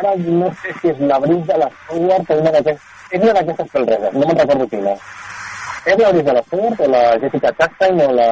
Ara 0.00 0.14
no 0.16 0.48
sé 0.62 0.72
si 0.80 0.88
és 0.94 1.00
la 1.04 1.18
Bris 1.20 1.42
de 1.48 1.56
la 1.60 1.68
Stewart 1.74 2.30
o 2.30 2.38
una 2.40 2.54
d'aquestes... 2.54 2.88
És 3.10 3.22
una 3.24 3.34
d'aquestes 3.36 3.72
pelreses, 3.72 4.14
no 4.14 4.26
me'n 4.26 4.38
recordo 4.38 4.68
quina. 4.70 4.94
És 5.84 5.98
la 5.98 6.12
Bris 6.14 6.24
de 6.24 6.34
la 6.36 6.42
Stewart 6.46 6.80
o 6.86 6.90
la 6.94 7.02
Jessica 7.20 7.52
Chastain 7.58 8.00
o 8.06 8.10
la... 8.16 8.30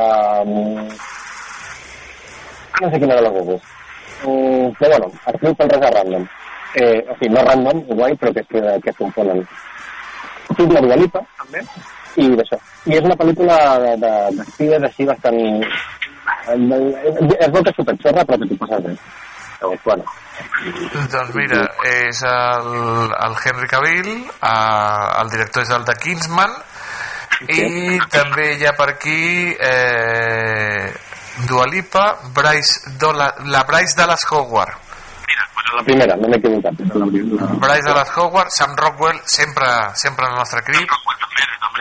no 2.80 2.90
sé 2.90 3.00
quina 3.02 3.14
de 3.18 3.22
les 3.26 3.32
dues. 3.46 3.62
Mm, 4.24 4.70
però 4.78 4.90
bueno, 4.98 5.12
actriu 5.26 5.55
pel 5.55 5.70
res 5.70 5.86
a 5.86 5.90
random. 5.96 6.24
Eh, 6.74 6.98
o 7.09 7.14
sigui, 7.18 7.30
no 7.34 7.44
random, 7.46 7.82
guai, 7.96 8.16
però 8.20 8.32
que, 8.34 8.42
que, 8.50 8.62
que 8.84 8.92
componen. 8.98 9.44
Surt 10.56 10.72
la 10.72 10.80
Dua 10.84 10.96
Lipa, 10.96 11.20
també, 11.38 11.62
i 12.16 12.28
d'això. 12.36 12.59
I 12.88 12.96
és 12.98 13.05
una 13.05 13.16
pel·lícula 13.20 13.56
de- 13.84 13.96
de- 14.02 14.84
així 14.88 15.05
bastant... 15.09 15.38
Es 16.48 17.50
veu 17.52 17.62
que 17.62 17.70
és 17.70 17.76
superxorra, 17.76 18.24
però 18.24 18.38
que 18.40 18.48
t'ho 18.48 18.56
passes 18.62 18.84
bé. 18.84 18.94
Llavors, 19.60 19.82
bueno, 19.84 20.05
Doncs 21.12 21.32
mira, 21.34 21.64
és 21.90 22.20
el, 22.22 22.68
el 23.26 23.34
Henry 23.44 23.66
Cavill, 23.68 24.10
eh, 24.30 25.20
el 25.22 25.30
director 25.32 25.64
és 25.66 25.72
el 25.74 25.84
de 25.88 25.96
Kingsman, 25.98 26.52
i 27.48 27.98
també 28.12 28.52
hi 28.59 28.66
ha 28.68 28.72
per 28.78 28.88
aquí 28.92 29.18
eh, 29.59 30.92
Dua 31.47 31.66
Lipa, 31.66 32.19
Bryce 32.35 32.97
Dola, 32.98 33.35
la 33.47 33.62
Bryce 33.65 33.94
Dallas 33.97 34.24
Howard. 34.31 34.74
la 35.77 35.82
primera, 35.85 36.16
no 36.16 36.28
m'he 36.28 36.36
equivocat. 36.36 36.81
La, 36.81 37.05
la, 37.05 37.47
Bryce 37.60 37.82
Dallas 37.82 38.10
Howard, 38.16 38.48
Sam 38.51 38.74
Rockwell, 38.77 39.20
sempre, 39.24 39.66
sempre 39.94 40.24
en 40.27 40.32
el 40.32 40.39
nostre 40.39 40.60
equip, 40.60 40.90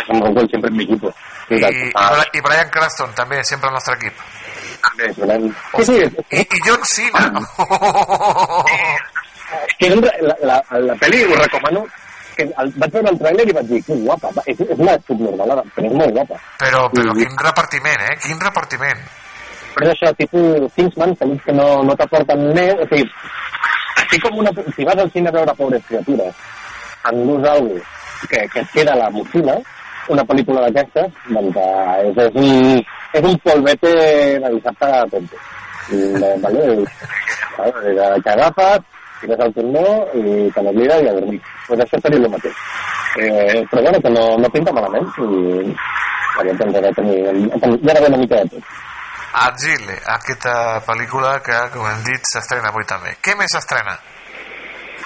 Sam 0.08 0.22
Rockwell 0.22 0.50
sempre 0.52 0.70
en 0.70 0.76
mi 0.76 0.84
equip. 0.84 1.04
i, 1.50 1.56
i, 1.56 2.42
Brian 2.42 2.70
Cranston 2.70 3.14
també, 3.16 3.44
sempre 3.44 3.70
en 3.70 3.74
el 3.74 3.78
nostre 3.80 3.96
equip. 3.96 4.14
També. 4.84 5.14
Sí, 5.78 5.86
sí, 5.86 5.98
I, 6.32 6.42
i 6.44 6.60
John 6.66 6.84
Cena. 6.84 7.32
que 9.80 9.88
és 9.88 9.96
un, 9.96 10.04
la, 10.04 10.36
la, 10.50 10.58
la 10.84 10.96
pel·li 11.02 11.24
us 11.26 11.40
recomano 11.40 11.86
que 12.38 12.46
el, 12.46 12.74
vaig 12.78 12.94
veure 12.94 13.12
el 13.14 13.20
tràiler 13.22 13.46
i 13.50 13.56
vaig 13.58 13.70
dir, 13.72 13.80
que 13.88 13.98
guapa, 14.04 14.32
és, 14.46 14.60
és 14.62 14.78
una 14.78 14.94
subnormalada, 15.08 15.64
però 15.76 15.90
és 15.90 15.96
molt 16.02 16.14
guapa. 16.20 16.42
Però, 16.62 16.84
però 16.94 17.16
quin 17.18 17.40
repartiment, 17.42 18.04
eh? 18.12 18.18
Quin 18.26 18.44
repartiment. 18.44 19.02
Però 19.78 19.86
és 19.86 19.94
això, 19.94 20.10
tipus 20.18 20.74
Kingsman, 20.74 21.14
pel·lis 21.20 21.44
que 21.46 21.54
no, 21.54 21.68
no 21.86 21.96
t'aporten 21.98 22.48
més, 22.58 22.80
o 22.82 22.88
sigui, 22.90 23.06
així 24.02 24.20
com 24.24 24.40
una, 24.42 24.54
si 24.74 24.86
vas 24.88 24.98
al 25.04 25.12
cine 25.14 25.30
a 25.30 25.36
veure 25.36 25.54
pobres 25.60 25.84
criatures, 25.86 26.40
endús 27.12 27.46
algú 27.52 27.76
que, 28.32 28.42
que 28.54 28.64
et 28.64 28.72
queda 28.74 28.96
la 28.98 29.12
motxilla, 29.14 29.58
una 30.10 30.26
pel·lícula 30.26 30.64
d'aquestes, 30.66 31.12
doncs 31.30 31.60
eh, 31.62 32.08
és, 32.08 32.20
és, 32.26 32.40
un, 32.42 32.82
és 33.20 33.30
un 33.30 33.38
polvete 33.46 33.94
de 34.42 34.52
dissabte 34.56 34.90
a 34.90 35.04
tonto. 35.14 35.44
I, 35.94 36.02
eh, 36.24 36.34
vale, 36.42 36.66
i, 36.74 36.88
eh, 37.68 38.18
que 38.24 38.34
agafes, 38.34 38.90
tires 39.22 39.46
el 39.46 39.54
tornó 39.60 39.86
i 40.18 40.50
te 40.56 40.66
n'oblides 40.66 41.06
i 41.06 41.12
a 41.12 41.16
dormir. 41.20 41.40
Pues 41.68 41.86
això 41.86 42.02
seria 42.02 42.24
el 42.24 42.34
mateix. 42.34 42.66
Eh, 43.18 43.62
però 43.70 43.86
bueno, 43.86 44.02
que 44.02 44.10
no, 44.14 44.26
no 44.42 44.54
pinta 44.54 44.74
malament 44.74 45.08
i 45.22 45.30
llavors 46.38 46.60
doncs 46.60 46.76
ara 46.78 46.92
tenir, 46.98 47.22
hi 47.34 47.90
ha 47.90 48.02
una 48.08 48.20
mica 48.22 48.44
de 48.44 48.58
tot. 48.58 48.76
Agile, 49.38 49.96
aquesta 50.10 50.54
pel·lícula 50.88 51.36
que, 51.46 51.58
com 51.74 51.86
hem 51.86 52.00
dit, 52.08 52.24
s'estrena 52.32 52.72
avui 52.72 52.88
també. 52.90 53.14
Què 53.22 53.36
més 53.38 53.54
s'estrena? 53.54 53.94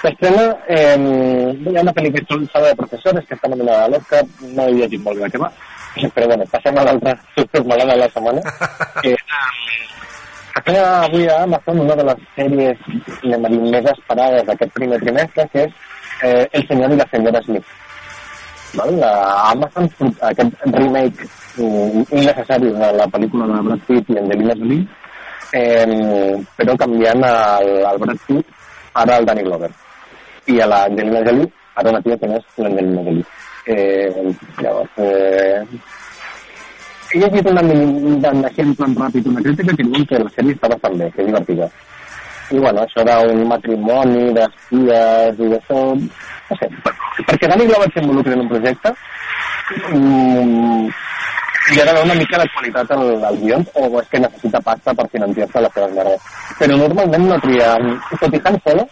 S'estrena, 0.00 0.46
eh, 0.72 0.96
ha 0.96 1.82
una 1.82 1.92
pel·lícula 1.98 2.24
que 2.28 2.38
és 2.38 2.64
de 2.68 2.78
professores 2.78 3.26
que 3.28 3.36
està 3.36 3.50
nominada 3.52 3.84
a 3.84 3.90
l'Oscar, 3.92 4.22
no 4.56 4.68
he 4.68 4.78
llegit 4.78 5.04
molt 5.04 5.20
bé 5.20 5.28
què 5.34 5.42
va, 5.42 5.50
però 6.16 6.30
bueno, 6.32 6.48
passem 6.54 6.80
a 6.80 6.86
l'altra 6.88 7.14
subnormalada 7.36 7.92
de 7.92 8.00
la 8.00 8.08
setmana. 8.14 8.40
que 9.02 9.16
Acaba 10.54 11.04
avui 11.04 11.26
a 11.28 11.42
Amazon 11.42 11.80
una 11.80 11.94
de 11.96 12.04
les 12.04 12.24
sèries 12.36 12.82
a 12.88 13.38
dir, 13.48 13.60
més 13.72 13.86
esperades 13.92 14.44
d'aquest 14.48 14.74
primer 14.76 14.98
trimestre, 15.00 15.46
que 15.52 15.64
és 15.66 15.78
eh, 16.22 16.48
El 16.52 16.66
senyor 16.68 16.92
i 16.92 16.98
la 17.00 17.08
senyora 17.12 17.40
Smith. 17.44 17.70
Val? 18.76 18.92
La 19.00 19.12
Amazon, 19.52 19.88
aquest 20.28 20.66
remake 20.76 21.28
innecessari 21.58 22.72
de 22.72 22.90
la 22.96 23.06
pel·lícula 23.12 23.46
de 23.50 23.62
Brad 23.68 23.86
Pitt 23.86 24.10
i 24.10 24.18
Angelina 24.18 24.56
Jolie, 24.58 24.86
eh, 25.52 26.36
però 26.56 26.76
canviant 26.80 27.24
el, 27.28 27.72
el 27.92 27.98
Brad 28.04 28.20
Pitt 28.26 28.46
ara 28.94 29.18
el 29.18 29.26
Danny 29.26 29.42
Glover. 29.42 29.70
I 30.46 30.60
a 30.60 30.66
l'Angelina 30.66 31.24
Jolie, 31.28 31.50
ara 31.74 31.90
una 31.90 32.02
tia 32.02 32.18
que 32.18 32.30
no 32.30 32.38
és 32.40 32.62
l'Angelina 32.64 33.04
Jolie. 33.08 33.26
Eh, 33.64 34.34
llavors, 34.58 34.90
eh, 34.98 35.62
he 37.12 37.20
llegit 37.20 37.46
així 37.46 38.62
en 38.64 38.74
plan 38.74 38.94
ràpid, 38.96 39.26
una 39.28 39.42
crítica 39.44 39.76
que 39.76 39.84
diuen 39.84 40.06
que 40.08 40.18
la 40.22 40.30
sèrie 40.34 40.56
està 40.56 40.70
bastant 40.72 40.96
bé, 40.98 41.10
que 41.12 41.22
és 41.22 41.28
divertida. 41.28 41.68
I 42.52 42.58
bueno, 42.58 42.82
això 42.82 43.00
era 43.00 43.20
un 43.24 43.46
matrimoni 43.48 44.32
d'espies 44.36 45.38
i 45.40 45.50
d'això... 45.52 45.84
No 46.50 46.58
sé, 46.60 46.68
per, 46.84 46.92
perquè 47.28 47.48
Dani 47.48 47.68
Glover 47.68 47.88
s'involucra 47.92 48.34
en 48.34 48.42
un 48.42 48.48
projecte 48.50 48.92
mm, 49.92 50.88
hi 51.70 51.78
ha 51.78 51.84
d'haver 51.86 52.02
una 52.02 52.18
mica 52.18 52.38
de 52.40 52.48
qualitat 52.54 52.90
al, 52.90 53.24
al 53.24 53.38
guió 53.38 53.60
o 53.78 54.00
és 54.00 54.08
que 54.10 54.20
necessita 54.20 54.60
pasta 54.66 54.94
per 54.98 55.06
financiar-se 55.12 55.62
les 55.62 55.72
seves 55.76 55.94
merdes. 55.98 56.26
Però 56.58 56.78
normalment 56.80 57.28
no 57.30 57.38
tria, 57.44 57.70
tot 58.18 58.34
i 58.34 58.40
tan 58.42 58.58
solo, 58.66 58.86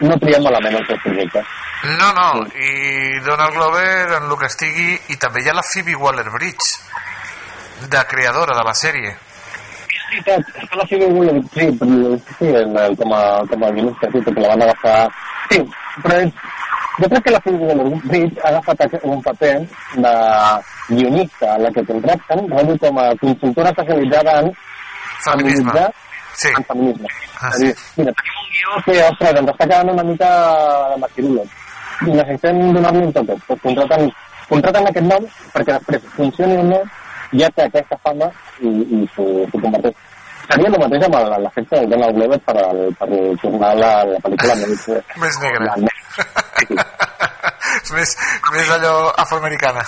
no 0.00 0.18
tria 0.24 0.40
malament 0.42 0.80
els 0.80 0.90
seus 0.90 1.00
projectes. 1.04 1.54
No, 2.00 2.10
no, 2.16 2.28
i 2.58 3.20
Donald 3.26 3.54
Glover 3.54 4.18
en 4.18 4.26
el 4.26 4.36
que 4.40 4.50
estigui, 4.50 4.90
i 5.14 5.18
també 5.22 5.44
hi 5.44 5.50
ha 5.50 5.56
la 5.56 5.66
Phoebe 5.66 5.94
Waller-Bridge, 5.94 6.74
de 7.86 8.04
creadora 8.10 8.56
de 8.58 8.64
la 8.66 8.74
sèrie. 8.74 9.14
És 9.88 10.06
veritat, 10.10 10.54
és 10.58 10.68
que 10.70 10.80
la 10.80 10.86
Phoebe 10.90 11.10
Waller, 11.14 11.42
sí, 11.54 11.68
sí 12.38 12.52
com 12.98 13.14
a, 13.14 13.22
com 13.50 13.62
a 13.62 13.70
guionista, 13.76 14.10
sí, 14.10 14.24
perquè 14.26 14.42
la 14.42 14.54
van 14.54 14.66
agafar... 14.66 14.96
Sí, 15.52 15.62
però 16.02 16.18
és, 16.24 16.42
jo 16.98 17.12
crec 17.12 17.24
que 17.28 17.36
la 17.36 17.42
Phoebe 17.46 17.70
Waller-Bridge 17.70 18.42
ha 18.42 18.50
agafat 18.56 18.98
un 19.04 19.22
paper 19.22 19.54
de 20.02 20.14
guionista 20.88 21.54
a 21.54 21.58
la 21.58 21.70
que 21.70 21.84
contracten, 21.84 22.48
rotllo 22.50 22.76
com 22.78 22.98
a 22.98 23.14
consultora 23.20 23.70
especialitzada 23.70 24.40
en 24.40 24.52
feminitzar 25.24 25.92
sí. 26.34 26.48
en 26.56 26.64
feminisme. 26.64 27.08
Ah, 27.40 27.52
dir, 27.58 27.74
mira, 27.96 28.12
tenim 28.12 28.36
un 28.42 28.48
guió 28.54 28.82
que, 28.84 28.96
ostres, 29.10 29.40
ens 29.40 29.52
està 29.52 29.66
quedant 29.66 29.92
una 29.94 30.04
mica 30.10 30.30
de 30.92 31.00
maquirulo. 31.04 31.46
I 32.06 32.14
necessitem 32.14 32.60
donar-li 32.76 33.04
un 33.06 33.12
toque. 33.12 33.36
Pues 33.46 33.60
contraten, 33.64 34.06
contraten 34.48 34.90
aquest 34.90 35.08
nom 35.10 35.26
perquè 35.54 35.78
després 35.78 36.12
funcioni 36.16 36.58
o 36.58 36.66
no, 36.68 36.82
ja 37.34 37.50
té 37.56 37.66
aquesta 37.66 37.98
fama 38.04 38.30
i, 38.62 38.70
i 38.70 39.02
s'ho 39.14 39.26
converteix. 39.56 39.96
Seria 40.48 40.70
el 40.72 40.78
mateix 40.80 41.02
amb 41.04 41.18
l'efecte 41.44 41.76
del 41.76 41.90
Donald 41.92 42.16
Glover 42.16 42.38
per, 42.46 42.62
per 43.00 43.08
tornar 43.42 43.74
la, 43.76 43.90
la 44.08 44.22
pel·lícula 44.24 44.60
més... 44.62 44.86
Més 45.24 45.42
negra. 45.44 45.74
La 45.74 45.76
més, 45.84 47.26
més, 47.96 48.14
més 48.52 48.70
allò 48.76 48.94
afroamericana. 49.24 49.82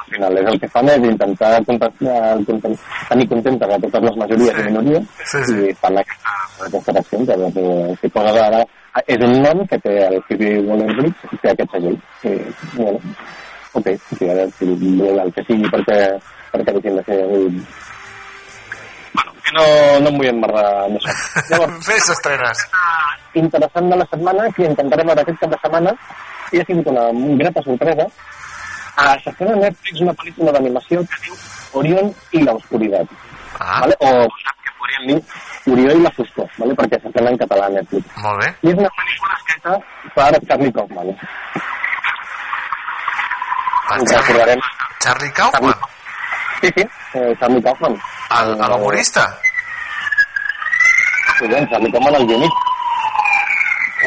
al 0.00 0.14
final 0.14 0.38
és 0.40 0.46
el 0.52 0.58
que 0.60 0.68
fan 0.74 0.88
és 0.90 1.04
intentar 1.06 1.52
contactar, 1.68 2.20
content, 2.48 2.76
tenir 3.08 3.26
contentes 3.30 3.74
a 3.76 3.78
totes 3.84 4.02
les 4.08 4.16
majories 4.22 4.58
i 4.58 4.64
minories 4.66 5.04
Sí, 5.30 5.42
sí. 5.46 5.58
i 5.70 5.74
fan 5.82 6.00
aquesta, 6.02 6.34
aquestes 6.66 6.96
accions 7.02 7.30
a 7.30 7.38
veure 7.44 7.96
si 8.00 8.10
posa 8.16 8.34
ara 8.48 8.64
és 9.06 9.22
un 9.22 9.36
nom 9.44 9.62
que 9.70 9.78
té 9.84 9.94
el 10.08 10.18
Phoebe 10.26 10.50
Waller-Bridge 10.66 11.38
té 11.44 11.52
aquest 11.52 11.76
segell 11.76 11.98
i, 12.26 12.34
bueno, 12.74 12.98
ok, 13.78 13.86
sí, 14.08 14.26
a 14.26 14.34
veure 14.34 14.50
si 14.58 14.66
el 15.22 15.32
que 15.36 15.46
sigui 15.46 15.70
perquè 15.76 16.00
perquè 16.50 16.74
deixin 16.74 16.98
de 16.98 17.04
ser 17.06 17.20
avui 17.22 17.46
bueno, 19.14 19.32
que 19.46 19.54
no, 19.54 19.64
no 20.02 20.10
em 20.10 20.18
vull 20.18 20.32
emmerdar 20.34 20.66
amb 20.88 20.98
això 20.98 21.14
llavors 21.52 21.88
Més 21.92 22.10
estrenes. 22.18 22.66
Interessant 23.38 23.90
de 23.90 23.96
la 23.96 24.06
setmana 24.10 24.48
que 24.56 24.64
intentarem 24.66 25.06
veure 25.06 25.20
aquest 25.22 25.38
cap 25.40 25.50
de 25.50 25.58
setmana 25.62 25.92
i 26.52 26.60
ha 26.60 26.64
sigut 26.66 26.86
una 26.90 27.04
grata 27.38 27.62
sorpresa, 27.62 28.06
uh, 28.06 29.16
s'estrena 29.24 29.52
a 29.54 29.60
Netflix 29.64 30.00
una 30.00 30.14
pel·lícula 30.14 30.52
d'animació 30.56 31.04
que 31.06 31.20
diu 31.26 31.34
Orión 31.80 32.14
i 32.32 32.42
la 32.42 32.52
oscuridad. 32.54 33.06
Ah. 33.60 33.80
¿vale? 33.82 33.94
O 34.00 34.10
que 34.64 34.72
podríem 34.78 35.06
dir 35.12 35.72
Orió 35.72 35.96
i 35.98 36.02
la 36.02 36.10
foscor, 36.16 36.48
¿vale? 36.58 36.74
perquè 36.74 36.98
s'estrena 37.02 37.30
en 37.30 37.38
català 37.38 37.66
a 37.66 37.74
Netflix. 37.76 38.04
Molt 38.24 38.40
bé. 38.42 38.48
I 38.62 38.72
és 38.72 38.78
una 38.82 38.90
pel·lícula 38.98 39.34
escrita 39.38 39.78
per 40.14 40.30
Charlie 40.48 40.72
Kaufman. 40.72 41.14
Per 43.90 43.98
Ens 44.00 44.12
recordarem... 44.16 44.60
Charlie 45.00 45.32
Kaufman? 45.32 45.74
Sí, 46.60 46.68
sí, 46.76 46.84
eh, 47.14 47.34
Charlie 47.40 47.62
Kaufman. 47.62 47.94
El- 48.40 48.58
el 48.64 48.72
humorista? 48.72 49.24
Sí, 51.38 51.46
bé, 51.48 51.66
Charlie 51.70 51.90
Kaufman, 51.92 52.14
el 52.14 52.26
guionista. 52.26 52.60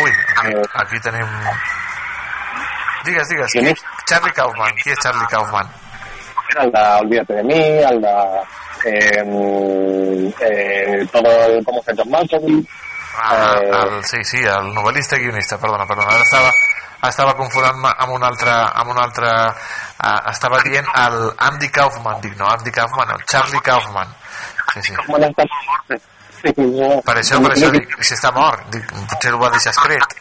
Ui, 0.02 0.12
aquí, 0.38 0.54
aquí 0.74 1.00
tenim... 1.00 1.28
Digues, 3.06 3.28
digues. 3.30 3.52
Qui 3.52 3.66
és? 3.70 3.84
Charlie 4.10 4.34
Kaufman. 4.34 4.74
Qui 4.82 4.94
és 4.94 5.00
Charlie 5.04 5.28
Kaufman? 5.30 5.70
De 6.54 6.84
Olvídate 7.02 7.34
de 7.34 7.44
mí, 7.44 7.62
el 7.84 8.02
de... 8.02 8.16
Eh, 8.86 9.24
eh, 10.42 11.08
todo 11.12 11.30
el 11.46 11.64
se 11.86 11.94
John 11.98 12.10
Malkovich. 12.10 12.70
Ah, 13.16 13.60
Eh, 13.62 13.70
el, 13.70 14.04
sí, 14.06 14.24
sí, 14.24 14.40
el 14.42 14.74
novel·lista 14.74 15.18
i 15.18 15.28
guionista, 15.28 15.60
perdona, 15.62 15.86
perdona. 15.86 16.16
Ara 16.16 16.24
estava, 16.26 16.50
estava 17.10 17.36
confonant-me 17.38 17.92
amb 17.94 18.16
un 18.18 18.26
altre... 18.26 18.56
Amb 18.82 18.96
un 18.96 19.02
altre 19.04 19.30
uh, 19.30 20.18
estava 20.32 20.64
dient 20.66 20.90
el 21.04 21.20
Andy 21.50 21.70
Kaufman, 21.70 22.20
dic, 22.24 22.34
no, 22.40 22.50
Andy 22.50 22.74
Kaufman, 22.74 23.14
no, 23.14 23.20
Charlie 23.30 23.62
Kaufman. 23.62 24.18
Sí, 24.74 24.82
sí. 24.90 24.98
Kaufman 24.98 25.30
està 25.30 25.48
mort. 25.52 26.13
No, 26.44 26.90
Per 27.08 27.14
això, 27.16 27.40
per 27.40 27.54
això, 27.54 27.70
dic, 27.72 27.94
si 28.04 28.18
està 28.18 28.34
mort, 28.36 28.66
dic, 28.74 28.90
potser 29.12 29.32
ho 29.32 29.40
va 29.40 29.52
deixar 29.54 29.72
escrit. 29.72 30.20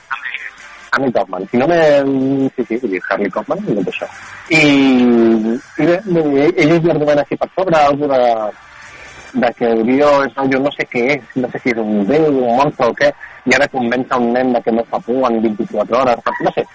Charlie 0.92 1.12
Kaufman. 1.12 1.48
Si 1.50 1.56
no 1.56 1.66
me... 1.66 1.78
Sí, 2.54 2.64
sí, 2.68 2.76
vull 2.82 2.92
dir, 2.92 3.00
Charlie 3.08 3.30
Kaufman 3.32 3.62
i 3.64 3.74
tot 3.78 3.88
això. 3.90 4.08
I, 4.52 4.60
i 5.80 5.88
bé, 5.88 5.96
bé, 6.06 6.46
ell 6.52 6.74
és 6.76 6.86
l'argument 6.86 7.22
així 7.22 7.38
per 7.40 7.48
sobre, 7.56 7.80
algo 7.80 8.10
de, 8.12 8.20
de 9.44 9.52
que 9.58 9.72
Orió 9.80 10.10
és 10.26 10.36
jo 10.52 10.60
no 10.60 10.72
sé 10.76 10.86
què 10.92 11.06
és, 11.16 11.24
no 11.40 11.50
sé 11.50 11.62
si 11.64 11.72
és 11.72 11.80
un 11.80 12.04
déu, 12.10 12.28
un 12.28 12.58
monstre 12.60 12.90
o 12.92 12.96
què, 12.98 13.08
i 13.48 13.56
ara 13.56 13.70
convença 13.72 14.20
un 14.20 14.30
nen 14.36 14.52
de 14.52 14.62
que 14.62 14.76
no 14.76 14.84
fa 14.90 15.00
por 15.00 15.26
en 15.30 15.40
24 15.42 16.02
hores, 16.02 16.30
no 16.44 16.54
sé. 16.58 16.66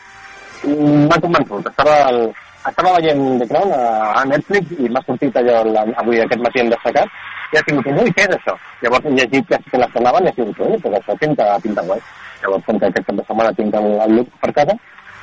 M'ha 0.66 1.22
convençut. 1.22 1.70
Estava, 1.70 2.00
el, 2.10 2.24
estava 2.70 2.94
veient 2.98 3.24
The 3.42 3.48
Crown 3.50 3.74
a, 3.74 4.26
Netflix 4.30 4.76
i 4.78 4.90
m'ha 4.92 5.04
sortit 5.08 5.40
allò 5.40 5.64
la, 5.70 5.86
avui 6.04 6.22
aquest 6.24 6.44
matí 6.44 6.62
hem 6.64 6.72
destacat 6.74 7.08
i 7.54 7.58
ha 7.58 7.64
tingut 7.68 7.88
un, 7.92 8.02
ui, 8.04 8.14
què 8.16 8.26
és 8.28 8.36
això? 8.36 8.56
Llavors 8.84 9.08
he 9.08 9.16
llegit 9.16 9.50
que, 9.50 9.60
que 9.72 9.82
l'estrenaven 9.82 10.28
i 10.28 10.32
ha 10.32 10.36
sigut, 10.36 10.62
ui, 10.68 10.80
però 10.84 11.00
això 11.00 11.16
pinta, 11.22 11.48
pinta 11.64 11.86
guai. 11.88 12.02
Llavors, 12.44 12.66
com 12.68 12.80
que 12.80 12.90
aquest 12.92 13.08
cap 13.08 13.20
de 13.20 13.26
setmana 13.30 13.56
tinc 13.58 13.78
el, 13.80 13.90
el 14.06 14.16
look 14.20 14.34
per 14.44 14.52
casa, 14.60 14.76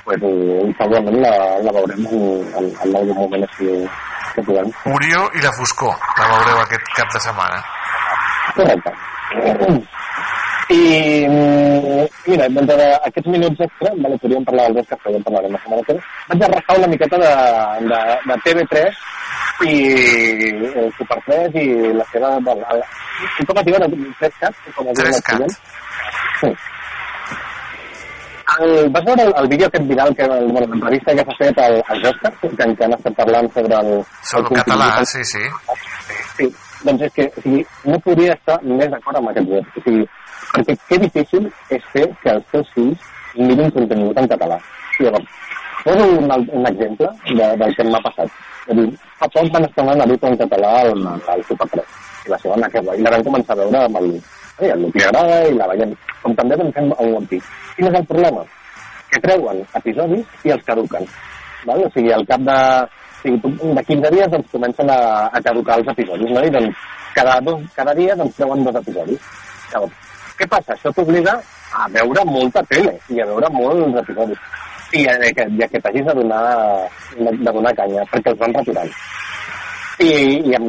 pues, 0.04 0.24
eh, 0.30 0.74
segurament 0.80 1.20
la, 1.20 1.34
la 1.66 1.74
veurem 1.78 2.06
en, 2.08 2.24
en, 2.60 2.70
en 2.86 2.98
algun 3.00 3.18
moment 3.20 3.46
així 3.48 3.72
que 4.34 4.46
podem. 4.48 4.72
Orió 4.96 5.26
i 5.36 5.44
la 5.44 5.52
foscor, 5.58 5.94
la 6.20 6.30
veureu 6.32 6.62
aquest 6.64 6.94
cap 6.98 7.12
de 7.16 7.26
setmana. 7.28 7.60
Correcte. 8.54 8.96
I, 10.70 11.26
mm, 11.28 12.06
mira, 12.26 12.48
doncs 12.48 12.72
ara, 12.72 12.86
aquests 13.08 13.28
minuts 13.28 13.60
extra, 13.66 13.90
vale, 14.00 14.16
podríem 14.22 14.44
parlar 14.48 14.68
del 14.70 14.80
Oscar, 14.80 14.98
però 15.02 15.12
ja 15.12 15.18
en 15.20 15.26
parlarem 15.26 15.52
la 15.52 15.60
setmana 15.60 15.82
que 15.86 15.96
ve, 15.96 16.04
vaig 16.30 16.44
a 16.44 16.48
rascar 16.54 16.78
una 16.78 16.92
miqueta 16.94 17.18
de, 17.24 17.32
de, 17.90 18.00
de 18.30 18.38
TV3 18.46 19.02
i 19.68 19.74
el 20.84 20.88
Super 20.96 21.18
3 21.26 21.58
i 21.60 21.66
la 21.98 22.06
seva... 22.12 22.38
Bueno, 22.46 22.64
el, 22.72 22.80
i 23.40 23.46
com 23.46 23.60
es 23.60 23.68
diuen? 23.68 23.84
3CAT? 24.22 24.64
Com 24.78 24.88
es 24.88 24.96
diuen 24.98 25.12
els 25.12 25.20
3CAT. 25.20 25.28
clients? 25.28 25.60
Sí. 26.40 26.54
El, 28.54 28.88
vas 28.94 29.04
veure 29.04 29.22
el, 29.26 29.32
el 29.42 29.48
vídeo 29.48 29.66
aquest 29.66 29.86
viral, 29.88 30.14
que, 30.16 30.24
el, 30.24 30.50
bueno, 30.52 30.66
l'entrevista 30.72 31.14
que 31.14 31.24
s'ha 31.28 31.38
fet 31.42 31.62
al, 31.62 31.80
als 31.92 32.10
Oscars, 32.10 32.40
que, 32.40 32.50
que 32.56 32.84
han 32.86 32.96
estat 32.96 33.16
parlant 33.20 33.50
sobre 33.52 33.80
el... 33.82 34.04
Sobre 34.22 34.48
el 34.48 34.60
català, 34.62 34.90
sí, 35.10 35.24
sí. 35.28 35.44
Sí, 36.38 36.50
doncs 36.84 37.08
és 37.08 37.16
que 37.16 37.26
o 37.30 37.42
sigui, 37.42 37.64
no 37.90 37.98
podria 38.04 38.36
estar 38.38 38.60
més 38.64 38.90
d'acord 38.92 39.20
amb 39.20 39.32
aquest 39.32 39.50
web. 39.50 39.72
O 39.74 39.84
sigui, 39.86 40.06
perquè 40.54 40.76
que 40.88 41.00
difícil 41.02 41.50
és 41.74 41.90
fer 41.92 42.06
que 42.22 42.36
els 42.38 42.46
teus 42.52 42.70
fills 42.76 43.10
mirin 43.34 43.70
contingut 43.74 44.18
en 44.20 44.28
català. 44.30 44.58
Llavors, 45.00 45.26
poso 45.84 46.06
un, 46.18 46.30
un 46.30 46.66
exemple 46.70 47.10
de, 47.30 47.48
del 47.62 47.76
que 47.76 47.86
m'ha 47.90 48.02
passat. 48.06 48.40
És 48.68 48.78
dir, 48.78 48.86
fa 49.20 49.28
poc 49.34 49.50
van 49.52 49.66
estrenar 49.66 49.96
Naruto 49.98 50.30
en 50.30 50.38
català 50.40 50.72
al, 50.84 51.06
al 51.34 51.44
Super 51.48 51.68
3. 51.74 52.00
I 52.24 52.32
la 52.32 52.40
seva 52.40 52.70
que 52.72 52.82
la 52.86 53.14
vam 53.16 53.26
començar 53.26 53.56
a 53.56 53.60
veure 53.60 53.82
amb 53.84 54.00
el, 54.00 54.10
eh, 54.62 54.70
el 54.72 54.86
que 54.94 55.04
agrada 55.04 55.42
i 55.50 55.56
la 55.58 55.68
veiem. 55.72 55.94
Com 56.22 56.36
també 56.38 56.56
vam 56.60 56.72
fer 56.72 56.86
el 56.86 57.14
One 57.18 57.28
Piece. 57.32 57.50
Quin 57.76 57.90
és 57.90 57.98
el 58.00 58.06
problema? 58.12 58.44
Que 59.10 59.20
treuen 59.26 59.60
episodis 59.80 60.46
i 60.48 60.54
els 60.54 60.64
caduquen. 60.70 61.08
Val? 61.66 61.84
O 61.84 61.90
sigui, 61.92 62.12
al 62.14 62.24
cap 62.30 62.46
de, 62.46 62.58
o 62.86 63.20
sigui, 63.24 63.74
de 63.76 63.84
15 63.90 64.14
dies 64.14 64.32
doncs, 64.32 64.50
comencen 64.54 64.94
a, 64.94 65.00
a 65.28 65.42
caducar 65.44 65.80
els 65.80 65.92
episodis, 65.92 66.32
no? 66.32 66.46
I 66.46 66.54
doncs, 66.54 66.88
cada, 67.18 67.36
dos, 67.44 67.60
cada 67.76 67.94
dia 67.98 68.16
doncs, 68.16 68.38
treuen 68.38 68.64
dos 68.64 68.80
episodis. 68.80 69.28
Llavors, 69.74 70.03
què 70.38 70.46
passa? 70.50 70.74
Això 70.74 70.92
t'obliga 70.94 71.34
a 71.74 71.88
veure 71.94 72.24
molta 72.26 72.62
tele 72.70 72.92
i 73.10 73.20
a 73.20 73.26
veure 73.26 73.50
molts 73.50 73.98
episodis. 74.02 74.38
I 74.94 75.06
a, 75.10 75.14
i 75.26 75.62
a 75.64 75.68
que 75.68 75.80
t'hagis 75.82 76.04
de 76.06 76.14
donar, 76.14 76.42
de 77.18 77.50
donar 77.52 77.72
canya, 77.74 78.04
perquè 78.12 78.30
els 78.30 78.38
van 78.38 78.54
retirant. 78.54 78.90
I, 80.02 80.10
i 80.50 80.54
em, 80.58 80.66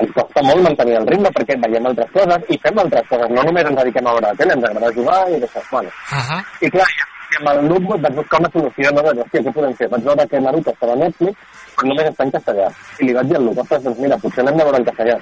ens 0.00 0.10
costa 0.14 0.42
molt 0.46 0.62
mantenir 0.62 0.96
el 1.00 1.06
ritme 1.10 1.30
perquè 1.34 1.56
veiem 1.64 1.86
altres 1.90 2.10
coses 2.14 2.44
i 2.54 2.58
fem 2.62 2.78
altres 2.78 3.06
coses, 3.10 3.30
no 3.34 3.42
només 3.42 3.66
ens 3.66 3.78
dediquem 3.80 4.06
a 4.06 4.12
veure 4.14 4.28
la 4.30 4.38
tele, 4.38 4.54
ens 4.54 4.66
agrada 4.68 4.92
jugar 4.94 5.20
i 5.34 5.40
d'això. 5.42 5.62
Bueno, 5.70 5.90
Uh 6.14 6.22
-huh. 6.28 6.40
i 6.66 6.70
clar, 6.70 6.86
i, 6.86 7.36
amb 7.38 7.48
el 7.52 7.68
Look 7.68 8.00
vaig 8.02 8.14
buscar 8.14 8.40
una 8.40 8.50
solució, 8.52 8.90
no? 8.92 9.02
Vaig, 9.02 9.18
hòstia, 9.18 9.42
què 9.42 9.52
podem 9.52 9.74
fer? 9.74 9.88
Vaig 9.88 10.02
veure 10.02 10.26
que 10.28 10.40
Naruto 10.40 10.70
estava 10.70 10.92
a 10.92 10.96
Netflix, 10.96 11.34
però 11.76 11.88
només 11.88 12.06
està 12.10 12.22
en 12.24 12.30
castellà. 12.30 12.68
I 13.00 13.04
li 13.04 13.12
vaig 13.14 13.26
dir 13.26 13.36
al 13.36 13.44
Luke, 13.44 13.60
ostres, 13.60 13.82
doncs 13.82 13.98
mira, 13.98 14.16
potser 14.18 14.44
l'hem 14.44 14.56
de 14.56 14.64
veure 14.64 14.78
en 14.78 14.84
castellà. 14.84 15.18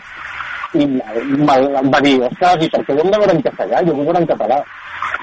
I 0.77 0.87
em 0.87 1.91
va 1.93 2.01
dir, 2.05 2.17
ostres, 2.29 2.65
i 2.67 2.71
per 2.73 2.83
què 2.85 2.95
ho 2.95 3.03
hem 3.03 3.13
de 3.13 3.21
veure 3.23 3.37
en 3.37 3.45
castellà? 3.49 3.83
Jo 3.87 3.95
vull 3.97 4.09
veure 4.11 4.23
en 4.23 4.31
català. 4.33 4.59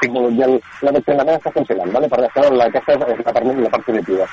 I 0.04 0.10
el, 0.48 0.56
l'adoctrinament 0.86 1.38
està 1.40 1.52
funcionant, 1.56 1.92
vale? 1.94 2.10
per 2.12 2.20
això 2.24 2.46
la, 2.52 2.68
aquesta 2.72 2.96
és 2.96 3.26
la 3.26 3.34
part, 3.36 3.52
la 3.66 3.72
part 3.74 3.86
positiva. 3.88 4.28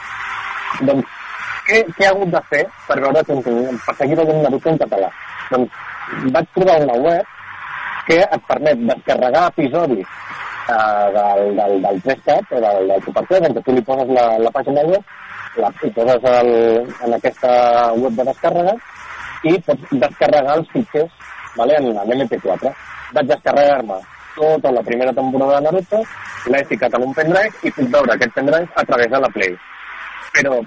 Doncs, 0.88 1.18
què, 1.66 1.82
què 1.96 2.06
he 2.06 2.10
hagut 2.10 2.32
de 2.34 2.42
fer 2.50 2.62
per 2.88 2.98
veure 3.04 3.22
contingut, 3.28 3.82
per 3.86 3.94
seguir 3.98 4.18
veient 4.20 4.42
Naruto 4.46 4.72
en 4.72 4.80
català? 4.80 5.10
Doncs 5.50 6.32
vaig 6.34 6.50
trobar 6.56 6.78
una 6.86 6.96
web 7.04 7.36
que 8.08 8.18
et 8.24 8.46
permet 8.48 8.84
descarregar 8.88 9.46
episodis 9.52 10.06
eh, 10.74 11.06
del, 11.16 11.44
del, 11.58 11.76
del 11.84 12.00
3CAT 12.06 12.54
o 12.56 12.62
del, 12.66 12.88
del 12.92 13.04
Super 13.06 13.26
3, 13.28 13.48
en 13.48 13.58
què 13.58 13.64
tu 13.66 13.76
li 13.76 13.84
poses 13.86 14.14
la, 14.16 14.26
la 14.42 14.54
pàgina 14.54 14.86
web, 14.88 15.12
la, 15.60 15.70
i 15.86 15.92
poses 15.98 16.26
el, 16.32 16.50
en 17.06 17.18
aquesta 17.18 17.52
web 18.00 18.18
de 18.18 18.26
descàrrega 18.32 18.74
i 19.48 19.56
pots 19.66 19.92
descarregar 20.04 20.56
els 20.58 20.72
fitxers 20.72 21.12
vale, 21.56 21.76
en, 21.78 21.90
en 21.96 22.24
MP4. 22.26 22.72
Vaig 23.14 23.30
descarregar-me 23.30 23.98
tota 24.36 24.72
la 24.72 24.82
primera 24.82 25.12
temporada 25.12 25.58
de 25.58 25.64
Naruto, 25.66 26.02
l'he 26.52 26.60
ficat 26.68 26.94
en 26.94 27.08
un 27.08 27.16
pendrive 27.16 27.66
i 27.66 27.72
puc 27.76 27.90
veure 27.96 28.14
aquest 28.14 28.36
pendrive 28.36 28.68
a 28.74 28.84
través 28.84 29.10
de 29.10 29.20
la 29.24 29.32
Play. 29.34 29.56
Però 30.36 30.60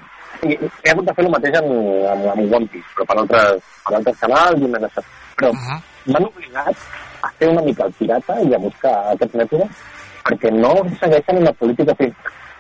i, 0.44 0.58
he 0.58 0.91
hagut 0.91 1.08
de 1.08 1.16
fer 1.16 1.26
el 1.26 1.32
mateix 1.32 1.58
amb, 1.62 1.72
amb, 2.12 2.28
amb 2.34 2.58
One 2.60 2.70
Piece, 2.74 2.91
però 2.98 3.08
per 3.10 3.18
altres, 3.22 3.72
per 3.88 3.95
altres 4.00 4.20
canals 4.20 4.62
i 4.62 4.70
més 4.76 4.86
això. 4.90 5.06
Però 5.40 5.54
m'han 5.54 6.30
obligat 6.30 6.86
a 7.24 7.32
fer 7.40 7.50
una 7.54 7.64
mica 7.66 7.88
el 7.88 7.95
pirata 8.00 8.40
i 8.44 8.54
a 8.54 8.62
buscar 8.62 8.94
aquests 9.14 9.40
mètodes 9.40 9.84
perquè 10.24 10.52
no 10.56 10.74
segueixen 11.00 11.40
una 11.40 11.54
política 11.60 11.95
que 12.00 12.10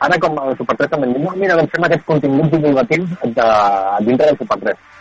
ara 0.03 0.17
com 0.19 0.39
el 0.43 0.55
Super 0.59 0.75
3 0.79 0.91
també 0.93 1.07
em 1.09 1.13
diu, 1.15 1.25
no, 1.27 1.35
mira, 1.39 1.55
doncs 1.59 1.71
fem 1.75 1.85
aquests 1.87 2.07
continguts 2.07 2.51
divulgatius 2.51 3.13
de, 3.23 3.47
dintre 4.07 4.31
del 4.31 4.39
Super 4.39 4.59
3 4.63 4.92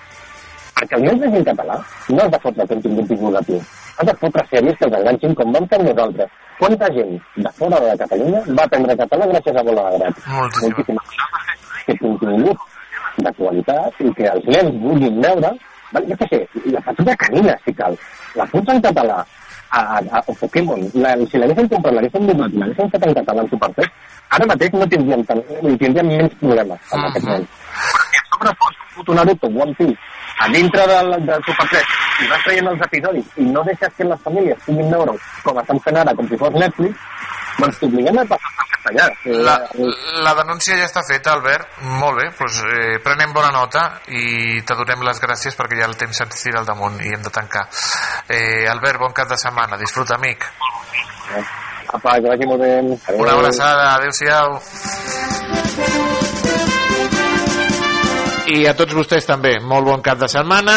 perquè 0.82 0.98
el 0.98 1.06
nens 1.08 1.38
en 1.40 1.48
català 1.50 1.78
no 2.10 2.20
has 2.26 2.30
de 2.34 2.42
fotre 2.44 2.68
contingut 2.74 3.10
divulgatiu 3.14 3.58
has 3.62 4.06
de 4.10 4.16
fotre 4.20 4.46
sèries 4.50 4.78
que 4.78 4.90
els 4.90 4.98
enganxin 5.00 5.34
com 5.40 5.56
vam 5.56 5.68
fer 5.72 5.80
nosaltres 5.86 6.38
quanta 6.58 6.92
gent 6.98 7.18
de 7.36 7.56
fora 7.58 7.80
de 7.86 7.96
Catalunya 8.04 8.44
va 8.60 8.68
aprendre 8.68 9.00
català 9.02 9.32
gràcies 9.32 9.58
a 9.58 9.66
Bola 9.70 9.90
de 9.90 9.98
Grat 10.04 10.22
moltíssima 10.62 11.02
que 11.86 11.98
contingut 12.04 12.70
de 13.26 13.32
qualitat 13.38 14.00
i 14.02 14.16
que 14.18 14.32
els 14.36 14.50
nens 14.56 14.82
vulguin 14.86 15.20
veure 15.26 15.52
Vale, 15.92 16.08
jo 16.08 16.16
què 16.16 16.26
sé, 16.30 16.38
la 16.72 16.80
patrulha 16.80 17.14
canina, 17.20 17.54
si 17.66 17.72
cal. 17.76 17.96
La 18.38 18.46
fots 18.48 18.70
en 18.72 18.80
català 18.84 19.18
a, 19.20 19.80
a, 19.80 19.98
a 20.18 20.22
Pokémon. 20.40 20.86
La, 21.04 21.12
si 21.28 21.40
l'haguessin 21.40 21.68
comprat, 21.68 21.96
l'haguessin 21.98 22.30
doblat 22.30 22.54
i 22.56 22.62
l'haguessin 22.62 22.92
fet 22.94 23.04
en 23.08 23.16
català 23.18 23.44
en 23.44 23.50
Super 23.52 23.70
3, 23.76 23.90
ara 24.38 24.48
mateix 24.48 24.78
no 24.78 24.88
tindríem, 24.94 25.24
tant, 25.28 25.42
ni 25.66 25.74
tindríem 25.82 26.08
menys 26.14 26.38
problemes 26.40 26.96
amb 26.96 27.10
aquest 27.10 27.28
nen. 27.28 27.44
Perquè 27.76 28.22
a 28.22 28.30
sobre 28.30 28.54
fos 28.62 28.78
un 28.78 28.94
puto 28.96 29.18
Naruto, 29.18 29.52
One 29.64 29.76
Piece, 29.80 29.98
a 30.38 30.48
dintre 30.48 30.86
del, 30.86 31.14
del 31.26 31.44
Super 31.46 31.68
3, 31.70 31.96
i 32.22 32.28
vas 32.30 32.44
traient 32.46 32.70
els 32.72 32.84
episodis 32.88 33.36
i 33.36 33.46
no 33.50 33.64
deixes 33.68 33.92
que 33.96 34.08
les 34.08 34.20
famílies 34.24 34.64
puguin 34.66 34.90
veure 34.92 35.16
com 35.44 35.60
estan 35.62 35.80
fent 35.84 36.00
ara, 36.02 36.14
com 36.18 36.28
si 36.28 36.38
fos 36.40 36.54
Netflix, 36.56 36.94
doncs 37.58 37.78
t'obliguem 37.80 38.18
a 38.18 38.24
passar 38.30 38.50
en 38.52 38.70
castellà. 38.72 39.06
La, 39.46 39.56
la 40.26 40.34
denúncia 40.40 40.78
ja 40.80 40.88
està 40.88 41.02
feta, 41.06 41.36
Albert. 41.36 41.78
Molt 42.00 42.16
bé, 42.20 42.26
doncs, 42.38 42.60
eh, 42.68 42.98
prenem 43.04 43.34
bona 43.36 43.52
nota 43.54 43.82
i 44.08 44.62
te 44.66 44.78
donem 44.78 45.04
les 45.06 45.20
gràcies 45.22 45.58
perquè 45.58 45.80
ja 45.80 45.88
el 45.90 45.98
temps 46.00 46.22
se'ns 46.22 46.42
tira 46.42 46.58
al 46.62 46.68
damunt 46.68 47.00
i 47.02 47.12
hem 47.14 47.22
de 47.24 47.32
tancar. 47.34 47.64
Eh, 48.28 48.64
Albert, 48.70 48.98
bon 49.02 49.12
cap 49.16 49.28
de 49.30 49.38
setmana. 49.40 49.80
Disfruta, 49.80 50.18
amic. 50.18 50.48
Apa, 51.92 52.16
que 52.20 52.28
vagi 52.28 52.46
molt 52.48 52.60
bé. 52.62 52.72
Una 53.18 53.32
abraçada. 53.36 53.94
Adéu-siau. 53.96 54.48
I 58.52 58.66
a 58.68 58.74
tots 58.76 58.92
vostès 58.92 59.24
també, 59.24 59.56
molt 59.64 59.86
bon 59.88 60.02
cap 60.04 60.20
de 60.20 60.28
setmana 60.28 60.76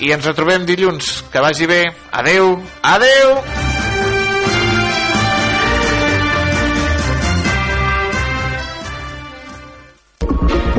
i 0.00 0.12
ens 0.14 0.24
retrobem 0.24 0.64
dilluns. 0.66 1.24
Que 1.32 1.42
vagi 1.44 1.66
bé. 1.66 1.82
Adeu. 2.12 2.54
Adeu. 2.82 3.34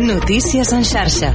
Notícies 0.09 0.71
en 0.73 0.85
xarxa. 0.85 1.33